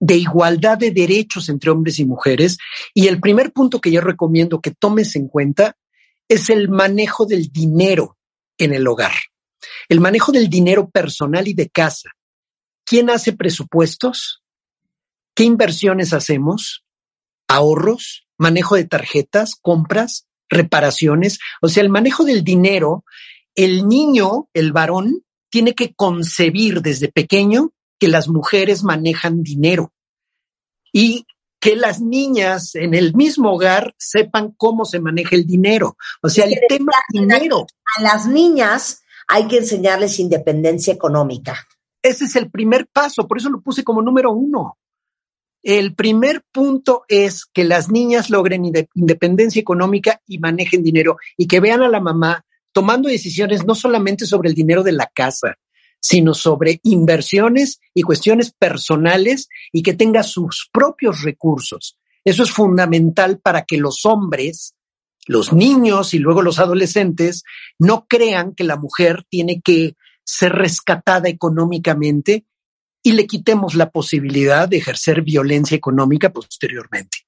de 0.00 0.16
igualdad 0.16 0.78
de 0.78 0.90
derechos 0.90 1.48
entre 1.48 1.70
hombres 1.70 1.98
y 1.98 2.04
mujeres. 2.04 2.58
Y 2.94 3.08
el 3.08 3.20
primer 3.20 3.52
punto 3.52 3.80
que 3.80 3.90
yo 3.90 4.00
recomiendo 4.00 4.60
que 4.60 4.72
tomes 4.72 5.14
en 5.16 5.28
cuenta 5.28 5.76
es 6.28 6.50
el 6.50 6.68
manejo 6.68 7.26
del 7.26 7.50
dinero 7.50 8.16
en 8.58 8.74
el 8.74 8.86
hogar. 8.86 9.14
El 9.88 10.00
manejo 10.00 10.32
del 10.32 10.48
dinero 10.48 10.90
personal 10.90 11.48
y 11.48 11.54
de 11.54 11.68
casa. 11.68 12.10
¿Quién 12.84 13.10
hace 13.10 13.32
presupuestos? 13.32 14.42
¿Qué 15.34 15.44
inversiones 15.44 16.12
hacemos? 16.12 16.84
¿Ahorros? 17.48 18.26
¿Manejo 18.38 18.76
de 18.76 18.84
tarjetas? 18.84 19.56
¿Compras? 19.60 20.28
reparaciones. 20.48 21.38
O 21.60 21.68
sea, 21.68 21.82
el 21.82 21.90
manejo 21.90 22.24
del 22.24 22.44
dinero, 22.44 23.04
el 23.54 23.86
niño, 23.86 24.48
el 24.54 24.72
varón, 24.72 25.24
tiene 25.50 25.74
que 25.74 25.94
concebir 25.94 26.82
desde 26.82 27.10
pequeño 27.10 27.72
que 27.98 28.08
las 28.08 28.28
mujeres 28.28 28.84
manejan 28.84 29.42
dinero 29.42 29.92
y 30.92 31.26
que 31.60 31.76
las 31.76 32.00
niñas 32.00 32.74
en 32.74 32.94
el 32.94 33.14
mismo 33.14 33.52
hogar 33.52 33.94
sepan 33.98 34.54
cómo 34.56 34.84
se 34.84 35.00
maneja 35.00 35.34
el 35.34 35.46
dinero. 35.46 35.96
O 36.22 36.28
sea, 36.28 36.44
el 36.44 36.58
tema 36.68 36.92
dinero. 37.12 37.66
A 37.96 38.02
las 38.02 38.26
niñas 38.26 39.02
hay 39.26 39.48
que 39.48 39.58
enseñarles 39.58 40.18
independencia 40.18 40.92
económica. 40.92 41.66
Ese 42.02 42.26
es 42.26 42.36
el 42.36 42.50
primer 42.50 42.86
paso, 42.86 43.26
por 43.26 43.38
eso 43.38 43.50
lo 43.50 43.60
puse 43.60 43.82
como 43.82 44.02
número 44.02 44.30
uno. 44.30 44.78
El 45.62 45.94
primer 45.94 46.44
punto 46.52 47.04
es 47.08 47.44
que 47.44 47.64
las 47.64 47.90
niñas 47.90 48.30
logren 48.30 48.64
independencia 48.94 49.60
económica 49.60 50.20
y 50.26 50.38
manejen 50.38 50.84
dinero 50.84 51.16
y 51.36 51.48
que 51.48 51.58
vean 51.60 51.82
a 51.82 51.88
la 51.88 52.00
mamá 52.00 52.44
tomando 52.72 53.08
decisiones 53.08 53.66
no 53.66 53.74
solamente 53.74 54.24
sobre 54.24 54.48
el 54.48 54.54
dinero 54.54 54.84
de 54.84 54.92
la 54.92 55.10
casa, 55.12 55.56
sino 56.00 56.34
sobre 56.34 56.80
inversiones 56.82 57.80
y 57.94 58.02
cuestiones 58.02 58.52
personales 58.52 59.48
y 59.72 59.82
que 59.82 59.94
tenga 59.94 60.22
sus 60.22 60.68
propios 60.72 61.22
recursos. 61.22 61.98
Eso 62.24 62.42
es 62.42 62.50
fundamental 62.50 63.40
para 63.40 63.62
que 63.62 63.78
los 63.78 64.04
hombres, 64.04 64.74
los 65.26 65.52
niños 65.52 66.14
y 66.14 66.18
luego 66.18 66.42
los 66.42 66.58
adolescentes 66.58 67.42
no 67.78 68.06
crean 68.08 68.54
que 68.54 68.64
la 68.64 68.76
mujer 68.76 69.24
tiene 69.28 69.60
que 69.60 69.94
ser 70.24 70.52
rescatada 70.52 71.28
económicamente 71.28 72.44
y 73.02 73.12
le 73.12 73.26
quitemos 73.26 73.74
la 73.74 73.90
posibilidad 73.90 74.68
de 74.68 74.78
ejercer 74.78 75.22
violencia 75.22 75.76
económica 75.76 76.32
posteriormente. 76.32 77.18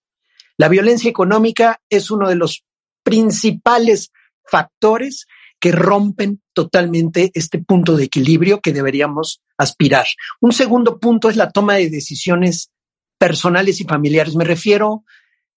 La 0.57 0.69
violencia 0.69 1.09
económica 1.09 1.81
es 1.89 2.11
uno 2.11 2.29
de 2.29 2.35
los 2.35 2.65
principales 3.03 4.13
factores 4.45 5.27
que 5.61 5.73
rompen 5.73 6.41
totalmente 6.55 7.31
este 7.35 7.59
punto 7.59 7.97
de 7.97 8.05
equilibrio 8.05 8.61
que 8.61 8.73
deberíamos 8.73 9.43
aspirar. 9.59 10.07
Un 10.41 10.53
segundo 10.53 10.99
punto 10.99 11.29
es 11.29 11.37
la 11.37 11.51
toma 11.51 11.75
de 11.75 11.91
decisiones 11.91 12.71
personales 13.19 13.81
y 13.81 13.85
familiares. 13.85 14.35
Me 14.35 14.45
refiero 14.45 15.05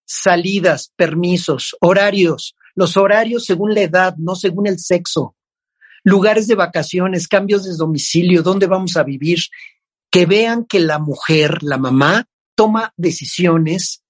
salidas, 0.05 0.91
permisos, 0.97 1.77
horarios, 1.79 2.55
los 2.75 2.97
horarios 2.97 3.45
según 3.45 3.73
la 3.73 3.81
edad, 3.81 4.15
no 4.17 4.35
según 4.35 4.67
el 4.67 4.77
sexo, 4.79 5.35
lugares 6.03 6.47
de 6.47 6.55
vacaciones, 6.55 7.29
cambios 7.29 7.63
de 7.63 7.75
domicilio, 7.77 8.43
dónde 8.43 8.67
vamos 8.67 8.97
a 8.97 9.03
vivir, 9.03 9.39
que 10.11 10.25
vean 10.25 10.65
que 10.65 10.81
la 10.81 10.99
mujer, 10.99 11.63
la 11.63 11.77
mamá, 11.77 12.27
toma 12.55 12.93
decisiones 12.97 14.03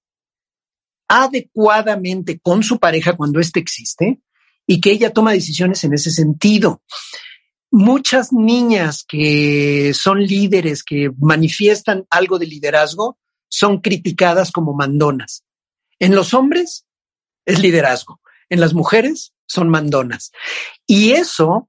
adecuadamente 1.06 2.40
con 2.40 2.64
su 2.64 2.80
pareja 2.80 3.16
cuando 3.16 3.38
éste 3.38 3.60
existe 3.60 4.20
y 4.66 4.80
que 4.80 4.92
ella 4.92 5.12
toma 5.12 5.32
decisiones 5.32 5.84
en 5.84 5.94
ese 5.94 6.10
sentido. 6.10 6.82
Muchas 7.70 8.32
niñas 8.32 9.04
que 9.06 9.92
son 9.94 10.22
líderes, 10.22 10.84
que 10.84 11.10
manifiestan 11.18 12.06
algo 12.10 12.38
de 12.38 12.46
liderazgo, 12.46 13.18
son 13.48 13.80
criticadas 13.80 14.52
como 14.52 14.74
mandonas. 14.74 15.44
En 15.98 16.14
los 16.14 16.34
hombres 16.34 16.86
es 17.44 17.60
liderazgo, 17.60 18.20
en 18.48 18.60
las 18.60 18.74
mujeres 18.74 19.32
son 19.46 19.68
mandonas. 19.68 20.32
Y 20.86 21.12
eso 21.12 21.68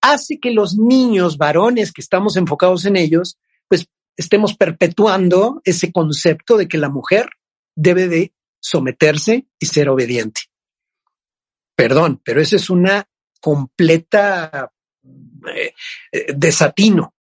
hace 0.00 0.38
que 0.40 0.50
los 0.50 0.76
niños 0.76 1.38
varones 1.38 1.92
que 1.92 2.00
estamos 2.00 2.36
enfocados 2.36 2.84
en 2.84 2.96
ellos, 2.96 3.38
pues 3.68 3.86
estemos 4.16 4.54
perpetuando 4.54 5.62
ese 5.64 5.92
concepto 5.92 6.56
de 6.56 6.68
que 6.68 6.78
la 6.78 6.88
mujer 6.88 7.28
debe 7.74 8.08
de 8.08 8.34
someterse 8.60 9.46
y 9.58 9.66
ser 9.66 9.88
obediente. 9.88 10.51
Perdón, 11.82 12.20
pero 12.22 12.40
eso 12.40 12.54
es 12.54 12.70
una 12.70 13.04
completa 13.40 14.70
eh, 15.52 15.74
eh, 16.12 16.26
desatino. 16.32 17.16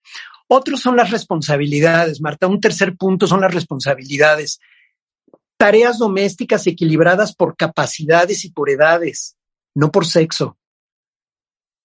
Otros 0.49 0.81
son 0.81 0.97
las 0.97 1.11
responsabilidades, 1.11 2.19
Marta. 2.19 2.47
Un 2.47 2.59
tercer 2.59 2.97
punto 2.97 3.25
son 3.25 3.39
las 3.39 3.53
responsabilidades. 3.53 4.59
Tareas 5.55 5.97
domésticas 5.97 6.67
equilibradas 6.67 7.33
por 7.33 7.55
capacidades 7.55 8.43
y 8.43 8.51
por 8.51 8.69
edades, 8.69 9.37
no 9.75 9.93
por 9.93 10.05
sexo. 10.05 10.57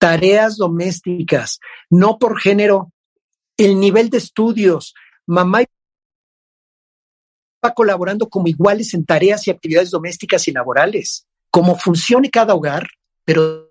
Tareas 0.01 0.57
domésticas, 0.57 1.61
no 1.91 2.19
por 2.19 2.41
género. 2.41 2.93
El 3.57 3.79
nivel 3.79 4.11
de 4.11 4.19
estudios, 4.19 4.95
mamá 5.29 5.63
y 5.63 5.67
colaborando 7.77 8.29
como 8.29 8.49
iguales 8.49 8.95
en 8.95 9.07
tareas 9.07 9.47
y 9.47 9.53
actividades 9.53 9.93
domésticas 9.93 10.49
y 10.49 10.51
laborales, 10.51 11.29
como 11.55 11.79
funcione 11.79 12.31
cada 12.31 12.57
hogar, 12.57 12.89
pero 13.25 13.71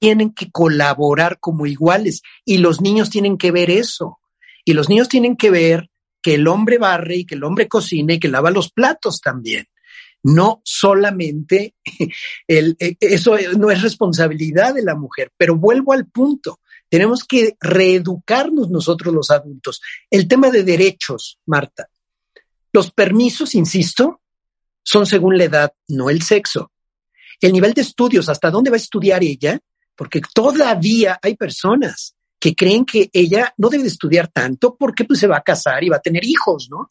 tienen 0.00 0.34
que 0.34 0.50
colaborar 0.50 1.38
como 1.38 1.64
iguales 1.64 2.22
y 2.44 2.58
los 2.58 2.80
niños 2.80 3.08
tienen 3.08 3.38
que 3.38 3.52
ver 3.52 3.70
eso. 3.70 4.18
Y 4.64 4.72
los 4.72 4.88
niños 4.88 5.08
tienen 5.08 5.36
que 5.36 5.52
ver 5.52 5.88
que 6.20 6.34
el 6.34 6.48
hombre 6.48 6.78
barre 6.78 7.18
y 7.18 7.24
que 7.24 7.36
el 7.36 7.44
hombre 7.44 7.68
cocina 7.68 8.14
y 8.14 8.18
que 8.18 8.26
lava 8.26 8.50
los 8.50 8.72
platos 8.72 9.20
también. 9.20 9.68
No 10.24 10.60
solamente 10.64 11.76
el, 12.48 12.74
e, 12.80 12.96
eso 12.98 13.36
no 13.56 13.70
es 13.70 13.80
responsabilidad 13.80 14.74
de 14.74 14.82
la 14.82 14.96
mujer, 14.96 15.30
pero 15.36 15.54
vuelvo 15.54 15.92
al 15.92 16.06
punto. 16.06 16.58
Tenemos 16.88 17.22
que 17.22 17.56
reeducarnos 17.60 18.70
nosotros 18.70 19.14
los 19.14 19.30
adultos. 19.30 19.80
El 20.10 20.26
tema 20.26 20.50
de 20.50 20.64
derechos, 20.64 21.38
Marta. 21.46 21.86
Los 22.72 22.90
permisos, 22.90 23.54
insisto, 23.54 24.20
son 24.86 25.04
según 25.04 25.36
la 25.36 25.44
edad, 25.44 25.72
no 25.88 26.08
el 26.08 26.22
sexo. 26.22 26.70
El 27.40 27.52
nivel 27.52 27.74
de 27.74 27.82
estudios, 27.82 28.28
hasta 28.28 28.50
dónde 28.50 28.70
va 28.70 28.76
a 28.76 28.78
estudiar 28.78 29.22
ella, 29.22 29.58
porque 29.96 30.20
todavía 30.32 31.18
hay 31.20 31.34
personas 31.34 32.14
que 32.38 32.54
creen 32.54 32.84
que 32.84 33.10
ella 33.12 33.52
no 33.56 33.68
debe 33.68 33.82
de 33.82 33.88
estudiar 33.88 34.28
tanto 34.28 34.76
porque 34.76 35.04
pues 35.04 35.18
se 35.18 35.26
va 35.26 35.38
a 35.38 35.42
casar 35.42 35.82
y 35.82 35.88
va 35.88 35.96
a 35.96 36.00
tener 36.00 36.24
hijos, 36.24 36.68
¿no? 36.70 36.86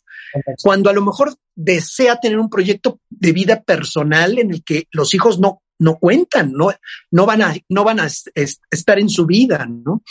Cuando 0.62 0.90
a 0.90 0.94
lo 0.94 1.04
mejor 1.04 1.34
desea 1.56 2.20
tener 2.20 2.38
un 2.40 2.50
proyecto 2.50 3.00
de 3.10 3.32
vida 3.32 3.62
personal 3.62 4.38
en 4.40 4.52
el 4.52 4.64
que 4.64 4.88
los 4.92 5.14
hijos 5.14 5.40
no, 5.40 5.62
no 5.80 5.98
cuentan, 5.98 6.52
no, 6.52 6.74
no 7.12 7.26
van 7.26 7.44
a, 7.44 7.56
no 7.70 7.84
van 7.84 8.00
a 8.02 8.08
estar 8.36 9.00
en 9.00 9.10
su 9.10 9.26
vida, 9.26 9.66
¿no? 9.66 10.04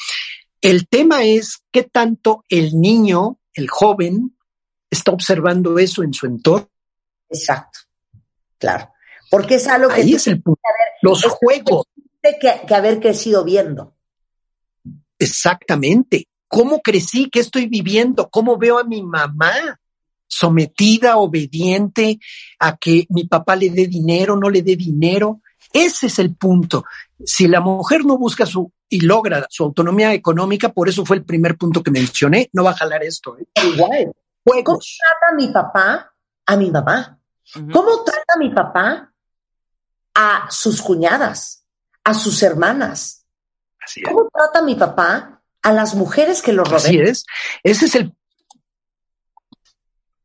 El 0.61 0.89
tema 0.89 1.25
es 1.25 1.59
qué 1.71 1.83
tanto 1.83 2.45
el 2.49 2.81
niño, 2.81 3.39
el 3.53 3.69
joven, 3.69 4.37
está 4.89 5.13
observando 5.13 5.79
eso 5.79 6.03
en 6.03 6.15
su 6.15 6.27
entorno. 6.27 6.71
Exacto, 7.29 7.81
claro. 8.59 8.91
Porque 9.31 9.57
es 9.57 9.67
algo 9.67 9.89
que... 9.89 10.03
Ahí 10.03 10.15
es 10.15 10.27
el 10.27 10.43
punto. 10.43 10.61
Los 11.03 11.25
juegos. 11.25 11.87
Que, 12.23 12.63
que 12.67 12.75
haber 12.75 13.01
crecido 13.01 13.45
viendo. 13.45 13.95
Exactamente. 15.19 16.29
¿Cómo 16.47 16.81
crecí? 16.81 17.29
¿Qué 17.31 17.41
estoy 17.41 17.67
viviendo? 17.67 18.29
¿Cómo 18.31 18.57
veo 18.57 18.79
a 18.79 18.85
mi 18.85 19.03
mamá? 19.03 19.79
sometida, 20.35 21.17
obediente 21.17 22.19
a 22.59 22.77
que 22.77 23.07
mi 23.11 23.25
papá 23.25 23.57
le 23.57 23.71
dé 23.71 23.87
dinero, 23.87 24.37
no 24.37 24.51
le 24.51 24.63
dé 24.63 24.77
dinero. 24.77 25.41
Ese 25.73 26.07
es 26.07 26.19
el 26.19 26.35
punto. 26.35 26.85
Si 27.25 27.47
la 27.47 27.61
mujer 27.61 28.05
no 28.05 28.19
busca 28.19 28.47
su 28.47 28.73
y 28.89 29.01
logra 29.01 29.47
su 29.49 29.65
autonomía 29.65 30.13
económica, 30.13 30.69
por 30.71 30.89
eso 30.89 31.05
fue 31.05 31.17
el 31.17 31.25
primer 31.25 31.57
punto 31.57 31.83
que 31.83 31.91
mencioné, 31.91 32.49
no 32.53 32.65
va 32.65 32.71
a 32.71 32.77
jalar 32.77 33.03
esto. 33.03 33.37
¿eh? 33.39 33.47
Igual. 33.75 34.13
¿Cómo 34.45 34.79
trata 34.79 35.35
mi 35.37 35.49
papá 35.49 36.14
a 36.47 36.57
mi 36.57 36.71
mamá? 36.71 37.19
¿Cómo 37.73 38.05
trata 38.05 38.37
mi 38.39 38.51
papá 38.51 39.13
a 40.15 40.51
sus 40.51 40.81
cuñadas, 40.81 41.65
a 42.03 42.15
sus 42.15 42.43
hermanas? 42.43 43.27
¿Cómo 44.05 44.29
trata 44.33 44.63
mi 44.63 44.75
papá 44.75 45.43
a 45.63 45.73
las 45.73 45.95
mujeres 45.95 46.43
que 46.43 46.53
lo 46.53 46.65
rodean? 46.65 46.87
Así 46.87 46.99
es. 46.99 47.27
Ese 47.63 47.87
es 47.87 47.95
el. 47.97 48.15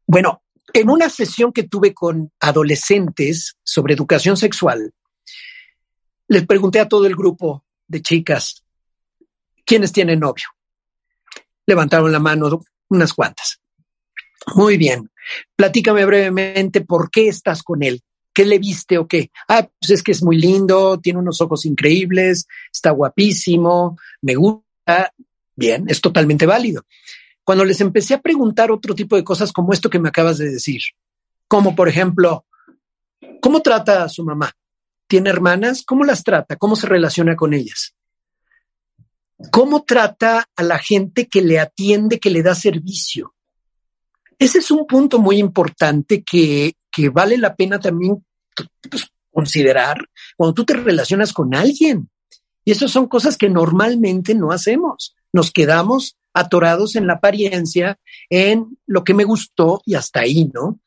Bueno, 0.07 0.43
en 0.73 0.89
una 0.89 1.09
sesión 1.09 1.51
que 1.51 1.63
tuve 1.63 1.93
con 1.93 2.31
adolescentes 2.39 3.57
sobre 3.63 3.93
educación 3.93 4.37
sexual, 4.37 4.93
les 6.27 6.45
pregunté 6.45 6.79
a 6.79 6.87
todo 6.87 7.05
el 7.05 7.15
grupo 7.15 7.65
de 7.87 8.01
chicas 8.01 8.63
quiénes 9.65 9.91
tienen 9.91 10.19
novio. 10.19 10.45
Levantaron 11.65 12.11
la 12.11 12.19
mano 12.19 12.61
unas 12.89 13.13
cuantas. 13.13 13.59
Muy 14.55 14.77
bien. 14.77 15.11
Platícame 15.55 16.05
brevemente 16.05 16.81
por 16.81 17.09
qué 17.09 17.27
estás 17.27 17.63
con 17.63 17.83
él. 17.83 18.01
¿Qué 18.33 18.45
le 18.45 18.59
viste 18.59 18.97
o 18.97 19.07
qué? 19.07 19.31
Ah, 19.47 19.67
pues 19.79 19.91
es 19.91 20.03
que 20.03 20.11
es 20.11 20.23
muy 20.23 20.37
lindo, 20.37 20.99
tiene 20.99 21.19
unos 21.19 21.41
ojos 21.41 21.65
increíbles, 21.65 22.47
está 22.71 22.91
guapísimo, 22.91 23.97
me 24.21 24.35
gusta. 24.35 25.11
Bien, 25.55 25.85
es 25.87 25.99
totalmente 25.99 26.45
válido. 26.45 26.85
Cuando 27.43 27.65
les 27.65 27.81
empecé 27.81 28.13
a 28.13 28.21
preguntar 28.21 28.71
otro 28.71 28.93
tipo 28.93 29.15
de 29.15 29.23
cosas 29.23 29.51
como 29.51 29.73
esto 29.73 29.89
que 29.89 29.99
me 29.99 30.09
acabas 30.09 30.37
de 30.37 30.49
decir, 30.49 30.81
como 31.47 31.75
por 31.75 31.89
ejemplo, 31.89 32.45
¿cómo 33.41 33.61
trata 33.61 34.03
a 34.03 34.09
su 34.09 34.23
mamá? 34.23 34.53
¿Tiene 35.07 35.31
hermanas? 35.31 35.83
¿Cómo 35.83 36.03
las 36.03 36.23
trata? 36.23 36.55
¿Cómo 36.55 36.75
se 36.75 36.87
relaciona 36.87 37.35
con 37.35 37.53
ellas? 37.53 37.95
¿Cómo 39.51 39.83
trata 39.83 40.47
a 40.55 40.63
la 40.63 40.77
gente 40.77 41.27
que 41.27 41.41
le 41.41 41.59
atiende, 41.59 42.19
que 42.19 42.29
le 42.29 42.43
da 42.43 42.53
servicio? 42.53 43.33
Ese 44.39 44.59
es 44.59 44.71
un 44.71 44.87
punto 44.87 45.19
muy 45.19 45.37
importante 45.37 46.23
que, 46.23 46.73
que 46.89 47.09
vale 47.09 47.37
la 47.37 47.55
pena 47.55 47.79
también 47.79 48.25
pues, 48.89 49.11
considerar 49.31 49.97
cuando 50.37 50.53
tú 50.53 50.65
te 50.65 50.73
relacionas 50.73 51.33
con 51.33 51.53
alguien. 51.53 52.09
Y 52.63 52.71
esas 52.71 52.91
son 52.91 53.07
cosas 53.07 53.37
que 53.37 53.49
normalmente 53.49 54.33
no 54.35 54.51
hacemos. 54.51 55.15
Nos 55.33 55.51
quedamos 55.51 56.17
atorados 56.33 56.95
en 56.95 57.07
la 57.07 57.13
apariencia, 57.13 57.99
en 58.29 58.77
lo 58.85 59.03
que 59.03 59.13
me 59.13 59.23
gustó 59.23 59.81
y 59.85 59.95
hasta 59.95 60.21
ahí, 60.21 60.49
¿no? 60.53 60.79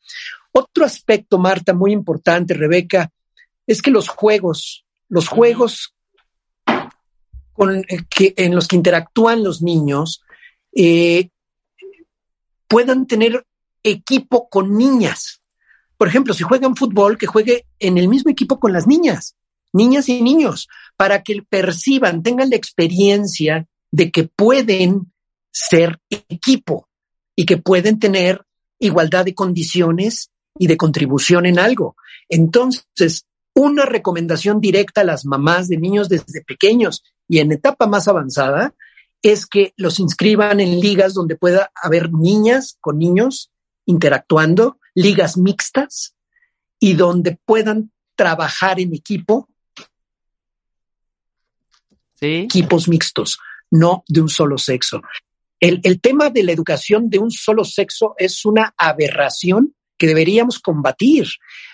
Otro 0.51 0.85
aspecto, 0.85 1.37
Marta, 1.37 1.73
muy 1.73 1.91
importante, 1.91 2.53
Rebeca, 2.53 3.11
es 3.67 3.81
que 3.81 3.91
los 3.91 4.07
juegos, 4.07 4.85
los 5.09 5.27
juegos 5.27 5.93
con, 7.53 7.77
eh, 7.77 8.05
que, 8.09 8.33
en 8.37 8.55
los 8.55 8.67
que 8.67 8.75
interactúan 8.75 9.43
los 9.43 9.61
niños, 9.61 10.23
eh, 10.75 11.29
puedan 12.73 13.05
tener 13.05 13.45
equipo 13.83 14.49
con 14.49 14.75
niñas. 14.75 15.43
Por 15.95 16.07
ejemplo, 16.07 16.33
si 16.33 16.41
juegan 16.41 16.75
fútbol, 16.75 17.19
que 17.19 17.27
juegue 17.27 17.67
en 17.77 17.99
el 17.99 18.07
mismo 18.07 18.31
equipo 18.31 18.59
con 18.59 18.73
las 18.73 18.87
niñas, 18.87 19.35
niñas 19.73 20.09
y 20.09 20.23
niños, 20.23 20.67
para 20.97 21.21
que 21.21 21.43
perciban, 21.47 22.23
tengan 22.23 22.49
la 22.49 22.55
experiencia 22.55 23.67
de 23.91 24.09
que 24.09 24.23
pueden 24.23 25.13
ser 25.51 25.99
equipo 26.09 26.89
y 27.35 27.45
que 27.45 27.57
pueden 27.57 27.99
tener 27.99 28.43
igualdad 28.79 29.25
de 29.25 29.35
condiciones 29.35 30.31
y 30.57 30.65
de 30.65 30.75
contribución 30.75 31.45
en 31.45 31.59
algo. 31.59 31.95
Entonces, 32.27 33.27
una 33.53 33.85
recomendación 33.85 34.59
directa 34.59 35.01
a 35.01 35.05
las 35.05 35.25
mamás 35.25 35.67
de 35.67 35.77
niños 35.77 36.09
desde 36.09 36.43
pequeños 36.43 37.03
y 37.27 37.37
en 37.37 37.51
etapa 37.51 37.85
más 37.85 38.07
avanzada 38.07 38.73
es 39.23 39.47
que 39.47 39.73
los 39.77 39.99
inscriban 39.99 40.59
en 40.59 40.79
ligas 40.79 41.15
donde 41.15 41.35
pueda 41.35 41.71
haber 41.81 42.11
niñas 42.13 42.77
con 42.79 42.99
niños 42.99 43.51
interactuando, 43.85 44.77
ligas 44.93 45.37
mixtas 45.37 46.15
y 46.79 46.93
donde 46.93 47.39
puedan 47.45 47.91
trabajar 48.15 48.79
en 48.79 48.93
equipo. 48.93 49.49
Equipos 52.21 52.87
mixtos, 52.87 53.39
no 53.71 54.03
de 54.07 54.21
un 54.21 54.29
solo 54.29 54.57
sexo. 54.57 55.01
El, 55.59 55.79
el 55.83 55.99
tema 55.99 56.29
de 56.29 56.43
la 56.43 56.51
educación 56.51 57.09
de 57.09 57.19
un 57.19 57.31
solo 57.31 57.63
sexo 57.63 58.15
es 58.17 58.45
una 58.45 58.73
aberración 58.77 59.73
que 59.97 60.07
deberíamos 60.07 60.59
combatir, 60.59 61.27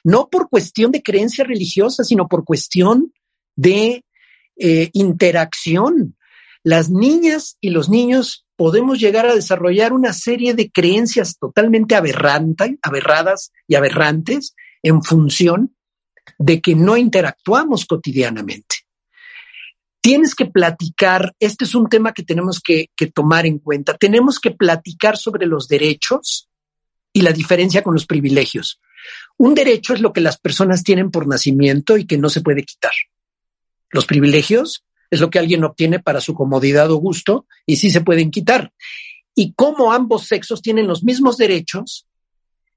no 0.04 0.30
por 0.30 0.50
cuestión 0.50 0.92
de 0.92 1.02
creencia 1.02 1.44
religiosa, 1.44 2.04
sino 2.04 2.28
por 2.28 2.46
cuestión 2.46 3.12
de 3.56 4.06
eh, 4.56 4.90
interacción. 4.94 6.16
Las 6.64 6.90
niñas 6.90 7.58
y 7.62 7.70
los 7.70 7.90
niños 7.90 8.46
podemos 8.56 9.00
llegar 9.00 9.26
a 9.26 9.36
desarrollar 9.36 9.94
una 9.94 10.12
serie 10.12 10.54
de 10.54 10.70
creencias 10.70 11.38
totalmente 11.38 11.96
aberrantes, 11.96 12.72
aberradas 12.82 13.52
y 13.68 13.76
aberrantes 13.76 14.56
en 14.84 15.02
función 15.02 15.76
de 16.38 16.62
que 16.62 16.76
no 16.76 16.98
interactuamos 16.98 17.86
cotidianamente. 17.86 18.78
Tienes 20.02 20.36
que 20.36 20.46
platicar, 20.46 21.34
este 21.40 21.66
es 21.66 21.76
un 21.76 21.88
tema 21.88 22.14
que 22.14 22.24
tenemos 22.24 22.60
que, 22.60 22.88
que 22.96 23.08
tomar 23.08 23.46
en 23.46 23.60
cuenta, 23.60 23.98
tenemos 23.98 24.40
que 24.40 24.52
platicar 24.52 25.18
sobre 25.18 25.46
los 25.46 25.68
derechos 25.68 26.50
y 27.14 27.22
la 27.22 27.32
diferencia 27.32 27.82
con 27.84 27.94
los 27.94 28.06
privilegios. 28.06 28.82
Un 29.38 29.56
derecho 29.56 29.94
es 29.94 30.02
lo 30.02 30.14
que 30.14 30.22
las 30.22 30.38
personas 30.38 30.84
tienen 30.84 31.12
por 31.12 31.28
nacimiento 31.28 31.98
y 31.98 32.06
que 32.06 32.18
no 32.18 32.30
se 32.30 32.42
puede 32.42 32.64
quitar. 32.64 32.92
Los 33.90 34.06
privilegios 34.06 34.84
es 35.10 35.20
lo 35.20 35.30
que 35.30 35.40
alguien 35.40 35.64
obtiene 35.64 36.00
para 36.00 36.22
su 36.22 36.34
comodidad 36.34 36.92
o 36.92 36.98
gusto 36.98 37.46
y 37.66 37.78
sí 37.78 37.92
se 37.92 38.02
pueden 38.02 38.32
quitar. 38.32 38.72
Y 39.36 39.54
como 39.54 39.94
ambos 39.94 40.28
sexos 40.28 40.62
tienen 40.62 40.88
los 40.88 41.04
mismos 41.04 41.38
derechos 41.38 42.06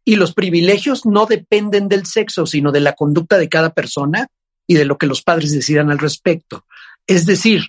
y 0.04 0.16
los 0.16 0.32
privilegios 0.32 1.06
no 1.06 1.26
dependen 1.26 1.88
del 1.88 2.06
sexo, 2.06 2.46
sino 2.46 2.72
de 2.72 2.80
la 2.80 2.94
conducta 2.94 3.38
de 3.38 3.48
cada 3.48 3.72
persona 3.72 4.28
y 4.66 4.74
de 4.74 4.84
lo 4.84 4.98
que 4.98 5.06
los 5.06 5.22
padres 5.22 5.52
decidan 5.52 5.90
al 5.90 5.98
respecto. 5.98 6.66
Es 7.06 7.26
decir, 7.26 7.68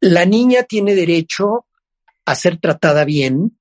la 0.00 0.24
niña 0.24 0.64
tiene 0.64 0.94
derecho 0.94 1.66
a 2.24 2.34
ser 2.34 2.58
tratada 2.58 3.04
bien, 3.04 3.58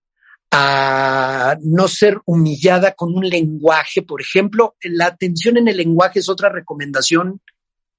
a 0.52 1.58
no 1.62 1.88
ser 1.88 2.20
humillada 2.26 2.94
con 2.94 3.16
un 3.16 3.28
lenguaje. 3.28 4.02
Por 4.02 4.22
ejemplo, 4.22 4.76
la 4.82 5.08
atención 5.08 5.58
en 5.58 5.68
el 5.68 5.78
lenguaje 5.78 6.20
es 6.20 6.30
otra 6.30 6.50
recomendación 6.50 7.42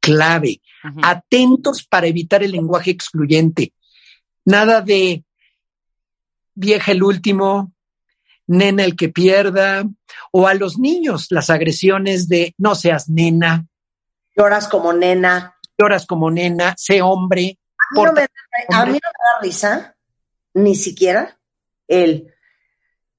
clave. 0.01 0.61
Atentos 1.03 1.87
para 1.87 2.07
evitar 2.07 2.43
el 2.43 2.53
lenguaje 2.53 2.91
excluyente. 2.91 3.73
Nada 4.45 4.81
de 4.81 5.25
vieja 6.55 6.93
el 6.93 7.03
último, 7.03 7.73
nena 8.47 8.85
el 8.85 8.97
que 8.97 9.09
pierda, 9.09 9.85
o 10.33 10.47
a 10.47 10.55
los 10.55 10.79
niños 10.79 11.27
las 11.31 11.51
agresiones 11.51 12.29
de 12.29 12.55
no 12.59 12.75
seas 12.75 13.09
nena. 13.09 13.66
Lloras 14.37 14.69
como 14.69 14.93
nena. 14.93 15.57
Lloras 15.77 16.07
como 16.07 16.31
nena, 16.31 16.75
sé 16.77 17.03
hombre. 17.03 17.59
A 17.79 17.95
mí, 17.95 18.05
no 18.05 18.12
me, 18.12 18.23
a 18.23 18.87
mí 18.87 18.93
no 18.93 18.93
me 18.93 18.99
da 18.99 19.41
risa, 19.43 19.97
ni 20.55 20.75
siquiera, 20.75 21.39
el 21.87 22.35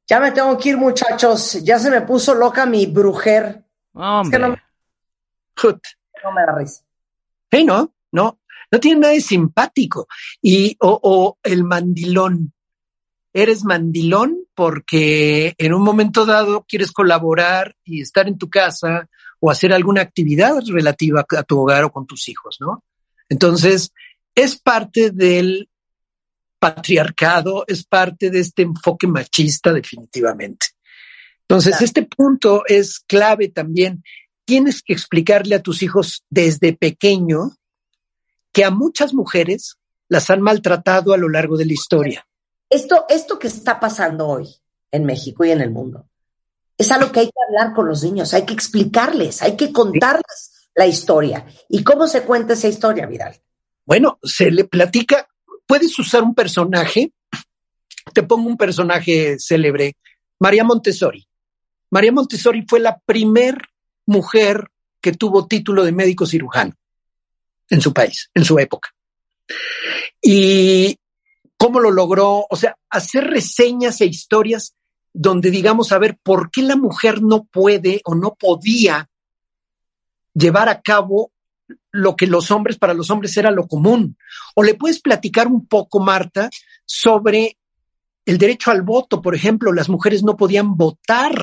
ya 0.10 0.20
me 0.20 0.32
tengo 0.32 0.58
que 0.58 0.70
ir, 0.70 0.78
muchachos. 0.78 1.64
Ya 1.64 1.78
se 1.78 1.92
me 1.92 2.02
puso 2.02 2.34
loca 2.34 2.66
mi 2.66 2.88
brujer. 2.88 3.64
Hombre. 3.94 4.40
no, 4.40 4.56
no 6.24 6.32
me 6.32 6.42
da 6.42 6.56
risa. 6.56 6.84
Hey, 7.52 7.64
no, 7.64 7.94
no, 8.12 8.40
no 8.72 8.80
tiene 8.80 9.02
nada 9.02 9.14
de 9.14 9.22
simpático. 9.22 10.08
Y, 10.42 10.76
o, 10.80 11.00
o 11.02 11.38
el 11.44 11.64
mandilón. 11.64 12.54
Eres 13.32 13.64
mandilón 13.64 14.38
porque 14.56 15.54
en 15.58 15.74
un 15.74 15.84
momento 15.84 16.26
dado 16.26 16.66
quieres 16.68 16.92
colaborar 16.92 17.76
y 17.84 18.02
estar 18.02 18.28
en 18.28 18.38
tu 18.38 18.50
casa 18.50 19.08
o 19.40 19.52
hacer 19.52 19.72
alguna 19.72 20.02
actividad 20.02 20.62
relativa 20.68 21.26
a 21.38 21.44
tu 21.44 21.60
hogar 21.60 21.86
o 21.86 21.92
con 21.92 22.06
tus 22.06 22.28
hijos, 22.28 22.58
¿no? 22.60 22.84
Entonces, 23.30 23.94
es 24.36 24.60
parte 24.60 25.12
del 25.12 25.70
patriarcado, 26.60 27.64
es 27.68 27.86
parte 27.86 28.30
de 28.30 28.40
este 28.40 28.64
enfoque 28.64 29.08
machista 29.08 29.72
definitivamente. 29.72 30.68
Entonces, 31.42 31.72
claro. 31.72 31.86
este 31.86 32.04
punto 32.04 32.64
es 32.68 33.00
clave 33.00 33.50
también. 33.50 34.04
Tienes 34.50 34.82
que 34.82 34.94
explicarle 34.94 35.54
a 35.54 35.62
tus 35.62 35.84
hijos 35.84 36.24
desde 36.28 36.74
pequeño 36.74 37.52
que 38.52 38.66
a 38.66 38.72
muchas 38.72 39.14
mujeres 39.14 39.78
las 40.08 40.32
han 40.32 40.42
maltratado 40.42 41.14
a 41.14 41.18
lo 41.18 41.30
largo 41.30 41.56
de 41.56 41.66
la 41.66 41.74
historia. 41.74 42.26
Esto, 42.68 43.06
esto 43.10 43.38
que 43.38 43.46
está 43.46 43.80
pasando 43.80 44.28
hoy 44.28 44.50
en 44.92 45.06
México 45.06 45.46
y 45.46 45.52
en 45.52 45.62
el 45.62 45.70
mundo 45.70 46.10
es 46.80 46.92
algo 46.92 47.12
que 47.12 47.20
hay 47.20 47.28
que 47.28 47.44
hablar 47.48 47.76
con 47.76 47.88
los 47.88 48.04
niños, 48.04 48.34
hay 48.34 48.44
que 48.44 48.56
explicarles, 48.56 49.44
hay 49.44 49.56
que 49.56 49.72
contarles 49.72 50.24
sí. 50.52 50.68
la 50.74 50.88
historia. 50.88 51.46
¿Y 51.70 51.84
cómo 51.84 52.08
se 52.08 52.24
cuenta 52.24 52.54
esa 52.54 52.70
historia, 52.70 53.06
Vidal? 53.06 53.36
Bueno, 53.86 54.18
se 54.24 54.50
le 54.50 54.64
platica, 54.64 55.28
puedes 55.68 56.00
usar 56.00 56.24
un 56.24 56.34
personaje, 56.34 57.14
te 58.16 58.24
pongo 58.24 58.50
un 58.50 58.58
personaje 58.58 59.38
célebre, 59.38 59.96
María 60.40 60.64
Montessori. 60.64 61.28
María 61.92 62.12
Montessori 62.12 62.66
fue 62.68 62.80
la 62.80 62.98
primer 62.98 63.62
mujer 64.10 64.70
que 65.02 65.14
tuvo 65.14 65.48
título 65.48 65.84
de 65.86 65.92
médico 65.92 66.26
cirujano 66.26 66.74
en 67.70 67.82
su 67.82 67.94
país, 67.94 68.30
en 68.34 68.44
su 68.44 68.60
época. 68.60 68.94
Y 70.22 70.98
cómo 71.58 71.80
lo 71.80 71.92
logró, 71.92 72.46
o 72.50 72.56
sea, 72.56 72.76
hacer 72.90 73.26
reseñas 73.26 74.02
e 74.02 74.06
historias 74.06 74.76
donde 75.14 75.52
digamos, 75.52 75.92
a 75.92 76.00
ver, 76.00 76.18
¿por 76.22 76.52
qué 76.52 76.62
la 76.62 76.76
mujer 76.76 77.22
no 77.22 77.44
puede 77.46 78.02
o 78.06 78.16
no 78.16 78.36
podía 78.36 79.10
llevar 80.34 80.70
a 80.70 80.82
cabo 80.82 81.32
lo 81.92 82.16
que 82.16 82.28
los 82.28 82.52
hombres, 82.52 82.78
para 82.78 82.94
los 82.94 83.10
hombres 83.10 83.36
era 83.38 83.52
lo 83.52 83.68
común? 83.68 84.18
O 84.56 84.64
le 84.64 84.76
puedes 84.76 85.02
platicar 85.02 85.48
un 85.48 85.68
poco, 85.68 86.00
Marta, 86.00 86.50
sobre 86.86 87.58
el 88.26 88.38
derecho 88.38 88.72
al 88.72 88.82
voto. 88.82 89.22
Por 89.22 89.36
ejemplo, 89.36 89.74
las 89.74 89.90
mujeres 89.90 90.24
no 90.24 90.38
podían 90.38 90.76
votar 90.76 91.34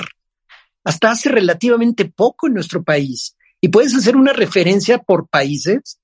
hasta 0.87 1.11
hace 1.11 1.29
relativamente 1.29 2.05
poco 2.05 2.47
en 2.47 2.55
nuestro 2.55 2.85
país. 2.85 3.37
Y 3.61 3.71
puedes 3.71 3.93
hacer 3.97 4.17
una 4.17 4.33
referencia 4.33 4.99
por 4.99 5.29
países 5.29 5.99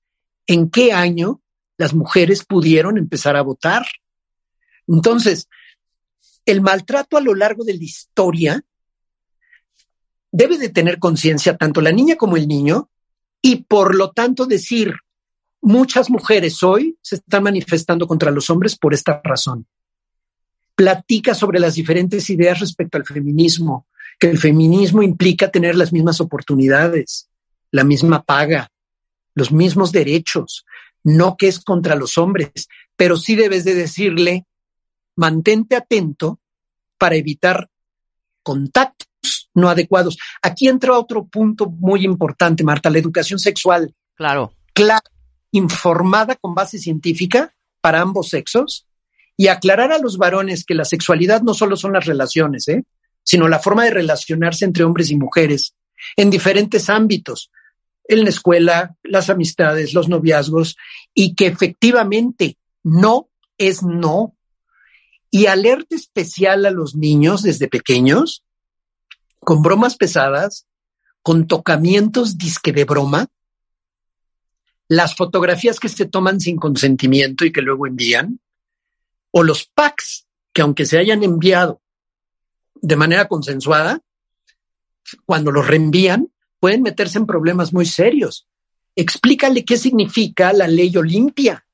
en 0.45 0.69
qué 0.69 0.91
año 0.91 1.41
las 1.77 1.93
mujeres 1.93 2.43
pudieron 2.43 2.97
empezar 2.97 3.37
a 3.37 3.43
votar. 3.43 3.85
Entonces, 4.85 5.47
el 6.45 6.59
maltrato 6.59 7.15
a 7.15 7.21
lo 7.21 7.33
largo 7.33 7.63
de 7.63 7.75
la 7.75 7.83
historia 7.83 8.65
debe 10.33 10.57
de 10.57 10.67
tener 10.67 10.99
conciencia 10.99 11.55
tanto 11.55 11.79
la 11.79 11.93
niña 11.93 12.17
como 12.17 12.35
el 12.35 12.45
niño 12.45 12.89
y 13.41 13.63
por 13.63 13.95
lo 13.95 14.11
tanto 14.11 14.45
decir, 14.45 14.95
muchas 15.61 16.09
mujeres 16.09 16.61
hoy 16.61 16.97
se 17.01 17.15
están 17.15 17.43
manifestando 17.43 18.05
contra 18.05 18.31
los 18.31 18.49
hombres 18.49 18.77
por 18.77 18.93
esta 18.93 19.21
razón. 19.23 19.65
Platica 20.75 21.33
sobre 21.33 21.61
las 21.61 21.75
diferentes 21.75 22.29
ideas 22.29 22.59
respecto 22.59 22.97
al 22.97 23.05
feminismo, 23.05 23.87
que 24.19 24.29
el 24.29 24.37
feminismo 24.37 25.03
implica 25.03 25.51
tener 25.51 25.75
las 25.75 25.91
mismas 25.91 26.21
oportunidades, 26.21 27.29
la 27.71 27.83
misma 27.83 28.23
paga, 28.23 28.69
los 29.35 29.51
mismos 29.51 29.91
derechos, 29.91 30.65
no 31.03 31.35
que 31.37 31.47
es 31.47 31.59
contra 31.59 31.95
los 31.95 32.17
hombres, 32.17 32.67
pero 32.95 33.17
sí 33.17 33.35
debes 33.35 33.63
de 33.65 33.75
decirle, 33.75 34.45
mantente 35.15 35.75
atento 35.75 36.39
para 36.97 37.15
evitar 37.15 37.69
contactos 38.43 39.49
no 39.53 39.69
adecuados. 39.69 40.17
Aquí 40.41 40.67
entra 40.67 40.97
otro 40.97 41.25
punto 41.25 41.67
muy 41.69 42.03
importante, 42.05 42.63
Marta, 42.63 42.89
la 42.89 42.99
educación 42.99 43.39
sexual. 43.39 43.93
Claro. 44.15 44.53
Clara, 44.73 45.01
informada 45.51 46.35
con 46.35 46.55
base 46.55 46.77
científica 46.77 47.53
para 47.81 48.01
ambos 48.01 48.29
sexos 48.29 48.87
y 49.37 49.47
aclarar 49.47 49.91
a 49.91 49.97
los 49.97 50.17
varones 50.17 50.65
que 50.65 50.75
la 50.75 50.85
sexualidad 50.85 51.41
no 51.41 51.53
solo 51.53 51.75
son 51.75 51.93
las 51.93 52.05
relaciones, 52.05 52.67
¿eh? 52.67 52.83
Sino 53.23 53.47
la 53.47 53.59
forma 53.59 53.85
de 53.85 53.91
relacionarse 53.91 54.65
entre 54.65 54.83
hombres 54.83 55.09
y 55.09 55.17
mujeres 55.17 55.75
en 56.17 56.29
diferentes 56.29 56.89
ámbitos, 56.89 57.49
en 58.05 58.23
la 58.23 58.29
escuela, 58.29 58.95
las 59.03 59.29
amistades, 59.29 59.93
los 59.93 60.09
noviazgos, 60.09 60.75
y 61.13 61.35
que 61.35 61.47
efectivamente 61.47 62.57
no 62.83 63.29
es 63.57 63.81
no. 63.83 64.35
Y 65.31 65.47
alerta 65.47 65.95
especial 65.95 66.65
a 66.65 66.71
los 66.71 66.95
niños 66.95 67.41
desde 67.41 67.67
pequeños, 67.67 68.43
con 69.39 69.61
bromas 69.61 69.95
pesadas, 69.95 70.67
con 71.21 71.47
tocamientos 71.47 72.37
disque 72.37 72.73
de 72.73 72.83
broma, 72.83 73.27
las 74.89 75.15
fotografías 75.15 75.79
que 75.79 75.89
se 75.89 76.05
toman 76.05 76.39
sin 76.39 76.57
consentimiento 76.57 77.45
y 77.45 77.51
que 77.51 77.61
luego 77.61 77.87
envían, 77.87 78.39
o 79.31 79.41
los 79.43 79.65
packs 79.65 80.27
que 80.51 80.61
aunque 80.61 80.85
se 80.85 80.99
hayan 80.99 81.23
enviado 81.23 81.81
de 82.83 82.97
manera 82.97 83.29
consensuada, 83.29 84.01
cuando 85.25 85.51
los 85.51 85.65
reenvían, 85.65 86.27
pueden 86.59 86.81
meterse 86.81 87.17
en 87.17 87.25
problemas 87.25 87.73
muy 87.73 87.85
serios. 87.85 88.45
Explícale 88.95 89.63
qué 89.63 89.77
significa 89.77 90.51
la 90.51 90.67
ley 90.67 90.95
Olimpia. 90.97 91.65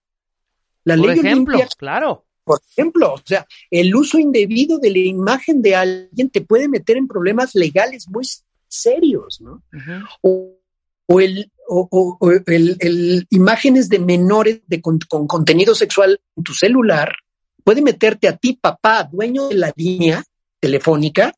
La 0.84 0.96
por 0.96 1.08
ley 1.08 1.20
ejemplo, 1.20 1.56
Olimpia, 1.56 1.76
claro. 1.78 2.26
Por 2.44 2.62
ejemplo, 2.70 3.14
o 3.14 3.22
sea, 3.26 3.46
el 3.72 3.96
uso 3.96 4.20
indebido 4.20 4.78
de 4.78 4.92
la 4.92 5.00
imagen 5.00 5.62
de 5.64 5.76
alguien 5.76 6.30
te 6.30 6.42
puede 6.42 6.68
meter 6.68 6.98
en 6.98 7.08
problemas 7.08 7.56
legales 7.56 8.08
muy 8.08 8.28
serios, 8.68 9.42
¿no? 9.42 9.64
Uh 9.74 9.78
-huh. 9.78 10.08
o, 10.22 10.60
o, 11.08 11.20
el, 11.20 11.52
o, 11.68 11.88
o 11.92 12.32
el, 12.46 12.78
el, 12.80 13.28
imágenes 13.32 13.90
de 13.90 13.98
menores 13.98 14.62
de, 14.68 14.80
con, 14.80 15.00
con 15.08 15.26
contenido 15.26 15.74
sexual 15.74 16.22
en 16.38 16.44
tu 16.44 16.54
celular 16.54 17.16
puede 17.64 17.82
meterte 17.82 18.28
a 18.28 18.38
ti, 18.38 18.54
papá, 18.54 19.10
dueño 19.12 19.48
de 19.48 19.56
la 19.56 19.74
línea 19.76 20.24
telefónica, 20.60 21.34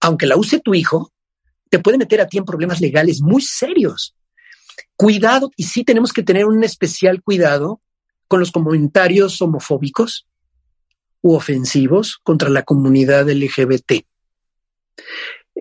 aunque 0.00 0.26
la 0.26 0.36
use 0.36 0.60
tu 0.60 0.74
hijo, 0.74 1.12
te 1.68 1.78
puede 1.78 1.98
meter 1.98 2.20
a 2.20 2.26
ti 2.26 2.38
en 2.38 2.44
problemas 2.44 2.80
legales 2.80 3.20
muy 3.20 3.42
serios. 3.42 4.14
Cuidado, 4.96 5.50
y 5.56 5.64
sí 5.64 5.84
tenemos 5.84 6.12
que 6.12 6.22
tener 6.22 6.46
un 6.46 6.62
especial 6.64 7.22
cuidado 7.22 7.80
con 8.28 8.40
los 8.40 8.50
comentarios 8.50 9.40
homofóbicos 9.40 10.26
u 11.22 11.34
ofensivos 11.34 12.18
contra 12.22 12.48
la 12.48 12.62
comunidad 12.62 13.28
LGBT. 13.28 14.04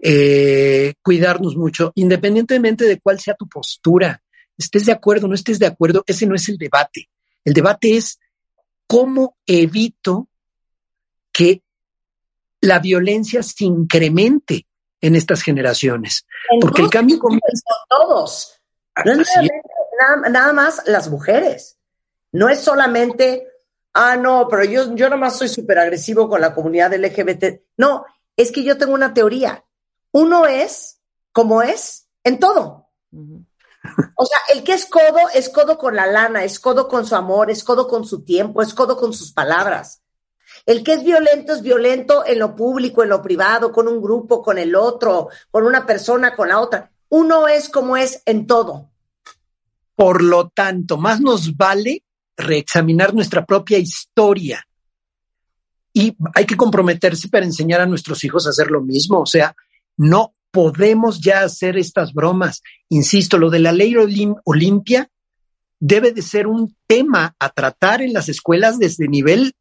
Eh, 0.02 0.94
cuidarnos 1.02 1.56
mucho, 1.58 1.92
independientemente 1.96 2.86
de 2.86 3.00
cuál 3.00 3.20
sea 3.20 3.36
tu 3.36 3.48
postura, 3.48 4.22
estés 4.58 4.86
de 4.86 4.92
acuerdo 4.92 5.26
o 5.26 5.30
no 5.30 5.36
estés 5.36 5.60
de 5.60 5.66
acuerdo, 5.66 6.04
ese 6.08 6.26
no 6.26 6.36
es 6.36 6.48
el 6.50 6.58
debate. 6.58 7.10
El 7.44 7.54
debate 7.54 7.98
es 7.98 8.20
cómo 8.88 9.38
evito 9.46 10.28
que 11.32 11.62
la 12.62 12.80
violencia 12.80 13.44
se 13.44 13.66
incremente 13.66 14.68
en 15.02 15.16
estas 15.16 15.42
generaciones. 15.42 16.26
Porque 16.60 16.82
el 16.82 16.90
cambio 16.90 17.20
comienza... 17.20 17.64
Todos. 17.88 18.60
No 19.06 19.14
es 19.14 19.30
nada, 20.00 20.30
nada, 20.30 20.54
más 20.54 20.82
las 20.86 21.10
mujeres. 21.10 21.78
No 22.32 22.50
es 22.50 22.60
solamente, 22.60 23.48
ah, 23.94 24.18
no, 24.18 24.48
pero 24.50 24.66
yo, 24.66 24.96
yo 24.96 25.10
nomás 25.10 25.38
soy 25.38 25.48
súper 25.48 25.80
agresivo 25.80 26.28
con 26.28 26.42
la 26.42 26.54
comunidad 26.54 26.94
LGBT. 26.94 27.62
No, 27.78 28.06
es 28.36 28.52
que 28.52 28.64
yo 28.64 28.78
tengo 28.78 28.94
una 28.94 29.14
teoría. 29.14 29.64
Uno 30.12 30.46
es 30.46 31.02
como 31.32 31.62
es 31.62 32.10
en 32.24 32.40
todo. 32.40 32.90
O 34.16 34.26
sea, 34.26 34.38
el 34.54 34.64
que 34.64 34.74
es 34.74 34.86
codo 34.86 35.30
es 35.34 35.50
codo 35.50 35.78
con 35.78 35.96
la 35.96 36.06
lana, 36.06 36.44
es 36.44 36.60
codo 36.60 36.88
con 36.88 37.06
su 37.06 37.16
amor, 37.16 37.50
es 37.50 37.64
codo 37.64 37.88
con 37.88 38.06
su 38.06 38.24
tiempo, 38.24 38.62
es 38.62 38.74
codo 38.74 38.98
con 38.98 39.14
sus 39.14 39.32
palabras. 39.32 40.02
El 40.70 40.84
que 40.84 40.94
es 40.94 41.04
violento 41.04 41.52
es 41.54 41.64
violento 41.64 42.24
en 42.28 42.38
lo 42.38 42.56
público, 42.56 43.02
en 43.02 43.10
lo 43.10 43.24
privado, 43.24 43.72
con 43.72 43.88
un 43.88 44.00
grupo, 44.00 44.44
con 44.44 44.60
el 44.60 44.76
otro, 44.76 45.30
con 45.50 45.66
una 45.66 45.84
persona, 45.84 46.36
con 46.36 46.50
la 46.50 46.60
otra. 46.60 46.92
Uno 47.10 47.48
es 47.48 47.70
como 47.70 47.98
es 47.98 48.22
en 48.28 48.46
todo. 48.46 48.92
Por 49.96 50.22
lo 50.24 50.50
tanto, 50.50 50.98
más 50.98 51.22
nos 51.22 51.58
vale 51.58 52.04
reexaminar 52.38 53.16
nuestra 53.16 53.48
propia 53.48 53.80
historia. 53.80 54.64
Y 55.92 56.16
hay 56.36 56.46
que 56.46 56.56
comprometerse 56.56 57.30
para 57.30 57.48
enseñar 57.48 57.82
a 57.82 57.88
nuestros 57.88 58.24
hijos 58.24 58.46
a 58.46 58.52
hacer 58.52 58.70
lo 58.70 58.82
mismo. 58.82 59.22
O 59.22 59.26
sea, 59.26 59.56
no 59.98 60.36
podemos 60.52 61.20
ya 61.20 61.42
hacer 61.42 61.80
estas 61.80 62.14
bromas. 62.14 62.62
Insisto, 62.90 63.40
lo 63.40 63.50
de 63.50 63.58
la 63.58 63.72
ley 63.72 63.96
Olimpia 64.46 65.10
debe 65.80 66.12
de 66.12 66.22
ser 66.22 66.46
un 66.46 66.78
tema 66.86 67.36
a 67.40 67.50
tratar 67.50 68.04
en 68.04 68.14
las 68.14 68.30
escuelas 68.30 68.78
desde 68.78 69.08
nivel 69.08 69.56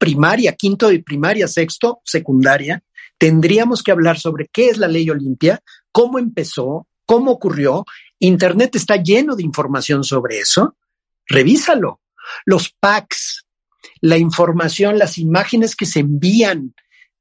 primaria, 0.00 0.54
quinto 0.54 0.88
de 0.88 1.00
primaria, 1.00 1.46
sexto, 1.46 2.00
secundaria. 2.04 2.82
Tendríamos 3.18 3.82
que 3.82 3.92
hablar 3.92 4.18
sobre 4.18 4.48
qué 4.50 4.70
es 4.70 4.78
la 4.78 4.88
ley 4.88 5.10
Olimpia, 5.10 5.62
cómo 5.92 6.18
empezó, 6.18 6.88
cómo 7.04 7.32
ocurrió. 7.32 7.84
Internet 8.18 8.76
está 8.76 8.96
lleno 8.96 9.36
de 9.36 9.42
información 9.42 10.02
sobre 10.02 10.38
eso. 10.38 10.74
Revísalo. 11.26 12.00
Los 12.46 12.70
packs, 12.70 13.44
la 14.00 14.16
información, 14.16 14.98
las 14.98 15.18
imágenes 15.18 15.76
que 15.76 15.84
se 15.84 16.00
envían, 16.00 16.74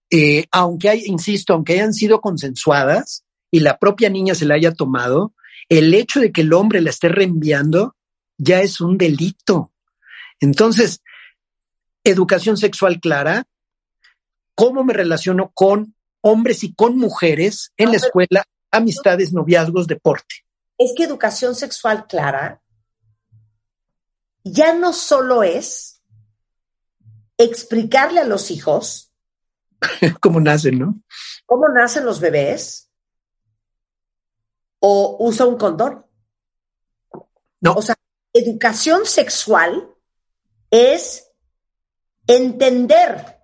eh, 0.10 0.46
aunque 0.50 0.88
hay, 0.88 1.04
insisto, 1.06 1.54
aunque 1.54 1.74
hayan 1.74 1.94
sido 1.94 2.22
consensuadas 2.22 3.26
y 3.52 3.60
la 3.60 3.78
propia 3.78 4.10
niña 4.10 4.36
se 4.36 4.46
la 4.46 4.56
haya 4.56 4.72
tomado, 4.72 5.34
el 5.68 5.94
hecho 5.94 6.22
de 6.22 6.32
que 6.32 6.42
el 6.42 6.54
hombre 6.54 6.80
la 6.80 6.92
esté 6.92 7.10
reenviando 7.10 7.98
ya 8.38 8.62
es 8.62 8.80
un 8.80 8.98
delito. 8.98 9.74
Entonces, 10.40 11.02
educación 12.04 12.58
sexual 12.58 13.00
clara, 13.00 13.46
cómo 14.56 14.84
me 14.84 14.94
relaciono 14.94 15.52
con 15.54 15.96
hombres 16.22 16.64
y 16.64 16.74
con 16.74 16.98
mujeres 16.98 17.72
en 17.78 17.92
la 17.92 17.98
escuela, 17.98 18.44
amistades, 18.72 19.34
noviazgos, 19.34 19.88
deporte. 19.88 20.46
Es 20.78 20.94
que 20.96 21.04
educación 21.04 21.56
sexual 21.56 22.08
clara 22.08 22.62
ya 24.44 24.74
no 24.74 24.94
solo 24.94 25.44
es 25.44 26.02
explicarle 27.38 28.22
a 28.22 28.26
los 28.26 28.52
hijos 28.52 29.12
cómo 30.22 30.40
nacen, 30.40 30.80
¿no? 30.80 31.02
¿Cómo 31.46 31.68
nacen 31.70 32.06
los 32.06 32.20
bebés? 32.20 32.92
¿O 34.80 35.18
usa 35.20 35.46
un 35.46 35.58
condón? 35.58 36.06
No. 37.62 37.74
O 37.74 37.82
sea, 37.82 37.96
educación 38.34 39.06
sexual 39.06 39.94
es 40.72 41.29
entender 42.30 43.42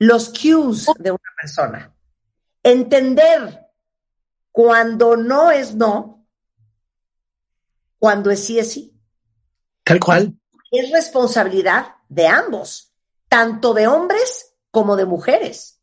los 0.00 0.30
cues 0.30 0.86
de 0.98 1.12
una 1.12 1.30
persona. 1.40 1.94
Entender 2.62 3.66
cuando 4.50 5.16
no 5.16 5.52
es 5.52 5.76
no, 5.76 6.26
cuando 7.98 8.32
es 8.32 8.44
sí 8.44 8.58
es 8.58 8.72
sí. 8.72 9.00
Tal 9.84 10.00
cual. 10.00 10.36
Es 10.72 10.90
responsabilidad 10.90 11.94
de 12.08 12.26
ambos, 12.26 12.92
tanto 13.28 13.72
de 13.74 13.86
hombres 13.86 14.56
como 14.72 14.96
de 14.96 15.06
mujeres. 15.06 15.80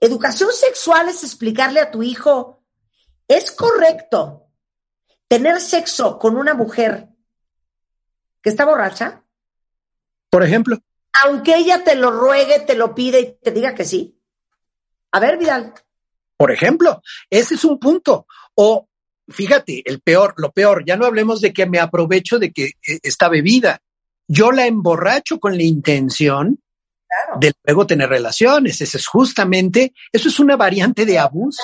Educación 0.00 0.50
sexual 0.52 1.08
es 1.08 1.24
explicarle 1.24 1.80
a 1.80 1.90
tu 1.90 2.02
hijo, 2.02 2.62
es 3.26 3.50
correcto 3.50 4.50
tener 5.28 5.60
sexo 5.62 6.18
con 6.18 6.36
una 6.36 6.52
mujer 6.52 7.08
que 8.42 8.50
está 8.50 8.66
borracha. 8.66 9.24
Por 10.28 10.42
ejemplo. 10.42 10.78
Aunque 11.24 11.56
ella 11.56 11.84
te 11.84 11.94
lo 11.94 12.10
ruegue, 12.10 12.60
te 12.60 12.74
lo 12.74 12.94
pide 12.94 13.20
y 13.20 13.32
te 13.42 13.50
diga 13.50 13.74
que 13.74 13.84
sí. 13.84 14.18
A 15.12 15.20
ver, 15.20 15.38
Vidal. 15.38 15.74
Por 16.36 16.52
ejemplo, 16.52 17.02
ese 17.30 17.54
es 17.54 17.64
un 17.64 17.78
punto. 17.78 18.26
O 18.54 18.88
fíjate, 19.28 19.82
el 19.84 20.00
peor, 20.00 20.34
lo 20.36 20.52
peor, 20.52 20.84
ya 20.86 20.96
no 20.96 21.06
hablemos 21.06 21.40
de 21.40 21.52
que 21.52 21.66
me 21.66 21.78
aprovecho 21.78 22.38
de 22.38 22.52
que 22.52 22.64
eh, 22.64 23.00
está 23.02 23.28
bebida. 23.28 23.80
Yo 24.26 24.52
la 24.52 24.66
emborracho 24.66 25.40
con 25.40 25.56
la 25.56 25.62
intención 25.62 26.60
de 27.40 27.52
luego 27.64 27.86
tener 27.86 28.08
relaciones. 28.08 28.80
Ese 28.80 28.98
es 28.98 29.06
justamente, 29.06 29.94
eso 30.12 30.28
es 30.28 30.38
una 30.38 30.56
variante 30.56 31.06
de 31.06 31.18
abuso. 31.18 31.62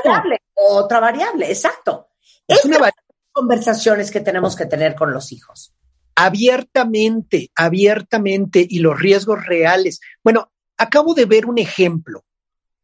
otra 0.54 1.00
variable, 1.00 1.48
exacto. 1.48 2.08
Es 2.46 2.64
una 2.64 2.90
conversaciones 3.32 4.12
que 4.12 4.20
tenemos 4.20 4.54
que 4.54 4.66
tener 4.66 4.94
con 4.94 5.12
los 5.12 5.32
hijos. 5.32 5.74
Abiertamente, 6.16 7.50
abiertamente 7.54 8.66
y 8.68 8.78
los 8.78 8.98
riesgos 8.98 9.44
reales. 9.46 10.00
Bueno, 10.22 10.52
acabo 10.76 11.14
de 11.14 11.24
ver 11.24 11.46
un 11.46 11.58
ejemplo. 11.58 12.24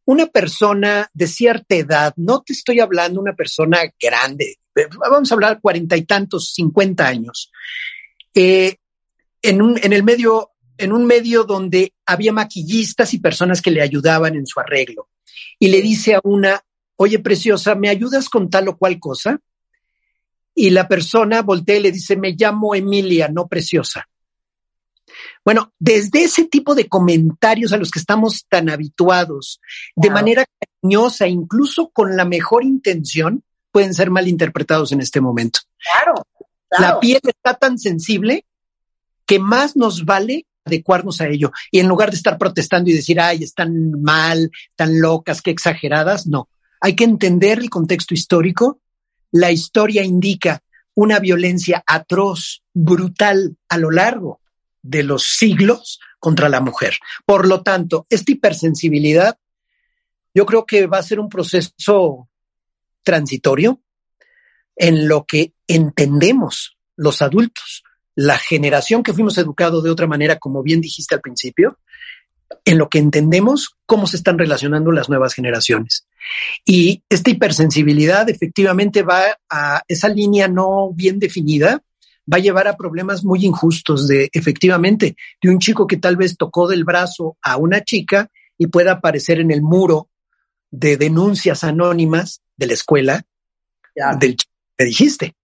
Una 0.05 0.25
persona 0.25 1.09
de 1.13 1.27
cierta 1.27 1.75
edad, 1.75 2.13
no 2.17 2.41
te 2.41 2.53
estoy 2.53 2.79
hablando 2.79 3.21
una 3.21 3.35
persona 3.35 3.79
grande, 3.99 4.57
vamos 4.97 5.31
a 5.31 5.35
hablar 5.35 5.61
cuarenta 5.61 5.95
y 5.95 6.05
tantos, 6.05 6.53
cincuenta 6.53 7.07
años, 7.07 7.51
eh, 8.33 8.77
en, 9.41 9.61
un, 9.61 9.79
en 9.81 9.93
el 9.93 10.03
medio 10.03 10.51
en 10.77 10.93
un 10.93 11.05
medio 11.05 11.43
donde 11.43 11.93
había 12.07 12.33
maquillistas 12.33 13.13
y 13.13 13.19
personas 13.19 13.61
que 13.61 13.69
le 13.69 13.81
ayudaban 13.81 14.35
en 14.35 14.47
su 14.47 14.59
arreglo. 14.59 15.09
Y 15.59 15.67
le 15.67 15.79
dice 15.79 16.15
a 16.15 16.21
una, 16.23 16.59
oye, 16.95 17.19
preciosa, 17.19 17.75
¿me 17.75 17.89
ayudas 17.89 18.29
con 18.29 18.49
tal 18.49 18.67
o 18.69 18.77
cual 18.77 18.99
cosa? 18.99 19.39
Y 20.53 20.69
la 20.69 20.87
persona 20.87 21.41
voltea 21.41 21.77
y 21.77 21.81
le 21.81 21.91
dice, 21.91 22.15
me 22.17 22.35
llamo 22.37 22.75
Emilia, 22.75 23.29
no 23.29 23.47
preciosa. 23.47 24.07
Bueno, 25.43 25.73
desde 25.79 26.23
ese 26.23 26.45
tipo 26.45 26.75
de 26.75 26.87
comentarios 26.87 27.73
a 27.73 27.77
los 27.77 27.91
que 27.91 27.99
estamos 27.99 28.45
tan 28.47 28.69
habituados, 28.69 29.59
de 29.95 30.09
manera 30.09 30.45
cariñosa, 30.59 31.27
incluso 31.27 31.89
con 31.89 32.15
la 32.15 32.25
mejor 32.25 32.63
intención, 32.63 33.43
pueden 33.71 33.93
ser 33.93 34.11
malinterpretados 34.11 34.91
en 34.91 35.01
este 35.01 35.21
momento. 35.21 35.61
claro. 35.77 36.13
La 36.77 36.99
piel 36.99 37.19
está 37.23 37.55
tan 37.55 37.77
sensible 37.77 38.45
que 39.25 39.39
más 39.39 39.75
nos 39.75 40.05
vale 40.05 40.45
adecuarnos 40.65 41.21
a 41.21 41.27
ello. 41.27 41.51
Y 41.71 41.79
en 41.79 41.87
lugar 41.87 42.11
de 42.11 42.17
estar 42.17 42.37
protestando 42.37 42.89
y 42.89 42.93
decir, 42.93 43.19
ay, 43.19 43.43
están 43.43 44.01
mal, 44.01 44.51
tan 44.75 45.01
locas, 45.01 45.41
qué 45.41 45.51
exageradas, 45.51 46.27
no. 46.27 46.49
Hay 46.79 46.95
que 46.95 47.03
entender 47.03 47.59
el 47.59 47.69
contexto 47.69 48.13
histórico. 48.13 48.79
La 49.31 49.51
historia 49.51 50.03
indica 50.03 50.61
una 50.93 51.19
violencia 51.19 51.83
atroz, 51.85 52.63
brutal 52.73 53.57
a 53.69 53.77
lo 53.77 53.91
largo 53.91 54.41
de 54.81 55.03
los 55.03 55.23
siglos 55.23 55.99
contra 56.19 56.49
la 56.49 56.59
mujer. 56.59 56.95
Por 57.25 57.47
lo 57.47 57.61
tanto, 57.61 58.05
esta 58.09 58.31
hipersensibilidad 58.31 59.37
yo 60.33 60.45
creo 60.45 60.65
que 60.65 60.87
va 60.87 60.97
a 60.97 61.03
ser 61.03 61.19
un 61.19 61.29
proceso 61.29 62.29
transitorio 63.03 63.81
en 64.75 65.07
lo 65.07 65.25
que 65.25 65.53
entendemos 65.67 66.77
los 66.95 67.21
adultos 67.21 67.83
la 68.15 68.37
generación 68.37 69.03
que 69.03 69.13
fuimos 69.13 69.37
educados 69.37 69.83
de 69.83 69.89
otra 69.89 70.07
manera, 70.07 70.37
como 70.37 70.63
bien 70.63 70.81
dijiste 70.81 71.15
al 71.15 71.21
principio, 71.21 71.79
en 72.65 72.77
lo 72.77 72.89
que 72.89 72.99
entendemos 72.99 73.75
cómo 73.85 74.07
se 74.07 74.17
están 74.17 74.37
relacionando 74.37 74.91
las 74.91 75.09
nuevas 75.09 75.33
generaciones. 75.33 76.05
Y 76.65 77.03
esta 77.09 77.29
hipersensibilidad 77.29 78.29
efectivamente 78.29 79.03
va 79.03 79.37
a 79.49 79.81
esa 79.87 80.07
línea 80.09 80.47
no 80.47 80.91
bien 80.93 81.19
definida, 81.19 81.81
va 82.31 82.37
a 82.37 82.41
llevar 82.41 82.67
a 82.67 82.77
problemas 82.77 83.23
muy 83.23 83.45
injustos 83.45 84.07
de 84.07 84.29
efectivamente 84.31 85.15
de 85.41 85.49
un 85.49 85.59
chico 85.59 85.87
que 85.87 85.97
tal 85.97 86.17
vez 86.17 86.37
tocó 86.37 86.67
del 86.67 86.83
brazo 86.83 87.37
a 87.41 87.57
una 87.57 87.83
chica 87.83 88.29
y 88.57 88.67
pueda 88.67 88.93
aparecer 88.93 89.39
en 89.39 89.51
el 89.51 89.61
muro 89.61 90.09
de 90.69 90.97
denuncias 90.97 91.63
anónimas 91.63 92.41
de 92.55 92.67
la 92.67 92.73
escuela 92.73 93.25
del 94.19 94.37
chico 94.37 94.53
que 94.77 94.85
dijiste. 94.85 95.35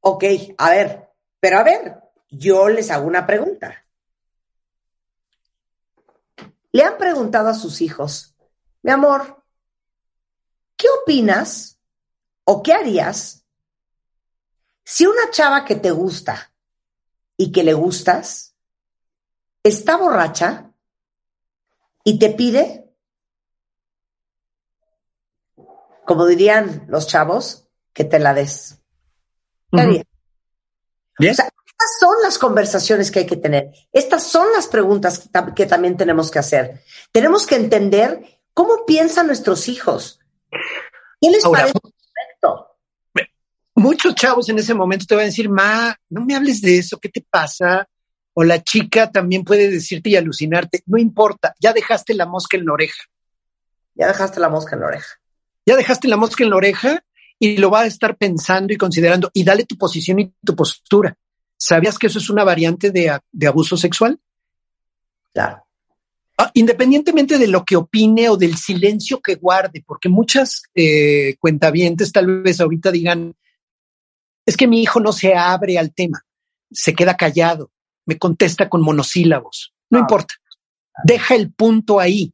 Ok, 0.00 0.24
a 0.58 0.70
ver, 0.70 1.08
pero 1.40 1.58
a 1.58 1.62
ver, 1.62 1.96
yo 2.30 2.68
les 2.68 2.90
hago 2.90 3.06
una 3.06 3.26
pregunta. 3.26 3.84
Le 6.72 6.82
han 6.82 6.98
preguntado 6.98 7.48
a 7.48 7.54
sus 7.54 7.80
hijos, 7.80 8.34
mi 8.82 8.90
amor, 8.90 9.43
¿qué 10.84 10.90
opinas 11.02 11.80
o 12.44 12.62
qué 12.62 12.74
harías 12.74 13.46
si 14.84 15.06
una 15.06 15.30
chava 15.30 15.64
que 15.64 15.76
te 15.76 15.90
gusta 15.90 16.52
y 17.38 17.52
que 17.52 17.64
le 17.64 17.72
gustas 17.72 18.54
está 19.62 19.96
borracha 19.96 20.70
y 22.04 22.18
te 22.18 22.28
pide, 22.28 22.94
como 26.04 26.26
dirían 26.26 26.84
los 26.88 27.06
chavos, 27.06 27.66
que 27.94 28.04
te 28.04 28.18
la 28.18 28.34
des? 28.34 28.78
¿Qué 29.72 29.80
harías? 29.80 30.04
Bien. 31.18 31.32
O 31.32 31.34
sea, 31.34 31.46
estas 31.46 31.98
son 31.98 32.16
las 32.22 32.38
conversaciones 32.38 33.10
que 33.10 33.20
hay 33.20 33.26
que 33.26 33.36
tener. 33.36 33.72
Estas 33.90 34.24
son 34.24 34.52
las 34.52 34.66
preguntas 34.66 35.30
que 35.56 35.64
también 35.64 35.96
tenemos 35.96 36.30
que 36.30 36.40
hacer. 36.40 36.84
Tenemos 37.10 37.46
que 37.46 37.56
entender 37.56 38.42
cómo 38.52 38.84
piensan 38.84 39.28
nuestros 39.28 39.66
hijos. 39.68 40.20
¿Qué 41.24 41.30
les 41.30 41.44
Ahora, 41.44 41.60
parece 41.60 41.78
correcto? 41.80 42.70
muchos 43.76 44.14
chavos 44.14 44.48
en 44.48 44.58
ese 44.58 44.72
momento 44.74 45.04
te 45.06 45.14
van 45.14 45.22
a 45.22 45.26
decir, 45.26 45.48
ma, 45.48 45.94
no 46.08 46.24
me 46.24 46.34
hables 46.34 46.60
de 46.60 46.78
eso, 46.78 46.98
¿qué 46.98 47.08
te 47.08 47.20
pasa? 47.28 47.88
O 48.32 48.42
la 48.44 48.62
chica 48.62 49.10
también 49.10 49.44
puede 49.44 49.68
decirte 49.70 50.10
y 50.10 50.16
alucinarte, 50.16 50.82
no 50.86 50.98
importa, 50.98 51.54
ya 51.60 51.72
dejaste 51.72 52.14
la 52.14 52.26
mosca 52.26 52.56
en 52.56 52.66
la 52.66 52.72
oreja, 52.72 53.02
Ya 53.94 54.06
dejaste 54.08 54.40
la 54.40 54.48
mosca 54.48 54.74
en 54.76 54.80
la 54.80 54.86
oreja. 54.88 55.08
ya 55.66 55.76
dejaste 55.76 56.08
la 56.08 56.16
mosca 56.16 56.44
en 56.44 56.50
la 56.50 56.56
oreja 56.56 57.04
y 57.38 57.56
lo 57.58 57.70
va 57.70 57.80
a 57.82 57.86
estar 57.86 58.16
pensando 58.16 58.72
y 58.72 58.76
considerando 58.76 59.30
y 59.32 59.44
dale 59.44 59.64
tu 59.64 59.76
posición 59.76 60.18
y 60.20 60.32
tu 60.44 60.54
postura. 60.54 61.16
¿Sabías 61.56 61.98
que 61.98 62.06
eso 62.08 62.18
es 62.18 62.28
una 62.30 62.44
variante 62.44 62.90
de, 62.90 63.18
de 63.32 63.46
abuso 63.46 63.76
sexual? 63.76 64.18
Claro. 65.32 65.63
Ah, 66.36 66.50
independientemente 66.54 67.38
de 67.38 67.46
lo 67.46 67.64
que 67.64 67.76
opine 67.76 68.28
o 68.28 68.36
del 68.36 68.56
silencio 68.56 69.20
que 69.20 69.36
guarde, 69.36 69.84
porque 69.86 70.08
muchas 70.08 70.64
eh, 70.74 71.36
cuentavientes 71.38 72.10
tal 72.10 72.42
vez 72.42 72.60
ahorita 72.60 72.90
digan, 72.90 73.34
es 74.44 74.56
que 74.56 74.66
mi 74.66 74.82
hijo 74.82 74.98
no 75.00 75.12
se 75.12 75.34
abre 75.34 75.78
al 75.78 75.94
tema, 75.94 76.24
se 76.72 76.92
queda 76.94 77.16
callado, 77.16 77.70
me 78.04 78.18
contesta 78.18 78.68
con 78.68 78.82
monosílabos. 78.82 79.72
No 79.90 79.98
Ah. 79.98 80.00
importa, 80.02 80.34
deja 81.04 81.36
el 81.36 81.52
punto 81.52 82.00
ahí, 82.00 82.32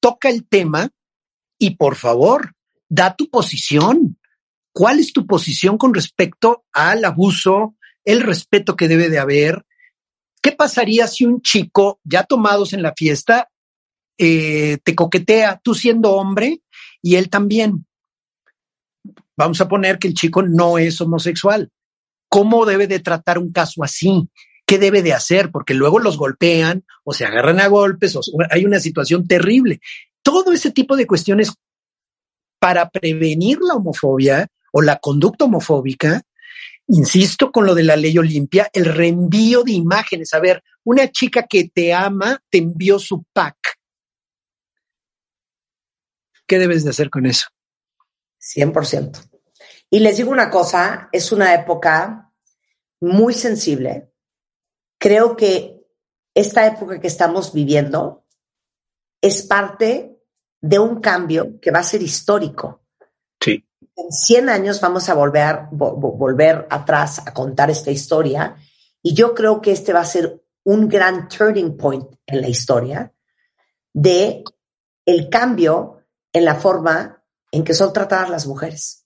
toca 0.00 0.30
el 0.30 0.46
tema 0.46 0.88
y 1.58 1.76
por 1.76 1.96
favor, 1.96 2.54
da 2.88 3.14
tu 3.14 3.28
posición. 3.28 4.18
¿Cuál 4.72 4.98
es 4.98 5.12
tu 5.12 5.26
posición 5.26 5.78
con 5.78 5.94
respecto 5.94 6.64
al 6.72 7.04
abuso, 7.04 7.76
el 8.04 8.22
respeto 8.22 8.76
que 8.76 8.88
debe 8.88 9.08
de 9.08 9.18
haber? 9.18 9.64
¿Qué 10.44 10.52
pasaría 10.52 11.06
si 11.06 11.24
un 11.24 11.40
chico, 11.40 12.00
ya 12.04 12.22
tomados 12.22 12.74
en 12.74 12.82
la 12.82 12.92
fiesta, 12.94 13.48
eh, 14.18 14.76
te 14.84 14.94
coquetea, 14.94 15.58
tú 15.64 15.74
siendo 15.74 16.12
hombre 16.16 16.60
y 17.00 17.14
él 17.14 17.30
también? 17.30 17.86
Vamos 19.38 19.62
a 19.62 19.68
poner 19.68 19.98
que 19.98 20.08
el 20.08 20.12
chico 20.12 20.42
no 20.42 20.76
es 20.76 21.00
homosexual. 21.00 21.70
¿Cómo 22.28 22.66
debe 22.66 22.86
de 22.86 23.00
tratar 23.00 23.38
un 23.38 23.52
caso 23.52 23.82
así? 23.82 24.28
¿Qué 24.66 24.78
debe 24.78 25.00
de 25.00 25.14
hacer? 25.14 25.50
Porque 25.50 25.72
luego 25.72 25.98
los 25.98 26.18
golpean 26.18 26.84
o 27.04 27.14
se 27.14 27.24
agarran 27.24 27.58
a 27.58 27.68
golpes 27.68 28.14
o 28.14 28.20
hay 28.50 28.66
una 28.66 28.80
situación 28.80 29.26
terrible. 29.26 29.80
Todo 30.20 30.52
ese 30.52 30.70
tipo 30.72 30.94
de 30.94 31.06
cuestiones 31.06 31.54
para 32.58 32.90
prevenir 32.90 33.60
la 33.62 33.76
homofobia 33.76 34.48
o 34.72 34.82
la 34.82 34.98
conducta 34.98 35.46
homofóbica, 35.46 36.20
insisto 36.88 37.50
con 37.50 37.66
lo 37.66 37.74
de 37.74 37.84
la 37.84 37.96
ley 37.96 38.16
Olimpia, 38.18 38.68
el 38.72 38.84
reenvío 38.86 39.62
de 39.62 39.72
imágenes. 39.72 40.34
A 40.34 40.40
ver, 40.40 40.62
una 40.84 41.10
chica 41.10 41.46
que 41.48 41.68
te 41.68 41.92
ama 41.92 42.42
te 42.50 42.58
envió 42.58 42.98
su 42.98 43.24
pack. 43.32 43.56
¿Qué 46.46 46.58
debes 46.58 46.84
de 46.84 46.90
hacer 46.90 47.10
con 47.10 47.26
eso? 47.26 47.46
100%. 48.40 49.30
Y 49.90 50.00
les 50.00 50.16
digo 50.16 50.30
una 50.30 50.50
cosa, 50.50 51.08
es 51.12 51.32
una 51.32 51.54
época 51.54 52.30
muy 53.00 53.32
sensible. 53.32 54.12
Creo 54.98 55.36
que 55.36 55.86
esta 56.34 56.66
época 56.66 57.00
que 57.00 57.06
estamos 57.06 57.52
viviendo 57.52 58.26
es 59.20 59.42
parte 59.42 60.18
de 60.60 60.78
un 60.78 61.00
cambio 61.00 61.60
que 61.60 61.70
va 61.70 61.78
a 61.78 61.84
ser 61.84 62.02
histórico. 62.02 62.83
En 63.96 64.10
100 64.10 64.48
años 64.48 64.80
vamos 64.80 65.08
a 65.08 65.14
volver, 65.14 65.56
vo- 65.70 65.96
vo- 65.96 66.16
volver 66.16 66.66
atrás 66.70 67.20
a 67.24 67.32
contar 67.32 67.70
esta 67.70 67.90
historia 67.90 68.56
y 69.02 69.14
yo 69.14 69.34
creo 69.34 69.60
que 69.60 69.72
este 69.72 69.92
va 69.92 70.00
a 70.00 70.04
ser 70.06 70.42
un 70.64 70.88
gran 70.88 71.28
turning 71.28 71.76
point 71.76 72.06
en 72.26 72.40
la 72.40 72.48
historia 72.48 73.12
de 73.92 74.42
el 75.06 75.28
cambio 75.28 76.00
en 76.32 76.44
la 76.44 76.54
forma 76.56 77.22
en 77.52 77.62
que 77.62 77.74
son 77.74 77.92
tratadas 77.92 78.30
las 78.30 78.46
mujeres. 78.46 79.04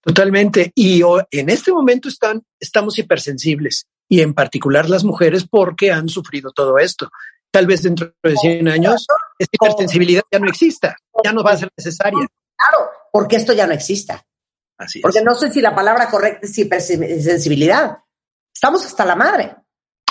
Totalmente. 0.00 0.72
Y 0.74 1.02
en 1.30 1.50
este 1.50 1.72
momento 1.72 2.08
están, 2.08 2.42
estamos 2.58 2.98
hipersensibles 2.98 3.86
y 4.08 4.22
en 4.22 4.34
particular 4.34 4.88
las 4.90 5.04
mujeres 5.04 5.46
porque 5.48 5.92
han 5.92 6.08
sufrido 6.08 6.50
todo 6.50 6.78
esto. 6.78 7.10
Tal 7.52 7.66
vez 7.66 7.82
dentro 7.82 8.12
de 8.22 8.36
100 8.36 8.68
años 8.68 9.06
esta 9.38 9.56
hipersensibilidad 9.56 10.22
ya 10.32 10.38
no 10.40 10.48
exista, 10.48 10.96
ya 11.22 11.32
no 11.32 11.44
va 11.44 11.52
a 11.52 11.56
ser 11.58 11.70
necesaria. 11.76 12.26
Claro, 12.68 12.90
porque 13.12 13.36
esto 13.36 13.52
ya 13.52 13.66
no 13.66 13.72
exista. 13.72 14.24
Así 14.78 14.98
es. 14.98 15.02
Porque 15.02 15.22
no 15.22 15.34
sé 15.34 15.50
si 15.50 15.60
la 15.60 15.74
palabra 15.74 16.08
correcta 16.10 16.46
es 16.46 16.56
hipersensibilidad. 16.58 17.98
Estamos 18.52 18.84
hasta 18.84 19.04
la 19.04 19.16
madre. 19.16 19.56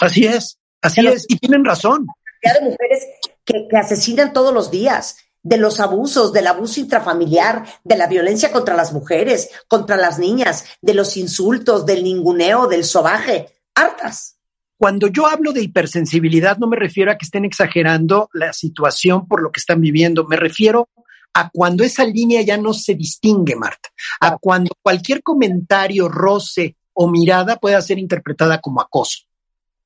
Así 0.01 0.26
es, 0.26 0.57
así 0.81 1.01
Pero- 1.01 1.13
es. 1.13 1.26
Y 1.27 1.38
tienen 1.38 1.63
razón. 1.65 2.07
cantidad 2.41 2.59
de 2.61 2.69
mujeres 2.71 3.03
que, 3.45 3.67
que 3.69 3.77
asesinan 3.77 4.31
todos 4.34 4.53
los 4.53 4.71
días, 4.71 5.17
de 5.41 5.57
los 5.57 5.80
abusos, 5.80 6.34
del 6.34 6.47
abuso 6.47 6.80
intrafamiliar, 6.80 7.65
de 7.84 7.97
la 7.97 8.07
violencia 8.07 8.51
contra 8.51 8.76
las 8.76 8.91
mujeres, 8.93 9.49
contra 9.67 9.95
las 9.97 10.19
niñas, 10.19 10.65
de 10.81 10.93
los 10.93 11.17
insultos, 11.17 11.85
del 11.85 12.03
ninguneo, 12.03 12.67
del 12.67 12.84
sobaje, 12.84 13.47
hartas. 13.76 14.38
Cuando 14.77 15.07
yo 15.07 15.27
hablo 15.27 15.51
de 15.51 15.61
hipersensibilidad, 15.61 16.57
no 16.57 16.67
me 16.67 16.77
refiero 16.77 17.11
a 17.11 17.17
que 17.17 17.26
estén 17.26 17.43
exagerando 17.43 18.30
la 18.34 18.53
situación 18.53 19.27
por 19.27 19.41
lo 19.41 19.51
que 19.51 19.59
están 19.59 19.81
viviendo. 19.81 20.26
Me 20.26 20.38
refiero 20.38 20.88
a 21.34 21.49
cuando 21.49 21.84
esa 21.84 22.03
línea 22.06 22.41
ya 22.41 22.57
no 22.57 22.73
se 22.73 22.95
distingue, 22.95 23.56
Marta. 23.56 23.89
A 24.19 24.38
cuando 24.38 24.72
cualquier 24.81 25.23
comentario, 25.23 26.10
roce 26.10 26.76
o 26.93 27.07
mirada 27.07 27.57
pueda 27.57 27.81
ser 27.81 27.99
interpretada 27.99 28.60
como 28.60 28.81
acoso. 28.81 29.26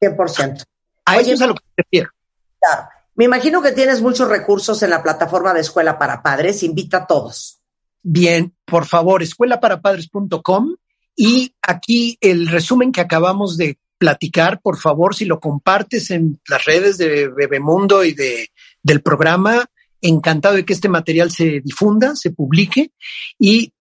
100%. 0.02 0.64
A 1.06 1.18
Oye, 1.18 1.22
eso 1.22 1.34
es 1.34 1.42
a 1.42 1.48
lo 1.48 1.56
que 1.56 1.64
me 1.66 1.84
refiero. 1.84 2.10
Claro. 2.60 2.90
Me 3.16 3.26
imagino 3.26 3.62
que 3.62 3.72
tienes 3.72 4.02
muchos 4.02 4.28
recursos 4.28 4.82
en 4.82 4.90
la 4.90 5.04
plataforma 5.04 5.54
de 5.54 5.62
Escuela 5.62 6.00
para 6.00 6.24
Padres. 6.24 6.64
Invita 6.64 6.98
a 6.98 7.08
todos. 7.08 7.60
Bien, 8.02 8.54
por 8.66 8.86
favor, 8.86 9.22
escuelaparapadres.com 9.22 10.76
y 11.16 11.56
aquí 11.62 12.18
el 12.22 12.48
resumen 12.48 12.92
que 12.92 13.02
acabamos 13.02 13.58
de 13.58 13.78
platicar, 13.98 14.60
por 14.62 14.78
favor, 14.78 15.16
si 15.16 15.26
lo 15.26 15.40
compartes 15.40 16.12
en 16.12 16.42
las 16.50 16.66
redes 16.66 16.98
de 16.98 17.30
Bebemundo 17.30 18.04
y 18.04 18.14
de, 18.14 18.50
del 18.82 19.02
programa, 19.02 19.66
encantado 20.04 20.56
de 20.56 20.66
que 20.66 20.74
este 20.74 20.90
material 20.90 21.32
se 21.32 21.62
difunda, 21.62 22.16
se 22.16 22.32
publique 22.32 22.92
y 23.40 23.74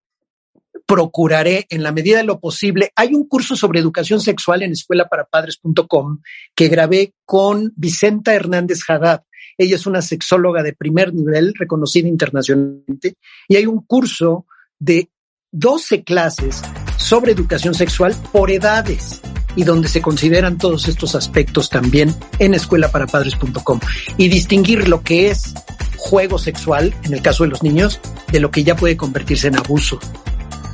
procuraré 0.86 1.66
en 1.70 1.82
la 1.82 1.92
medida 1.92 2.18
de 2.18 2.24
lo 2.24 2.40
posible. 2.40 2.92
Hay 2.96 3.14
un 3.14 3.26
curso 3.28 3.56
sobre 3.56 3.80
educación 3.80 4.20
sexual 4.20 4.62
en 4.62 4.72
escuelaparapadres.com 4.72 6.20
que 6.54 6.68
grabé 6.68 7.14
con 7.24 7.72
Vicenta 7.76 8.34
Hernández 8.34 8.80
Haddad. 8.88 9.22
Ella 9.58 9.76
es 9.76 9.86
una 9.86 10.02
sexóloga 10.02 10.62
de 10.62 10.72
primer 10.72 11.12
nivel, 11.14 11.54
reconocida 11.58 12.08
internacionalmente, 12.08 13.14
y 13.48 13.56
hay 13.56 13.66
un 13.66 13.84
curso 13.84 14.46
de 14.78 15.10
12 15.50 16.02
clases 16.02 16.62
sobre 16.96 17.32
educación 17.32 17.74
sexual 17.74 18.14
por 18.32 18.50
edades 18.50 19.20
y 19.54 19.64
donde 19.64 19.88
se 19.88 20.00
consideran 20.00 20.56
todos 20.56 20.88
estos 20.88 21.14
aspectos 21.14 21.68
también 21.68 22.14
en 22.38 22.54
escuelaparapadres.com 22.54 23.80
y 24.16 24.28
distinguir 24.28 24.88
lo 24.88 25.02
que 25.02 25.30
es 25.30 25.54
juego 26.02 26.38
sexual, 26.38 26.94
en 27.04 27.14
el 27.14 27.22
caso 27.22 27.44
de 27.44 27.50
los 27.50 27.62
niños, 27.62 28.00
de 28.30 28.40
lo 28.40 28.50
que 28.50 28.64
ya 28.64 28.76
puede 28.76 28.96
convertirse 28.96 29.48
en 29.48 29.56
abuso, 29.56 29.98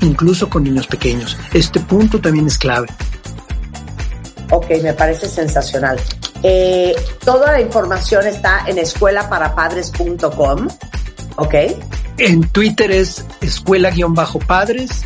incluso 0.00 0.48
con 0.48 0.64
niños 0.64 0.86
pequeños. 0.86 1.36
Este 1.52 1.80
punto 1.80 2.20
también 2.20 2.46
es 2.46 2.58
clave. 2.58 2.88
Ok, 4.50 4.70
me 4.82 4.94
parece 4.94 5.28
sensacional. 5.28 6.00
Eh, 6.42 6.94
toda 7.24 7.52
la 7.52 7.60
información 7.60 8.26
está 8.26 8.64
en 8.66 8.78
escuelaparapadres.com. 8.78 10.68
Ok. 11.36 11.54
En 12.16 12.48
Twitter 12.48 12.90
es 12.90 13.24
escuela-padres, 13.40 15.04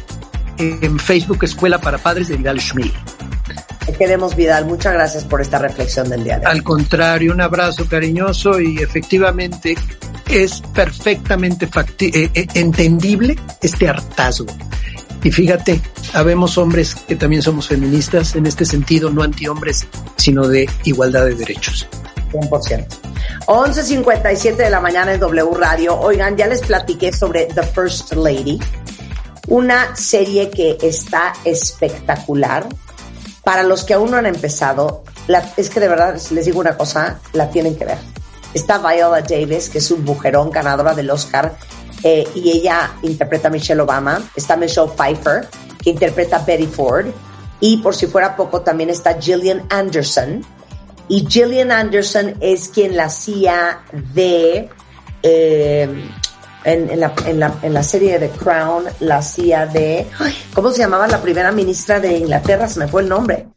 en 0.58 0.98
Facebook 0.98 1.42
Escuela 1.42 1.80
para 1.80 1.98
Padres 1.98 2.28
de 2.28 2.36
Vidal 2.36 2.60
Schmil. 2.60 2.92
Te 3.84 3.92
queremos, 3.92 4.36
Vidal. 4.36 4.66
Muchas 4.66 4.92
gracias 4.94 5.24
por 5.24 5.40
esta 5.40 5.58
reflexión 5.58 6.08
del 6.08 6.22
día 6.22 6.38
de 6.38 6.46
hoy. 6.46 6.52
Al 6.52 6.62
contrario, 6.62 7.32
un 7.32 7.40
abrazo 7.40 7.86
cariñoso 7.88 8.60
y 8.60 8.78
efectivamente 8.78 9.76
es 10.28 10.60
perfectamente 10.74 11.68
eh, 11.98 12.30
eh, 12.34 12.46
entendible 12.54 13.36
este 13.60 13.88
hartazgo. 13.88 14.52
Y 15.22 15.30
fíjate, 15.30 15.80
habemos 16.14 16.58
hombres 16.58 16.94
que 16.94 17.14
también 17.14 17.42
somos 17.42 17.68
feministas 17.68 18.34
en 18.34 18.46
este 18.46 18.64
sentido, 18.64 19.10
no 19.10 19.22
antihombres, 19.22 19.86
sino 20.16 20.48
de 20.48 20.68
igualdad 20.84 21.26
de 21.26 21.34
derechos. 21.34 21.86
100%. 22.32 22.86
11.57 23.46 24.56
de 24.56 24.70
la 24.70 24.80
mañana 24.80 25.14
en 25.14 25.20
W 25.20 25.54
Radio. 25.56 25.98
Oigan, 26.00 26.36
ya 26.36 26.46
les 26.46 26.62
platiqué 26.62 27.12
sobre 27.12 27.46
The 27.46 27.62
First 27.62 28.14
Lady, 28.14 28.58
una 29.48 29.94
serie 29.94 30.50
que 30.50 30.78
está 30.82 31.34
espectacular. 31.44 32.66
Para 33.44 33.64
los 33.64 33.84
que 33.84 33.94
aún 33.94 34.12
no 34.12 34.16
han 34.16 34.26
empezado, 34.26 35.02
la, 35.26 35.52
es 35.56 35.68
que 35.68 35.80
de 35.80 35.88
verdad 35.88 36.20
les 36.30 36.46
digo 36.46 36.60
una 36.60 36.76
cosa, 36.76 37.20
la 37.32 37.50
tienen 37.50 37.76
que 37.76 37.84
ver. 37.84 37.98
Está 38.54 38.78
Viola 38.78 39.22
Davis, 39.22 39.68
que 39.68 39.78
es 39.78 39.90
un 39.90 40.04
mujerón 40.04 40.50
ganadora 40.50 40.94
del 40.94 41.10
Oscar, 41.10 41.56
eh, 42.02 42.26
y 42.34 42.50
ella 42.50 42.92
interpreta 43.02 43.48
a 43.48 43.50
Michelle 43.50 43.80
Obama. 43.80 44.20
Está 44.34 44.56
Michelle 44.56 44.90
Pfeiffer, 44.96 45.48
que 45.82 45.90
interpreta 45.90 46.36
a 46.36 46.44
Betty 46.44 46.66
Ford. 46.66 47.06
Y 47.60 47.78
por 47.78 47.94
si 47.94 48.06
fuera 48.06 48.36
poco, 48.36 48.62
también 48.62 48.90
está 48.90 49.20
Gillian 49.20 49.64
Anderson. 49.70 50.44
Y 51.08 51.26
Gillian 51.28 51.70
Anderson 51.70 52.34
es 52.40 52.68
quien 52.68 52.96
la 52.96 53.04
hacía 53.04 53.80
de... 54.14 54.68
Eh, 55.22 56.10
en, 56.64 56.90
en, 56.90 57.00
la, 57.00 57.12
en, 57.26 57.40
la, 57.40 57.54
en, 57.62 57.74
la, 57.74 57.82
serie 57.82 58.18
de 58.18 58.28
The 58.28 58.38
Crown, 58.38 58.84
la 59.00 59.18
hacía 59.18 59.66
de... 59.66 60.06
¿Cómo 60.54 60.70
se 60.70 60.78
llamaba 60.78 61.08
la 61.08 61.20
primera 61.20 61.50
ministra 61.50 61.98
de 61.98 62.18
Inglaterra? 62.18 62.68
Se 62.68 62.78
me 62.78 62.86
fue 62.86 63.02
el 63.02 63.08
nombre. 63.08 63.48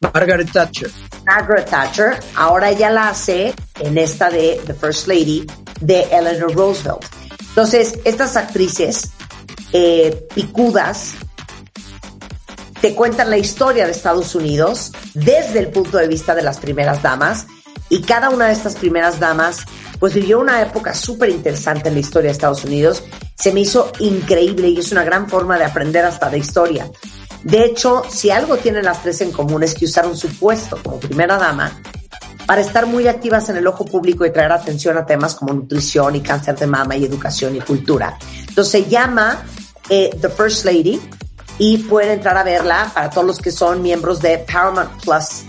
Margaret 0.00 0.52
Thatcher. 0.52 0.90
Margaret 1.26 1.68
Thatcher. 1.68 2.20
Ahora 2.36 2.70
ella 2.70 2.88
la 2.90 3.08
hace 3.08 3.52
en 3.80 3.98
esta 3.98 4.30
de 4.30 4.60
The 4.64 4.74
First 4.74 5.08
Lady 5.08 5.44
de 5.80 6.02
Eleanor 6.02 6.54
Roosevelt. 6.54 7.04
Entonces, 7.40 7.98
estas 8.04 8.36
actrices 8.36 9.10
eh, 9.72 10.28
picudas 10.34 11.14
te 12.80 12.94
cuentan 12.94 13.28
la 13.28 13.38
historia 13.38 13.86
de 13.86 13.90
Estados 13.90 14.36
Unidos 14.36 14.92
desde 15.14 15.58
el 15.58 15.68
punto 15.68 15.98
de 15.98 16.06
vista 16.06 16.36
de 16.36 16.42
las 16.42 16.58
primeras 16.58 17.02
damas 17.02 17.46
y 17.88 18.02
cada 18.02 18.30
una 18.30 18.46
de 18.46 18.52
estas 18.52 18.76
primeras 18.76 19.18
damas 19.18 19.64
pues 19.98 20.14
vivió 20.14 20.38
una 20.38 20.62
época 20.62 20.94
súper 20.94 21.30
interesante 21.30 21.88
en 21.88 21.94
la 21.94 22.00
historia 22.00 22.28
de 22.28 22.32
Estados 22.32 22.64
Unidos. 22.64 23.02
Se 23.34 23.52
me 23.52 23.60
hizo 23.60 23.90
increíble 23.98 24.68
y 24.68 24.78
es 24.78 24.92
una 24.92 25.02
gran 25.02 25.28
forma 25.28 25.58
de 25.58 25.64
aprender 25.64 26.04
hasta 26.04 26.30
de 26.30 26.38
historia. 26.38 26.88
De 27.48 27.64
hecho, 27.64 28.02
si 28.10 28.30
algo 28.30 28.58
tienen 28.58 28.84
las 28.84 29.02
tres 29.02 29.22
en 29.22 29.32
común 29.32 29.62
es 29.62 29.74
que 29.74 29.86
usaron 29.86 30.14
su 30.14 30.28
puesto 30.38 30.76
como 30.82 31.00
primera 31.00 31.38
dama 31.38 31.72
para 32.46 32.60
estar 32.60 32.84
muy 32.84 33.08
activas 33.08 33.48
en 33.48 33.56
el 33.56 33.66
ojo 33.66 33.86
público 33.86 34.26
y 34.26 34.30
traer 34.30 34.52
atención 34.52 34.98
a 34.98 35.06
temas 35.06 35.34
como 35.34 35.54
nutrición 35.54 36.14
y 36.14 36.20
cáncer 36.20 36.58
de 36.58 36.66
mama 36.66 36.94
y 36.96 37.06
educación 37.06 37.56
y 37.56 37.60
cultura. 37.60 38.18
Entonces 38.46 38.70
se 38.70 38.84
llama 38.84 39.42
eh, 39.88 40.10
The 40.20 40.28
First 40.28 40.66
Lady 40.66 41.00
y 41.58 41.78
pueden 41.78 42.10
entrar 42.10 42.36
a 42.36 42.42
verla 42.42 42.90
para 42.92 43.08
todos 43.08 43.26
los 43.26 43.38
que 43.38 43.50
son 43.50 43.80
miembros 43.80 44.20
de 44.20 44.40
Paramount 44.40 45.02
Plus. 45.02 45.44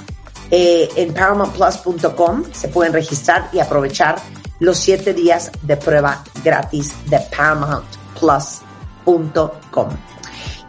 Eh, 0.52 0.90
en 0.96 1.14
paramountplus.com 1.14 2.46
se 2.54 2.70
pueden 2.70 2.94
registrar 2.94 3.50
y 3.52 3.60
aprovechar 3.60 4.16
los 4.62 4.78
siete 4.78 5.14
días 5.14 5.52
de 5.64 5.76
prueba 5.76 6.24
gratis 6.46 6.94
de 7.10 7.20
paramountplus.com. 7.36 10.19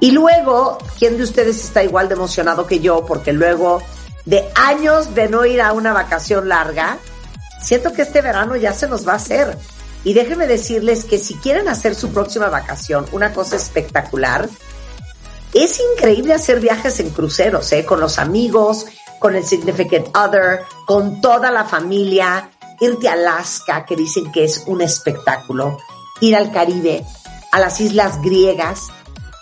Y 0.01 0.13
luego, 0.13 0.79
¿quién 0.99 1.19
de 1.19 1.25
ustedes 1.25 1.63
está 1.63 1.85
igual 1.85 2.09
de 2.09 2.15
emocionado 2.15 2.67
que 2.67 2.81
yo? 2.81 3.05
Porque 3.07 3.33
luego 3.33 3.83
de 4.25 4.49
años 4.55 5.15
de 5.15 5.29
no 5.29 5.45
ir 5.45 5.61
a 5.61 5.73
una 5.73 5.93
vacación 5.93 6.49
larga, 6.49 6.99
siento 7.63 7.93
que 7.93 8.03
este 8.03 8.23
verano 8.23 8.57
ya 8.57 8.73
se 8.73 8.89
nos 8.89 9.07
va 9.07 9.13
a 9.13 9.17
hacer. 9.17 9.57
Y 10.03 10.15
déjenme 10.15 10.47
decirles 10.47 11.05
que 11.05 11.19
si 11.19 11.35
quieren 11.35 11.69
hacer 11.69 11.95
su 11.95 12.11
próxima 12.11 12.49
vacación, 12.49 13.05
una 13.13 13.35
cosa 13.35 13.57
espectacular, 13.57 14.49
es 15.53 15.81
increíble 15.93 16.33
hacer 16.33 16.61
viajes 16.61 17.01
en 17.01 17.11
cruceros, 17.11 17.71
¿eh? 17.73 17.85
con 17.85 18.01
los 18.01 18.19
amigos, 18.19 18.87
con 19.19 19.35
el 19.35 19.45
significant 19.45 20.17
other, 20.17 20.63
con 20.87 21.21
toda 21.21 21.51
la 21.51 21.65
familia, 21.65 22.51
irte 22.81 23.09
a 23.09 23.13
Alaska, 23.13 23.85
que 23.85 23.97
dicen 23.97 24.33
que 24.33 24.45
es 24.45 24.65
un 24.67 24.81
espectáculo, 24.81 25.77
ir 26.21 26.37
al 26.37 26.51
Caribe, 26.51 27.05
a 27.53 27.61
las 27.61 27.81
islas 27.81 28.23
griegas. 28.23 28.89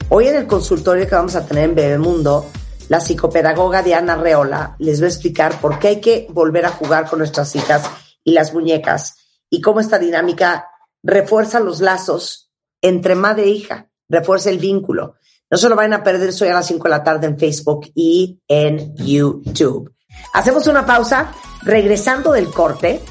Hoy 0.10 0.28
en 0.28 0.36
el 0.36 0.46
consultorio 0.46 1.08
que 1.08 1.16
vamos 1.16 1.36
a 1.36 1.46
tener 1.48 1.64
en 1.64 1.76
Bebemundo, 1.76 2.46
la 2.88 3.02
psicopedagoga 3.02 3.82
Diana 3.82 4.16
Reola 4.16 4.76
les 4.78 5.02
va 5.02 5.06
a 5.06 5.10
explicar 5.10 5.60
por 5.60 5.80
qué 5.80 5.88
hay 5.88 6.02
que 6.02 6.28
volver 6.30 6.68
a 6.68 6.72
jugar 6.72 7.10
con 7.10 7.18
nuestras 7.18 7.56
hijas 7.56 7.90
y 8.24 8.34
las 8.34 8.54
muñecas 8.54 9.16
y 9.50 9.60
cómo 9.62 9.80
esta 9.80 9.98
dinámica 9.98 10.70
refuerza 11.02 11.60
los 11.60 11.82
lazos 11.82 12.52
entre 12.80 13.16
madre 13.16 13.46
e 13.46 13.50
hija, 13.50 13.90
refuerza 14.08 14.52
el 14.52 14.60
vínculo. 14.60 15.16
No 15.50 15.58
se 15.58 15.68
lo 15.68 15.76
vayan 15.76 15.94
a 15.94 16.04
perder, 16.04 16.32
soy 16.32 16.50
a 16.50 16.54
las 16.54 16.68
5 16.68 16.84
de 16.84 16.90
la 16.90 17.04
tarde 17.04 17.26
en 17.26 17.40
Facebook 17.40 17.92
y 17.96 18.40
en 18.48 18.96
YouTube. 18.98 19.94
Hacemos 20.34 20.68
una 20.68 20.86
pausa, 20.86 21.32
regresando 21.68 22.32
del 22.32 22.50
corte, 22.50 23.02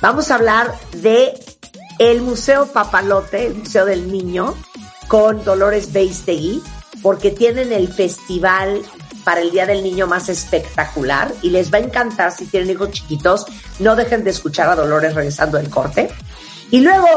vamos 0.00 0.30
a 0.30 0.36
hablar 0.36 0.74
de 0.92 1.34
el 1.98 2.22
Museo 2.22 2.66
Papalote, 2.66 3.46
el 3.46 3.54
Museo 3.56 3.84
del 3.84 4.10
Niño, 4.10 4.54
con 5.06 5.44
Dolores 5.44 5.92
Beistegui, 5.92 6.62
porque 7.02 7.30
tienen 7.30 7.72
el 7.72 7.92
festival 7.92 8.82
para 9.22 9.40
el 9.40 9.50
Día 9.50 9.66
del 9.66 9.82
Niño 9.82 10.06
más 10.06 10.28
espectacular 10.28 11.32
y 11.42 11.50
les 11.50 11.72
va 11.72 11.78
a 11.78 11.82
encantar 11.82 12.32
si 12.32 12.46
tienen 12.46 12.70
hijos 12.70 12.90
chiquitos. 12.90 13.44
No 13.80 13.94
dejen 13.94 14.24
de 14.24 14.30
escuchar 14.30 14.70
a 14.70 14.76
Dolores 14.76 15.14
regresando 15.14 15.58
del 15.58 15.68
corte. 15.68 16.08
Y 16.70 16.80
luego, 16.80 17.08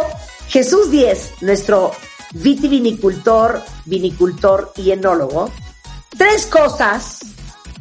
Jesús 0.50 0.92
Díez, 0.92 1.32
nuestro 1.42 1.92
vitivinicultor, 2.34 3.64
vinicultor 3.86 4.74
y 4.76 4.92
enólogo. 4.92 5.50
Tres 6.18 6.46
cosas 6.48 7.20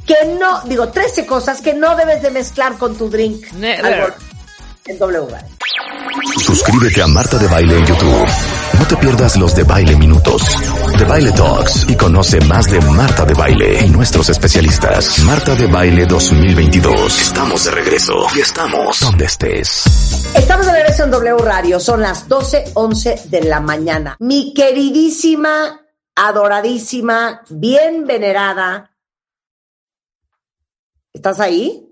que 0.08 0.26
no, 0.40 0.62
digo, 0.62 0.88
trece 0.88 1.26
cosas 1.26 1.60
que 1.60 1.74
no 1.74 1.94
debes 1.94 2.22
de 2.22 2.30
mezclar 2.30 2.78
con 2.78 2.96
tu 2.96 3.10
drink. 3.10 3.52
Never. 3.52 4.14
En 4.86 4.98
W. 4.98 5.36
Suscríbete 6.42 7.02
a 7.02 7.06
Marta 7.06 7.36
de 7.36 7.46
Baile 7.46 7.76
en 7.76 7.86
YouTube. 7.86 8.26
No 8.78 8.86
te 8.86 8.96
pierdas 8.96 9.36
los 9.36 9.54
de 9.54 9.64
baile 9.64 9.96
minutos, 9.96 10.42
de 10.96 11.04
baile 11.04 11.32
talks 11.32 11.84
y 11.88 11.96
conoce 11.96 12.40
más 12.42 12.70
de 12.70 12.80
Marta 12.80 13.24
de 13.24 13.34
Baile 13.34 13.84
y 13.84 13.90
nuestros 13.90 14.30
especialistas. 14.30 15.18
Marta 15.24 15.54
de 15.54 15.66
Baile 15.66 16.06
2022. 16.06 17.20
Estamos 17.20 17.64
de 17.64 17.70
regreso 17.72 18.14
y 18.34 18.40
estamos 18.40 19.00
donde 19.00 19.26
estés. 19.26 19.84
Estamos 20.34 20.66
de 20.66 20.72
regreso 20.72 21.04
en 21.04 21.10
W 21.10 21.38
Radio, 21.38 21.80
son 21.80 22.00
las 22.00 22.28
12.11 22.28 23.24
de 23.24 23.42
la 23.42 23.60
mañana. 23.60 24.16
Mi 24.20 24.54
queridísima, 24.54 25.80
adoradísima, 26.14 27.42
bien 27.50 28.06
venerada. 28.06 28.90
¿Estás 31.12 31.40
ahí? 31.40 31.84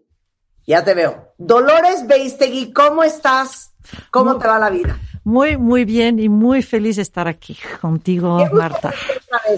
Ya 0.67 0.85
te 0.85 0.95
veo. 0.95 1.33
Dolores 1.39 2.07
Beistegui, 2.07 2.73
¿cómo 2.73 3.03
estás? 3.05 3.73
¿Cómo 4.11 4.33
Muy- 4.33 4.41
te 4.41 4.49
va 4.49 4.59
la 4.59 4.71
vida? 4.71 4.99
Muy, 5.25 5.57
muy 5.57 5.85
bien 5.85 6.19
y 6.21 6.29
muy 6.29 6.63
feliz 6.63 6.97
de 6.97 7.03
estar 7.03 7.27
aquí 7.27 7.59
contigo, 7.81 8.39
Marta. 8.53 8.95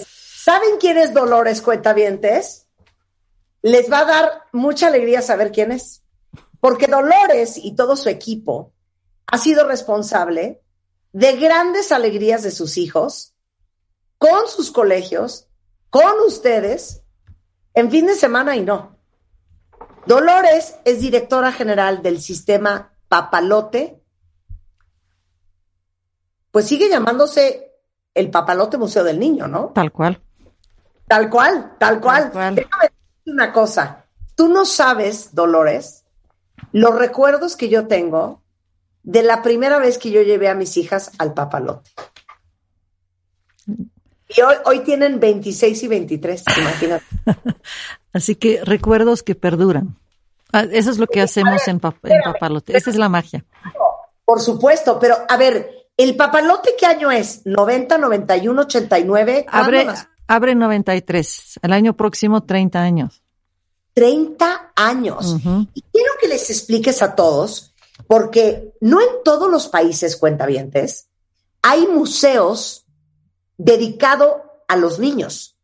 ¿Saben 0.06 0.78
quién 0.80 0.97
es 0.97 1.12
Dolores 1.12 1.60
Cuentavientes? 1.60 2.66
Les 3.60 3.90
va 3.93 4.01
a 4.01 4.05
dar 4.06 4.43
mucha 4.52 4.86
alegría 4.86 5.20
saber 5.20 5.52
quién 5.52 5.72
es. 5.72 6.02
Porque 6.60 6.86
Dolores 6.86 7.59
y 7.59 7.74
todo 7.74 7.97
su 7.97 8.09
equipo 8.09 8.72
ha 9.26 9.36
sido 9.39 9.66
responsable 9.68 10.62
de 11.12 11.36
grandes 11.36 11.93
alegrías 11.93 12.43
de 12.43 12.51
sus 12.51 12.78
hijos, 12.78 13.35
con 14.16 14.48
sus 14.48 14.70
colegios, 14.70 15.48
con 15.90 16.12
ustedes, 16.26 17.02
en 17.74 17.90
fin 17.90 18.06
de 18.06 18.14
semana 18.14 18.56
y 18.56 18.62
no. 18.62 18.97
Dolores 20.09 20.74
es 20.86 21.02
directora 21.02 21.52
general 21.52 22.02
del 22.02 22.22
sistema 22.22 22.94
Papalote. 23.09 24.02
Pues 26.51 26.66
sigue 26.66 26.89
llamándose 26.89 27.74
el 28.14 28.30
Papalote 28.30 28.78
Museo 28.78 29.05
del 29.05 29.20
Niño, 29.20 29.47
¿no? 29.48 29.66
Tal 29.74 29.93
cual. 29.93 30.22
Tal 31.06 31.28
cual, 31.28 31.76
tal 31.78 32.01
cual. 32.01 32.22
Tal 32.22 32.32
cual. 32.32 32.55
Déjame 32.55 32.85
decirte 32.85 33.30
una 33.30 33.52
cosa. 33.52 34.06
Tú 34.35 34.48
no 34.48 34.64
sabes, 34.64 35.35
Dolores, 35.35 36.06
los 36.72 36.94
recuerdos 36.94 37.55
que 37.55 37.68
yo 37.68 37.86
tengo 37.86 38.43
de 39.02 39.22
la 39.22 39.43
primera 39.43 39.78
vez 39.78 39.98
que 39.98 40.10
yo 40.10 40.22
llevé 40.22 40.48
a 40.48 40.55
mis 40.55 40.78
hijas 40.78 41.12
al 41.18 41.35
papalote. 41.35 41.90
Y 44.36 44.40
hoy, 44.42 44.55
hoy 44.66 44.80
tienen 44.80 45.20
26 45.20 45.82
y 45.82 45.88
23, 45.88 46.44
imagínate. 46.59 47.05
Así 48.12 48.34
que 48.34 48.60
recuerdos 48.64 49.22
que 49.22 49.34
perduran. 49.34 49.96
Ah, 50.52 50.64
Eso 50.70 50.90
es 50.90 50.98
lo 50.98 51.06
que 51.06 51.20
hacemos 51.20 51.66
en, 51.68 51.80
pap- 51.80 51.96
en 52.05 52.20
Papalote. 52.22 52.76
Esa 52.76 52.90
es 52.90 52.96
la 52.96 53.09
magia. 53.09 53.44
Por 54.24 54.40
supuesto, 54.40 54.98
pero 54.98 55.16
a 55.28 55.36
ver, 55.36 55.88
¿el 55.96 56.14
papalote 56.16 56.74
qué 56.78 56.86
año 56.86 57.10
es? 57.10 57.44
¿90, 57.44 57.98
91, 57.98 58.62
89? 58.62 59.46
¿Cuándo 59.50 59.64
Abre, 59.66 59.84
nació? 59.84 60.09
abre 60.26 60.55
93. 60.55 61.60
El 61.62 61.72
año 61.72 61.96
próximo, 61.96 62.42
30 62.42 62.80
años. 62.80 63.22
30 63.94 64.72
años. 64.76 65.36
Y 65.74 65.82
quiero 65.92 66.12
que 66.20 66.28
les 66.28 66.50
expliques 66.50 67.02
a 67.02 67.14
todos, 67.16 67.74
porque 68.06 68.72
no 68.80 69.00
en 69.00 69.09
todos 69.24 69.50
los 69.50 69.68
países 69.68 70.16
cuentavientes 70.16 71.09
hay 71.62 71.86
museos 71.88 72.86
dedicados 73.59 74.36
a 74.68 74.76
los 74.76 74.98
niños. 74.98 75.56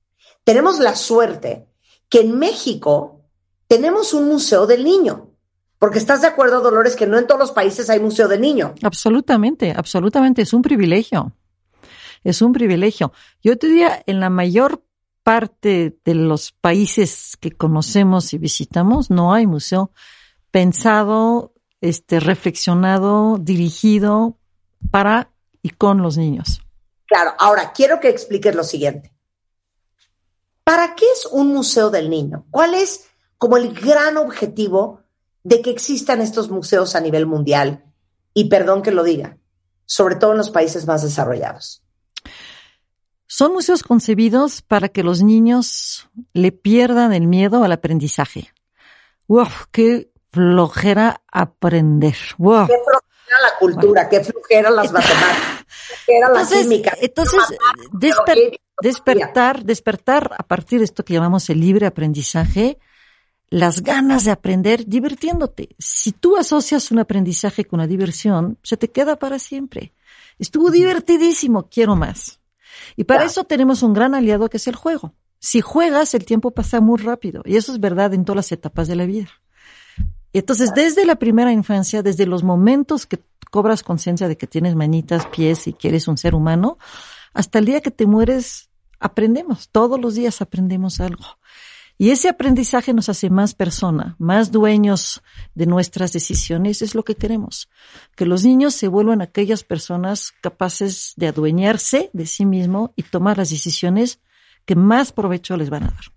Tenemos 0.45 0.79
la 0.79 0.95
suerte 0.95 1.67
que 2.09 2.21
en 2.21 2.39
México 2.39 3.23
tenemos 3.67 4.13
un 4.13 4.29
museo 4.29 4.67
del 4.67 4.85
niño. 4.85 5.31
Porque 5.79 5.99
estás 5.99 6.23
de 6.23 6.29
acuerdo, 6.29 6.61
Dolores, 6.61 6.97
que 6.97 7.07
no 7.07 7.19
en 7.19 7.27
todos 7.27 7.41
los 7.41 7.53
países 7.53 7.91
hay 7.91 8.01
museo 8.01 8.29
del 8.29 8.41
niño. 8.41 8.75
Absolutamente, 8.83 9.73
absolutamente. 9.77 10.43
Es 10.43 10.53
un 10.53 10.63
privilegio. 10.63 11.33
Es 12.23 12.41
un 12.41 12.53
privilegio. 12.53 13.13
Yo 13.43 13.59
te 13.59 13.67
diría, 13.67 14.03
en 14.07 14.21
la 14.21 14.31
mayor 14.31 14.83
parte 15.23 15.99
de 16.05 16.15
los 16.15 16.53
países 16.53 17.37
que 17.39 17.53
conocemos 17.53 18.33
y 18.33 18.39
visitamos, 18.39 19.11
no 19.11 19.35
hay 19.35 19.47
museo 19.47 19.91
pensado, 20.51 21.53
este, 21.81 22.21
reflexionado, 22.21 23.39
dirigido 23.39 24.39
para 24.91 25.33
y 25.63 25.71
con 25.71 26.01
los 26.01 26.17
niños. 26.17 26.64
Claro, 27.15 27.33
ahora 27.39 27.73
quiero 27.73 28.01
que 28.01 28.09
expliques 28.09 28.57
lo 28.57 28.65
siguiente. 28.65 29.15
¿Para 30.65 30.97
qué 30.97 31.05
es 31.13 31.27
un 31.27 31.55
museo 31.55 31.89
del 31.89 32.11
niño? 32.11 32.45
¿Cuál 32.51 32.75
es 32.75 33.07
como 33.39 33.57
el 33.57 33.73
gran 33.73 34.17
objetivo 34.17 35.01
de 35.45 35.63
que 35.63 35.71
existan 35.71 36.21
estos 36.21 36.51
museos 36.51 36.97
a 36.97 37.01
nivel 37.01 37.27
mundial? 37.27 37.85
Y 38.33 38.49
perdón 38.49 38.83
que 38.83 38.91
lo 38.91 39.05
diga, 39.05 39.39
sobre 39.85 40.17
todo 40.17 40.33
en 40.33 40.39
los 40.39 40.51
países 40.51 40.89
más 40.89 41.05
desarrollados. 41.05 41.85
Son 43.29 43.53
museos 43.53 43.85
concebidos 43.85 44.61
para 44.63 44.89
que 44.89 45.05
los 45.05 45.23
niños 45.23 46.09
le 46.33 46.51
pierdan 46.51 47.13
el 47.13 47.29
miedo 47.29 47.63
al 47.63 47.71
aprendizaje. 47.71 48.53
¡Uf! 49.29 49.67
¡Qué 49.71 50.11
flojera 50.33 51.23
aprender! 51.31 52.17
¡Wow! 52.39 52.67
Qué 52.67 52.75
la 53.43 53.59
cultura, 53.59 54.09
qué 54.09 54.21
flojera 54.23 54.71
las 54.71 54.93
matemáticas, 54.93 55.67
la 56.09 56.27
Entonces, 56.29 56.63
química. 56.63 56.97
entonces 57.01 57.41
desper- 57.93 58.35
biología, 58.35 58.59
despertar, 58.83 59.65
despertar 59.65 60.31
a 60.39 60.43
partir 60.43 60.79
de 60.81 60.85
esto 60.87 61.05
que 61.05 61.15
llamamos 61.15 61.49
el 61.51 61.61
libre 61.61 61.87
aprendizaje, 61.87 62.79
las 63.51 63.83
ganas 63.83 64.25
de 64.25 64.31
aprender 64.33 64.87
divirtiéndote. 64.87 65.77
Si 65.79 66.13
tú 66.13 66.37
asocias 66.37 66.91
un 66.91 66.99
aprendizaje 66.99 67.65
con 67.65 67.79
la 67.81 67.87
diversión, 67.87 68.59
se 68.63 68.77
te 68.77 68.91
queda 68.91 69.17
para 69.17 69.39
siempre. 69.39 69.93
Estuvo 70.39 70.71
divertidísimo, 70.71 71.69
quiero 71.69 71.95
más. 71.95 72.41
Y 72.97 73.05
para 73.05 73.25
eso 73.25 73.45
tenemos 73.45 73.83
un 73.85 73.93
gran 73.93 74.15
aliado 74.15 74.49
que 74.49 74.57
es 74.57 74.67
el 74.67 74.75
juego. 74.75 75.15
Si 75.39 75.61
juegas, 75.61 76.15
el 76.15 76.25
tiempo 76.25 76.51
pasa 76.53 76.81
muy 76.81 76.99
rápido. 76.99 77.43
Y 77.45 77.57
eso 77.57 77.71
es 77.71 77.79
verdad 77.79 78.13
en 78.15 78.25
todas 78.25 78.37
las 78.37 78.53
etapas 78.53 78.89
de 78.89 78.97
la 78.97 79.05
vida. 79.07 79.29
Y 80.35 80.39
Entonces, 80.39 80.75
desde 80.75 81.07
la 81.07 81.15
primera 81.15 81.53
infancia, 81.53 82.03
desde 82.03 82.27
los 82.27 82.43
momentos 82.43 83.07
que 83.07 83.21
cobras 83.53 83.85
conciencia 83.85 84.27
de 84.27 84.37
que 84.37 84.49
tienes 84.49 84.75
manitas, 84.75 85.27
pies 85.27 85.69
y 85.69 85.73
que 85.73 85.87
eres 85.87 86.09
un 86.09 86.19
ser 86.19 86.35
humano, 86.35 86.77
hasta 87.33 87.61
el 87.61 87.67
día 87.67 87.81
que 87.81 87.93
te 87.93 88.05
mueres, 88.05 88.69
aprendemos. 88.99 89.69
Todos 89.69 90.01
los 90.01 90.17
días 90.17 90.43
aprendemos 90.43 90.99
algo. 90.99 91.25
Y 91.99 92.11
ese 92.11 92.29
aprendizaje 92.29 92.93
nos 92.93 93.09
hace 93.09 93.31
más 93.31 93.55
persona, 93.55 94.17
más 94.19 94.51
dueños 94.51 95.23
de 95.55 95.67
nuestras 95.67 96.13
decisiones. 96.13 96.83
Es 96.83 96.97
lo 96.97 97.05
que 97.05 97.15
queremos. 97.15 97.71
Que 98.17 98.27
los 98.27 98.43
niños 98.43 98.75
se 98.75 98.89
vuelvan 98.89 99.23
aquellas 99.23 99.63
personas 99.63 100.33
capaces 100.43 101.13
de 101.17 101.29
adueñarse 101.29 102.11
de 102.13 102.27
sí 102.27 102.45
mismo 102.45 102.93
y 102.97 103.05
tomar 103.05 103.39
las 103.39 103.51
decisiones 103.51 104.19
que 104.65 104.75
más 104.75 105.13
provecho 105.13 105.57
les 105.57 105.71
van 105.71 105.85
a 105.85 105.91
dar. 105.91 106.13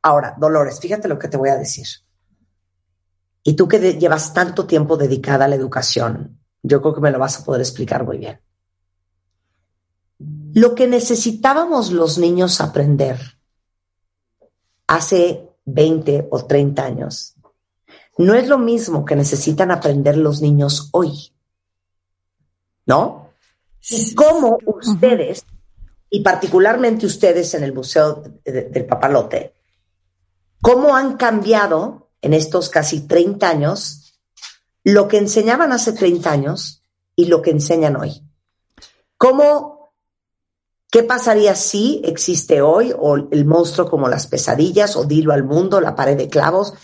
Ahora, 0.00 0.36
Dolores, 0.38 0.78
fíjate 0.78 1.08
lo 1.08 1.18
que 1.18 1.26
te 1.26 1.36
voy 1.36 1.48
a 1.48 1.56
decir. 1.56 1.86
Y 3.48 3.54
tú 3.54 3.68
que 3.68 3.78
llevas 3.94 4.34
tanto 4.34 4.66
tiempo 4.66 4.96
dedicada 4.96 5.44
a 5.44 5.48
la 5.48 5.54
educación, 5.54 6.40
yo 6.64 6.82
creo 6.82 6.94
que 6.96 7.00
me 7.00 7.12
lo 7.12 7.20
vas 7.20 7.38
a 7.40 7.44
poder 7.44 7.60
explicar 7.60 8.04
muy 8.04 8.18
bien. 8.18 8.40
Lo 10.52 10.74
que 10.74 10.88
necesitábamos 10.88 11.92
los 11.92 12.18
niños 12.18 12.60
aprender 12.60 13.20
hace 14.88 15.48
20 15.64 16.26
o 16.32 16.44
30 16.44 16.84
años 16.84 17.36
no 18.18 18.34
es 18.34 18.48
lo 18.48 18.58
mismo 18.58 19.04
que 19.04 19.14
necesitan 19.14 19.70
aprender 19.70 20.16
los 20.16 20.42
niños 20.42 20.88
hoy. 20.90 21.32
¿No? 22.84 23.30
Y 23.88 24.12
cómo 24.16 24.58
ustedes, 24.66 25.44
y 26.10 26.20
particularmente 26.20 27.06
ustedes 27.06 27.54
en 27.54 27.62
el 27.62 27.72
Museo 27.72 28.24
de- 28.44 28.52
de- 28.52 28.62
del 28.70 28.86
Papalote, 28.86 29.54
cómo 30.60 30.96
han 30.96 31.16
cambiado 31.16 32.05
en 32.26 32.34
estos 32.34 32.68
casi 32.68 33.06
30 33.06 33.48
años 33.48 34.20
lo 34.84 35.08
que 35.08 35.18
enseñaban 35.18 35.72
hace 35.72 35.92
30 35.92 36.30
años 36.30 36.82
y 37.16 37.26
lo 37.26 37.40
que 37.40 37.50
enseñan 37.50 37.96
hoy. 37.96 38.22
¿Cómo, 39.16 39.92
qué 40.90 41.02
pasaría 41.02 41.54
si 41.54 42.02
existe 42.04 42.60
hoy 42.60 42.92
o 42.96 43.16
el 43.16 43.44
monstruo 43.44 43.88
como 43.88 44.08
las 44.08 44.26
pesadillas 44.26 44.96
o 44.96 45.04
Dilo 45.04 45.32
al 45.32 45.44
mundo, 45.44 45.80
la 45.80 45.96
pared 45.96 46.16
de 46.16 46.28
clavos 46.28 46.74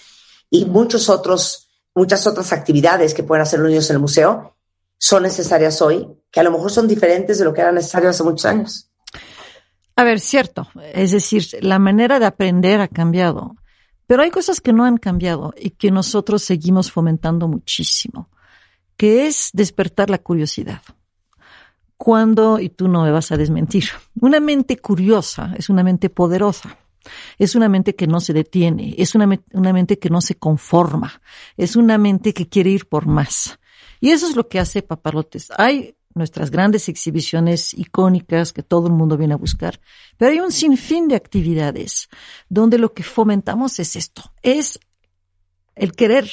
y 0.48 0.64
muchos 0.64 1.09
otros, 1.09 1.69
muchas 1.94 2.27
otras 2.27 2.52
actividades 2.52 3.14
que 3.14 3.23
pueden 3.23 3.43
hacer 3.43 3.60
los 3.60 3.69
niños 3.69 3.90
en 3.90 3.97
el 3.97 4.02
museo 4.02 4.56
son 4.98 5.24
necesarias 5.24 5.82
hoy, 5.82 6.09
que 6.31 6.40
a 6.40 6.44
lo 6.44 6.52
mejor 6.52 6.70
son 6.70 6.89
diferentes 6.89 7.39
de 7.39 7.44
lo 7.44 7.52
que 7.52 7.60
era 7.60 7.73
necesario 7.73 8.10
hace 8.10 8.23
muchos 8.23 8.47
años? 8.47 8.89
A 9.97 10.05
ver, 10.05 10.20
cierto. 10.20 10.69
Es 10.94 11.10
decir, 11.10 11.44
la 11.60 11.78
manera 11.78 12.19
de 12.19 12.27
aprender 12.27 12.81
ha 12.81 12.89
cambiado. 12.89 13.56
Pero 14.13 14.25
hay 14.25 14.31
cosas 14.31 14.61
que 14.61 14.75
no 14.75 14.85
han 14.85 14.99
cambiado 14.99 15.55
y 15.59 15.71
que 15.71 15.91
nosotros 15.91 16.43
seguimos 16.43 16.93
fomentando 16.93 17.49
muchísimo, 17.49 18.29
que 18.99 19.27
es 19.27 19.49
despertar 19.55 20.11
la 20.11 20.19
curiosidad. 20.19 20.83
Cuando, 21.97 22.61
y 22.61 22.69
tú 22.69 22.89
no 22.89 23.05
me 23.05 23.11
vas 23.11 23.33
a 23.33 23.39
desmentir, 23.39 23.85
una 24.21 24.39
mente 24.39 24.77
curiosa 24.77 25.55
es 25.57 25.71
una 25.71 25.83
mente 25.83 26.11
poderosa. 26.11 26.77
Es 27.39 27.55
una 27.55 27.71
mente 27.71 27.95
que 27.95 28.07
no 28.07 28.21
se 28.21 28.35
detiene, 28.35 28.95
es 28.99 29.15
una, 29.15 29.31
una 29.55 29.73
mente 29.73 29.99
que 29.99 30.11
no 30.11 30.21
se 30.21 30.35
conforma, 30.35 31.23
es 31.57 31.75
una 31.75 31.97
mente 31.97 32.35
que 32.35 32.51
quiere 32.51 32.69
ir 32.69 32.91
por 32.91 33.07
más. 33.07 33.59
Y 33.99 34.11
eso 34.11 34.29
es 34.29 34.37
lo 34.37 34.47
que 34.47 34.61
hace 34.61 34.83
Papalotes. 34.83 35.51
Hay 35.57 35.97
nuestras 36.15 36.51
grandes 36.51 36.89
exhibiciones 36.89 37.75
icónicas 37.75 38.53
que 38.53 38.63
todo 38.63 38.87
el 38.87 38.93
mundo 38.93 39.17
viene 39.17 39.35
a 39.35 39.39
buscar, 39.39 39.81
pero 40.17 40.33
hay 40.33 40.41
un 40.41 40.53
sinfín 40.53 41.09
de 41.09 41.17
actividades 41.17 42.09
donde 42.49 42.79
lo 42.79 42.93
que 42.93 43.03
fomentamos 43.03 43.79
es 43.79 43.97
esto, 43.97 44.33
es 44.43 44.79
el 45.75 45.93
querer 45.93 46.31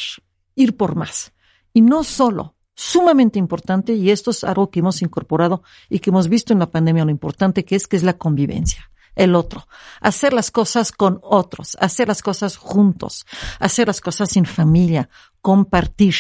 ir 0.56 0.76
por 0.76 0.96
más. 0.96 1.34
Y 1.74 1.82
no 1.82 2.04
solo, 2.04 2.56
sumamente 2.76 3.40
importante, 3.40 3.94
y 3.94 4.12
esto 4.12 4.32
es 4.32 4.44
algo 4.44 4.70
que 4.70 4.80
hemos 4.80 5.02
incorporado 5.02 5.64
y 5.90 6.00
que 6.00 6.10
hemos 6.10 6.28
visto 6.28 6.54
en 6.54 6.60
la 6.60 6.72
pandemia, 6.72 7.06
lo 7.06 7.12
importante 7.12 7.64
que 7.66 7.76
es, 7.76 7.88
que 7.88 7.98
es 7.98 8.04
la 8.04 8.18
convivencia 8.18 8.90
el 9.16 9.36
otro, 9.36 9.68
hacer 10.00 10.32
las 10.32 10.50
cosas 10.50 10.94
con 10.94 11.20
otros, 11.24 11.76
hacer 11.82 12.08
las 12.08 12.22
cosas 12.22 12.56
juntos, 12.56 13.26
hacer 13.60 13.88
las 13.88 14.00
cosas 14.00 14.38
en 14.38 14.46
familia, 14.46 15.10
compartir, 15.42 16.16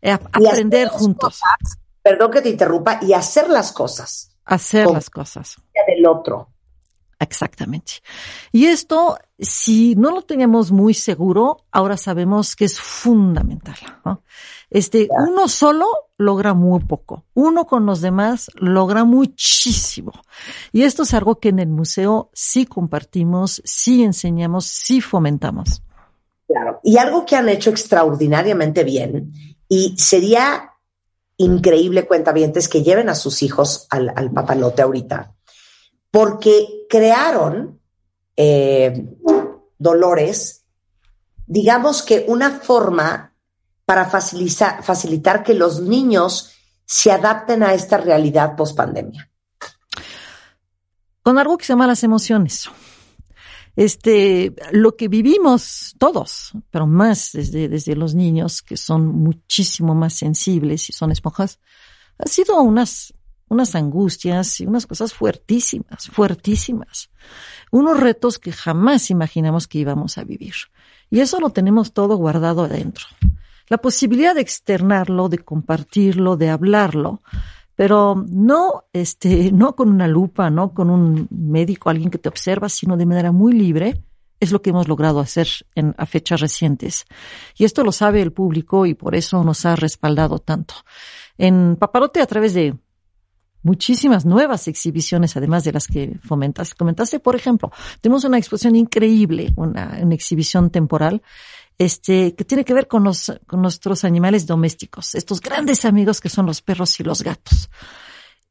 eh, 0.00 0.12
aprender 0.12 0.88
juntos. 0.88 1.40
Perdón 2.08 2.30
que 2.30 2.40
te 2.40 2.48
interrumpa, 2.48 2.98
y 3.02 3.12
hacer 3.12 3.50
las 3.50 3.70
cosas. 3.70 4.32
Hacer 4.46 4.86
las 4.86 5.10
cosas. 5.10 5.56
Del 5.86 6.06
otro. 6.06 6.48
Exactamente. 7.20 7.94
Y 8.50 8.66
esto, 8.66 9.18
si 9.38 9.94
no 9.94 10.10
lo 10.10 10.22
teníamos 10.22 10.72
muy 10.72 10.94
seguro, 10.94 11.66
ahora 11.70 11.98
sabemos 11.98 12.56
que 12.56 12.64
es 12.64 12.80
fundamental. 12.80 13.76
Este, 14.70 15.08
uno 15.10 15.48
solo 15.48 15.86
logra 16.16 16.54
muy 16.54 16.80
poco. 16.80 17.24
Uno 17.34 17.66
con 17.66 17.84
los 17.84 18.00
demás 18.00 18.50
logra 18.54 19.04
muchísimo. 19.04 20.12
Y 20.72 20.84
esto 20.84 21.02
es 21.02 21.12
algo 21.12 21.40
que 21.40 21.50
en 21.50 21.58
el 21.58 21.68
museo 21.68 22.30
sí 22.32 22.64
compartimos, 22.64 23.60
sí 23.66 24.02
enseñamos, 24.02 24.64
sí 24.64 25.02
fomentamos. 25.02 25.82
Claro. 26.46 26.80
Y 26.82 26.96
algo 26.96 27.26
que 27.26 27.36
han 27.36 27.50
hecho 27.50 27.68
extraordinariamente 27.68 28.82
bien, 28.82 29.32
y 29.68 29.94
sería 29.98 30.72
increíble, 31.38 32.06
cuentavientes, 32.06 32.68
que 32.68 32.82
lleven 32.82 33.08
a 33.08 33.14
sus 33.14 33.42
hijos 33.42 33.86
al, 33.90 34.12
al 34.14 34.30
papalote 34.30 34.82
ahorita 34.82 35.34
porque 36.10 36.86
crearon 36.88 37.80
eh, 38.36 39.16
Dolores, 39.78 40.64
digamos 41.46 42.02
que 42.02 42.24
una 42.28 42.50
forma 42.50 43.34
para 43.84 44.06
facilitar, 44.06 44.82
facilitar 44.82 45.42
que 45.42 45.54
los 45.54 45.80
niños 45.80 46.52
se 46.84 47.12
adapten 47.12 47.62
a 47.62 47.74
esta 47.74 47.98
realidad 47.98 48.56
post 48.56 48.76
pandemia. 48.76 49.30
Con 51.22 51.38
algo 51.38 51.58
que 51.58 51.64
se 51.64 51.72
llama 51.72 51.86
las 51.86 52.02
emociones. 52.02 52.68
Este, 53.78 54.56
lo 54.72 54.96
que 54.96 55.06
vivimos 55.06 55.94
todos, 55.98 56.50
pero 56.72 56.88
más 56.88 57.30
desde, 57.32 57.68
desde 57.68 57.94
los 57.94 58.16
niños 58.16 58.60
que 58.60 58.76
son 58.76 59.06
muchísimo 59.06 59.94
más 59.94 60.14
sensibles 60.14 60.90
y 60.90 60.92
son 60.92 61.12
esponjas, 61.12 61.60
ha 62.18 62.26
sido 62.26 62.60
unas 62.60 63.14
unas 63.48 63.76
angustias 63.76 64.60
y 64.60 64.66
unas 64.66 64.88
cosas 64.88 65.14
fuertísimas, 65.14 66.08
fuertísimas. 66.08 67.10
Unos 67.70 68.00
retos 68.00 68.40
que 68.40 68.50
jamás 68.50 69.10
imaginamos 69.10 69.68
que 69.68 69.78
íbamos 69.78 70.18
a 70.18 70.24
vivir. 70.24 70.54
Y 71.08 71.20
eso 71.20 71.38
lo 71.38 71.50
tenemos 71.50 71.92
todo 71.92 72.16
guardado 72.16 72.64
adentro. 72.64 73.06
La 73.68 73.78
posibilidad 73.78 74.34
de 74.34 74.40
externarlo, 74.40 75.28
de 75.28 75.38
compartirlo, 75.38 76.36
de 76.36 76.50
hablarlo, 76.50 77.22
pero 77.78 78.24
no, 78.28 78.86
este, 78.92 79.52
no 79.52 79.76
con 79.76 79.88
una 79.88 80.08
lupa, 80.08 80.50
no 80.50 80.74
con 80.74 80.90
un 80.90 81.28
médico, 81.30 81.88
alguien 81.88 82.10
que 82.10 82.18
te 82.18 82.28
observa, 82.28 82.68
sino 82.68 82.96
de 82.96 83.06
manera 83.06 83.30
muy 83.30 83.52
libre, 83.52 84.02
es 84.40 84.50
lo 84.50 84.60
que 84.60 84.70
hemos 84.70 84.88
logrado 84.88 85.20
hacer 85.20 85.46
en, 85.76 85.94
a 85.96 86.04
fechas 86.04 86.40
recientes. 86.40 87.04
Y 87.56 87.64
esto 87.64 87.84
lo 87.84 87.92
sabe 87.92 88.20
el 88.20 88.32
público 88.32 88.84
y 88.84 88.94
por 88.94 89.14
eso 89.14 89.44
nos 89.44 89.64
ha 89.64 89.76
respaldado 89.76 90.40
tanto. 90.40 90.74
En 91.36 91.76
Paparote, 91.76 92.20
a 92.20 92.26
través 92.26 92.52
de 92.52 92.74
muchísimas 93.62 94.26
nuevas 94.26 94.66
exhibiciones, 94.66 95.36
además 95.36 95.62
de 95.62 95.72
las 95.72 95.86
que 95.86 96.18
fomentaste. 96.24 96.74
Comentaste, 96.74 97.20
por 97.20 97.36
ejemplo, 97.36 97.70
tenemos 98.00 98.24
una 98.24 98.38
exposición 98.38 98.74
increíble, 98.74 99.52
una, 99.54 100.00
una 100.02 100.14
exhibición 100.16 100.70
temporal, 100.70 101.22
este, 101.78 102.34
que 102.34 102.44
tiene 102.44 102.64
que 102.64 102.74
ver 102.74 102.88
con 102.88 103.04
los, 103.04 103.32
con 103.46 103.62
nuestros 103.62 104.04
animales 104.04 104.46
domésticos, 104.46 105.14
estos 105.14 105.40
grandes 105.40 105.84
amigos 105.84 106.20
que 106.20 106.28
son 106.28 106.44
los 106.46 106.60
perros 106.60 106.98
y 107.00 107.04
los 107.04 107.22
gatos. 107.22 107.70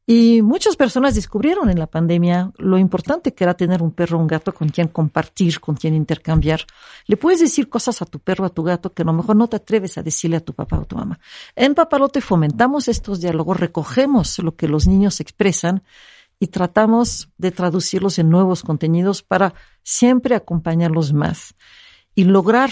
Y 0.10 0.42
muchas 0.42 0.78
personas 0.78 1.16
descubrieron 1.16 1.70
en 1.70 1.78
la 1.78 1.88
pandemia 1.88 2.54
lo 2.58 2.78
importante 2.78 3.34
que 3.34 3.44
era 3.44 3.56
tener 3.56 3.84
un 3.84 3.92
perro 3.92 4.18
o 4.18 4.22
un 4.22 4.28
gato 4.28 4.54
con 4.54 4.70
quien 4.70 4.88
compartir, 4.88 5.60
con 5.60 5.76
quien 5.76 5.94
intercambiar. 5.94 6.62
Le 7.08 7.18
puedes 7.18 7.42
decir 7.42 7.68
cosas 7.68 8.02
a 8.02 8.06
tu 8.06 8.20
perro, 8.20 8.46
a 8.46 8.50
tu 8.50 8.64
gato, 8.64 8.94
que 8.94 9.02
a 9.02 9.06
lo 9.06 9.12
mejor 9.12 9.36
no 9.36 9.50
te 9.50 9.58
atreves 9.58 9.98
a 9.98 10.04
decirle 10.04 10.38
a 10.38 10.40
tu 10.40 10.54
papá 10.54 10.80
o 10.80 10.86
tu 10.86 10.96
mamá. 10.96 11.20
En 11.58 11.76
Papalote 11.76 12.22
fomentamos 12.22 12.88
estos 12.88 13.20
diálogos, 13.20 13.60
recogemos 13.60 14.40
lo 14.40 14.56
que 14.56 14.70
los 14.70 14.88
niños 14.88 15.20
expresan 15.20 15.84
y 16.40 16.48
tratamos 16.48 17.28
de 17.38 17.52
traducirlos 17.52 18.18
en 18.18 18.30
nuevos 18.30 18.64
contenidos 18.64 19.24
para 19.24 19.56
siempre 19.84 20.36
acompañarlos 20.36 21.12
más 21.12 21.54
y 22.16 22.24
lograr 22.24 22.70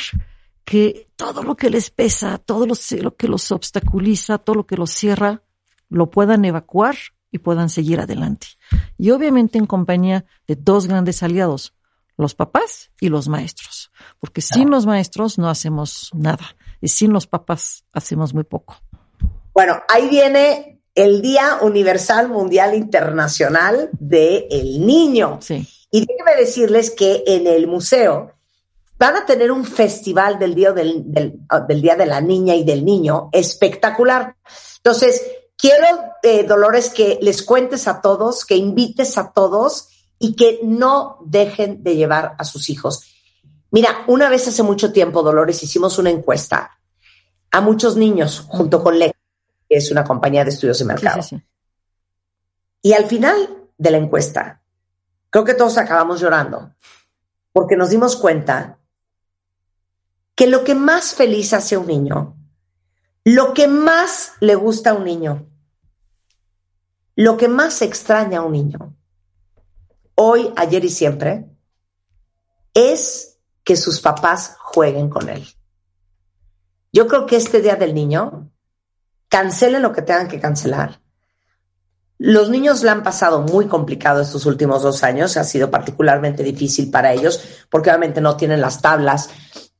que 0.65 1.07
todo 1.15 1.43
lo 1.43 1.55
que 1.55 1.69
les 1.69 1.91
pesa, 1.91 2.39
todo 2.39 2.65
lo 2.65 3.15
que 3.15 3.27
los 3.27 3.51
obstaculiza, 3.51 4.39
todo 4.39 4.55
lo 4.55 4.65
que 4.65 4.75
los 4.75 4.91
cierra, 4.91 5.43
lo 5.89 6.09
puedan 6.09 6.43
evacuar 6.43 6.95
y 7.31 7.37
puedan 7.37 7.69
seguir 7.69 7.99
adelante. 7.99 8.47
Y 8.97 9.11
obviamente 9.11 9.59
en 9.59 9.67
compañía 9.67 10.25
de 10.47 10.55
dos 10.55 10.87
grandes 10.87 11.21
aliados, 11.21 11.73
los 12.17 12.33
papás 12.33 12.91
y 12.99 13.09
los 13.09 13.27
maestros, 13.27 13.91
porque 14.19 14.41
sin 14.41 14.69
los 14.69 14.85
maestros 14.85 15.37
no 15.37 15.49
hacemos 15.49 16.09
nada 16.13 16.55
y 16.81 16.87
sin 16.87 17.13
los 17.13 17.27
papás 17.27 17.83
hacemos 17.93 18.33
muy 18.33 18.43
poco. 18.43 18.77
Bueno, 19.53 19.81
ahí 19.87 20.09
viene 20.09 20.81
el 20.95 21.21
Día 21.21 21.59
Universal 21.61 22.29
Mundial 22.29 22.73
Internacional 22.73 23.89
del 23.99 24.45
el 24.49 24.85
Niño. 24.85 25.39
Sí. 25.41 25.67
Y 25.91 26.05
déjenme 26.05 26.35
decirles 26.37 26.91
que 26.91 27.23
en 27.27 27.47
el 27.47 27.67
museo 27.67 28.34
van 28.97 29.17
a 29.17 29.25
tener 29.25 29.51
un 29.51 29.65
festival 29.65 30.39
del 30.39 30.55
Día, 30.55 30.71
del, 30.71 31.03
del 31.05 31.81
día 31.81 31.95
de 31.95 32.05
la 32.05 32.21
Niña 32.21 32.55
y 32.55 32.63
del 32.63 32.85
Niño 32.85 33.29
espectacular. 33.31 34.35
Entonces, 34.77 35.21
quiero, 35.57 35.85
eh, 36.23 36.43
Dolores, 36.43 36.89
que 36.89 37.19
les 37.21 37.43
cuentes 37.43 37.87
a 37.87 38.01
todos, 38.01 38.45
que 38.45 38.55
invites 38.55 39.17
a 39.17 39.31
todos 39.31 39.89
y 40.19 40.35
que 40.35 40.59
no 40.63 41.19
dejen 41.25 41.83
de 41.83 41.95
llevar 41.95 42.35
a 42.37 42.43
sus 42.43 42.69
hijos. 42.69 43.03
Mira, 43.71 44.05
una 44.07 44.29
vez 44.29 44.47
hace 44.47 44.63
mucho 44.63 44.93
tiempo, 44.93 45.23
Dolores, 45.23 45.61
hicimos 45.61 45.97
una 45.97 46.09
encuesta 46.09 46.71
a 47.51 47.61
muchos 47.61 47.97
niños 47.97 48.45
junto 48.47 48.81
con 48.81 48.97
LEC, 48.97 49.15
que 49.67 49.77
es 49.77 49.91
una 49.91 50.03
compañía 50.03 50.43
de 50.43 50.51
estudios 50.51 50.79
de 50.79 50.85
mercado. 50.85 51.21
Y 52.81 52.93
al 52.93 53.05
final 53.05 53.69
de 53.77 53.91
la 53.91 53.97
encuesta, 53.97 54.61
creo 55.29 55.43
que 55.43 55.53
todos 55.53 55.77
acabamos 55.77 56.21
llorando, 56.21 56.73
porque 57.51 57.75
nos 57.75 57.89
dimos 57.89 58.15
cuenta 58.15 58.79
que 60.35 60.47
lo 60.47 60.63
que 60.63 60.75
más 60.75 61.15
feliz 61.15 61.53
hace 61.53 61.75
a 61.75 61.79
un 61.79 61.87
niño 61.87 62.35
lo 63.25 63.55
que 63.55 63.67
más 63.67 64.33
le 64.39 64.53
gusta 64.53 64.91
a 64.91 64.93
un 64.93 65.03
niño, 65.03 65.49
lo 67.15 67.37
que 67.37 67.47
más 67.47 67.81
extraña 67.81 68.39
a 68.39 68.41
un 68.43 68.51
niño, 68.51 68.95
hoy, 70.13 70.53
ayer 70.55 70.85
y 70.85 70.89
siempre, 70.89 71.49
es 72.75 73.39
que 73.63 73.75
sus 73.75 73.99
papás 73.99 74.57
jueguen 74.59 75.09
con 75.09 75.27
él. 75.29 75.43
Yo 76.93 77.07
creo 77.07 77.25
que 77.25 77.35
este 77.35 77.61
Día 77.61 77.75
del 77.75 77.95
Niño, 77.95 78.51
cancelen 79.27 79.81
lo 79.81 79.91
que 79.91 80.03
tengan 80.03 80.27
que 80.27 80.39
cancelar. 80.39 81.01
Los 82.19 82.49
niños 82.49 82.83
la 82.83 82.91
han 82.91 83.01
pasado 83.01 83.41
muy 83.41 83.67
complicado 83.67 84.21
estos 84.21 84.45
últimos 84.45 84.83
dos 84.83 85.03
años, 85.03 85.35
ha 85.35 85.43
sido 85.43 85.71
particularmente 85.71 86.43
difícil 86.43 86.91
para 86.91 87.11
ellos, 87.11 87.65
porque 87.71 87.89
obviamente 87.89 88.21
no 88.21 88.37
tienen 88.37 88.61
las 88.61 88.81
tablas, 88.81 89.31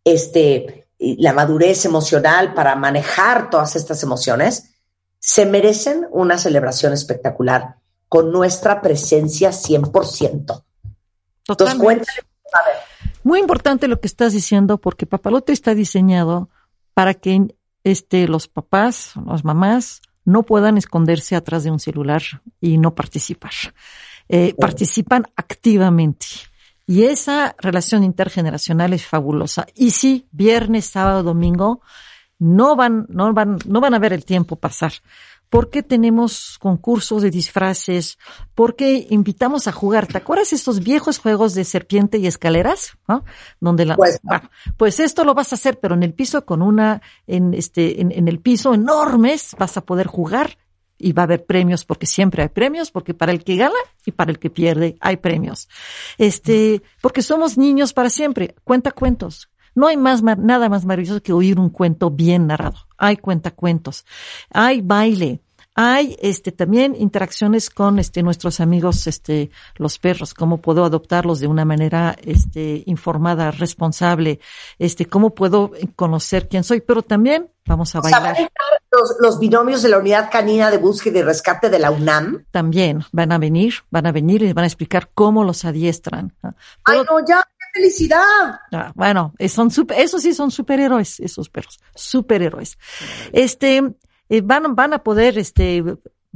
este, 0.06 0.88
la 1.00 1.34
madurez 1.34 1.84
emocional 1.84 2.54
para 2.54 2.76
manejar 2.76 3.50
todas 3.50 3.76
estas 3.76 4.02
emociones, 4.04 4.76
se 5.20 5.46
merecen 5.46 6.08
una 6.12 6.38
celebración 6.38 6.94
espectacular 6.94 7.78
con 8.08 8.32
nuestra 8.32 8.82
presencia 8.82 9.50
100%. 9.50 10.64
Totalmente. 11.44 12.06
Muy 13.24 13.40
importante 13.40 13.88
lo 13.88 14.00
que 14.00 14.08
estás 14.08 14.34
diciendo 14.34 14.78
porque 14.80 15.08
Papalote 15.08 15.52
está 15.52 15.74
diseñado 15.74 16.50
para 16.94 17.16
que 17.16 17.56
este, 17.84 18.28
los 18.28 18.48
papás, 18.48 19.14
las 19.26 19.44
mamás, 19.44 20.02
no 20.24 20.44
puedan 20.44 20.78
esconderse 20.78 21.36
atrás 21.36 21.64
de 21.64 21.72
un 21.72 21.80
celular 21.80 22.22
y 22.62 22.78
no 22.78 22.96
participar. 22.96 23.52
Eh, 24.30 24.56
participan 24.60 25.26
activamente. 25.36 26.26
Y 26.88 27.06
esa 27.06 27.56
relación 27.60 28.04
intergeneracional 28.04 28.94
es 28.94 29.06
fabulosa. 29.06 29.66
Y 29.74 29.92
sí, 29.92 30.28
viernes, 30.32 30.86
sábado, 30.86 31.24
domingo, 31.24 31.82
no 32.38 32.76
van, 32.76 33.08
no 33.10 33.34
van, 33.34 33.58
no 33.66 33.82
van 33.82 33.94
a 33.94 34.00
ver 34.00 34.14
el 34.14 34.26
tiempo 34.26 34.58
pasar. 34.58 34.94
Porque 35.50 35.84
tenemos 35.84 36.58
concursos 36.60 37.22
de 37.22 37.32
disfraces? 37.32 38.18
Porque 38.56 39.08
invitamos 39.10 39.68
a 39.68 39.72
jugar? 39.72 40.08
¿Te 40.08 40.18
acuerdas 40.18 40.54
estos 40.54 40.84
viejos 40.84 41.20
juegos 41.20 41.54
de 41.54 41.64
serpiente 41.64 42.18
y 42.18 42.28
escaleras? 42.28 42.98
Donde 43.60 43.86
la, 43.86 43.96
pues, 43.96 44.20
pues 44.76 45.00
esto 45.00 45.24
lo 45.24 45.34
vas 45.34 45.54
a 45.54 45.56
hacer, 45.56 45.80
pero 45.80 45.96
en 45.96 46.04
el 46.04 46.14
piso 46.14 46.46
con 46.46 46.62
una, 46.62 47.02
en 47.26 47.54
este, 47.54 48.02
en, 48.02 48.12
en 48.12 48.28
el 48.28 48.40
piso 48.40 48.74
enormes 48.74 49.56
vas 49.58 49.78
a 49.78 49.82
poder 49.86 50.08
jugar 50.08 50.58
y 50.98 51.14
va 51.14 51.24
a 51.24 51.26
haber 51.26 51.46
premios 51.46 51.86
porque 51.86 52.06
siempre 52.06 52.44
hay 52.44 52.50
premios, 52.50 52.92
porque 52.92 53.14
para 53.14 53.32
el 53.32 53.44
que 53.44 53.56
gana 53.56 53.76
y 54.06 54.12
para 54.12 54.32
el 54.32 54.40
que 54.40 54.50
pierde 54.50 54.98
hay 55.02 55.18
premios. 55.18 55.68
Este, 56.18 56.82
porque 57.02 57.22
somos 57.22 57.58
niños 57.58 57.94
para 57.94 58.10
siempre. 58.10 58.56
Cuenta 58.64 58.92
cuentos. 58.92 59.50
No 59.76 59.88
hay 59.88 59.98
más, 59.98 60.24
nada 60.24 60.70
más 60.70 60.86
maravilloso 60.86 61.22
que 61.22 61.34
oír 61.34 61.60
un 61.60 61.70
cuento 61.70 62.10
bien 62.10 62.48
narrado. 62.48 62.78
Hay 62.98 63.18
cuentacuentos. 63.18 64.06
Hay 64.50 64.82
baile. 64.82 65.42
Hay 65.78 66.16
este 66.22 66.54
también 66.54 66.96
interacciones 66.98 67.70
con 67.70 68.00
este 68.00 68.24
nuestros 68.24 68.62
amigos 68.62 69.08
este 69.08 69.52
los 69.76 70.00
perros, 70.00 70.34
cómo 70.34 70.62
puedo 70.62 70.86
adoptarlos 70.86 71.42
de 71.42 71.48
una 71.48 71.66
manera 71.66 72.16
este 72.24 72.82
informada, 72.86 73.52
responsable, 73.52 74.40
este 74.80 75.06
cómo 75.06 75.36
puedo 75.36 75.72
conocer 75.98 76.48
quién 76.48 76.64
soy, 76.64 76.80
pero 76.80 77.02
también 77.02 77.52
vamos 77.66 77.94
a 77.94 78.00
bailar. 78.00 78.50
los, 78.90 79.18
los, 79.20 79.38
binomios 79.38 79.82
de 79.82 79.90
la 79.90 79.98
unidad 79.98 80.30
canina 80.32 80.72
de 80.72 80.78
búsqueda 80.78 81.20
y 81.20 81.24
rescate 81.24 81.70
de 81.70 81.80
la 81.80 81.92
UNAM. 81.92 82.46
También 82.52 83.04
van 83.12 83.34
a 83.34 83.38
venir, 83.38 83.74
van 83.90 84.08
a 84.08 84.14
venir 84.14 84.44
y 84.44 84.54
van 84.54 84.64
a 84.64 84.68
explicar 84.68 85.10
cómo 85.14 85.44
los 85.44 85.66
adiestran. 85.66 86.34
Ay, 86.86 87.00
no, 87.00 87.20
ya, 87.28 87.44
qué 87.44 87.82
felicidad. 87.82 88.62
Ah, 88.72 88.94
bueno, 88.96 89.34
son 89.50 89.72
super, 89.72 90.00
esos 90.00 90.22
sí 90.22 90.34
son 90.34 90.52
superhéroes, 90.52 91.20
esos 91.20 91.50
perros, 91.50 91.82
superhéroes. 91.94 92.78
Este, 93.34 93.96
eh, 94.30 94.42
van, 94.42 94.76
van 94.76 94.94
a 94.94 95.00
poder 95.00 95.38
este, 95.38 95.84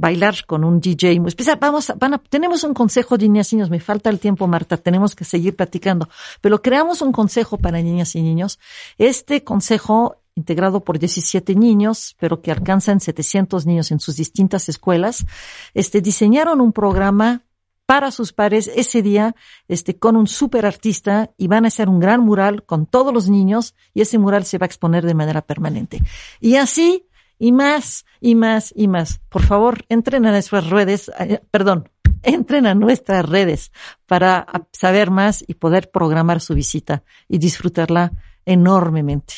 bailar 0.00 0.46
con 0.46 0.64
un 0.64 0.80
DJ. 0.80 1.20
Vamos, 1.60 1.92
van 1.98 2.14
a, 2.14 2.18
tenemos 2.18 2.64
un 2.64 2.72
consejo 2.72 3.18
de 3.18 3.28
niñas 3.28 3.52
y 3.52 3.56
niños. 3.56 3.70
Me 3.70 3.80
falta 3.80 4.08
el 4.08 4.18
tiempo, 4.18 4.46
Marta. 4.46 4.78
Tenemos 4.78 5.14
que 5.14 5.24
seguir 5.24 5.54
platicando. 5.54 6.08
Pero 6.40 6.62
creamos 6.62 7.02
un 7.02 7.12
consejo 7.12 7.58
para 7.58 7.82
niñas 7.82 8.16
y 8.16 8.22
niños. 8.22 8.58
Este 8.96 9.44
consejo 9.44 10.16
integrado 10.34 10.80
por 10.80 10.98
17 10.98 11.54
niños, 11.54 12.16
pero 12.18 12.40
que 12.40 12.50
alcanzan 12.50 13.00
700 13.00 13.66
niños 13.66 13.90
en 13.90 14.00
sus 14.00 14.16
distintas 14.16 14.68
escuelas, 14.70 15.26
este, 15.74 16.00
diseñaron 16.00 16.62
un 16.62 16.72
programa 16.72 17.42
para 17.84 18.12
sus 18.12 18.32
pares 18.32 18.70
ese 18.74 19.02
día, 19.02 19.34
este, 19.68 19.98
con 19.98 20.16
un 20.16 20.28
super 20.28 20.64
artista 20.64 21.32
y 21.36 21.48
van 21.48 21.64
a 21.64 21.68
hacer 21.68 21.88
un 21.88 21.98
gran 21.98 22.20
mural 22.20 22.62
con 22.62 22.86
todos 22.86 23.12
los 23.12 23.28
niños 23.28 23.74
y 23.92 24.00
ese 24.00 24.16
mural 24.16 24.44
se 24.44 24.58
va 24.58 24.64
a 24.64 24.68
exponer 24.68 25.04
de 25.04 25.14
manera 25.14 25.42
permanente. 25.42 26.00
Y 26.40 26.54
así 26.54 27.04
y 27.40 27.50
más 27.50 28.04
y 28.20 28.36
más 28.36 28.72
y 28.76 28.86
más. 28.86 29.20
Por 29.28 29.42
favor, 29.42 29.84
entren 29.88 30.26
a 30.26 30.30
nuestras 30.30 30.70
redes, 30.70 31.10
eh, 31.18 31.40
perdón, 31.50 31.90
entren 32.22 32.66
a 32.66 32.74
nuestras 32.74 33.28
redes 33.28 33.72
para 34.06 34.46
saber 34.70 35.10
más 35.10 35.42
y 35.44 35.54
poder 35.54 35.90
programar 35.90 36.40
su 36.40 36.54
visita 36.54 37.02
y 37.26 37.38
disfrutarla 37.38 38.12
enormemente. 38.44 39.34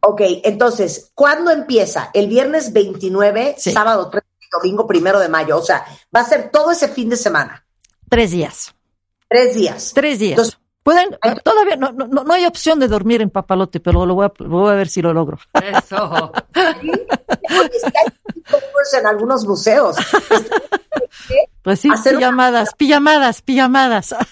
Ok, 0.00 0.20
entonces, 0.44 1.10
¿cuándo 1.14 1.50
empieza? 1.50 2.10
El 2.12 2.28
viernes 2.28 2.72
29, 2.72 3.54
sábado 3.56 4.10
3 4.10 4.22
domingo 4.50 4.86
primero 4.86 5.18
de 5.20 5.28
mayo. 5.28 5.58
O 5.58 5.62
sea, 5.62 5.84
va 6.14 6.20
a 6.20 6.24
ser 6.24 6.50
todo 6.50 6.70
ese 6.70 6.88
fin 6.88 7.08
de 7.08 7.16
semana. 7.16 7.64
Tres 8.08 8.30
días. 8.30 8.74
Tres 9.28 9.54
días. 9.54 9.92
Tres 9.94 10.18
días. 10.18 10.58
Pueden, 10.88 11.12
todavía 11.44 11.76
no, 11.76 11.92
no, 11.92 12.06
no 12.06 12.32
hay 12.32 12.46
opción 12.46 12.80
de 12.80 12.88
dormir 12.88 13.20
en 13.20 13.28
papalote, 13.28 13.78
pero 13.78 14.06
lo 14.06 14.14
voy 14.14 14.24
a, 14.24 14.32
voy 14.42 14.70
a 14.70 14.74
ver 14.74 14.88
si 14.88 15.02
lo 15.02 15.12
logro. 15.12 15.38
Eso. 15.52 16.32
en 18.98 19.06
algunos 19.06 19.46
museos. 19.46 19.96
Pues 21.60 21.80
sí, 21.80 21.90
pijamadas, 21.90 22.72
pijamadas, 22.72 23.42
pijamadas. 23.42 24.12
O 24.12 24.16
sea, 24.16 24.26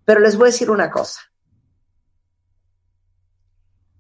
Pero 0.04 0.20
les 0.20 0.36
voy 0.36 0.48
a 0.48 0.52
decir 0.52 0.72
una 0.72 0.90
cosa. 0.90 1.20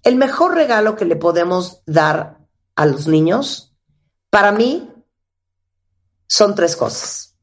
El 0.01 0.15
mejor 0.15 0.55
regalo 0.55 0.95
que 0.95 1.05
le 1.05 1.15
podemos 1.15 1.83
dar 1.85 2.43
a 2.75 2.85
los 2.85 3.07
niños, 3.07 3.75
para 4.29 4.51
mí, 4.51 4.91
son 6.27 6.55
tres 6.55 6.75
cosas. 6.75 7.37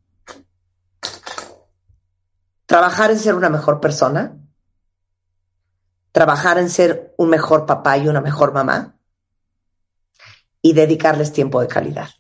Trabajar 2.67 3.11
en 3.11 3.19
ser 3.19 3.35
una 3.35 3.51
mejor 3.51 3.81
persona, 3.81 4.37
trabajar 6.13 6.59
en 6.59 6.69
ser 6.69 7.15
un 7.17 7.31
mejor 7.31 7.67
papá 7.67 7.97
y 7.97 8.09
una 8.09 8.21
mejor 8.21 8.53
mamá, 8.53 8.99
y 10.61 10.75
dedicarles 10.75 11.33
tiempo 11.33 11.61
de 11.61 11.69
calidad. 11.69 12.11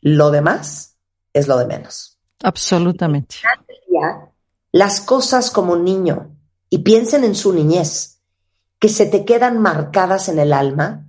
Lo 0.00 0.30
demás 0.30 0.96
es 1.32 1.48
lo 1.48 1.56
de 1.56 1.66
menos. 1.66 2.18
Absolutamente. 2.42 3.36
Las 4.70 5.00
cosas 5.00 5.50
como 5.50 5.72
un 5.72 5.84
niño, 5.84 6.36
y 6.68 6.78
piensen 6.78 7.24
en 7.24 7.34
su 7.34 7.52
niñez, 7.52 8.20
que 8.78 8.88
se 8.88 9.06
te 9.06 9.24
quedan 9.24 9.58
marcadas 9.60 10.28
en 10.28 10.38
el 10.38 10.52
alma, 10.52 11.06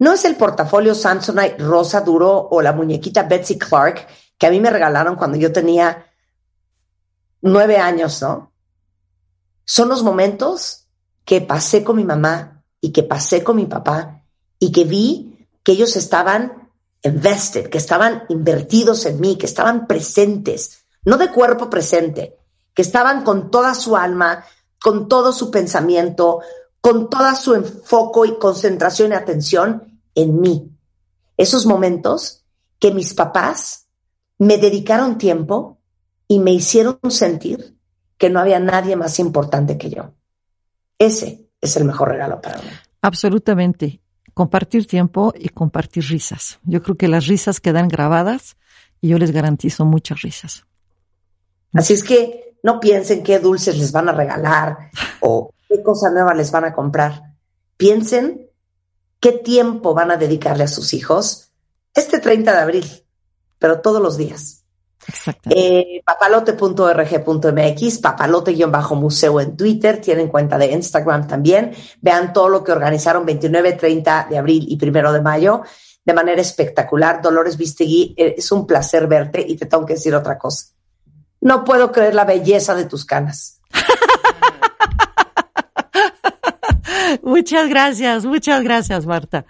no 0.00 0.14
es 0.14 0.24
el 0.24 0.36
portafolio 0.36 0.94
Samsonite 0.94 1.58
rosa 1.58 2.00
duro 2.00 2.48
o 2.50 2.62
la 2.62 2.72
muñequita 2.72 3.22
Betsy 3.24 3.58
Clark 3.58 4.06
que 4.38 4.46
a 4.46 4.50
mí 4.50 4.58
me 4.58 4.70
regalaron 4.70 5.14
cuando 5.14 5.36
yo 5.36 5.52
tenía 5.52 6.06
nueve 7.42 7.76
años, 7.76 8.22
¿no? 8.22 8.50
Son 9.66 9.90
los 9.90 10.02
momentos 10.02 10.86
que 11.26 11.42
pasé 11.42 11.84
con 11.84 11.96
mi 11.96 12.04
mamá 12.04 12.64
y 12.80 12.92
que 12.92 13.02
pasé 13.02 13.44
con 13.44 13.56
mi 13.56 13.66
papá 13.66 14.24
y 14.58 14.72
que 14.72 14.84
vi 14.84 15.46
que 15.62 15.72
ellos 15.72 15.94
estaban 15.96 16.70
invested, 17.02 17.68
que 17.68 17.76
estaban 17.76 18.24
invertidos 18.30 19.04
en 19.04 19.20
mí, 19.20 19.36
que 19.36 19.44
estaban 19.44 19.86
presentes, 19.86 20.86
no 21.04 21.18
de 21.18 21.30
cuerpo 21.30 21.68
presente, 21.68 22.38
que 22.72 22.80
estaban 22.80 23.22
con 23.22 23.50
toda 23.50 23.74
su 23.74 23.98
alma, 23.98 24.46
con 24.80 25.08
todo 25.08 25.30
su 25.32 25.50
pensamiento, 25.50 26.40
con 26.80 27.10
toda 27.10 27.34
su 27.34 27.54
enfoque 27.54 28.30
y 28.30 28.38
concentración 28.38 29.12
y 29.12 29.14
atención 29.14 29.89
en 30.14 30.40
mí. 30.40 30.70
Esos 31.36 31.66
momentos 31.66 32.44
que 32.78 32.92
mis 32.92 33.14
papás 33.14 33.88
me 34.38 34.58
dedicaron 34.58 35.18
tiempo 35.18 35.78
y 36.26 36.38
me 36.38 36.52
hicieron 36.52 36.98
sentir 37.08 37.76
que 38.16 38.30
no 38.30 38.40
había 38.40 38.60
nadie 38.60 38.96
más 38.96 39.18
importante 39.18 39.78
que 39.78 39.90
yo. 39.90 40.14
Ese 40.98 41.48
es 41.60 41.76
el 41.76 41.84
mejor 41.84 42.08
regalo 42.08 42.40
para 42.40 42.60
mí. 42.60 42.68
Absolutamente. 43.02 44.00
Compartir 44.34 44.86
tiempo 44.86 45.32
y 45.36 45.48
compartir 45.48 46.04
risas. 46.04 46.58
Yo 46.64 46.82
creo 46.82 46.96
que 46.96 47.08
las 47.08 47.26
risas 47.26 47.60
quedan 47.60 47.88
grabadas 47.88 48.56
y 49.00 49.08
yo 49.08 49.18
les 49.18 49.30
garantizo 49.30 49.84
muchas 49.84 50.22
risas. 50.22 50.66
Así 51.72 51.94
es 51.94 52.04
que 52.04 52.56
no 52.62 52.80
piensen 52.80 53.22
qué 53.22 53.38
dulces 53.38 53.78
les 53.78 53.92
van 53.92 54.08
a 54.08 54.12
regalar 54.12 54.90
o 55.20 55.52
qué 55.68 55.82
cosa 55.82 56.10
nueva 56.10 56.34
les 56.34 56.50
van 56.50 56.64
a 56.64 56.72
comprar. 56.74 57.34
Piensen 57.76 58.49
qué 59.20 59.32
tiempo 59.32 59.94
van 59.94 60.10
a 60.10 60.16
dedicarle 60.16 60.64
a 60.64 60.68
sus 60.68 60.94
hijos 60.94 61.52
este 61.94 62.18
30 62.18 62.52
de 62.52 62.58
abril, 62.58 62.86
pero 63.58 63.80
todos 63.80 64.02
los 64.02 64.16
días. 64.16 64.64
Eh, 65.48 66.02
papalote.org.mx, 66.04 67.98
papalote-museo 67.98 69.40
en 69.40 69.56
Twitter, 69.56 70.00
tienen 70.00 70.28
cuenta 70.28 70.58
de 70.58 70.72
Instagram 70.72 71.26
también. 71.26 71.72
Vean 72.00 72.32
todo 72.32 72.48
lo 72.48 72.62
que 72.62 72.72
organizaron 72.72 73.24
29, 73.24 73.72
30 73.72 74.28
de 74.30 74.38
abril 74.38 74.66
y 74.68 74.78
1 74.82 75.12
de 75.12 75.20
mayo 75.20 75.62
de 76.04 76.14
manera 76.14 76.40
espectacular. 76.40 77.20
Dolores 77.22 77.56
Vistegui, 77.56 78.14
eh, 78.16 78.34
es 78.38 78.52
un 78.52 78.66
placer 78.66 79.06
verte 79.06 79.44
y 79.46 79.56
te 79.56 79.66
tengo 79.66 79.86
que 79.86 79.94
decir 79.94 80.14
otra 80.14 80.38
cosa. 80.38 80.66
No 81.40 81.64
puedo 81.64 81.90
creer 81.90 82.14
la 82.14 82.24
belleza 82.24 82.74
de 82.74 82.84
tus 82.84 83.04
canas. 83.04 83.59
Muchas 87.22 87.68
gracias, 87.68 88.24
muchas 88.24 88.62
gracias, 88.62 89.06
Marta. 89.06 89.44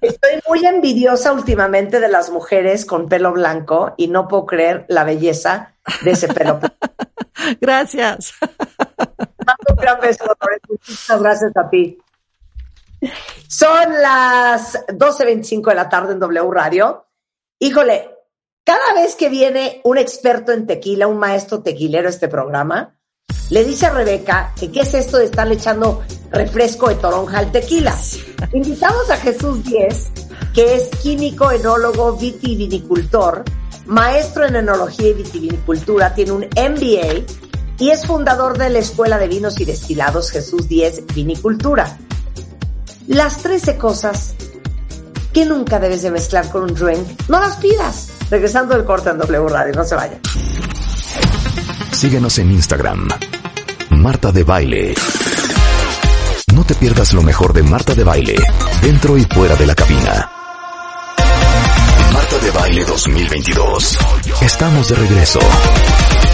Estoy 0.00 0.40
muy 0.48 0.66
envidiosa 0.66 1.32
últimamente 1.32 2.00
de 2.00 2.08
las 2.08 2.30
mujeres 2.30 2.84
con 2.84 3.08
pelo 3.08 3.32
blanco 3.32 3.94
y 3.96 4.08
no 4.08 4.28
puedo 4.28 4.46
creer 4.46 4.84
la 4.88 5.04
belleza 5.04 5.74
de 6.02 6.12
ese 6.12 6.28
pelo. 6.28 6.60
gracias. 7.60 8.34
Un 9.68 9.76
gran 9.76 10.00
beso, 10.00 10.24
Muchas 10.68 11.22
gracias 11.22 11.56
a 11.56 11.68
ti. 11.68 11.98
Son 13.48 13.92
las 14.00 14.86
12.25 14.86 15.68
de 15.68 15.74
la 15.74 15.88
tarde 15.88 16.14
en 16.14 16.20
W 16.20 16.50
Radio. 16.50 17.06
Híjole, 17.58 18.10
cada 18.64 18.94
vez 18.94 19.14
que 19.14 19.28
viene 19.28 19.80
un 19.84 19.98
experto 19.98 20.52
en 20.52 20.66
tequila, 20.66 21.06
un 21.06 21.18
maestro 21.18 21.62
tequilero 21.62 22.08
a 22.08 22.10
este 22.10 22.28
programa, 22.28 22.96
le 23.50 23.64
dice 23.64 23.86
a 23.86 23.90
Rebeca 23.90 24.52
que 24.58 24.70
qué 24.70 24.80
es 24.80 24.94
esto 24.94 25.18
de 25.18 25.26
estarle 25.26 25.54
echando 25.54 26.02
refresco 26.30 26.88
de 26.88 26.96
toronja 26.96 27.38
al 27.38 27.52
tequila. 27.52 27.94
Invitamos 28.52 29.10
a 29.10 29.16
Jesús 29.16 29.64
Díez, 29.64 30.10
que 30.52 30.76
es 30.76 30.88
químico, 31.02 31.50
enólogo, 31.50 32.16
vitivinicultor, 32.16 33.44
maestro 33.86 34.46
en 34.46 34.56
enología 34.56 35.08
y 35.08 35.14
vitivinicultura, 35.14 36.14
tiene 36.14 36.32
un 36.32 36.44
MBA 36.44 37.24
y 37.78 37.90
es 37.90 38.06
fundador 38.06 38.56
de 38.56 38.70
la 38.70 38.78
Escuela 38.78 39.18
de 39.18 39.28
Vinos 39.28 39.60
y 39.60 39.64
Destilados 39.64 40.30
Jesús 40.30 40.68
Díez 40.68 41.02
Vinicultura. 41.14 41.98
Las 43.06 43.38
13 43.38 43.76
cosas 43.76 44.34
que 45.32 45.44
nunca 45.44 45.80
debes 45.80 46.02
de 46.02 46.10
mezclar 46.10 46.48
con 46.48 46.62
un 46.62 46.74
drink, 46.74 47.28
no 47.28 47.40
las 47.40 47.56
pidas. 47.56 48.08
Regresando 48.30 48.74
del 48.74 48.84
corte 48.84 49.10
en 49.10 49.18
W 49.18 49.48
Radio, 49.48 49.74
no 49.74 49.84
se 49.84 49.94
vayan. 49.96 50.20
Síguenos 51.90 52.38
en 52.38 52.52
Instagram. 52.52 53.08
Marta 54.04 54.30
de 54.32 54.44
Baile. 54.44 54.94
No 56.54 56.62
te 56.64 56.74
pierdas 56.74 57.14
lo 57.14 57.22
mejor 57.22 57.54
de 57.54 57.62
Marta 57.62 57.94
de 57.94 58.04
Baile, 58.04 58.36
dentro 58.82 59.16
y 59.16 59.24
fuera 59.24 59.54
de 59.56 59.66
la 59.66 59.74
cabina. 59.74 60.30
Marta 62.12 62.38
de 62.42 62.50
Baile 62.50 62.84
2022. 62.84 63.98
Estamos 64.42 64.88
de 64.90 64.94
regreso. 64.96 65.40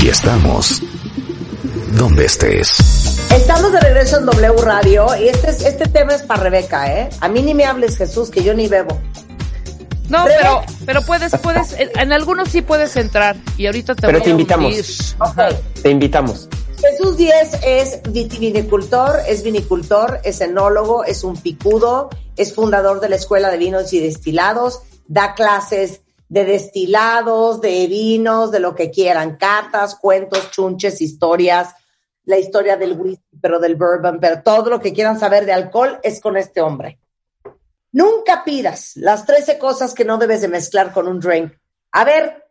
Y 0.01 0.09
estamos 0.09 0.83
donde 1.93 2.25
estés. 2.25 2.77
Estamos 3.31 3.73
de 3.73 3.81
regreso 3.81 4.19
en 4.19 4.27
W 4.27 4.63
Radio 4.65 5.07
y 5.17 5.29
este, 5.29 5.51
es- 5.51 5.63
este 5.65 5.87
tema 5.87 6.15
es 6.15 6.23
para 6.23 6.43
Rebeca, 6.43 6.93
¿eh? 6.93 7.09
A 7.21 7.29
mí 7.29 7.41
ni 7.43 7.55
me 7.55 7.67
hables, 7.67 7.97
Jesús, 7.97 8.31
que 8.31 8.43
yo 8.43 8.53
ni 8.53 8.67
bebo. 8.67 9.01
No, 10.09 10.25
Rebeca. 10.27 10.41
pero, 10.43 10.63
pero 10.87 11.03
puedes, 11.03 11.33
puedes, 11.39 11.73
en, 11.75 11.89
en 11.97 12.13
algunos 12.13 12.49
sí 12.49 12.63
puedes 12.63 12.97
entrar. 12.97 13.37
Y 13.57 13.67
ahorita 13.67 13.95
te 13.95 14.03
Pero 14.09 14.19
voy 14.19 14.25
te 14.25 14.31
a 14.31 14.33
invitamos. 14.33 15.17
Te 15.83 15.91
invitamos. 15.91 16.49
Jesús 16.81 17.19
Díez 17.19 17.51
es 17.63 18.01
vitivinicultor, 18.11 19.21
es 19.29 19.43
vinicultor, 19.43 20.21
es 20.25 20.41
enólogo, 20.41 21.05
es 21.05 21.25
un 21.25 21.37
picudo, 21.37 22.09
es 22.37 22.55
fundador 22.55 23.01
de 23.01 23.11
la 23.11 23.17
Escuela 23.17 23.51
de 23.51 23.59
Vinos 23.59 23.93
y 23.93 24.01
Destilados, 24.01 24.83
da 25.07 25.35
clases 25.35 26.01
de 26.31 26.45
destilados, 26.45 27.61
de 27.61 27.87
vinos, 27.87 28.51
de 28.51 28.61
lo 28.61 28.75
que 28.75 28.91
quieran, 28.91 29.37
cartas, 29.37 29.97
cuentos, 29.97 30.51
chunches, 30.53 31.03
historias, 31.03 31.75
la 32.25 32.39
historia 32.39 32.79
del 32.79 32.93
whisky, 32.93 33.39
pero 33.43 33.59
del 33.59 33.77
bourbon, 33.77 34.19
pero 34.19 34.43
todo 34.43 34.71
lo 34.71 34.81
que 34.81 34.95
quieran 34.95 35.19
saber 35.19 35.45
de 35.45 35.53
alcohol 35.53 35.99
es 36.03 36.21
con 36.21 36.39
este 36.39 36.63
hombre. 36.63 36.99
Nunca 37.93 38.43
pidas 38.43 38.93
las 38.97 39.27
13 39.27 39.59
cosas 39.59 39.93
que 39.93 40.05
no 40.05 40.17
debes 40.17 40.41
de 40.41 40.49
mezclar 40.49 40.93
con 40.93 41.09
un 41.09 41.21
drink. 41.21 41.53
A 41.93 42.05
ver, 42.05 42.47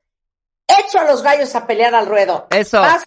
echo 0.67 0.99
a 0.99 1.05
los 1.05 1.23
gallos 1.23 1.55
a 1.55 1.65
pelear 1.65 1.95
al 1.95 2.05
ruedo. 2.05 2.47
Eso. 2.51 2.79
Vas, 2.81 3.05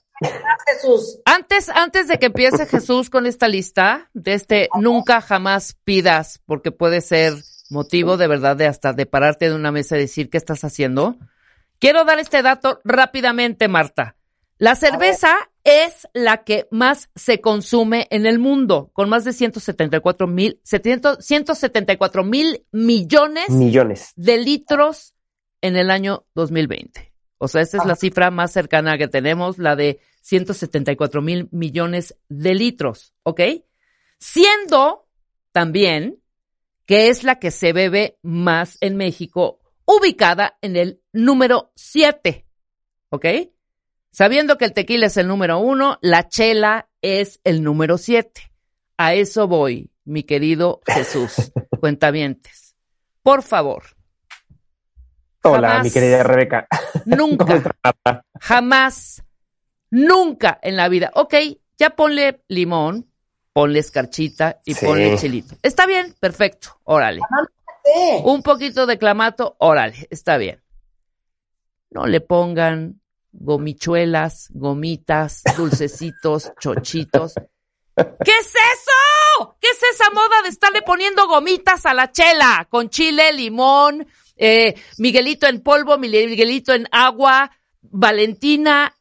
Jesús. 0.66 1.18
Antes, 1.24 1.68
antes 1.68 2.08
de 2.08 2.18
que 2.18 2.26
empiece 2.26 2.66
Jesús 2.66 3.10
con 3.10 3.26
esta 3.26 3.48
lista, 3.48 4.10
de 4.14 4.34
este 4.34 4.68
nunca 4.80 5.20
jamás 5.20 5.76
pidas, 5.84 6.40
porque 6.46 6.72
puede 6.72 7.00
ser 7.00 7.34
motivo 7.70 8.16
de 8.16 8.26
verdad 8.26 8.56
de 8.56 8.66
hasta 8.66 8.92
de 8.92 9.06
pararte 9.06 9.48
de 9.48 9.54
una 9.54 9.72
mesa 9.72 9.96
y 9.96 10.00
decir 10.00 10.30
qué 10.30 10.38
estás 10.38 10.64
haciendo. 10.64 11.16
Quiero 11.78 12.04
dar 12.04 12.18
este 12.18 12.42
dato 12.42 12.80
rápidamente, 12.84 13.68
Marta. 13.68 14.16
La 14.58 14.76
cerveza 14.76 15.34
es 15.64 16.06
la 16.12 16.44
que 16.44 16.68
más 16.70 17.10
se 17.16 17.40
consume 17.40 18.06
en 18.10 18.26
el 18.26 18.38
mundo, 18.38 18.90
con 18.92 19.08
más 19.08 19.24
de 19.24 19.32
174 19.32 20.28
mil, 20.28 20.60
174 20.62 22.24
mil 22.24 22.64
millones 22.70 23.50
Millones. 23.50 24.12
de 24.14 24.38
litros 24.38 25.14
en 25.60 25.76
el 25.76 25.90
año 25.90 26.26
2020. 26.34 27.11
O 27.42 27.48
sea, 27.48 27.60
esta 27.60 27.78
es 27.78 27.86
la 27.86 27.96
cifra 27.96 28.30
más 28.30 28.52
cercana 28.52 28.96
que 28.96 29.08
tenemos, 29.08 29.58
la 29.58 29.74
de 29.74 29.98
174 30.20 31.20
mil 31.22 31.48
millones 31.50 32.16
de 32.28 32.54
litros, 32.54 33.14
¿ok? 33.24 33.40
Siendo 34.20 35.08
también 35.50 36.20
que 36.86 37.08
es 37.08 37.24
la 37.24 37.40
que 37.40 37.50
se 37.50 37.72
bebe 37.72 38.16
más 38.22 38.78
en 38.80 38.96
México, 38.96 39.58
ubicada 39.86 40.56
en 40.62 40.76
el 40.76 41.00
número 41.12 41.72
7, 41.74 42.46
¿ok? 43.10 43.26
Sabiendo 44.12 44.56
que 44.56 44.66
el 44.66 44.72
tequila 44.72 45.06
es 45.06 45.16
el 45.16 45.26
número 45.26 45.58
uno, 45.58 45.98
la 46.00 46.28
chela 46.28 46.90
es 47.00 47.40
el 47.42 47.64
número 47.64 47.98
7. 47.98 48.52
A 48.98 49.14
eso 49.14 49.48
voy, 49.48 49.90
mi 50.04 50.22
querido 50.22 50.80
Jesús. 50.86 51.50
Cuentavientes. 51.80 52.76
Por 53.24 53.42
favor, 53.42 53.82
Hola, 55.44 55.68
Jamás. 55.68 55.84
mi 55.84 55.90
querida 55.90 56.22
Rebeca. 56.22 56.66
nunca, 57.04 57.60
jamás, 58.40 59.22
nunca 59.90 60.58
en 60.62 60.76
la 60.76 60.88
vida. 60.88 61.10
Ok, 61.14 61.34
ya 61.78 61.90
ponle 61.90 62.42
limón, 62.48 63.10
ponle 63.52 63.80
escarchita 63.80 64.60
y 64.64 64.74
Sí. 64.74 64.86
ponle 64.86 65.16
chilito. 65.18 65.56
Está 65.62 65.86
bien, 65.86 66.14
perfecto, 66.20 66.78
órale. 66.84 67.20
Un 68.24 68.42
poquito 68.42 68.86
de 68.86 68.98
clamato, 68.98 69.56
órale, 69.58 70.06
está 70.10 70.36
bien. 70.36 70.62
No 71.90 72.06
le 72.06 72.20
pongan 72.20 73.00
gomichuelas, 73.32 74.48
gomitas, 74.54 75.42
dulcecitos, 75.56 76.52
chochitos. 76.60 77.34
¿Qué 77.34 78.30
es 78.40 78.46
eso? 78.54 79.56
¿Qué 79.60 79.68
es 79.68 79.82
esa 79.94 80.10
moda 80.10 80.40
de 80.44 80.48
estarle 80.50 80.82
poniendo 80.82 81.26
gomitas 81.26 81.84
a 81.84 81.92
la 81.92 82.10
chela? 82.12 82.66
Con 82.70 82.88
chile, 82.88 83.32
limón, 83.32 84.06
eh, 84.36 84.74
Miguelito 84.98 85.46
en 85.46 85.62
polvo, 85.62 85.98
Miguelito 85.98 86.72
en 86.72 86.88
agua, 86.90 87.50
Valentina, 87.82 88.94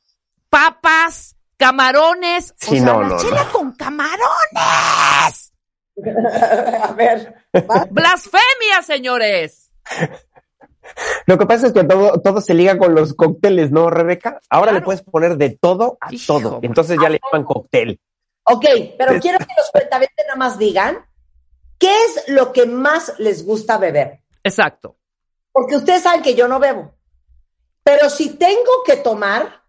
papas, 0.50 1.36
camarones. 1.58 2.54
Sí, 2.58 2.80
o 2.80 2.84
sea, 2.84 2.94
no, 2.94 3.02
la 3.02 3.08
no, 3.10 3.18
chela 3.20 3.44
no. 3.46 3.52
con 3.52 3.72
camarones. 3.74 5.54
A 6.84 6.94
ver, 6.94 7.36
va. 7.54 7.88
Blasfemia, 7.90 8.82
señores. 8.86 9.72
Lo 11.26 11.38
que 11.38 11.46
pasa 11.46 11.68
es 11.68 11.74
que 11.74 11.84
todo, 11.84 12.20
todo 12.22 12.42
se 12.42 12.54
liga 12.54 12.78
con 12.78 12.96
los 12.96 13.14
cócteles, 13.14 13.72
¿no, 13.72 13.90
Rebeca? 13.90 14.40
Ahora 14.50 14.72
le 14.72 14.82
puedes 14.82 15.02
poner 15.04 15.38
de 15.38 15.52
todo 15.52 15.98
a 16.02 16.14
Hijo, 16.14 16.40
todo. 16.40 16.60
Entonces 16.62 16.98
ya 17.02 17.10
le 17.10 17.20
llaman 17.24 17.46
cóctel. 17.46 18.00
Ok, 18.44 18.66
pero 18.98 19.20
quiero 19.20 19.38
que 19.38 19.54
los 19.58 19.70
cuentavientes 19.72 20.26
nada 20.28 20.38
más 20.38 20.58
digan 20.58 21.06
qué 21.78 21.92
es 21.92 22.28
lo 22.28 22.52
que 22.52 22.66
más 22.66 23.14
les 23.20 23.46
gusta 23.46 23.78
beber. 23.78 24.22
Exacto. 24.44 24.98
Porque 25.52 25.76
ustedes 25.76 26.04
saben 26.04 26.22
que 26.22 26.36
yo 26.36 26.48
no 26.48 26.60
bebo. 26.60 26.94
Pero 27.84 28.10
si 28.10 28.38
tengo 28.38 28.84
que 28.86 28.98
tomar, 28.98 29.64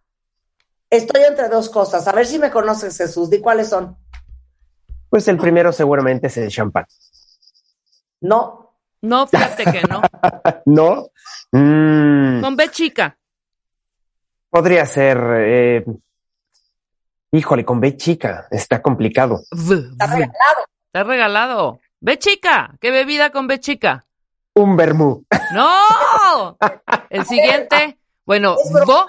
estoy 0.91 1.23
entre 1.25 1.49
dos 1.49 1.69
cosas. 1.71 2.07
A 2.07 2.13
ver 2.13 2.27
si 2.27 2.39
me 2.39 2.51
conoces, 2.51 2.97
Jesús. 2.97 3.31
Di 3.31 3.41
cuáles 3.41 3.69
son. 3.69 3.97
Pues 5.09 5.27
el 5.29 5.37
primero 5.39 5.73
seguramente 5.73 6.29
es 6.29 6.37
el 6.37 6.49
champán. 6.51 6.87
No. 8.21 8.77
No, 9.01 9.27
fíjate 9.27 9.65
que 9.65 9.83
no. 9.83 10.01
¿No? 10.67 11.09
Mm, 11.51 12.41
Con 12.41 12.57
B 12.57 12.69
chica. 12.71 13.19
podría 14.49 14.87
ser. 14.87 15.19
eh, 15.39 15.85
híjole, 17.33 17.65
con 17.65 17.81
B 17.81 17.97
chica. 17.97 18.47
Está 18.51 18.81
complicado. 18.81 19.41
Está 19.51 20.07
regalado. 20.07 20.65
Está 20.87 21.05
regalado. 21.05 21.81
B 22.01 22.19
chica. 22.19 22.75
¿Qué 22.81 22.91
bebida 22.91 23.31
con 23.33 23.47
B 23.49 23.59
chica? 23.59 24.05
Un 24.55 24.77
vermú. 24.77 25.25
¡No! 25.55 26.57
El 27.11 27.25
siguiente. 27.27 27.99
Bueno, 28.25 28.55
bo, 28.87 29.07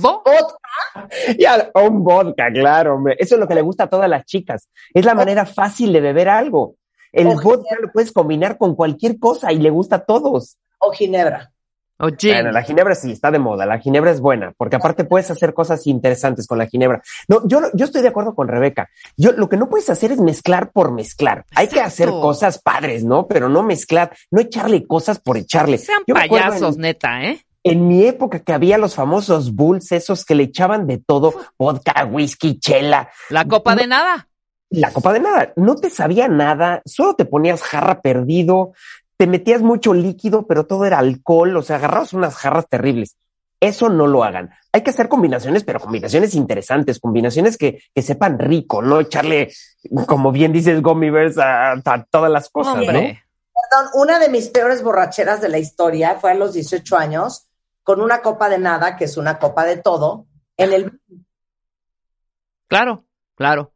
bo, 0.00 0.22
Vodka. 0.24 1.08
Ya, 1.38 1.70
un 1.74 2.04
vodka, 2.04 2.50
claro, 2.52 2.94
hombre. 2.94 3.16
Eso 3.18 3.34
es 3.34 3.40
lo 3.40 3.48
que 3.48 3.54
le 3.54 3.62
gusta 3.62 3.84
a 3.84 3.88
todas 3.88 4.08
las 4.08 4.24
chicas. 4.24 4.68
Es 4.94 5.04
la 5.04 5.14
manera 5.14 5.44
fácil 5.44 5.92
de 5.92 6.00
beber 6.00 6.28
algo. 6.28 6.76
El 7.12 7.28
O 7.28 7.40
vodka 7.40 7.76
lo 7.80 7.90
puedes 7.90 8.12
combinar 8.12 8.58
con 8.58 8.74
cualquier 8.76 9.18
cosa 9.18 9.52
y 9.52 9.58
le 9.58 9.70
gusta 9.70 9.96
a 9.96 10.04
todos. 10.04 10.56
o 10.78 10.92
ginebra. 10.92 11.50
O 11.98 12.08
gin. 12.10 12.32
Bueno, 12.34 12.52
la 12.52 12.62
ginebra 12.62 12.94
sí 12.94 13.12
está 13.12 13.30
de 13.30 13.38
moda. 13.38 13.64
La 13.66 13.78
ginebra 13.78 14.10
es 14.10 14.20
buena, 14.20 14.52
porque 14.56 14.76
aparte 14.76 15.04
puedes 15.04 15.30
hacer 15.30 15.54
cosas 15.54 15.86
interesantes 15.86 16.46
con 16.46 16.58
la 16.58 16.66
ginebra. 16.66 17.02
No, 17.28 17.46
yo, 17.48 17.60
yo 17.74 17.84
estoy 17.84 18.02
de 18.02 18.08
acuerdo 18.08 18.34
con 18.34 18.48
Rebeca. 18.48 18.88
Yo 19.16 19.32
lo 19.32 19.48
que 19.48 19.56
no 19.56 19.68
puedes 19.68 19.88
hacer 19.90 20.12
es 20.12 20.20
mezclar 20.20 20.70
por 20.72 20.92
mezclar. 20.92 21.44
Hay 21.54 21.68
que 21.68 21.80
hacer 21.80 22.08
cosas 22.10 22.60
padres, 22.60 23.04
¿no? 23.04 23.26
Pero 23.26 23.48
no 23.48 23.62
mezclar, 23.62 24.14
no 24.30 24.40
echarle 24.40 24.86
cosas 24.86 25.18
por 25.20 25.36
echarle. 25.36 25.78
Sean 25.78 26.02
Yo 26.06 26.14
payasos, 26.14 26.76
en- 26.76 26.82
neta, 26.82 27.22
¿eh? 27.24 27.40
en 27.64 27.88
mi 27.88 28.04
época 28.06 28.38
que 28.40 28.52
había 28.52 28.78
los 28.78 28.94
famosos 28.94 29.52
bulls, 29.54 29.90
esos 29.90 30.24
que 30.24 30.36
le 30.36 30.44
echaban 30.44 30.86
de 30.86 30.98
todo, 30.98 31.34
vodka, 31.58 32.04
whisky, 32.04 32.60
chela, 32.60 33.10
La 33.28 33.44
copa 33.44 33.74
de 33.74 33.88
nada. 33.88 34.28
la 34.70 34.92
copa 34.92 35.12
de 35.12 35.18
nada. 35.20 35.52
No 35.56 35.74
te 35.74 35.90
sabía 35.90 36.28
nada, 36.28 36.80
solo 36.84 37.14
te 37.14 37.24
ponías 37.24 37.62
jarra 37.62 38.00
perdido, 38.02 38.72
te 39.16 39.26
metías 39.26 39.62
mucho 39.62 39.94
líquido, 39.94 40.46
pero 40.46 40.66
todo 40.66 40.84
era 40.84 40.98
alcohol, 40.98 41.56
o 41.56 41.62
sea, 41.62 41.76
agarrabas 41.76 42.12
unas 42.12 42.36
jarras 42.36 42.68
terribles. 42.68 43.16
Eso 43.60 43.88
no 43.88 44.06
lo 44.06 44.22
hagan. 44.22 44.50
Hay 44.72 44.82
que 44.82 44.90
hacer 44.90 45.08
combinaciones, 45.08 45.64
pero 45.64 45.80
combinaciones 45.80 46.34
interesantes, 46.34 47.00
combinaciones 47.00 47.56
que, 47.56 47.80
que 47.94 48.02
sepan 48.02 48.38
rico, 48.38 48.82
no 48.82 49.00
echarle, 49.00 49.52
como 50.06 50.30
bien 50.30 50.52
dices, 50.52 50.82
gummy 50.82 51.08
bears 51.08 51.38
a, 51.38 51.72
a 51.72 52.04
todas 52.10 52.30
las 52.30 52.50
cosas, 52.50 52.76
¿no? 52.76 52.82
Hombre. 52.82 53.24
Perdón, 53.70 53.90
una 53.94 54.18
de 54.18 54.28
mis 54.28 54.48
peores 54.48 54.82
borracheras 54.82 55.40
de 55.40 55.48
la 55.48 55.58
historia 55.58 56.16
fue 56.20 56.32
a 56.32 56.34
los 56.34 56.52
18 56.52 56.96
años 56.96 57.48
con 57.82 58.02
una 58.02 58.20
copa 58.20 58.50
de 58.50 58.58
nada, 58.58 58.96
que 58.96 59.04
es 59.04 59.16
una 59.16 59.38
copa 59.38 59.64
de 59.64 59.78
todo, 59.78 60.26
en 60.58 60.72
el 60.72 61.00
Claro, 62.68 63.04
claro. 63.36 63.72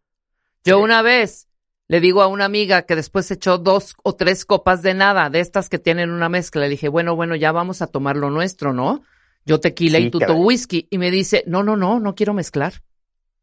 Yo 0.64 0.80
una 0.80 1.02
vez 1.02 1.48
le 1.90 1.98
digo 2.00 2.22
a 2.22 2.28
una 2.28 2.44
amiga 2.44 2.82
que 2.82 2.94
después 2.94 3.28
echó 3.32 3.58
dos 3.58 3.96
o 4.04 4.14
tres 4.14 4.44
copas 4.44 4.80
de 4.80 4.94
nada, 4.94 5.28
de 5.28 5.40
estas 5.40 5.68
que 5.68 5.80
tienen 5.80 6.12
una 6.12 6.28
mezcla. 6.28 6.60
Le 6.62 6.68
dije, 6.68 6.88
bueno, 6.88 7.16
bueno, 7.16 7.34
ya 7.34 7.50
vamos 7.50 7.82
a 7.82 7.88
tomar 7.88 8.14
lo 8.16 8.30
nuestro, 8.30 8.72
¿no? 8.72 9.02
Yo 9.44 9.58
tequila 9.58 9.98
Sí, 9.98 10.04
y 10.04 10.10
tú 10.12 10.20
tu 10.20 10.34
whisky. 10.34 10.86
Y 10.88 10.98
me 10.98 11.10
dice, 11.10 11.42
no, 11.48 11.64
no, 11.64 11.76
no, 11.76 11.98
no 11.98 12.14
quiero 12.14 12.32
mezclar. 12.32 12.74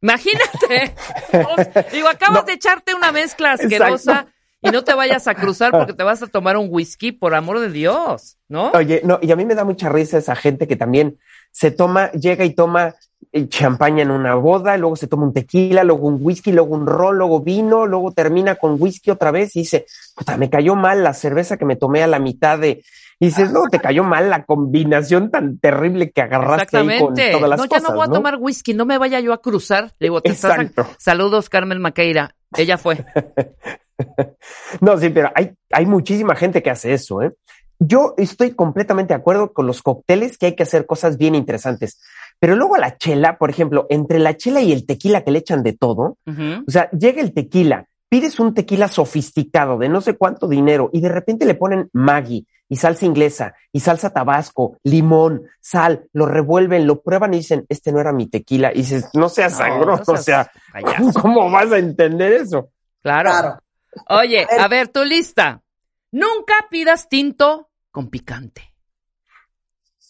Imagínate. 0.02 0.96
Digo, 1.92 2.08
acabas 2.08 2.44
No. 2.44 2.44
de 2.44 2.54
echarte 2.54 2.96
una 2.96 3.12
mezcla 3.12 3.52
asquerosa 3.52 4.12
Exacto. 4.12 4.32
y 4.62 4.70
no 4.72 4.82
te 4.86 4.94
vayas 4.94 5.28
a 5.28 5.36
cruzar 5.36 5.72
porque 5.72 5.92
te 5.92 6.04
vas 6.04 6.24
a 6.24 6.28
tomar 6.28 6.56
un 6.56 6.68
whisky, 6.70 7.12
por 7.12 7.36
amor 7.36 7.60
de 7.60 7.70
Dios, 7.70 8.38
¿no? 8.48 8.72
Oye, 8.72 9.02
no, 9.04 9.20
y 9.22 9.30
a 9.30 9.36
mí 9.36 9.44
me 9.44 9.56
da 9.56 9.66
mucha 9.66 9.90
risa 9.90 10.20
esa 10.20 10.38
gente 10.38 10.70
que 10.70 10.78
también 10.78 11.20
se 11.58 11.72
toma, 11.72 12.12
llega 12.12 12.46
y 12.46 12.54
toma 12.54 12.94
eh, 13.32 13.48
champaña 13.50 14.04
en 14.04 14.12
una 14.12 14.36
boda, 14.36 14.78
luego 14.78 14.96
se 14.96 15.08
toma 15.08 15.24
un 15.26 15.34
tequila, 15.34 15.84
luego 15.84 16.06
un 16.08 16.20
whisky, 16.22 16.52
luego 16.52 16.76
un 16.76 16.86
ron, 16.86 17.18
luego 17.18 17.40
vino, 17.40 17.88
luego 17.88 18.12
termina 18.12 18.54
con 18.58 18.80
whisky 18.80 19.10
otra 19.10 19.32
vez 19.32 19.56
y 19.56 19.62
dice, 19.62 19.88
puta, 20.16 20.38
me 20.38 20.52
cayó 20.52 20.76
mal 20.76 21.04
la 21.04 21.16
cerveza 21.16 21.58
que 21.58 21.66
me 21.66 21.76
tomé 21.76 22.04
a 22.04 22.08
la 22.08 22.20
mitad 22.20 22.60
de... 22.60 22.84
Y 23.20 23.26
dices, 23.26 23.52
no, 23.52 23.64
te 23.72 23.80
cayó 23.80 24.04
mal 24.04 24.30
la 24.30 24.44
combinación 24.46 25.32
tan 25.32 25.58
terrible 25.58 26.12
que 26.12 26.22
agarraste 26.22 26.78
ahí 26.78 27.00
con 27.00 27.16
todas 27.16 27.50
las 27.50 27.58
no, 27.58 27.66
ya 27.66 27.70
cosas, 27.70 27.90
no 27.90 27.96
voy 27.96 28.06
a 28.06 28.12
tomar 28.12 28.36
whisky, 28.40 28.76
no 28.76 28.86
me 28.86 29.00
vaya 29.00 29.20
yo 29.20 29.34
a 29.34 29.42
cruzar. 29.42 29.86
Le 29.98 30.06
digo, 30.06 30.22
te 30.22 30.30
estás- 30.30 30.60
Exacto. 30.60 30.86
Saludos, 31.00 31.50
Carmen 31.50 31.82
Maqueira. 31.82 32.36
Ella 32.56 32.78
fue. 32.78 33.04
No, 34.80 34.96
sí, 35.00 35.10
pero 35.10 35.32
hay, 35.34 35.54
hay 35.72 35.86
muchísima 35.86 36.36
gente 36.36 36.62
que 36.62 36.70
hace 36.70 36.94
eso, 36.94 37.22
¿eh? 37.24 37.32
Yo 37.80 38.16
estoy 38.18 38.52
completamente 38.52 39.14
de 39.14 39.20
acuerdo 39.20 39.54
con 39.54 39.68
los 39.68 39.82
cócteles 39.82 40.38
que 40.38 40.48
hay 40.48 40.56
que 40.56 40.64
hacer 40.64 40.86
cosas 40.86 41.18
bien 41.18 41.36
interesantes. 41.36 42.00
Pero 42.40 42.56
luego 42.56 42.78
la 42.78 42.98
chela, 42.98 43.38
por 43.38 43.50
ejemplo, 43.50 43.86
entre 43.90 44.20
la 44.20 44.36
chela 44.38 44.62
y 44.62 44.72
el 44.72 44.86
tequila 44.86 45.24
que 45.24 45.32
le 45.32 45.40
echan 45.40 45.64
de 45.64 45.74
todo, 45.74 46.18
o 46.26 46.72
sea, 46.72 46.90
llega 46.92 47.22
el 47.22 47.34
tequila, 47.34 47.88
pides 48.10 48.40
un 48.40 48.54
tequila 48.54 48.88
sofisticado 48.88 49.78
de 49.78 49.90
no 49.90 50.02
sé 50.02 50.16
cuánto 50.16 50.48
dinero 50.48 50.90
y 50.94 51.02
de 51.02 51.10
repente 51.10 51.46
le 51.46 51.56
ponen 51.56 51.90
Maggi 51.94 52.46
y 52.70 52.76
salsa 52.76 53.06
inglesa 53.06 53.54
y 53.72 53.80
salsa 53.80 54.12
tabasco, 54.12 54.78
limón, 54.84 55.44
sal, 55.62 56.08
lo 56.14 56.26
revuelven, 56.26 56.86
lo 56.86 57.02
prueban 57.02 57.34
y 57.34 57.38
dicen, 57.38 57.66
este 57.70 57.92
no 57.92 58.00
era 58.00 58.12
mi 58.12 58.28
tequila. 58.28 58.72
Y 58.74 58.78
dices, 58.80 59.10
no 59.14 59.30
seas 59.30 59.54
No, 59.54 59.58
sangroso, 59.60 60.14
no 60.14 60.20
o 60.20 60.22
sea, 60.22 60.52
payaso. 60.74 61.14
¿cómo 61.22 61.50
vas 61.50 61.72
a 61.72 61.78
entender 61.78 62.34
eso? 62.34 62.70
Claro. 63.02 63.30
Claro. 63.32 63.60
Oye, 64.10 64.44
A 64.44 64.48
ver. 64.52 64.62
a 64.62 64.68
ver, 64.68 64.88
tu 64.90 65.04
lista. 65.04 65.62
Nunca 66.12 66.54
pidas 66.70 67.10
tinto 67.10 67.67
con 67.98 68.10
picante. 68.12 68.62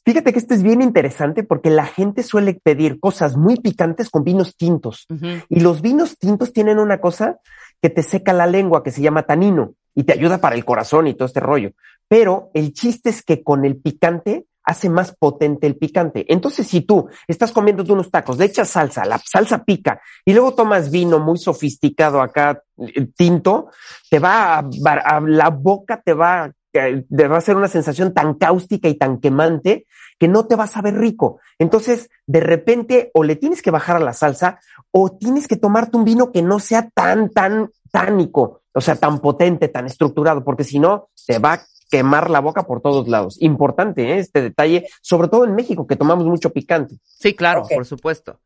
Fíjate 0.04 0.34
que 0.34 0.40
esto 0.40 0.54
es 0.54 0.62
bien 0.62 0.82
interesante 0.82 1.44
porque 1.44 1.70
la 1.70 1.86
gente 1.86 2.22
suele 2.22 2.54
pedir 2.54 3.00
cosas 3.00 3.38
muy 3.38 3.56
picantes 3.56 4.10
con 4.10 4.26
vinos 4.26 4.58
tintos. 4.58 5.06
Y 5.48 5.62
los 5.62 5.82
vinos 5.82 6.18
tintos 6.18 6.52
tienen 6.52 6.80
una 6.80 7.00
cosa 7.00 7.40
que 7.82 7.90
te 7.90 8.04
seca 8.04 8.34
la 8.34 8.46
lengua, 8.46 8.84
que 8.84 8.92
se 8.92 9.02
llama 9.02 9.24
tanino, 9.24 9.76
y 9.96 10.04
te 10.04 10.12
ayuda 10.12 10.40
para 10.40 10.58
el 10.58 10.66
corazón 10.66 11.08
y 11.08 11.14
todo 11.14 11.28
este 11.28 11.40
rollo. 11.40 11.72
Pero 12.10 12.52
el 12.54 12.74
chiste 12.74 13.10
es 13.10 13.24
que 13.24 13.42
con 13.42 13.64
el 13.64 13.78
picante 13.78 14.46
hace 14.64 14.90
más 14.90 15.16
potente 15.16 15.66
el 15.66 15.78
picante. 15.78 16.26
Entonces, 16.28 16.68
si 16.68 16.82
tú 16.82 17.08
estás 17.26 17.54
comiendo 17.54 17.86
unos 17.94 18.12
tacos, 18.12 18.38
le 18.38 18.44
echas 18.46 18.68
salsa, 18.70 19.06
la 19.06 19.18
salsa 19.18 19.64
pica, 19.64 20.02
y 20.26 20.34
luego 20.34 20.56
tomas 20.56 20.92
vino 20.92 21.20
muy 21.20 21.38
sofisticado 21.38 22.22
acá, 22.22 22.62
eh, 22.80 23.08
tinto, 23.16 23.70
te 24.10 24.20
va 24.20 24.58
a, 24.58 24.70
a- 25.06 25.22
la 25.22 25.50
boca 25.52 26.02
te 26.02 26.14
va, 26.14 26.52
eh, 26.74 27.06
va 27.12 27.36
a 27.36 27.40
hacer 27.40 27.56
una 27.56 27.68
sensación 27.68 28.14
tan 28.14 28.36
cáustica 28.36 28.90
y 28.90 28.96
tan 28.96 29.20
quemante 29.20 29.86
que 30.20 30.28
no 30.28 30.48
te 30.48 30.56
va 30.56 30.66
a 30.66 30.68
saber 30.68 30.96
rico. 30.96 31.40
Entonces, 31.60 32.10
de 32.26 32.40
repente, 32.40 33.12
o 33.14 33.24
le 33.24 33.36
tienes 33.36 33.62
que 33.62 33.72
bajar 33.72 33.98
a 33.98 34.02
la 34.02 34.14
salsa, 34.14 34.60
o 34.92 35.12
tienes 35.12 35.48
que 35.48 35.58
tomarte 35.58 35.98
un 35.98 36.06
vino 36.06 36.32
que 36.32 36.42
no 36.42 36.60
sea 36.60 36.90
tan, 36.90 37.30
tan 37.30 37.70
tánico, 37.92 38.62
o 38.74 38.82
sea, 38.82 38.96
tan 38.96 39.20
potente, 39.20 39.68
tan 39.68 39.86
estructurado, 39.86 40.44
porque 40.44 40.64
si 40.64 40.80
no, 40.80 41.10
te 41.26 41.40
va 41.40 41.54
a 41.54 41.62
quemar 41.90 42.30
la 42.30 42.40
boca 42.40 42.64
por 42.64 42.82
todos 42.82 43.08
lados. 43.08 43.42
Importante 43.42 44.14
¿eh? 44.14 44.20
este 44.20 44.42
detalle, 44.42 44.88
sobre 45.02 45.28
todo 45.28 45.46
en 45.46 45.56
México, 45.56 45.88
que 45.88 45.96
tomamos 45.96 46.26
mucho 46.26 46.52
picante. 46.52 46.98
Sí, 47.04 47.36
claro, 47.36 47.64
por 47.68 47.86
supuesto. 47.86 48.40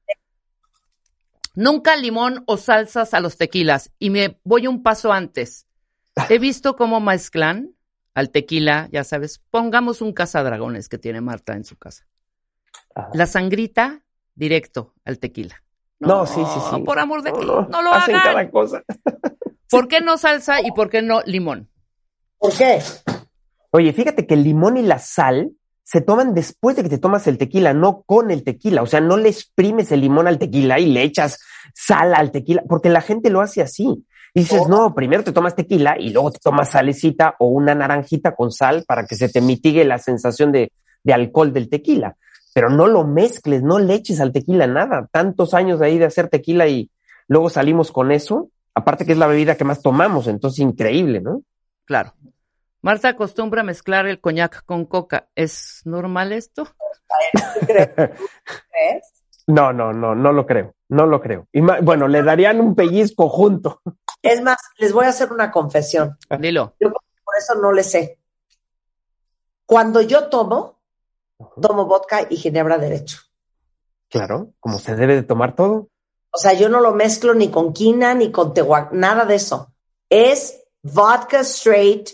Nunca 1.56 1.96
limón 1.96 2.44
o 2.48 2.58
salsas 2.58 3.14
a 3.14 3.20
los 3.20 3.38
tequilas. 3.38 3.92
Y 4.00 4.10
me 4.10 4.40
voy 4.44 4.68
un 4.68 4.84
paso 4.84 5.12
antes. 5.12 5.68
He 6.30 6.40
visto 6.40 6.76
cómo 6.76 7.00
mezclan 7.00 7.72
al 8.14 8.30
tequila, 8.30 8.90
ya 8.92 9.04
sabes, 9.04 9.42
pongamos 9.50 10.02
un 10.02 10.14
cazadragones 10.14 10.90
que 10.90 10.98
tiene 10.98 11.22
Marta 11.22 11.54
en 11.54 11.64
su 11.64 11.78
casa. 11.78 12.06
Ajá. 12.96 13.10
La 13.14 13.26
sangrita 13.26 14.02
directo 14.36 14.94
al 15.06 15.20
tequila. 15.20 15.64
No, 16.00 16.26
sí, 16.26 16.42
sí, 16.54 16.60
sí. 16.72 16.82
Por 16.82 17.00
amor 17.00 17.22
de 17.22 17.32
No, 17.32 17.42
no, 17.42 17.68
no, 17.70 17.82
lo 17.82 17.94
hacen 17.94 18.16
hagan. 18.16 18.34
cada 18.34 18.50
cosa. 18.50 18.84
¿Por 19.70 19.88
qué 19.88 20.02
no 20.02 20.18
salsa 20.18 20.62
y 20.62 20.72
por 20.72 20.90
qué 20.90 21.02
no 21.02 21.22
limón? 21.26 21.70
¿Por 22.38 22.54
qué? 22.58 22.82
Oye, 23.70 23.94
fíjate 23.94 24.26
que 24.26 24.34
el 24.34 24.44
limón 24.44 24.78
y 24.78 24.82
la 24.82 25.00
sal 25.00 25.52
se 25.84 26.02
toman 26.02 26.34
después 26.34 26.76
de 26.76 26.84
que 26.84 26.90
te 26.90 26.98
tomas 26.98 27.28
el 27.28 27.38
tequila, 27.38 27.74
no 27.74 28.02
con 28.02 28.32
el 28.32 28.44
tequila. 28.44 28.82
O 28.82 28.88
sea, 28.88 29.00
no 29.00 29.16
le 29.18 29.30
exprimes 29.30 29.92
el 29.92 30.02
limón 30.02 30.28
al 30.28 30.40
tequila 30.40 30.80
y 30.80 30.88
le 30.88 31.04
echas 31.04 31.40
sal 31.74 32.14
al 32.16 32.32
tequila, 32.32 32.64
porque 32.68 32.90
la 32.90 33.02
gente 33.02 33.30
lo 33.30 33.42
hace 33.42 33.62
así. 33.62 34.06
Y 34.34 34.42
dices, 34.42 34.68
no, 34.68 34.96
primero 34.96 35.24
te 35.24 35.34
tomas 35.34 35.56
tequila 35.56 35.98
y 36.00 36.12
luego 36.12 36.32
te 36.32 36.40
tomas 36.40 36.70
salecita 36.70 37.36
o 37.40 37.48
una 37.48 37.76
naranjita 37.76 38.34
con 38.34 38.52
sal 38.52 38.86
para 38.88 39.06
que 39.06 39.16
se 39.16 39.28
te 39.28 39.42
mitigue 39.42 39.84
la 39.84 39.98
sensación 39.98 40.52
de, 40.54 40.72
de 41.04 41.14
alcohol 41.14 41.52
del 41.52 41.70
tequila. 41.70 42.16
Pero 42.54 42.70
no 42.70 42.88
lo 42.88 43.06
mezcles, 43.06 43.62
no 43.62 43.80
le 43.80 43.94
eches 43.94 44.22
al 44.22 44.32
tequila 44.32 44.68
nada. 44.68 45.08
Tantos 45.12 45.54
años 45.54 45.82
ahí 45.82 45.98
de 45.98 46.06
hacer 46.06 46.30
tequila 46.30 46.68
y 46.68 46.90
luego 47.28 47.50
salimos 47.50 47.92
con 47.92 48.12
eso. 48.12 48.50
Aparte 48.74 49.06
que 49.06 49.12
es 49.12 49.18
la 49.18 49.28
bebida 49.28 49.58
que 49.58 49.66
más 49.66 49.82
tomamos, 49.82 50.28
entonces 50.28 50.60
increíble, 50.60 51.20
¿no? 51.20 51.44
Claro. 51.86 52.14
Marta 52.82 53.10
acostumbra 53.10 53.64
mezclar 53.64 54.08
el 54.08 54.20
coñac 54.20 54.64
con 54.66 54.86
coca. 54.86 55.28
¿Es 55.36 55.82
normal 55.86 56.32
esto? 56.32 56.68
¿Crees? 57.68 59.21
No, 59.54 59.74
no, 59.74 59.92
no, 59.92 60.16
no 60.16 60.32
lo 60.32 60.46
creo, 60.46 60.76
no 60.90 61.06
lo 61.06 61.20
creo. 61.22 61.48
Y 61.52 61.62
ma- 61.62 61.80
bueno, 61.82 62.08
le 62.08 62.24
darían 62.24 62.60
un 62.60 62.76
pellizco 62.76 63.28
junto. 63.30 63.82
Es 64.22 64.42
más, 64.42 64.58
les 64.78 64.94
voy 64.94 65.06
a 65.06 65.10
hacer 65.10 65.32
una 65.32 65.52
confesión. 65.52 66.18
Dilo. 66.40 66.76
Yo 66.80 66.92
por 66.92 67.36
eso 67.38 67.56
no 67.56 67.72
le 67.72 67.84
sé. 67.84 68.20
Cuando 69.66 70.02
yo 70.02 70.28
tomo, 70.30 70.80
tomo 71.62 71.86
vodka 71.86 72.28
y 72.30 72.36
ginebra 72.38 72.78
derecho. 72.78 73.18
Claro, 74.10 74.54
como 74.60 74.78
se 74.80 74.96
debe 74.96 75.16
de 75.16 75.24
tomar 75.24 75.56
todo. 75.56 75.90
O 76.32 76.38
sea, 76.38 76.54
yo 76.54 76.70
no 76.70 76.80
lo 76.82 76.94
mezclo 76.94 77.34
ni 77.34 77.50
con 77.50 77.74
quina 77.74 78.14
ni 78.14 78.32
con 78.32 78.54
tehuac, 78.54 78.92
nada 78.92 79.26
de 79.26 79.36
eso. 79.36 79.74
Es 80.10 80.62
vodka 80.84 81.40
straight, 81.42 82.10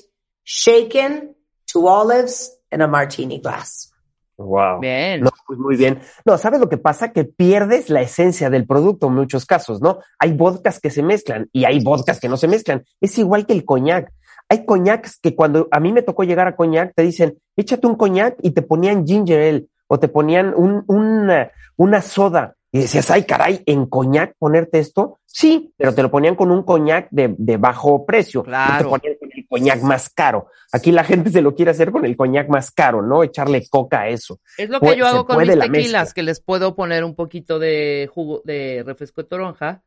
shaken 0.45 1.35
to 1.71 1.85
olives 1.85 2.59
in 2.71 2.81
a 2.81 2.87
martini 2.87 3.39
glass. 3.39 3.91
Wow. 4.37 4.79
Bien. 4.79 5.21
No, 5.21 5.31
pues 5.45 5.57
muy 5.57 5.75
bien. 5.75 5.99
No, 6.25 6.37
¿sabes 6.37 6.59
lo 6.59 6.69
que 6.69 6.77
pasa? 6.77 7.11
Que 7.11 7.25
pierdes 7.25 7.89
la 7.89 8.01
esencia 8.01 8.49
del 8.49 8.67
producto 8.67 9.07
en 9.07 9.15
muchos 9.15 9.45
casos, 9.45 9.81
¿no? 9.81 9.99
Hay 10.19 10.33
vodkas 10.33 10.79
que 10.79 10.91
se 10.91 11.01
mezclan 11.01 11.49
y 11.51 11.65
hay 11.65 11.83
vodkas 11.83 12.19
que 12.19 12.29
no 12.29 12.37
se 12.37 12.47
mezclan. 12.47 12.83
Es 13.01 13.17
igual 13.17 13.45
que 13.45 13.53
el 13.53 13.65
coñac. 13.65 14.11
Hay 14.49 14.65
coñacs 14.65 15.19
que 15.19 15.35
cuando 15.35 15.67
a 15.71 15.79
mí 15.79 15.91
me 15.91 16.03
tocó 16.03 16.23
llegar 16.23 16.47
a 16.47 16.55
coñac, 16.55 16.93
te 16.95 17.03
dicen, 17.03 17.37
échate 17.55 17.87
un 17.87 17.95
coñac 17.95 18.37
y 18.41 18.51
te 18.51 18.61
ponían 18.61 19.05
ginger 19.05 19.41
ale 19.41 19.65
o 19.87 19.99
te 19.99 20.07
ponían 20.07 20.53
un, 20.55 20.83
una, 20.87 21.51
una 21.75 22.01
soda. 22.01 22.55
Y 22.71 22.79
decías, 22.79 23.09
ay, 23.11 23.23
caray, 23.23 23.63
¿en 23.65 23.87
coñac 23.87 24.35
ponerte 24.37 24.79
esto? 24.79 25.19
Sí, 25.25 25.73
pero 25.77 25.93
te 25.93 26.03
lo 26.03 26.11
ponían 26.11 26.35
con 26.35 26.51
un 26.51 26.63
coñac 26.63 27.07
de, 27.11 27.33
de 27.37 27.57
bajo 27.57 28.05
precio. 28.05 28.43
Claro. 28.43 28.85
te 28.85 28.89
ponían 28.89 29.15
con 29.19 29.26
el 29.49 29.59
coñac 29.59 29.81
más 29.81 30.09
caro. 30.09 30.49
Aquí 30.71 30.91
la 30.91 31.03
gente 31.03 31.29
se 31.29 31.41
lo 31.41 31.55
quiere 31.55 31.71
hacer 31.71 31.91
con 31.91 32.05
el 32.05 32.15
coñac 32.17 32.49
más 32.49 32.71
caro, 32.71 33.01
¿no? 33.01 33.23
Echarle 33.23 33.65
coca 33.69 34.01
a 34.01 34.07
eso. 34.09 34.39
Es 34.57 34.69
lo 34.69 34.79
que 34.79 34.95
yo 34.95 35.07
hago 35.07 35.25
con 35.25 35.37
mis 35.39 35.47
la 35.47 35.65
tequilas, 35.65 35.81
mezcla. 36.03 36.13
que 36.13 36.23
les 36.23 36.39
puedo 36.41 36.75
poner 36.75 37.03
un 37.03 37.15
poquito 37.15 37.59
de 37.59 38.09
jugo 38.13 38.41
de 38.45 38.83
refresco 38.85 39.21
de 39.23 39.27
toronja, 39.29 39.83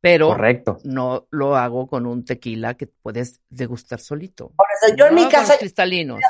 pero 0.00 0.28
Correcto. 0.28 0.78
no 0.84 1.26
lo 1.30 1.56
hago 1.56 1.86
con 1.86 2.06
un 2.06 2.24
tequila 2.24 2.74
que 2.74 2.86
puedes 2.86 3.40
degustar 3.50 4.00
solito. 4.00 4.52
Por 4.56 4.66
eso 4.82 4.94
yo 4.96 5.06
en 5.06 5.14
mi 5.14 5.28
casa, 5.28 5.56
cristalinos. 5.58 6.20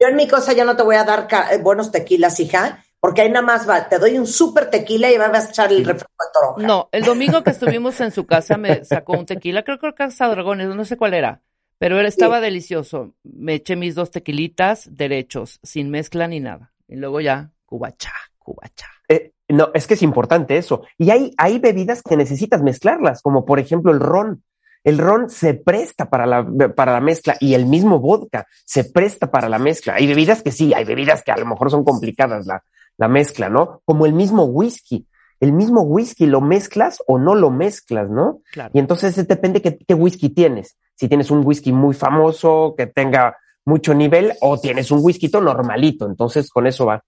yo 0.00 0.08
en 0.08 0.16
mi 0.16 0.26
casa 0.28 0.52
ya 0.52 0.64
no 0.64 0.76
te 0.76 0.82
voy 0.82 0.96
a 0.96 1.04
dar 1.04 1.26
eh, 1.52 1.58
buenos 1.58 1.90
tequilas, 1.90 2.38
hija, 2.40 2.84
porque 3.00 3.22
ahí 3.22 3.30
nada 3.30 3.44
más 3.44 3.68
va, 3.68 3.88
te 3.88 3.98
doy 3.98 4.18
un 4.18 4.26
súper 4.26 4.70
tequila 4.70 5.10
y 5.10 5.16
vas 5.18 5.46
a 5.46 5.50
echar 5.50 5.72
el 5.72 5.84
refresco 5.84 6.12
de 6.20 6.28
toronja. 6.32 6.66
No, 6.66 6.88
el 6.92 7.02
domingo 7.02 7.42
que 7.42 7.50
estuvimos 7.50 8.00
en 8.00 8.12
su 8.12 8.26
casa 8.26 8.56
me 8.58 8.84
sacó 8.84 9.14
un 9.14 9.26
tequila, 9.26 9.64
creo 9.64 9.78
que 9.78 9.92
Casa 9.94 10.28
Dragones, 10.28 10.68
no 10.74 10.84
sé 10.84 10.96
cuál 10.96 11.14
era, 11.14 11.42
pero 11.80 11.98
él 11.98 12.04
estaba 12.04 12.42
delicioso. 12.42 13.14
Me 13.24 13.54
eché 13.54 13.74
mis 13.74 13.94
dos 13.94 14.10
tequilitas 14.10 14.86
derechos, 14.94 15.60
sin 15.62 15.88
mezcla 15.88 16.28
ni 16.28 16.38
nada. 16.38 16.74
Y 16.86 16.96
luego 16.96 17.22
ya, 17.22 17.52
cubacha, 17.64 18.12
cubacha. 18.38 18.86
Eh, 19.08 19.32
no, 19.48 19.70
es 19.72 19.86
que 19.86 19.94
es 19.94 20.02
importante 20.02 20.58
eso. 20.58 20.82
Y 20.98 21.08
hay, 21.08 21.32
hay 21.38 21.58
bebidas 21.58 22.02
que 22.02 22.18
necesitas 22.18 22.62
mezclarlas, 22.62 23.22
como 23.22 23.46
por 23.46 23.58
ejemplo 23.58 23.92
el 23.92 24.00
ron. 24.00 24.44
El 24.84 24.98
ron 24.98 25.30
se 25.30 25.54
presta 25.54 26.10
para 26.10 26.26
la, 26.26 26.46
para 26.74 26.92
la 26.92 27.00
mezcla 27.00 27.38
y 27.40 27.54
el 27.54 27.64
mismo 27.64 27.98
vodka 27.98 28.46
se 28.66 28.84
presta 28.84 29.30
para 29.30 29.48
la 29.48 29.58
mezcla. 29.58 29.94
Hay 29.94 30.06
bebidas 30.06 30.42
que 30.42 30.52
sí, 30.52 30.74
hay 30.74 30.84
bebidas 30.84 31.22
que 31.22 31.32
a 31.32 31.38
lo 31.38 31.46
mejor 31.46 31.70
son 31.70 31.82
complicadas 31.82 32.46
la, 32.46 32.62
la 32.98 33.08
mezcla, 33.08 33.48
¿no? 33.48 33.80
Como 33.86 34.04
el 34.04 34.12
mismo 34.12 34.44
whisky. 34.44 35.06
El 35.40 35.54
mismo 35.54 35.80
whisky 35.80 36.26
lo 36.26 36.42
mezclas 36.42 37.02
o 37.06 37.18
no 37.18 37.34
lo 37.34 37.50
mezclas, 37.50 38.10
¿no? 38.10 38.42
Claro. 38.52 38.70
Y 38.74 38.80
entonces 38.80 39.26
depende 39.26 39.62
qué, 39.62 39.78
qué 39.78 39.94
whisky 39.94 40.28
tienes. 40.28 40.76
Si 41.00 41.08
tienes 41.08 41.30
un 41.30 41.40
whisky 41.46 41.72
muy 41.72 41.94
famoso, 41.94 42.74
que 42.76 42.86
tenga 42.86 43.38
mucho 43.64 43.94
nivel, 43.94 44.34
o 44.42 44.60
tienes 44.60 44.90
un 44.90 44.98
whisky 45.02 45.30
normalito, 45.32 46.04
entonces 46.04 46.50
con 46.50 46.66
eso 46.66 46.84
va. 46.84 47.02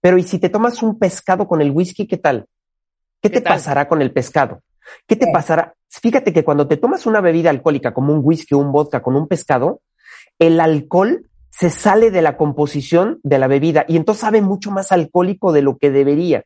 Pero 0.00 0.18
¿y 0.18 0.22
si 0.22 0.38
te 0.38 0.50
tomas 0.50 0.84
un 0.84 1.00
pescado 1.00 1.48
con 1.48 1.60
el 1.60 1.72
whisky, 1.72 2.06
qué 2.06 2.16
tal? 2.16 2.46
¿Qué, 3.20 3.30
¿Qué 3.30 3.30
te 3.30 3.40
tal? 3.40 3.54
pasará 3.54 3.88
con 3.88 4.00
el 4.02 4.12
pescado? 4.12 4.60
¿Qué 5.04 5.16
te 5.16 5.32
pasará? 5.32 5.74
Fíjate 5.88 6.32
que 6.32 6.44
cuando 6.44 6.68
te 6.68 6.76
tomas 6.76 7.06
una 7.06 7.20
bebida 7.20 7.50
alcohólica 7.50 7.92
como 7.92 8.12
un 8.12 8.20
whisky 8.22 8.54
o 8.54 8.58
un 8.58 8.70
vodka 8.70 9.02
con 9.02 9.16
un 9.16 9.26
pescado, 9.26 9.80
el 10.38 10.60
alcohol 10.60 11.28
se 11.50 11.70
sale 11.70 12.12
de 12.12 12.22
la 12.22 12.36
composición 12.36 13.18
de 13.24 13.40
la 13.40 13.48
bebida 13.48 13.84
y 13.88 13.96
entonces 13.96 14.20
sabe 14.20 14.42
mucho 14.42 14.70
más 14.70 14.92
alcohólico 14.92 15.50
de 15.50 15.62
lo 15.62 15.76
que 15.76 15.90
debería. 15.90 16.44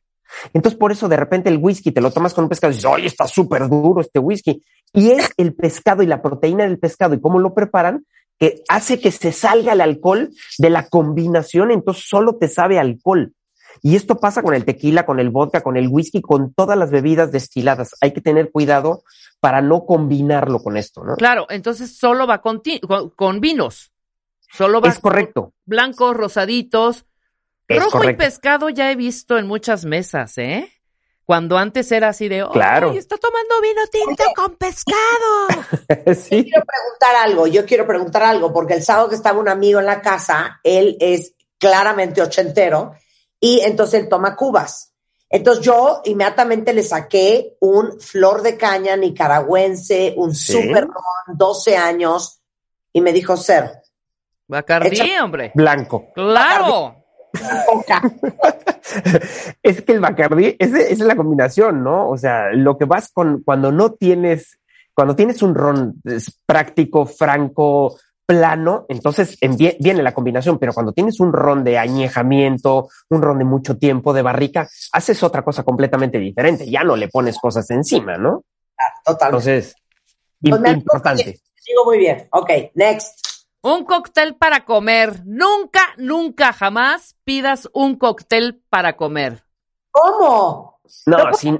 Entonces, 0.52 0.78
por 0.78 0.92
eso 0.92 1.08
de 1.08 1.16
repente 1.16 1.48
el 1.48 1.58
whisky 1.58 1.92
te 1.92 2.00
lo 2.00 2.10
tomas 2.10 2.34
con 2.34 2.44
un 2.44 2.48
pescado 2.48 2.72
y 2.72 2.76
dices, 2.76 2.90
oye, 2.90 3.06
está 3.06 3.26
súper 3.26 3.68
duro 3.68 4.00
este 4.00 4.18
whisky. 4.18 4.62
Y 4.92 5.10
es 5.10 5.30
el 5.36 5.54
pescado 5.54 6.02
y 6.02 6.06
la 6.06 6.22
proteína 6.22 6.64
del 6.64 6.78
pescado 6.78 7.14
y 7.14 7.20
cómo 7.20 7.38
lo 7.38 7.54
preparan 7.54 8.04
que 8.38 8.62
hace 8.68 9.00
que 9.00 9.10
se 9.10 9.32
salga 9.32 9.72
el 9.72 9.80
alcohol 9.80 10.30
de 10.58 10.70
la 10.70 10.88
combinación, 10.88 11.70
entonces 11.70 12.04
solo 12.08 12.36
te 12.36 12.48
sabe 12.48 12.78
alcohol. 12.78 13.32
Y 13.82 13.96
esto 13.96 14.18
pasa 14.18 14.42
con 14.42 14.54
el 14.54 14.64
tequila, 14.64 15.06
con 15.06 15.20
el 15.20 15.30
vodka, 15.30 15.60
con 15.60 15.76
el 15.76 15.88
whisky, 15.88 16.20
con 16.20 16.52
todas 16.52 16.76
las 16.76 16.90
bebidas 16.90 17.32
destiladas. 17.32 17.94
Hay 18.00 18.12
que 18.12 18.20
tener 18.20 18.50
cuidado 18.50 19.02
para 19.40 19.60
no 19.60 19.86
combinarlo 19.86 20.60
con 20.60 20.76
esto, 20.76 21.04
¿no? 21.04 21.16
Claro, 21.16 21.46
entonces 21.48 21.96
solo 21.96 22.26
va 22.26 22.40
con, 22.40 22.62
con, 23.14 23.40
vinos. 23.40 23.92
Solo 24.52 24.80
va 24.80 24.88
es 24.88 24.98
correcto. 24.98 25.52
blancos, 25.64 26.16
rosaditos. 26.16 27.04
Rojo 27.68 28.04
y 28.04 28.14
pescado 28.14 28.68
ya 28.70 28.90
he 28.90 28.96
visto 28.96 29.38
en 29.38 29.46
muchas 29.46 29.84
mesas, 29.84 30.38
¿eh? 30.38 30.72
Cuando 31.24 31.58
antes 31.58 31.92
era 31.92 32.08
así 32.08 32.26
de, 32.26 32.42
oh, 32.42 32.50
claro. 32.50 32.90
está 32.92 33.18
tomando 33.18 33.60
vino 33.60 33.82
tinto 33.92 34.24
con 34.34 34.56
pescado. 34.56 36.14
sí. 36.14 36.36
Yo 36.36 36.44
quiero 36.44 36.64
preguntar 36.64 37.16
algo, 37.22 37.46
yo 37.46 37.66
quiero 37.66 37.86
preguntar 37.86 38.22
algo, 38.22 38.50
porque 38.50 38.74
el 38.74 38.82
sábado 38.82 39.10
que 39.10 39.14
estaba 39.14 39.38
un 39.38 39.48
amigo 39.50 39.78
en 39.78 39.84
la 39.84 40.00
casa, 40.00 40.58
él 40.64 40.96
es 41.00 41.34
claramente 41.58 42.22
ochentero, 42.22 42.94
y 43.38 43.60
entonces 43.60 44.00
él 44.00 44.08
toma 44.08 44.36
cubas. 44.36 44.94
Entonces 45.28 45.62
yo 45.62 46.00
inmediatamente 46.06 46.72
le 46.72 46.82
saqué 46.82 47.58
un 47.60 48.00
flor 48.00 48.40
de 48.40 48.56
caña 48.56 48.96
nicaragüense, 48.96 50.14
un 50.16 50.34
super 50.34 50.84
ron, 50.86 51.36
12 51.36 51.76
años, 51.76 52.40
y 52.90 53.02
me 53.02 53.12
dijo, 53.12 53.36
ser. 53.36 53.82
Bacardí, 54.46 54.98
hombre. 55.20 55.52
Blanco. 55.54 56.10
Claro. 56.14 56.97
es 59.62 59.82
que 59.82 59.92
el 59.92 60.00
Bacardí, 60.00 60.56
esa 60.58 60.80
es 60.80 60.98
la 61.00 61.16
combinación, 61.16 61.84
¿no? 61.84 62.08
O 62.08 62.16
sea, 62.16 62.52
lo 62.52 62.78
que 62.78 62.84
vas 62.84 63.10
con 63.12 63.42
cuando 63.42 63.72
no 63.72 63.92
tienes, 63.92 64.58
cuando 64.94 65.14
tienes 65.14 65.42
un 65.42 65.54
ron 65.54 66.00
práctico, 66.46 67.06
franco, 67.06 67.96
plano, 68.28 68.84
entonces 68.90 69.38
viene 69.78 70.02
la 70.02 70.12
combinación, 70.12 70.58
pero 70.58 70.74
cuando 70.74 70.92
tienes 70.92 71.18
un 71.18 71.32
ron 71.32 71.64
de 71.64 71.78
añejamiento, 71.78 72.90
un 73.08 73.22
ron 73.22 73.38
de 73.38 73.44
mucho 73.44 73.78
tiempo, 73.78 74.12
de 74.12 74.20
barrica, 74.20 74.68
haces 74.92 75.22
otra 75.22 75.42
cosa 75.42 75.62
completamente 75.62 76.18
diferente, 76.18 76.70
ya 76.70 76.84
no 76.84 76.94
le 76.94 77.08
pones 77.08 77.38
cosas 77.38 77.70
encima, 77.70 78.18
¿no? 78.18 78.44
totalmente. 79.04 79.50
Entonces, 79.50 79.74
pues 80.40 80.76
importante. 80.76 81.40
Sigo 81.56 81.86
muy 81.86 81.98
bien. 81.98 82.28
Ok, 82.30 82.50
next. 82.74 83.27
Un 83.60 83.84
cóctel 83.84 84.36
para 84.36 84.64
comer. 84.64 85.22
Nunca, 85.24 85.80
nunca, 85.96 86.52
jamás 86.52 87.16
pidas 87.24 87.68
un 87.72 87.96
cóctel 87.96 88.62
para 88.70 88.96
comer. 88.96 89.44
¿Cómo? 89.90 90.78
No, 91.06 91.18
¿No 91.18 91.34
sin... 91.34 91.58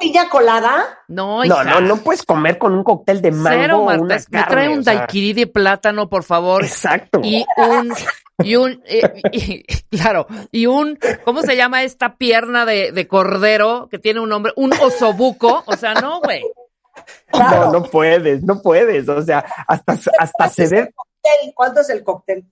piña 0.00 0.28
colada? 0.28 1.00
No, 1.08 1.44
no, 1.44 1.64
no, 1.64 1.80
no 1.80 1.96
puedes 1.98 2.22
comer 2.22 2.58
con 2.58 2.72
un 2.72 2.84
cóctel 2.84 3.20
de 3.20 3.30
mango 3.30 3.60
Cero, 3.60 3.84
Marta, 3.84 4.02
una 4.02 4.16
Me 4.30 4.44
trae 4.44 4.68
un 4.70 4.82
daiquiri 4.82 5.32
de 5.34 5.46
plátano, 5.46 6.08
por 6.08 6.22
favor. 6.22 6.64
Exacto. 6.64 7.20
Y 7.22 7.44
un, 7.56 7.92
y 8.38 8.56
un, 8.56 8.82
eh, 8.86 9.62
claro, 9.90 10.26
y 10.50 10.66
un, 10.66 10.98
¿cómo 11.24 11.42
se 11.42 11.56
llama 11.56 11.82
esta 11.82 12.16
pierna 12.16 12.64
de, 12.64 12.92
de 12.92 13.08
cordero 13.08 13.88
que 13.90 13.98
tiene 13.98 14.20
un 14.20 14.30
nombre? 14.30 14.52
Un 14.56 14.72
osobuco. 14.72 15.64
O 15.66 15.76
sea, 15.76 15.94
no, 15.94 16.20
güey. 16.20 16.42
No, 17.32 17.72
no 17.72 17.82
puedes, 17.84 18.42
no 18.42 18.62
puedes. 18.62 19.08
O 19.08 19.22
sea, 19.22 19.44
hasta, 19.66 19.98
hasta 20.18 20.48
se 20.48 20.68
ve. 20.68 20.94
¿Cuánto 21.54 21.80
es 21.80 21.90
el 21.90 22.02
cóctel? 22.02 22.46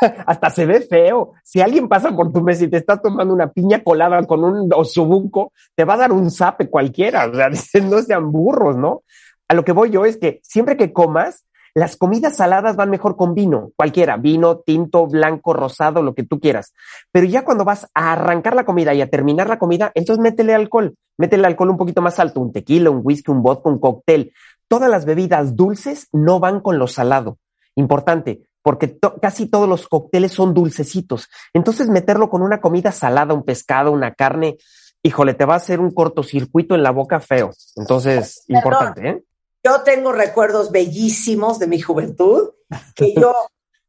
hasta 0.26 0.50
se 0.50 0.66
ve 0.66 0.80
feo. 0.80 1.32
Si 1.42 1.60
alguien 1.60 1.88
pasa 1.88 2.14
por 2.14 2.32
tu 2.32 2.42
mesa 2.42 2.64
y 2.64 2.68
te 2.68 2.76
está 2.76 3.00
tomando 3.00 3.32
una 3.32 3.52
piña 3.52 3.82
colada 3.82 4.22
con 4.24 4.44
un 4.44 4.72
osobuco, 4.72 5.52
te 5.74 5.84
va 5.84 5.94
a 5.94 5.98
dar 5.98 6.12
un 6.12 6.30
zape 6.30 6.68
cualquiera. 6.68 7.26
O 7.26 7.34
sea, 7.34 7.48
no 7.82 8.02
sean 8.02 8.30
burros, 8.32 8.76
¿no? 8.76 9.02
A 9.48 9.54
lo 9.54 9.64
que 9.64 9.72
voy 9.72 9.90
yo 9.90 10.04
es 10.04 10.16
que 10.16 10.40
siempre 10.42 10.76
que 10.76 10.92
comas, 10.92 11.44
las 11.74 11.96
comidas 11.96 12.36
saladas 12.36 12.74
van 12.74 12.88
mejor 12.88 13.16
con 13.16 13.34
vino, 13.34 13.70
cualquiera, 13.76 14.16
vino, 14.16 14.60
tinto, 14.60 15.06
blanco, 15.06 15.52
rosado, 15.52 16.02
lo 16.02 16.14
que 16.14 16.22
tú 16.22 16.40
quieras. 16.40 16.72
Pero 17.12 17.26
ya 17.26 17.44
cuando 17.44 17.64
vas 17.64 17.86
a 17.94 18.12
arrancar 18.12 18.56
la 18.56 18.64
comida 18.64 18.94
y 18.94 19.02
a 19.02 19.10
terminar 19.10 19.48
la 19.48 19.58
comida, 19.58 19.92
entonces 19.94 20.22
métele 20.22 20.54
alcohol, 20.54 20.96
métele 21.18 21.46
alcohol 21.46 21.70
un 21.70 21.76
poquito 21.76 22.00
más 22.00 22.18
alto, 22.18 22.40
un 22.40 22.50
tequila, 22.50 22.88
un 22.88 23.02
whisky, 23.04 23.30
un 23.30 23.42
vodka, 23.42 23.68
un 23.68 23.78
cóctel. 23.78 24.32
Todas 24.68 24.90
las 24.90 25.04
bebidas 25.04 25.54
dulces 25.54 26.08
no 26.12 26.40
van 26.40 26.60
con 26.60 26.78
lo 26.78 26.88
salado. 26.88 27.36
Importante, 27.76 28.42
porque 28.62 28.98
casi 29.22 29.46
todos 29.46 29.68
los 29.68 29.86
cócteles 29.86 30.32
son 30.32 30.54
dulcecitos. 30.54 31.28
Entonces 31.54 31.88
meterlo 31.88 32.28
con 32.28 32.42
una 32.42 32.60
comida 32.60 32.90
salada, 32.90 33.34
un 33.34 33.44
pescado, 33.44 33.92
una 33.92 34.14
carne, 34.14 34.56
híjole, 35.02 35.34
te 35.34 35.44
va 35.44 35.54
a 35.54 35.58
hacer 35.58 35.78
un 35.78 35.92
cortocircuito 35.92 36.74
en 36.74 36.82
la 36.82 36.90
boca 36.90 37.20
feo. 37.20 37.52
Entonces, 37.76 38.44
importante, 38.48 39.08
¿eh? 39.08 39.22
Yo 39.62 39.82
tengo 39.82 40.12
recuerdos 40.12 40.70
bellísimos 40.70 41.58
de 41.58 41.66
mi 41.66 41.80
juventud, 41.80 42.50
que 42.94 43.14
yo 43.14 43.34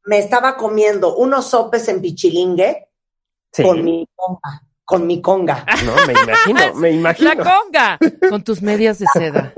me 0.05 0.19
estaba 0.19 0.57
comiendo 0.57 1.15
unos 1.15 1.47
sopes 1.47 1.87
en 1.87 2.01
pichilingue 2.01 2.89
con 3.55 3.83
mi 3.83 4.07
conga. 4.15 4.63
Con 4.83 5.05
mi 5.05 5.21
conga. 5.21 5.65
No, 5.85 5.93
me 6.07 6.13
imagino, 6.13 6.73
me 6.75 6.91
imagino. 6.91 7.33
La 7.33 7.43
conga, 7.43 7.99
con 8.29 8.43
tus 8.43 8.61
medias 8.61 8.99
de 8.99 9.05
seda. 9.13 9.53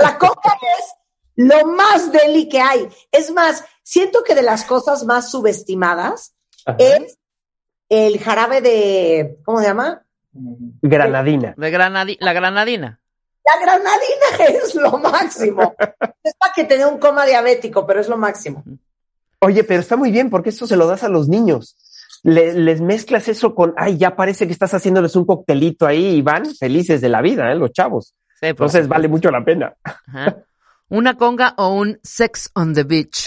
La 0.00 0.18
conga 0.18 0.58
es 0.78 0.94
lo 1.36 1.66
más 1.66 2.12
deli 2.12 2.48
que 2.48 2.60
hay. 2.60 2.88
Es 3.10 3.30
más, 3.32 3.64
siento 3.82 4.22
que 4.22 4.34
de 4.34 4.42
las 4.42 4.64
cosas 4.64 5.04
más 5.04 5.30
subestimadas 5.30 6.34
es 6.78 7.18
el 7.88 8.18
jarabe 8.18 8.60
de, 8.60 9.38
¿cómo 9.44 9.60
se 9.60 9.66
llama? 9.66 10.02
Granadina. 10.32 11.54
De 11.56 11.70
granadi 11.70 12.16
la 12.20 12.32
granadina. 12.32 13.00
La 13.44 13.60
granadina 13.60 14.58
es 14.64 14.74
lo 14.74 14.98
máximo. 14.98 15.74
es 16.22 16.34
para 16.34 16.52
que 16.54 16.64
te 16.64 16.78
dé 16.78 16.86
un 16.86 16.98
coma 16.98 17.26
diabético, 17.26 17.86
pero 17.86 18.00
es 18.00 18.08
lo 18.08 18.16
máximo. 18.16 18.64
Oye, 19.40 19.62
pero 19.64 19.80
está 19.80 19.96
muy 19.96 20.10
bien 20.10 20.30
porque 20.30 20.48
esto 20.48 20.66
se 20.66 20.76
lo 20.76 20.86
das 20.86 21.04
a 21.04 21.08
los 21.08 21.28
niños. 21.28 21.76
les 22.22 22.80
mezclas 22.80 23.28
eso 23.28 23.54
con, 23.54 23.74
ay, 23.76 23.98
ya 23.98 24.16
parece 24.16 24.46
que 24.46 24.52
estás 24.52 24.72
haciéndoles 24.72 25.14
un 25.14 25.26
coctelito 25.26 25.86
ahí 25.86 26.16
y 26.16 26.22
van 26.22 26.46
felices 26.54 27.02
de 27.02 27.10
la 27.10 27.20
vida, 27.20 27.52
¿eh? 27.52 27.54
los 27.54 27.72
chavos. 27.72 28.14
Entonces 28.40 28.88
vale 28.88 29.08
mucho 29.08 29.30
la 29.30 29.44
pena. 29.44 29.74
¿Una 30.88 31.16
conga 31.16 31.54
o 31.56 31.74
un 31.74 31.98
sex 32.02 32.50
on 32.54 32.74
the 32.74 32.84
beach? 32.84 33.26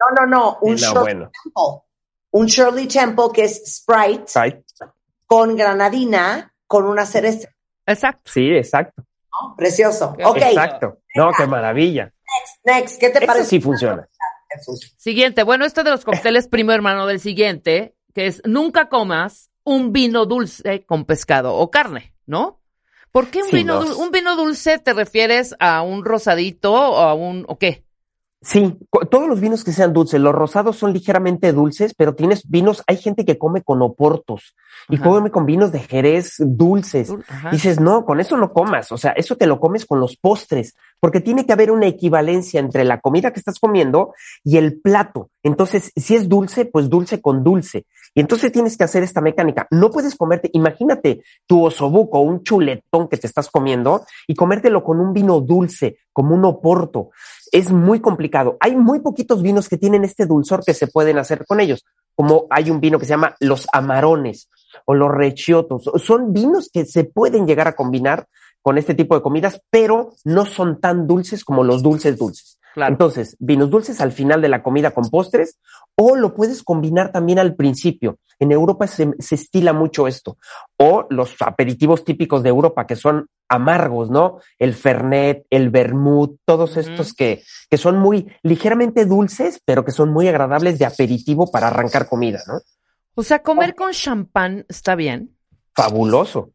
No, 0.00 0.26
no, 0.26 0.26
no. 0.26 0.58
Un 0.62 0.76
Shirley 0.76 1.14
Temple. 1.14 1.28
Un 2.30 2.46
Shirley 2.46 2.88
Temple 2.88 3.26
que 3.32 3.44
es 3.44 3.76
Sprite, 3.76 4.24
con 5.26 5.56
granadina 5.56 6.52
con 6.66 6.84
una 6.84 7.06
cereza. 7.06 7.48
Exacto. 7.86 8.30
Sí, 8.32 8.48
exacto. 8.48 9.04
Precioso. 9.56 10.16
Ok. 10.24 10.38
Exacto. 10.38 10.98
No, 11.14 11.30
qué 11.36 11.46
maravilla. 11.46 12.04
Next, 12.04 12.64
next. 12.64 13.00
¿Qué 13.00 13.10
te 13.10 13.18
Eso 13.18 13.26
parece? 13.26 13.46
sí 13.46 13.60
funciona. 13.60 14.08
Siguiente. 14.96 15.42
Bueno, 15.42 15.64
este 15.64 15.82
de 15.82 15.90
los 15.90 16.04
cócteles 16.04 16.48
primo 16.48 16.72
hermano 16.72 17.06
del 17.06 17.20
siguiente, 17.20 17.96
que 18.14 18.26
es 18.26 18.42
nunca 18.44 18.88
comas 18.88 19.50
un 19.64 19.92
vino 19.92 20.26
dulce 20.26 20.84
con 20.86 21.04
pescado 21.04 21.54
o 21.54 21.70
carne, 21.70 22.14
¿no? 22.26 22.60
¿Por 23.14 23.28
qué 23.28 23.44
un, 23.44 23.50
vino, 23.52 23.80
un 23.96 24.10
vino 24.10 24.34
dulce 24.34 24.80
te 24.80 24.92
refieres 24.92 25.54
a 25.60 25.82
un 25.82 26.04
rosadito 26.04 26.72
o 26.72 26.96
a 26.96 27.14
un, 27.14 27.44
o 27.46 27.60
qué? 27.60 27.83
Sí, 28.44 28.76
todos 29.10 29.26
los 29.26 29.40
vinos 29.40 29.64
que 29.64 29.72
sean 29.72 29.94
dulces, 29.94 30.20
los 30.20 30.34
rosados 30.34 30.76
son 30.76 30.92
ligeramente 30.92 31.52
dulces, 31.52 31.94
pero 31.94 32.14
tienes 32.14 32.46
vinos, 32.46 32.82
hay 32.86 32.98
gente 32.98 33.24
que 33.24 33.38
come 33.38 33.62
con 33.62 33.80
oportos 33.80 34.54
y 34.90 34.98
come 34.98 35.30
con 35.30 35.46
vinos 35.46 35.72
de 35.72 35.80
Jerez 35.80 36.34
dulces. 36.38 37.10
Dices, 37.50 37.80
no, 37.80 38.04
con 38.04 38.20
eso 38.20 38.36
no 38.36 38.52
comas, 38.52 38.92
o 38.92 38.98
sea, 38.98 39.12
eso 39.12 39.36
te 39.36 39.46
lo 39.46 39.58
comes 39.58 39.86
con 39.86 39.98
los 39.98 40.18
postres, 40.18 40.76
porque 41.00 41.20
tiene 41.20 41.46
que 41.46 41.54
haber 41.54 41.70
una 41.70 41.86
equivalencia 41.86 42.60
entre 42.60 42.84
la 42.84 43.00
comida 43.00 43.30
que 43.32 43.38
estás 43.38 43.58
comiendo 43.58 44.12
y 44.42 44.58
el 44.58 44.78
plato. 44.78 45.30
Entonces, 45.42 45.90
si 45.96 46.14
es 46.14 46.28
dulce, 46.28 46.66
pues 46.66 46.90
dulce 46.90 47.22
con 47.22 47.42
dulce. 47.44 47.86
Y 48.14 48.20
entonces 48.20 48.52
tienes 48.52 48.76
que 48.76 48.84
hacer 48.84 49.02
esta 49.02 49.20
mecánica. 49.20 49.66
No 49.70 49.90
puedes 49.90 50.14
comerte, 50.14 50.48
imagínate 50.52 51.22
tu 51.46 51.64
osobuco, 51.64 52.20
un 52.20 52.44
chuletón 52.44 53.08
que 53.08 53.16
te 53.16 53.26
estás 53.26 53.50
comiendo 53.50 54.04
y 54.28 54.34
comértelo 54.36 54.84
con 54.84 55.00
un 55.00 55.12
vino 55.12 55.40
dulce, 55.40 55.98
como 56.12 56.34
un 56.34 56.44
oporto. 56.44 57.10
Es 57.54 57.70
muy 57.70 58.00
complicado. 58.00 58.56
Hay 58.58 58.74
muy 58.74 58.98
poquitos 58.98 59.40
vinos 59.40 59.68
que 59.68 59.78
tienen 59.78 60.02
este 60.02 60.26
dulzor 60.26 60.64
que 60.64 60.74
se 60.74 60.88
pueden 60.88 61.18
hacer 61.18 61.46
con 61.46 61.60
ellos, 61.60 61.84
como 62.16 62.48
hay 62.50 62.68
un 62.68 62.80
vino 62.80 62.98
que 62.98 63.06
se 63.06 63.10
llama 63.10 63.36
los 63.38 63.68
amarones 63.72 64.50
o 64.86 64.94
los 64.94 65.08
rechiotos. 65.08 65.88
Son 66.02 66.32
vinos 66.32 66.68
que 66.72 66.84
se 66.84 67.04
pueden 67.04 67.46
llegar 67.46 67.68
a 67.68 67.76
combinar 67.76 68.26
con 68.60 68.76
este 68.76 68.96
tipo 68.96 69.14
de 69.14 69.22
comidas, 69.22 69.62
pero 69.70 70.14
no 70.24 70.46
son 70.46 70.80
tan 70.80 71.06
dulces 71.06 71.44
como 71.44 71.62
los 71.62 71.80
dulces 71.80 72.18
dulces. 72.18 72.58
Entonces, 72.74 73.36
vinos 73.38 73.70
dulces 73.70 74.00
al 74.00 74.10
final 74.10 74.42
de 74.42 74.48
la 74.48 74.64
comida 74.64 74.90
con 74.90 75.08
postres 75.08 75.60
o 75.96 76.16
lo 76.16 76.34
puedes 76.34 76.64
combinar 76.64 77.12
también 77.12 77.38
al 77.38 77.54
principio. 77.54 78.18
En 78.40 78.50
Europa 78.50 78.88
se, 78.88 79.14
estila 79.18 79.72
mucho 79.72 80.08
esto. 80.08 80.38
O 80.76 81.06
los 81.08 81.36
aperitivos 81.40 82.04
típicos 82.04 82.42
de 82.42 82.48
Europa, 82.48 82.84
que 82.84 82.96
son 82.96 83.28
amargos, 83.48 84.10
¿no? 84.10 84.38
El 84.58 84.74
Fernet, 84.74 85.46
el 85.50 85.70
Vermouth, 85.70 86.38
todos 86.44 86.76
estos 86.76 87.14
que, 87.14 87.42
que 87.70 87.78
son 87.78 87.98
muy 87.98 88.32
ligeramente 88.42 89.06
dulces, 89.06 89.60
pero 89.64 89.84
que 89.84 89.92
son 89.92 90.12
muy 90.12 90.28
agradables 90.28 90.78
de 90.78 90.86
aperitivo 90.86 91.50
para 91.50 91.68
arrancar 91.68 92.08
comida, 92.08 92.40
¿no? 92.46 92.60
O 93.14 93.22
sea, 93.22 93.42
comer 93.42 93.74
con 93.74 93.92
champán 93.92 94.66
está 94.68 94.94
bien. 94.94 95.36
Fabuloso. 95.74 96.50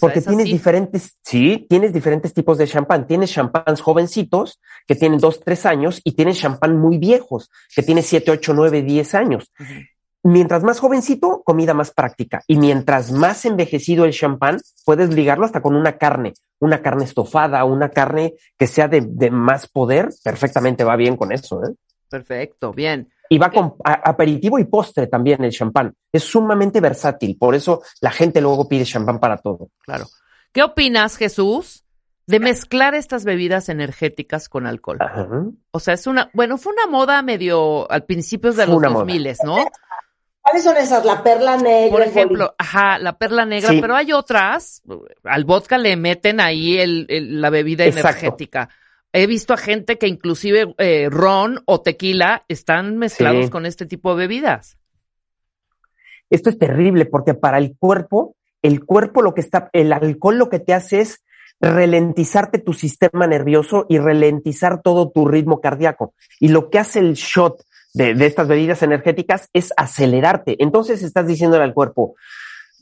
Porque 0.00 0.20
tienes 0.20 0.46
diferentes, 0.46 1.16
sí, 1.22 1.66
tienes 1.68 1.92
diferentes 1.92 2.32
tipos 2.32 2.58
de 2.58 2.66
champán. 2.66 3.06
Tienes 3.06 3.30
champáns 3.30 3.80
jovencitos 3.80 4.60
que 4.86 4.94
tienen 4.94 5.18
dos, 5.18 5.40
tres 5.40 5.66
años 5.66 6.00
y 6.02 6.12
tienes 6.12 6.38
champán 6.38 6.78
muy 6.78 6.98
viejos 6.98 7.50
que 7.74 7.82
tienen 7.82 8.02
siete, 8.02 8.30
ocho, 8.30 8.54
nueve, 8.54 8.82
diez 8.82 9.14
años. 9.14 9.52
Mientras 10.26 10.64
más 10.64 10.80
jovencito, 10.80 11.42
comida 11.44 11.72
más 11.72 11.92
práctica. 11.92 12.42
Y 12.48 12.56
mientras 12.56 13.12
más 13.12 13.44
envejecido 13.44 14.04
el 14.04 14.12
champán, 14.12 14.60
puedes 14.84 15.14
ligarlo 15.14 15.46
hasta 15.46 15.62
con 15.62 15.76
una 15.76 15.98
carne, 15.98 16.34
una 16.58 16.82
carne 16.82 17.04
estofada, 17.04 17.64
una 17.64 17.90
carne 17.90 18.34
que 18.58 18.66
sea 18.66 18.88
de, 18.88 19.02
de 19.08 19.30
más 19.30 19.68
poder. 19.68 20.08
Perfectamente 20.24 20.82
va 20.82 20.96
bien 20.96 21.16
con 21.16 21.30
eso. 21.30 21.62
¿eh? 21.62 21.74
Perfecto, 22.08 22.72
bien. 22.72 23.08
Y 23.28 23.38
va 23.38 23.52
con 23.52 23.74
aperitivo 23.84 24.58
y 24.58 24.64
postre 24.64 25.06
también 25.06 25.44
el 25.44 25.52
champán. 25.52 25.94
Es 26.10 26.24
sumamente 26.24 26.80
versátil, 26.80 27.36
por 27.38 27.54
eso 27.54 27.82
la 28.00 28.10
gente 28.10 28.40
luego 28.40 28.68
pide 28.68 28.84
champán 28.84 29.20
para 29.20 29.36
todo. 29.36 29.68
Claro. 29.84 30.06
¿Qué 30.50 30.64
opinas, 30.64 31.16
Jesús, 31.16 31.84
de 32.26 32.40
mezclar 32.40 32.96
estas 32.96 33.24
bebidas 33.24 33.68
energéticas 33.68 34.48
con 34.48 34.66
alcohol? 34.66 34.98
O 35.70 35.78
sea, 35.78 35.94
es 35.94 36.06
una, 36.08 36.30
bueno, 36.34 36.58
fue 36.58 36.72
una 36.72 36.86
moda 36.86 37.22
medio 37.22 37.88
al 37.90 38.04
principios 38.04 38.56
de 38.56 38.66
los 38.66 38.82
2000, 38.82 39.36
¿no? 39.44 39.58
¿Cuáles 40.46 40.62
son 40.62 40.76
esas? 40.76 41.04
La 41.04 41.24
perla 41.24 41.56
negra. 41.56 41.90
Por 41.90 42.02
ejemplo, 42.02 42.54
ajá, 42.56 43.00
la 43.00 43.18
perla 43.18 43.44
negra, 43.44 43.70
pero 43.80 43.96
hay 43.96 44.12
otras. 44.12 44.80
Al 45.24 45.44
vodka 45.44 45.76
le 45.76 45.96
meten 45.96 46.38
ahí 46.38 46.78
el, 46.78 47.40
la 47.40 47.50
bebida 47.50 47.84
energética. 47.84 48.68
He 49.12 49.26
visto 49.26 49.54
a 49.54 49.56
gente 49.56 49.98
que 49.98 50.06
inclusive 50.06 50.72
eh, 50.78 51.08
ron 51.10 51.64
o 51.64 51.80
tequila 51.80 52.44
están 52.46 52.96
mezclados 52.96 53.50
con 53.50 53.66
este 53.66 53.86
tipo 53.86 54.10
de 54.14 54.18
bebidas. 54.18 54.78
Esto 56.30 56.50
es 56.50 56.58
terrible 56.60 57.06
porque 57.06 57.34
para 57.34 57.58
el 57.58 57.74
cuerpo, 57.76 58.36
el 58.62 58.84
cuerpo 58.84 59.22
lo 59.22 59.34
que 59.34 59.40
está, 59.40 59.68
el 59.72 59.92
alcohol 59.92 60.38
lo 60.38 60.48
que 60.48 60.60
te 60.60 60.74
hace 60.74 61.00
es 61.00 61.24
ralentizarte 61.60 62.60
tu 62.60 62.72
sistema 62.72 63.26
nervioso 63.26 63.84
y 63.88 63.98
ralentizar 63.98 64.80
todo 64.80 65.10
tu 65.10 65.26
ritmo 65.26 65.60
cardíaco. 65.60 66.14
Y 66.38 66.48
lo 66.48 66.70
que 66.70 66.78
hace 66.78 67.00
el 67.00 67.14
shot 67.14 67.64
de, 67.96 68.14
de 68.14 68.26
estas 68.26 68.46
bebidas 68.46 68.82
energéticas 68.82 69.48
es 69.54 69.72
acelerarte. 69.76 70.56
Entonces 70.62 71.02
estás 71.02 71.26
diciéndole 71.26 71.64
al 71.64 71.72
cuerpo, 71.72 72.14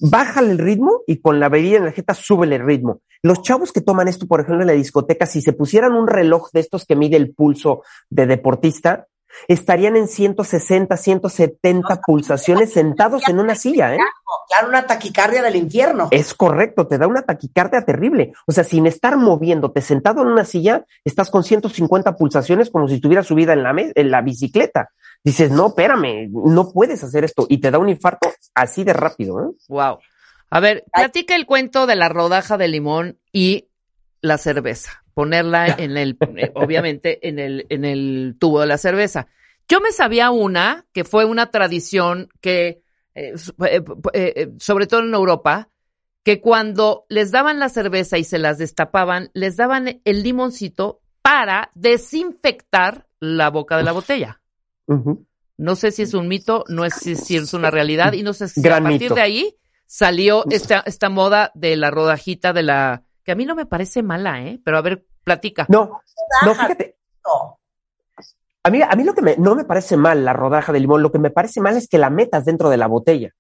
bájale 0.01 0.51
el 0.51 0.59
ritmo 0.59 1.03
y 1.07 1.21
con 1.21 1.39
la 1.39 1.49
bebida 1.49 1.79
energética 1.79 2.15
súbele 2.15 2.57
el 2.57 2.67
ritmo. 2.67 3.01
Los 3.23 3.41
chavos 3.43 3.73
que 3.73 3.81
toman 3.81 4.09
esto, 4.09 4.27
por 4.27 4.41
ejemplo, 4.41 4.63
en 4.63 4.67
la 4.67 4.73
discoteca, 4.73 5.25
si 5.25 5.41
se 5.41 5.53
pusieran 5.53 5.93
un 5.93 6.09
reloj 6.09 6.51
de 6.53 6.61
estos 6.61 6.85
que 6.85 6.97
mide 6.97 7.17
el 7.17 7.33
pulso 7.33 7.83
de 8.11 8.27
deportista, 8.27 9.07
estarían 9.49 9.97
en 9.97 10.09
160, 10.09 10.97
170 10.97 12.01
pulsaciones 12.07 12.73
sentados 12.73 13.29
en 13.29 13.41
una 13.41 13.55
silla, 13.55 13.95
¿eh? 13.95 13.99
Claro, 14.49 14.69
una 14.69 14.87
taquicardia 14.87 15.43
del 15.43 15.57
infierno. 15.57 16.09
Es 16.11 16.35
correcto, 16.35 16.87
te 16.87 16.99
da 16.99 17.07
una 17.07 17.23
taquicardia 17.23 17.85
terrible. 17.85 18.33
O 18.47 18.53
sea, 18.53 18.65
sin 18.65 18.87
estar 18.87 19.17
moviéndote 19.17 19.81
sentado 19.81 20.23
en 20.23 20.29
una 20.29 20.45
silla, 20.45 20.85
estás 21.05 21.31
con 21.31 21.45
150 21.45 22.17
pulsaciones 22.17 22.71
como 22.71 22.89
si 22.89 22.97
estuvieras 22.97 23.27
subida 23.27 23.53
en 23.53 23.63
la, 23.63 23.75
en 23.77 24.11
la 24.11 24.23
bicicleta. 24.23 24.91
Dices, 25.23 25.51
no, 25.51 25.69
espérame, 25.69 26.31
no 26.31 26.71
puedes 26.71 27.03
hacer 27.03 27.25
esto. 27.25 27.47
Y 27.49 27.59
te 27.59 27.71
da 27.71 27.79
un 27.79 27.89
infarto 27.89 28.29
así 28.55 28.85
de 28.85 28.93
rápido, 28.93 29.41
¿eh? 29.41 29.53
Wow. 29.69 29.99
A 30.51 30.61
ver, 30.61 30.85
platica 30.93 31.35
el 31.35 31.47
cuento 31.47 31.87
de 31.87 31.97
la 31.97 32.09
rodaja 32.09 32.59
de 32.59 32.69
limón 32.69 33.19
y 33.33 33.69
la 34.21 34.39
cerveza. 34.39 35.04
Ponerla 35.15 35.67
en 35.79 35.97
el, 35.97 36.17
eh, 36.37 36.53
obviamente, 36.55 37.27
en 37.29 37.39
el, 37.39 37.67
en 37.69 37.85
el 37.85 38.37
tubo 38.39 38.61
de 38.61 38.67
la 38.67 38.79
cerveza. 38.79 39.29
Yo 39.69 39.81
me 39.81 39.93
sabía 39.93 40.31
una 40.31 40.87
que 40.93 41.05
fue 41.05 41.25
una 41.25 41.51
tradición 41.51 42.29
que, 42.41 42.83
eh, 43.15 43.35
eh, 44.13 44.53
sobre 44.59 44.87
todo 44.87 45.01
en 45.01 45.15
Europa, 45.15 45.71
que 46.23 46.41
cuando 46.41 47.07
les 47.09 47.31
daban 47.31 47.59
la 47.59 47.69
cerveza 47.69 48.19
y 48.19 48.25
se 48.25 48.39
las 48.39 48.59
destapaban, 48.59 49.31
les 49.35 49.57
daban 49.57 50.01
el 50.05 50.23
limoncito 50.23 51.01
para 51.23 51.71
desinfectar 51.75 53.07
la 53.21 53.51
boca 53.51 53.77
de 53.77 53.83
la 53.85 53.93
botella. 53.93 54.41
No 55.57 55.77
sé 55.77 55.93
si 55.93 56.03
es 56.03 56.15
un 56.15 56.29
mito, 56.29 56.65
no 56.69 56.85
es 56.85 56.95
si, 56.95 57.37
es 57.37 57.55
una 57.55 57.71
realidad 57.71 58.13
y 58.13 58.23
no 58.23 58.33
sé 58.33 58.49
si 58.49 58.67
a 58.67 58.81
partir 58.83 59.15
de 59.15 59.21
ahí 59.21 59.57
salió 59.87 60.45
esta, 60.51 60.83
esta 60.85 61.09
moda 61.09 61.53
de 61.55 61.77
la 61.77 61.91
rodajita 61.91 62.53
de 62.53 62.63
la 62.63 63.04
que 63.25 63.33
a 63.33 63.35
mí 63.35 63.45
no 63.45 63.55
me 63.55 63.67
parece 63.67 64.03
mala, 64.03 64.43
¿eh? 64.43 64.61
Pero 64.65 64.79
a 64.79 64.83
ver, 64.83 65.05
platica. 65.25 65.67
No, 65.69 66.01
no, 66.45 66.55
fíjate. 66.55 66.97
A 68.63 68.71
mí, 68.71 68.81
a 68.83 68.95
mí 68.97 69.05
lo 69.05 69.15
que 69.15 69.23
me, 69.23 69.37
no 69.37 69.55
me 69.55 69.65
parece 69.65 69.97
mal 69.97 70.25
la 70.25 70.33
rodaja 70.33 70.73
de 70.73 70.81
limón, 70.81 71.03
lo 71.03 71.13
que 71.13 71.19
me 71.19 71.31
parece 71.31 71.61
mal 71.61 71.77
es 71.77 71.89
que 71.89 71.99
la 71.99 72.11
metas 72.11 72.45
dentro 72.45 72.71
de 72.71 72.77
la 72.77 72.87
botella. 72.87 73.31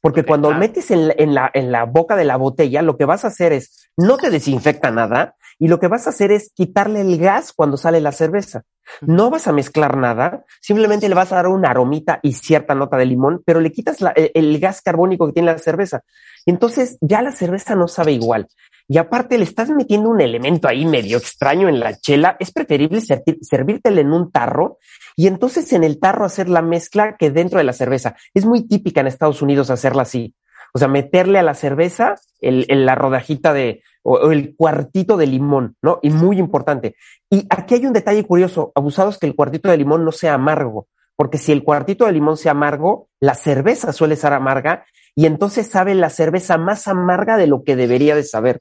Porque 0.00 0.24
cuando 0.24 0.50
metes 0.52 0.90
en 0.90 1.12
en, 1.18 1.34
la, 1.34 1.50
en 1.52 1.70
la 1.70 1.84
boca 1.84 2.16
de 2.16 2.24
la 2.24 2.36
botella, 2.36 2.80
lo 2.80 2.96
que 2.96 3.04
vas 3.04 3.24
a 3.24 3.28
hacer 3.28 3.52
es, 3.52 3.90
no 3.96 4.16
te 4.16 4.30
desinfecta 4.30 4.90
nada, 4.90 5.36
y 5.58 5.68
lo 5.68 5.78
que 5.78 5.88
vas 5.88 6.06
a 6.06 6.10
hacer 6.10 6.32
es 6.32 6.50
quitarle 6.54 7.00
el 7.00 7.18
gas 7.18 7.52
cuando 7.52 7.76
sale 7.76 8.00
la 8.00 8.12
cerveza. 8.12 8.62
No 9.00 9.30
vas 9.30 9.46
a 9.46 9.52
mezclar 9.52 9.96
nada, 9.96 10.44
simplemente 10.60 11.08
le 11.08 11.14
vas 11.14 11.32
a 11.32 11.36
dar 11.36 11.46
una 11.48 11.70
aromita 11.70 12.20
y 12.22 12.32
cierta 12.32 12.74
nota 12.74 12.96
de 12.96 13.06
limón, 13.06 13.42
pero 13.44 13.60
le 13.60 13.72
quitas 13.72 13.98
e, 14.16 14.32
el, 14.34 14.58
gas 14.58 14.82
carbónico 14.82 15.26
que 15.26 15.32
tiene 15.32 15.52
la 15.52 15.58
cerveza. 15.58 16.02
Entonces 16.46 16.98
ya 17.00 17.22
la 17.22 17.32
cerveza 17.32 17.74
no 17.74 17.88
sabe 17.88 18.12
igual. 18.12 18.48
Y 18.86 18.98
aparte 18.98 19.38
le 19.38 19.44
estás 19.44 19.70
metiendo 19.70 20.10
un 20.10 20.20
elemento 20.20 20.68
ahí 20.68 20.84
medio 20.84 21.16
extraño 21.16 21.68
en 21.68 21.80
la 21.80 21.96
chela. 21.98 22.36
Es 22.38 22.52
preferible 22.52 23.00
servírtela 23.00 24.00
en 24.00 24.12
un 24.12 24.30
tarro 24.30 24.78
y 25.16 25.26
entonces 25.26 25.72
en 25.72 25.84
el 25.84 25.98
tarro 25.98 26.24
hacer 26.24 26.48
la 26.48 26.60
mezcla 26.60 27.16
que 27.16 27.30
dentro 27.30 27.58
de 27.58 27.64
la 27.64 27.72
cerveza. 27.72 28.16
Es 28.34 28.44
muy 28.44 28.66
típica 28.66 29.00
en 29.00 29.06
Estados 29.06 29.40
Unidos 29.40 29.70
hacerla 29.70 30.02
así. 30.02 30.34
O 30.74 30.78
sea, 30.78 30.88
meterle 30.88 31.38
a 31.38 31.42
la 31.42 31.54
cerveza 31.54 32.16
el, 32.40 32.66
la 32.68 32.94
rodajita 32.94 33.52
de, 33.52 33.82
o, 34.02 34.32
el 34.32 34.56
cuartito 34.56 35.16
de 35.16 35.28
limón, 35.28 35.76
¿no? 35.80 36.00
Y 36.02 36.10
muy 36.10 36.38
importante. 36.38 36.96
Y 37.30 37.46
aquí 37.48 37.74
hay 37.74 37.86
un 37.86 37.92
detalle 37.92 38.24
curioso, 38.24 38.72
abusados 38.74 39.18
que 39.18 39.26
el 39.26 39.36
cuartito 39.36 39.70
de 39.70 39.78
limón 39.78 40.04
no 40.04 40.10
sea 40.10 40.34
amargo, 40.34 40.88
porque 41.16 41.38
si 41.38 41.52
el 41.52 41.62
cuartito 41.62 42.06
de 42.06 42.12
limón 42.12 42.36
sea 42.36 42.52
amargo, 42.52 43.08
la 43.20 43.34
cerveza 43.34 43.92
suele 43.92 44.16
ser 44.16 44.32
amarga 44.32 44.84
y 45.14 45.26
entonces 45.26 45.68
sabe 45.68 45.94
la 45.94 46.10
cerveza 46.10 46.58
más 46.58 46.88
amarga 46.88 47.36
de 47.36 47.46
lo 47.46 47.62
que 47.64 47.76
debería 47.76 48.14
de 48.14 48.24
saber. 48.24 48.60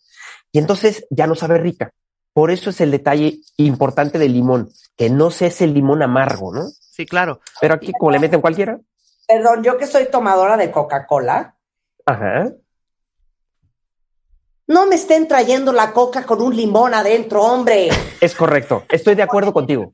Y 0.51 0.59
entonces 0.59 1.05
ya 1.09 1.27
no 1.27 1.35
sabe 1.35 1.57
rica. 1.57 1.91
Por 2.33 2.51
eso 2.51 2.69
es 2.69 2.81
el 2.81 2.91
detalle 2.91 3.39
importante 3.57 4.17
del 4.17 4.33
limón, 4.33 4.69
que 4.97 5.09
no 5.09 5.31
sea 5.31 5.47
ese 5.49 5.67
limón 5.67 6.01
amargo, 6.01 6.53
¿no? 6.53 6.63
Sí, 6.79 7.05
claro. 7.05 7.41
Pero 7.61 7.75
aquí, 7.75 7.91
como 7.97 8.11
le 8.11 8.19
meten 8.19 8.41
cualquiera. 8.41 8.79
Perdón, 9.27 9.63
yo 9.63 9.77
que 9.77 9.87
soy 9.87 10.07
tomadora 10.11 10.57
de 10.57 10.71
Coca-Cola, 10.71 11.55
Ajá. 12.05 12.51
No 14.67 14.85
me 14.87 14.95
estén 14.95 15.27
trayendo 15.27 15.73
la 15.73 15.91
coca 15.91 16.25
con 16.25 16.41
un 16.41 16.55
limón 16.55 16.93
adentro, 16.93 17.43
hombre. 17.43 17.89
Es 18.21 18.35
correcto, 18.35 18.83
estoy 18.89 19.15
de 19.15 19.23
acuerdo 19.23 19.53
contigo. 19.53 19.93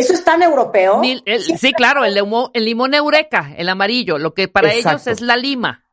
¿Eso 0.00 0.12
es 0.14 0.24
tan 0.24 0.42
europeo? 0.42 1.02
sí, 1.58 1.72
claro, 1.72 2.04
el, 2.04 2.16
el, 2.16 2.64
limón 2.64 2.94
eureka, 2.94 3.52
el 3.56 3.68
amarillo, 3.68 4.18
lo 4.18 4.34
que 4.34 4.48
para 4.48 4.72
ellos 4.72 5.06
es 5.06 5.20
la 5.20 5.36
lima. 5.36 5.84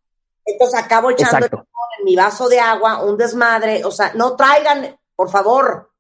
Entonces 0.46 0.80
acabo 0.80 1.12
echando 1.12 1.46
el 1.46 1.52
limón 1.52 1.66
en 2.00 2.06
mi 2.06 2.16
vaso 2.16 2.48
de 2.48 2.60
agua, 2.60 3.04
un 3.04 3.18
desmadre. 3.18 3.84
O 3.84 3.92
sea, 3.92 4.14
no 4.16 4.36
traigan, 4.36 4.96
por 5.16 5.30
favor. 5.30 5.92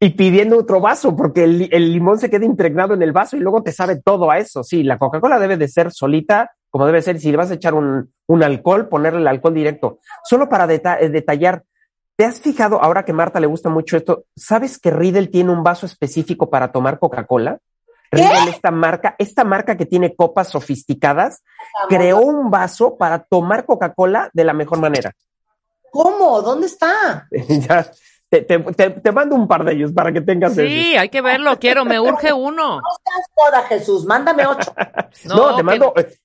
Y 0.00 0.10
pidiendo 0.10 0.58
otro 0.58 0.80
vaso, 0.80 1.14
porque 1.16 1.44
el, 1.44 1.68
el 1.72 1.92
limón 1.92 2.18
se 2.18 2.28
queda 2.28 2.44
impregnado 2.44 2.94
en 2.94 3.02
el 3.02 3.12
vaso 3.12 3.36
y 3.36 3.40
luego 3.40 3.62
te 3.62 3.72
sabe 3.72 4.00
todo 4.04 4.30
a 4.30 4.38
eso. 4.38 4.64
Sí, 4.64 4.82
la 4.82 4.98
Coca-Cola 4.98 5.38
debe 5.38 5.56
de 5.56 5.68
ser 5.68 5.92
solita 5.92 6.50
como 6.74 6.86
debe 6.86 7.02
ser. 7.02 7.20
Si 7.20 7.30
le 7.30 7.36
vas 7.36 7.52
a 7.52 7.54
echar 7.54 7.72
un, 7.72 8.12
un 8.26 8.42
alcohol, 8.42 8.88
ponerle 8.88 9.20
el 9.20 9.28
alcohol 9.28 9.54
directo. 9.54 10.00
Solo 10.24 10.48
para 10.48 10.64
eh, 10.64 11.08
detallar, 11.08 11.62
¿te 12.16 12.24
has 12.24 12.40
fijado, 12.40 12.82
ahora 12.82 13.04
que 13.04 13.12
Marta 13.12 13.40
le 13.40 13.46
gusta 13.46 13.68
mucho 13.68 13.96
esto, 13.96 14.24
¿sabes 14.36 14.78
que 14.78 14.90
Riddle 14.90 15.28
tiene 15.28 15.50
un 15.50 15.62
vaso 15.62 15.86
específico 15.86 16.48
para 16.50 16.72
tomar 16.72 16.98
Coca-Cola? 16.98 17.58
Riddle, 18.10 18.50
esta 18.50 18.70
marca, 18.70 19.16
esta 19.18 19.44
marca 19.44 19.76
que 19.76 19.86
tiene 19.86 20.14
copas 20.14 20.48
sofisticadas, 20.48 21.42
creó 21.88 22.20
un 22.20 22.50
vaso 22.50 22.96
para 22.96 23.18
tomar 23.18 23.64
Coca-Cola 23.66 24.30
de 24.32 24.44
la 24.44 24.52
mejor 24.52 24.78
manera. 24.78 25.12
¿Cómo? 25.90 26.40
¿Dónde 26.42 26.66
está? 26.66 27.26
ya, 27.30 27.90
te, 28.28 28.42
te, 28.42 28.90
te, 28.90 29.12
mando 29.12 29.34
un 29.34 29.46
par 29.46 29.64
de 29.64 29.72
ellos 29.72 29.92
para 29.92 30.12
que 30.12 30.20
tengas. 30.20 30.54
Sí, 30.54 30.96
hay 30.96 31.08
que 31.08 31.20
verlo, 31.20 31.58
quiero, 31.58 31.84
me 31.84 32.00
urge 32.00 32.32
uno. 32.32 32.80
No 32.80 32.88
seas 33.04 33.26
toda, 33.34 33.62
Jesús, 33.62 34.04
mándame 34.04 34.46
ocho. 34.46 34.72
no, 35.24 35.56
te 35.56 35.62
mando, 35.62 35.92
eh, 35.96 36.16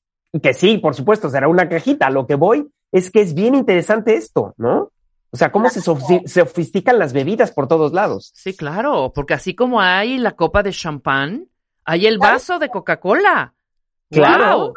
que 0.41 0.53
sí, 0.53 0.78
por 0.78 0.95
supuesto, 0.95 1.30
será 1.30 1.48
una 1.48 1.68
cajita. 1.70 2.10
Lo 2.10 2.26
que 2.26 2.36
voy 2.36 2.68
es 2.91 3.11
que 3.11 3.22
es 3.22 3.34
bien 3.34 3.56
interesante 3.56 4.16
esto, 4.16 4.53
¿no? 4.57 4.91
O 5.32 5.38
sea, 5.38 5.52
cómo 5.52 5.70
se, 5.70 5.82
sofistican 5.82 6.98
las 6.98 7.14
bebidas 7.14 7.52
por 7.52 7.68
todos 7.68 7.94
lados. 7.94 8.32
Sí, 8.36 8.56
claro, 8.56 9.12
porque 9.14 9.36
así 9.36 9.56
como 9.56 9.80
hay 9.80 10.18
la 10.18 10.36
copa 10.36 10.64
de 10.64 10.72
champán, 10.72 11.48
hay 11.86 12.08
el 12.08 12.18
vaso 12.18 12.58
de 12.60 12.70
Coca-Cola. 12.70 13.54
Claro. 14.10 14.74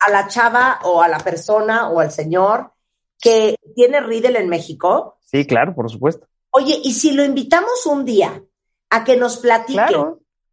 A 0.00 0.10
la 0.10 0.28
chava 0.28 0.80
o 0.84 1.02
a 1.02 1.08
la 1.08 1.18
persona 1.18 1.88
o 1.88 2.00
al 2.00 2.10
señor 2.10 2.72
que 3.20 3.56
tiene 3.74 4.00
Riddle 4.00 4.38
en 4.38 4.48
México. 4.48 5.18
Sí, 5.24 5.46
claro, 5.46 5.74
por 5.74 5.90
supuesto. 5.90 6.26
Oye, 6.50 6.78
y 6.84 6.92
si 6.92 7.12
lo 7.12 7.24
invitamos 7.24 7.86
un 7.86 8.04
día 8.04 8.42
a 8.90 9.04
que 9.04 9.16
nos 9.16 9.38
platique 9.38 10.04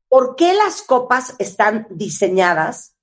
por 0.08 0.36
qué 0.36 0.54
las 0.54 0.82
copas 0.82 1.36
están 1.40 1.88
diseñadas 1.90 2.96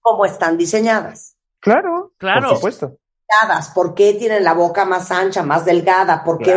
como 0.00 0.24
están 0.24 0.58
diseñadas. 0.58 1.36
Claro, 1.60 2.12
claro. 2.18 2.48
Por 2.48 2.56
supuesto. 2.56 2.98
¿Por 3.74 3.94
qué 3.94 4.14
tienen 4.14 4.44
la 4.44 4.54
boca 4.54 4.84
más 4.84 5.10
ancha, 5.10 5.42
más 5.42 5.64
delgada? 5.64 6.24
¿Por 6.24 6.38
qué 6.38 6.54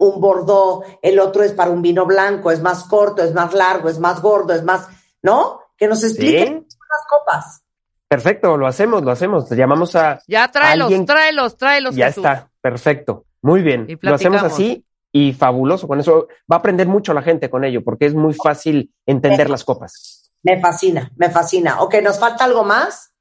un 0.00 0.18
bordeaux, 0.18 0.86
el 1.02 1.18
otro 1.20 1.42
es 1.42 1.52
para 1.52 1.70
un 1.70 1.82
vino 1.82 2.06
blanco, 2.06 2.50
es 2.50 2.62
más 2.62 2.84
corto, 2.84 3.22
es 3.22 3.34
más 3.34 3.52
largo, 3.52 3.88
es 3.90 3.98
más 3.98 4.22
gordo, 4.22 4.54
es 4.54 4.64
más, 4.64 4.88
¿no? 5.22 5.60
Que 5.76 5.86
nos 5.88 6.02
expliquen 6.02 6.66
las 6.70 7.06
copas. 7.08 7.62
Perfecto, 8.08 8.56
lo 8.56 8.66
hacemos, 8.66 9.02
lo 9.02 9.12
hacemos. 9.12 9.48
Llamamos 9.50 9.94
a. 9.94 10.20
Ya 10.26 10.50
tráelos, 10.50 10.90
tráelos, 11.06 11.56
tráelos. 11.56 11.94
Ya 11.94 12.08
está, 12.08 12.50
perfecto. 12.60 13.26
Muy 13.42 13.62
bien. 13.62 13.86
Lo 14.00 14.14
hacemos 14.14 14.42
así 14.42 14.84
y 15.12 15.32
fabuloso. 15.32 15.86
Con 15.86 16.00
eso 16.00 16.28
va 16.50 16.56
a 16.56 16.58
aprender 16.58 16.88
mucho 16.88 17.14
la 17.14 17.22
gente 17.22 17.50
con 17.50 17.64
ello, 17.64 17.84
porque 17.84 18.06
es 18.06 18.14
muy 18.14 18.34
fácil 18.34 18.92
entender 19.06 19.48
las 19.50 19.64
copas. 19.64 20.32
Me 20.42 20.60
fascina, 20.60 21.12
me 21.16 21.30
fascina. 21.30 21.82
Ok, 21.82 21.96
¿nos 22.02 22.18
falta 22.18 22.44
algo 22.44 22.64
más? 22.64 23.12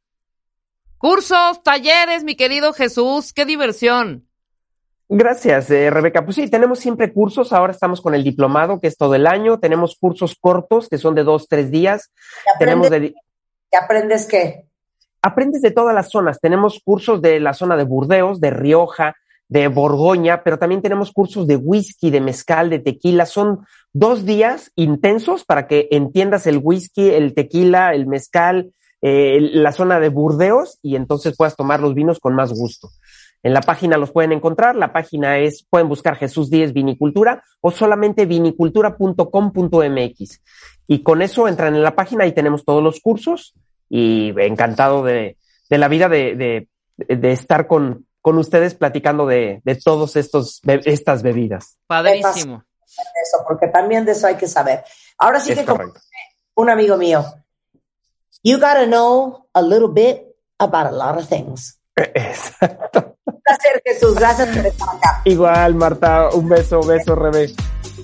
Cursos, 1.00 1.64
talleres, 1.64 2.26
mi 2.26 2.36
querido 2.36 2.74
Jesús, 2.74 3.32
qué 3.32 3.46
diversión. 3.46 4.28
Gracias, 5.08 5.72
eh, 5.72 5.90
Rebeca. 5.90 6.26
Pues 6.26 6.36
sí, 6.36 6.50
tenemos 6.50 6.78
siempre 6.80 7.14
cursos. 7.14 7.54
Ahora 7.54 7.72
estamos 7.72 8.02
con 8.02 8.16
el 8.16 8.24
diplomado, 8.24 8.82
que 8.82 8.88
es 8.88 8.98
todo 8.98 9.16
el 9.16 9.26
año. 9.26 9.60
Tenemos 9.60 9.96
cursos 9.98 10.36
cortos, 10.38 10.90
que 10.90 10.98
son 10.98 11.16
de 11.16 11.24
dos, 11.24 11.48
tres 11.48 11.72
días. 11.72 12.12
tenemos 12.60 12.90
de... 12.90 13.14
¿Qué 13.72 13.78
aprendes 13.78 14.28
qué? 14.28 14.66
Aprendes 15.22 15.62
de 15.62 15.72
todas 15.72 15.96
las 15.96 16.10
zonas. 16.10 16.42
Tenemos 16.42 16.82
cursos 16.84 17.22
de 17.22 17.40
la 17.40 17.54
zona 17.54 17.78
de 17.78 17.86
Burdeos, 17.86 18.42
de 18.42 18.50
Rioja, 18.50 19.16
de 19.48 19.70
Borgoña, 19.70 20.44
pero 20.44 20.60
también 20.60 20.82
tenemos 20.82 21.14
cursos 21.14 21.48
de 21.48 21.56
whisky, 21.56 22.12
de 22.12 22.20
mezcal, 22.20 22.70
de 22.70 22.80
tequila. 22.80 23.26
Son 23.26 23.66
dos 23.94 24.26
días 24.26 24.74
intensos 24.76 25.46
para 25.46 25.66
que 25.66 25.88
entiendas 25.92 26.46
el 26.46 26.60
whisky, 26.62 27.10
el 27.10 27.34
tequila, 27.34 27.94
el 27.94 28.06
mezcal, 28.06 28.74
eh, 29.02 29.38
la 29.40 29.72
zona 29.72 30.00
de 30.00 30.10
Burdeos 30.10 30.80
y 30.82 30.96
entonces 30.96 31.38
puedas 31.38 31.56
tomar 31.56 31.80
los 31.80 31.94
vinos 31.94 32.20
con 32.20 32.34
más 32.36 32.52
gusto. 32.52 32.90
En 33.42 33.54
la 33.54 33.62
página 33.62 33.96
los 33.98 34.12
pueden 34.12 34.34
encontrar. 34.34 34.76
La 34.76 34.92
página 34.92 35.38
es, 35.38 35.66
pueden 35.70 35.88
buscar 35.88 36.18
Jesús 36.18 36.50
Díez 36.50 36.74
Vinicultura 36.74 37.42
o 37.62 37.72
solamente 37.72 38.26
vinicultura.com.mx. 38.26 40.42
Y 40.88 41.04
con 41.04 41.22
eso 41.22 41.48
entran 41.48 41.76
en 41.76 41.84
la 41.84 41.96
página 41.96 42.26
y 42.26 42.34
tenemos 42.34 42.66
todos 42.66 42.84
los 42.84 43.00
cursos 43.00 43.54
y 43.88 44.34
encantado 44.38 45.04
de, 45.04 45.38
de 45.70 45.78
la 45.78 45.88
vida 45.88 46.10
de, 46.10 46.36
de, 46.36 46.68
de 47.16 47.32
estar 47.32 47.68
con, 47.68 48.08
con 48.22 48.38
ustedes 48.38 48.76
platicando 48.76 49.26
de, 49.26 49.62
de 49.64 49.76
todos 49.76 50.18
estos 50.18 50.60
estas 50.66 51.24
bebidas. 51.24 51.78
Padrísimo. 51.88 52.66
Eso, 52.84 53.46
porque 53.48 53.68
también 53.68 54.04
de 54.04 54.12
eso 54.12 54.28
hay 54.28 54.36
que 54.36 54.48
saber. 54.48 54.84
Ahora 55.18 55.40
sí 55.40 55.54
que 55.54 55.64
como 55.64 55.94
un 56.56 56.70
amigo 56.70 56.98
mío, 56.98 57.24
you 58.44 58.58
gotta 58.58 58.86
know 58.86 59.48
a 59.54 59.62
little 59.62 59.90
bit 59.90 60.24
about 60.60 60.88
a 60.88 60.92
lot 60.92 61.18
of 61.18 61.28
things. 61.28 61.80
Exacto. 61.96 63.16
Un 63.26 63.42
placer, 63.42 63.82
Jesús. 63.86 64.16
Gracias 64.16 64.56
por 64.56 64.66
estar 64.66 64.90
acá. 64.90 65.22
Igual, 65.26 65.76
Marta. 65.76 66.30
Un 66.34 66.50
beso, 66.50 66.82
beso, 66.82 67.16
Rebe. 67.16 67.54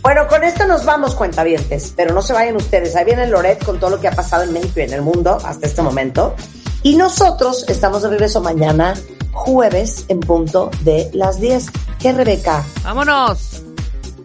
Bueno, 0.02 0.28
con 0.28 0.44
esto 0.44 0.68
nos 0.68 0.86
vamos, 0.86 1.16
cuentavientes, 1.16 1.94
pero 1.96 2.14
no 2.14 2.22
se 2.22 2.34
vayan 2.34 2.56
ustedes. 2.58 2.96
Ahí 2.96 3.06
viene 3.06 3.26
Loret 3.28 3.64
con 3.64 3.80
todo 3.80 3.90
lo 3.92 4.00
que 4.00 4.08
ha 4.08 4.12
pasado 4.12 4.44
en 4.44 4.54
México 4.54 4.80
y 4.80 4.84
en 4.84 4.94
el 4.94 5.02
mundo 5.02 5.38
hasta 5.44 5.66
este 5.66 5.82
momento. 5.82 6.36
Y 6.84 6.96
nosotros 6.96 7.66
estamos 7.68 8.04
de 8.04 8.10
regreso 8.10 8.42
mañana, 8.42 8.94
jueves, 9.32 10.06
en 10.08 10.20
punto 10.20 10.70
de 10.82 11.10
las 11.14 11.40
10. 11.40 11.72
¿Qué, 12.00 12.12
Rebeca? 12.14 12.64
¡Vámonos! 12.84 13.64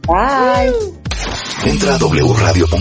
Bye. 0.07 0.75
Entra 1.65 1.95
a 1.95 1.99
wradio.com.mx. 1.99 2.81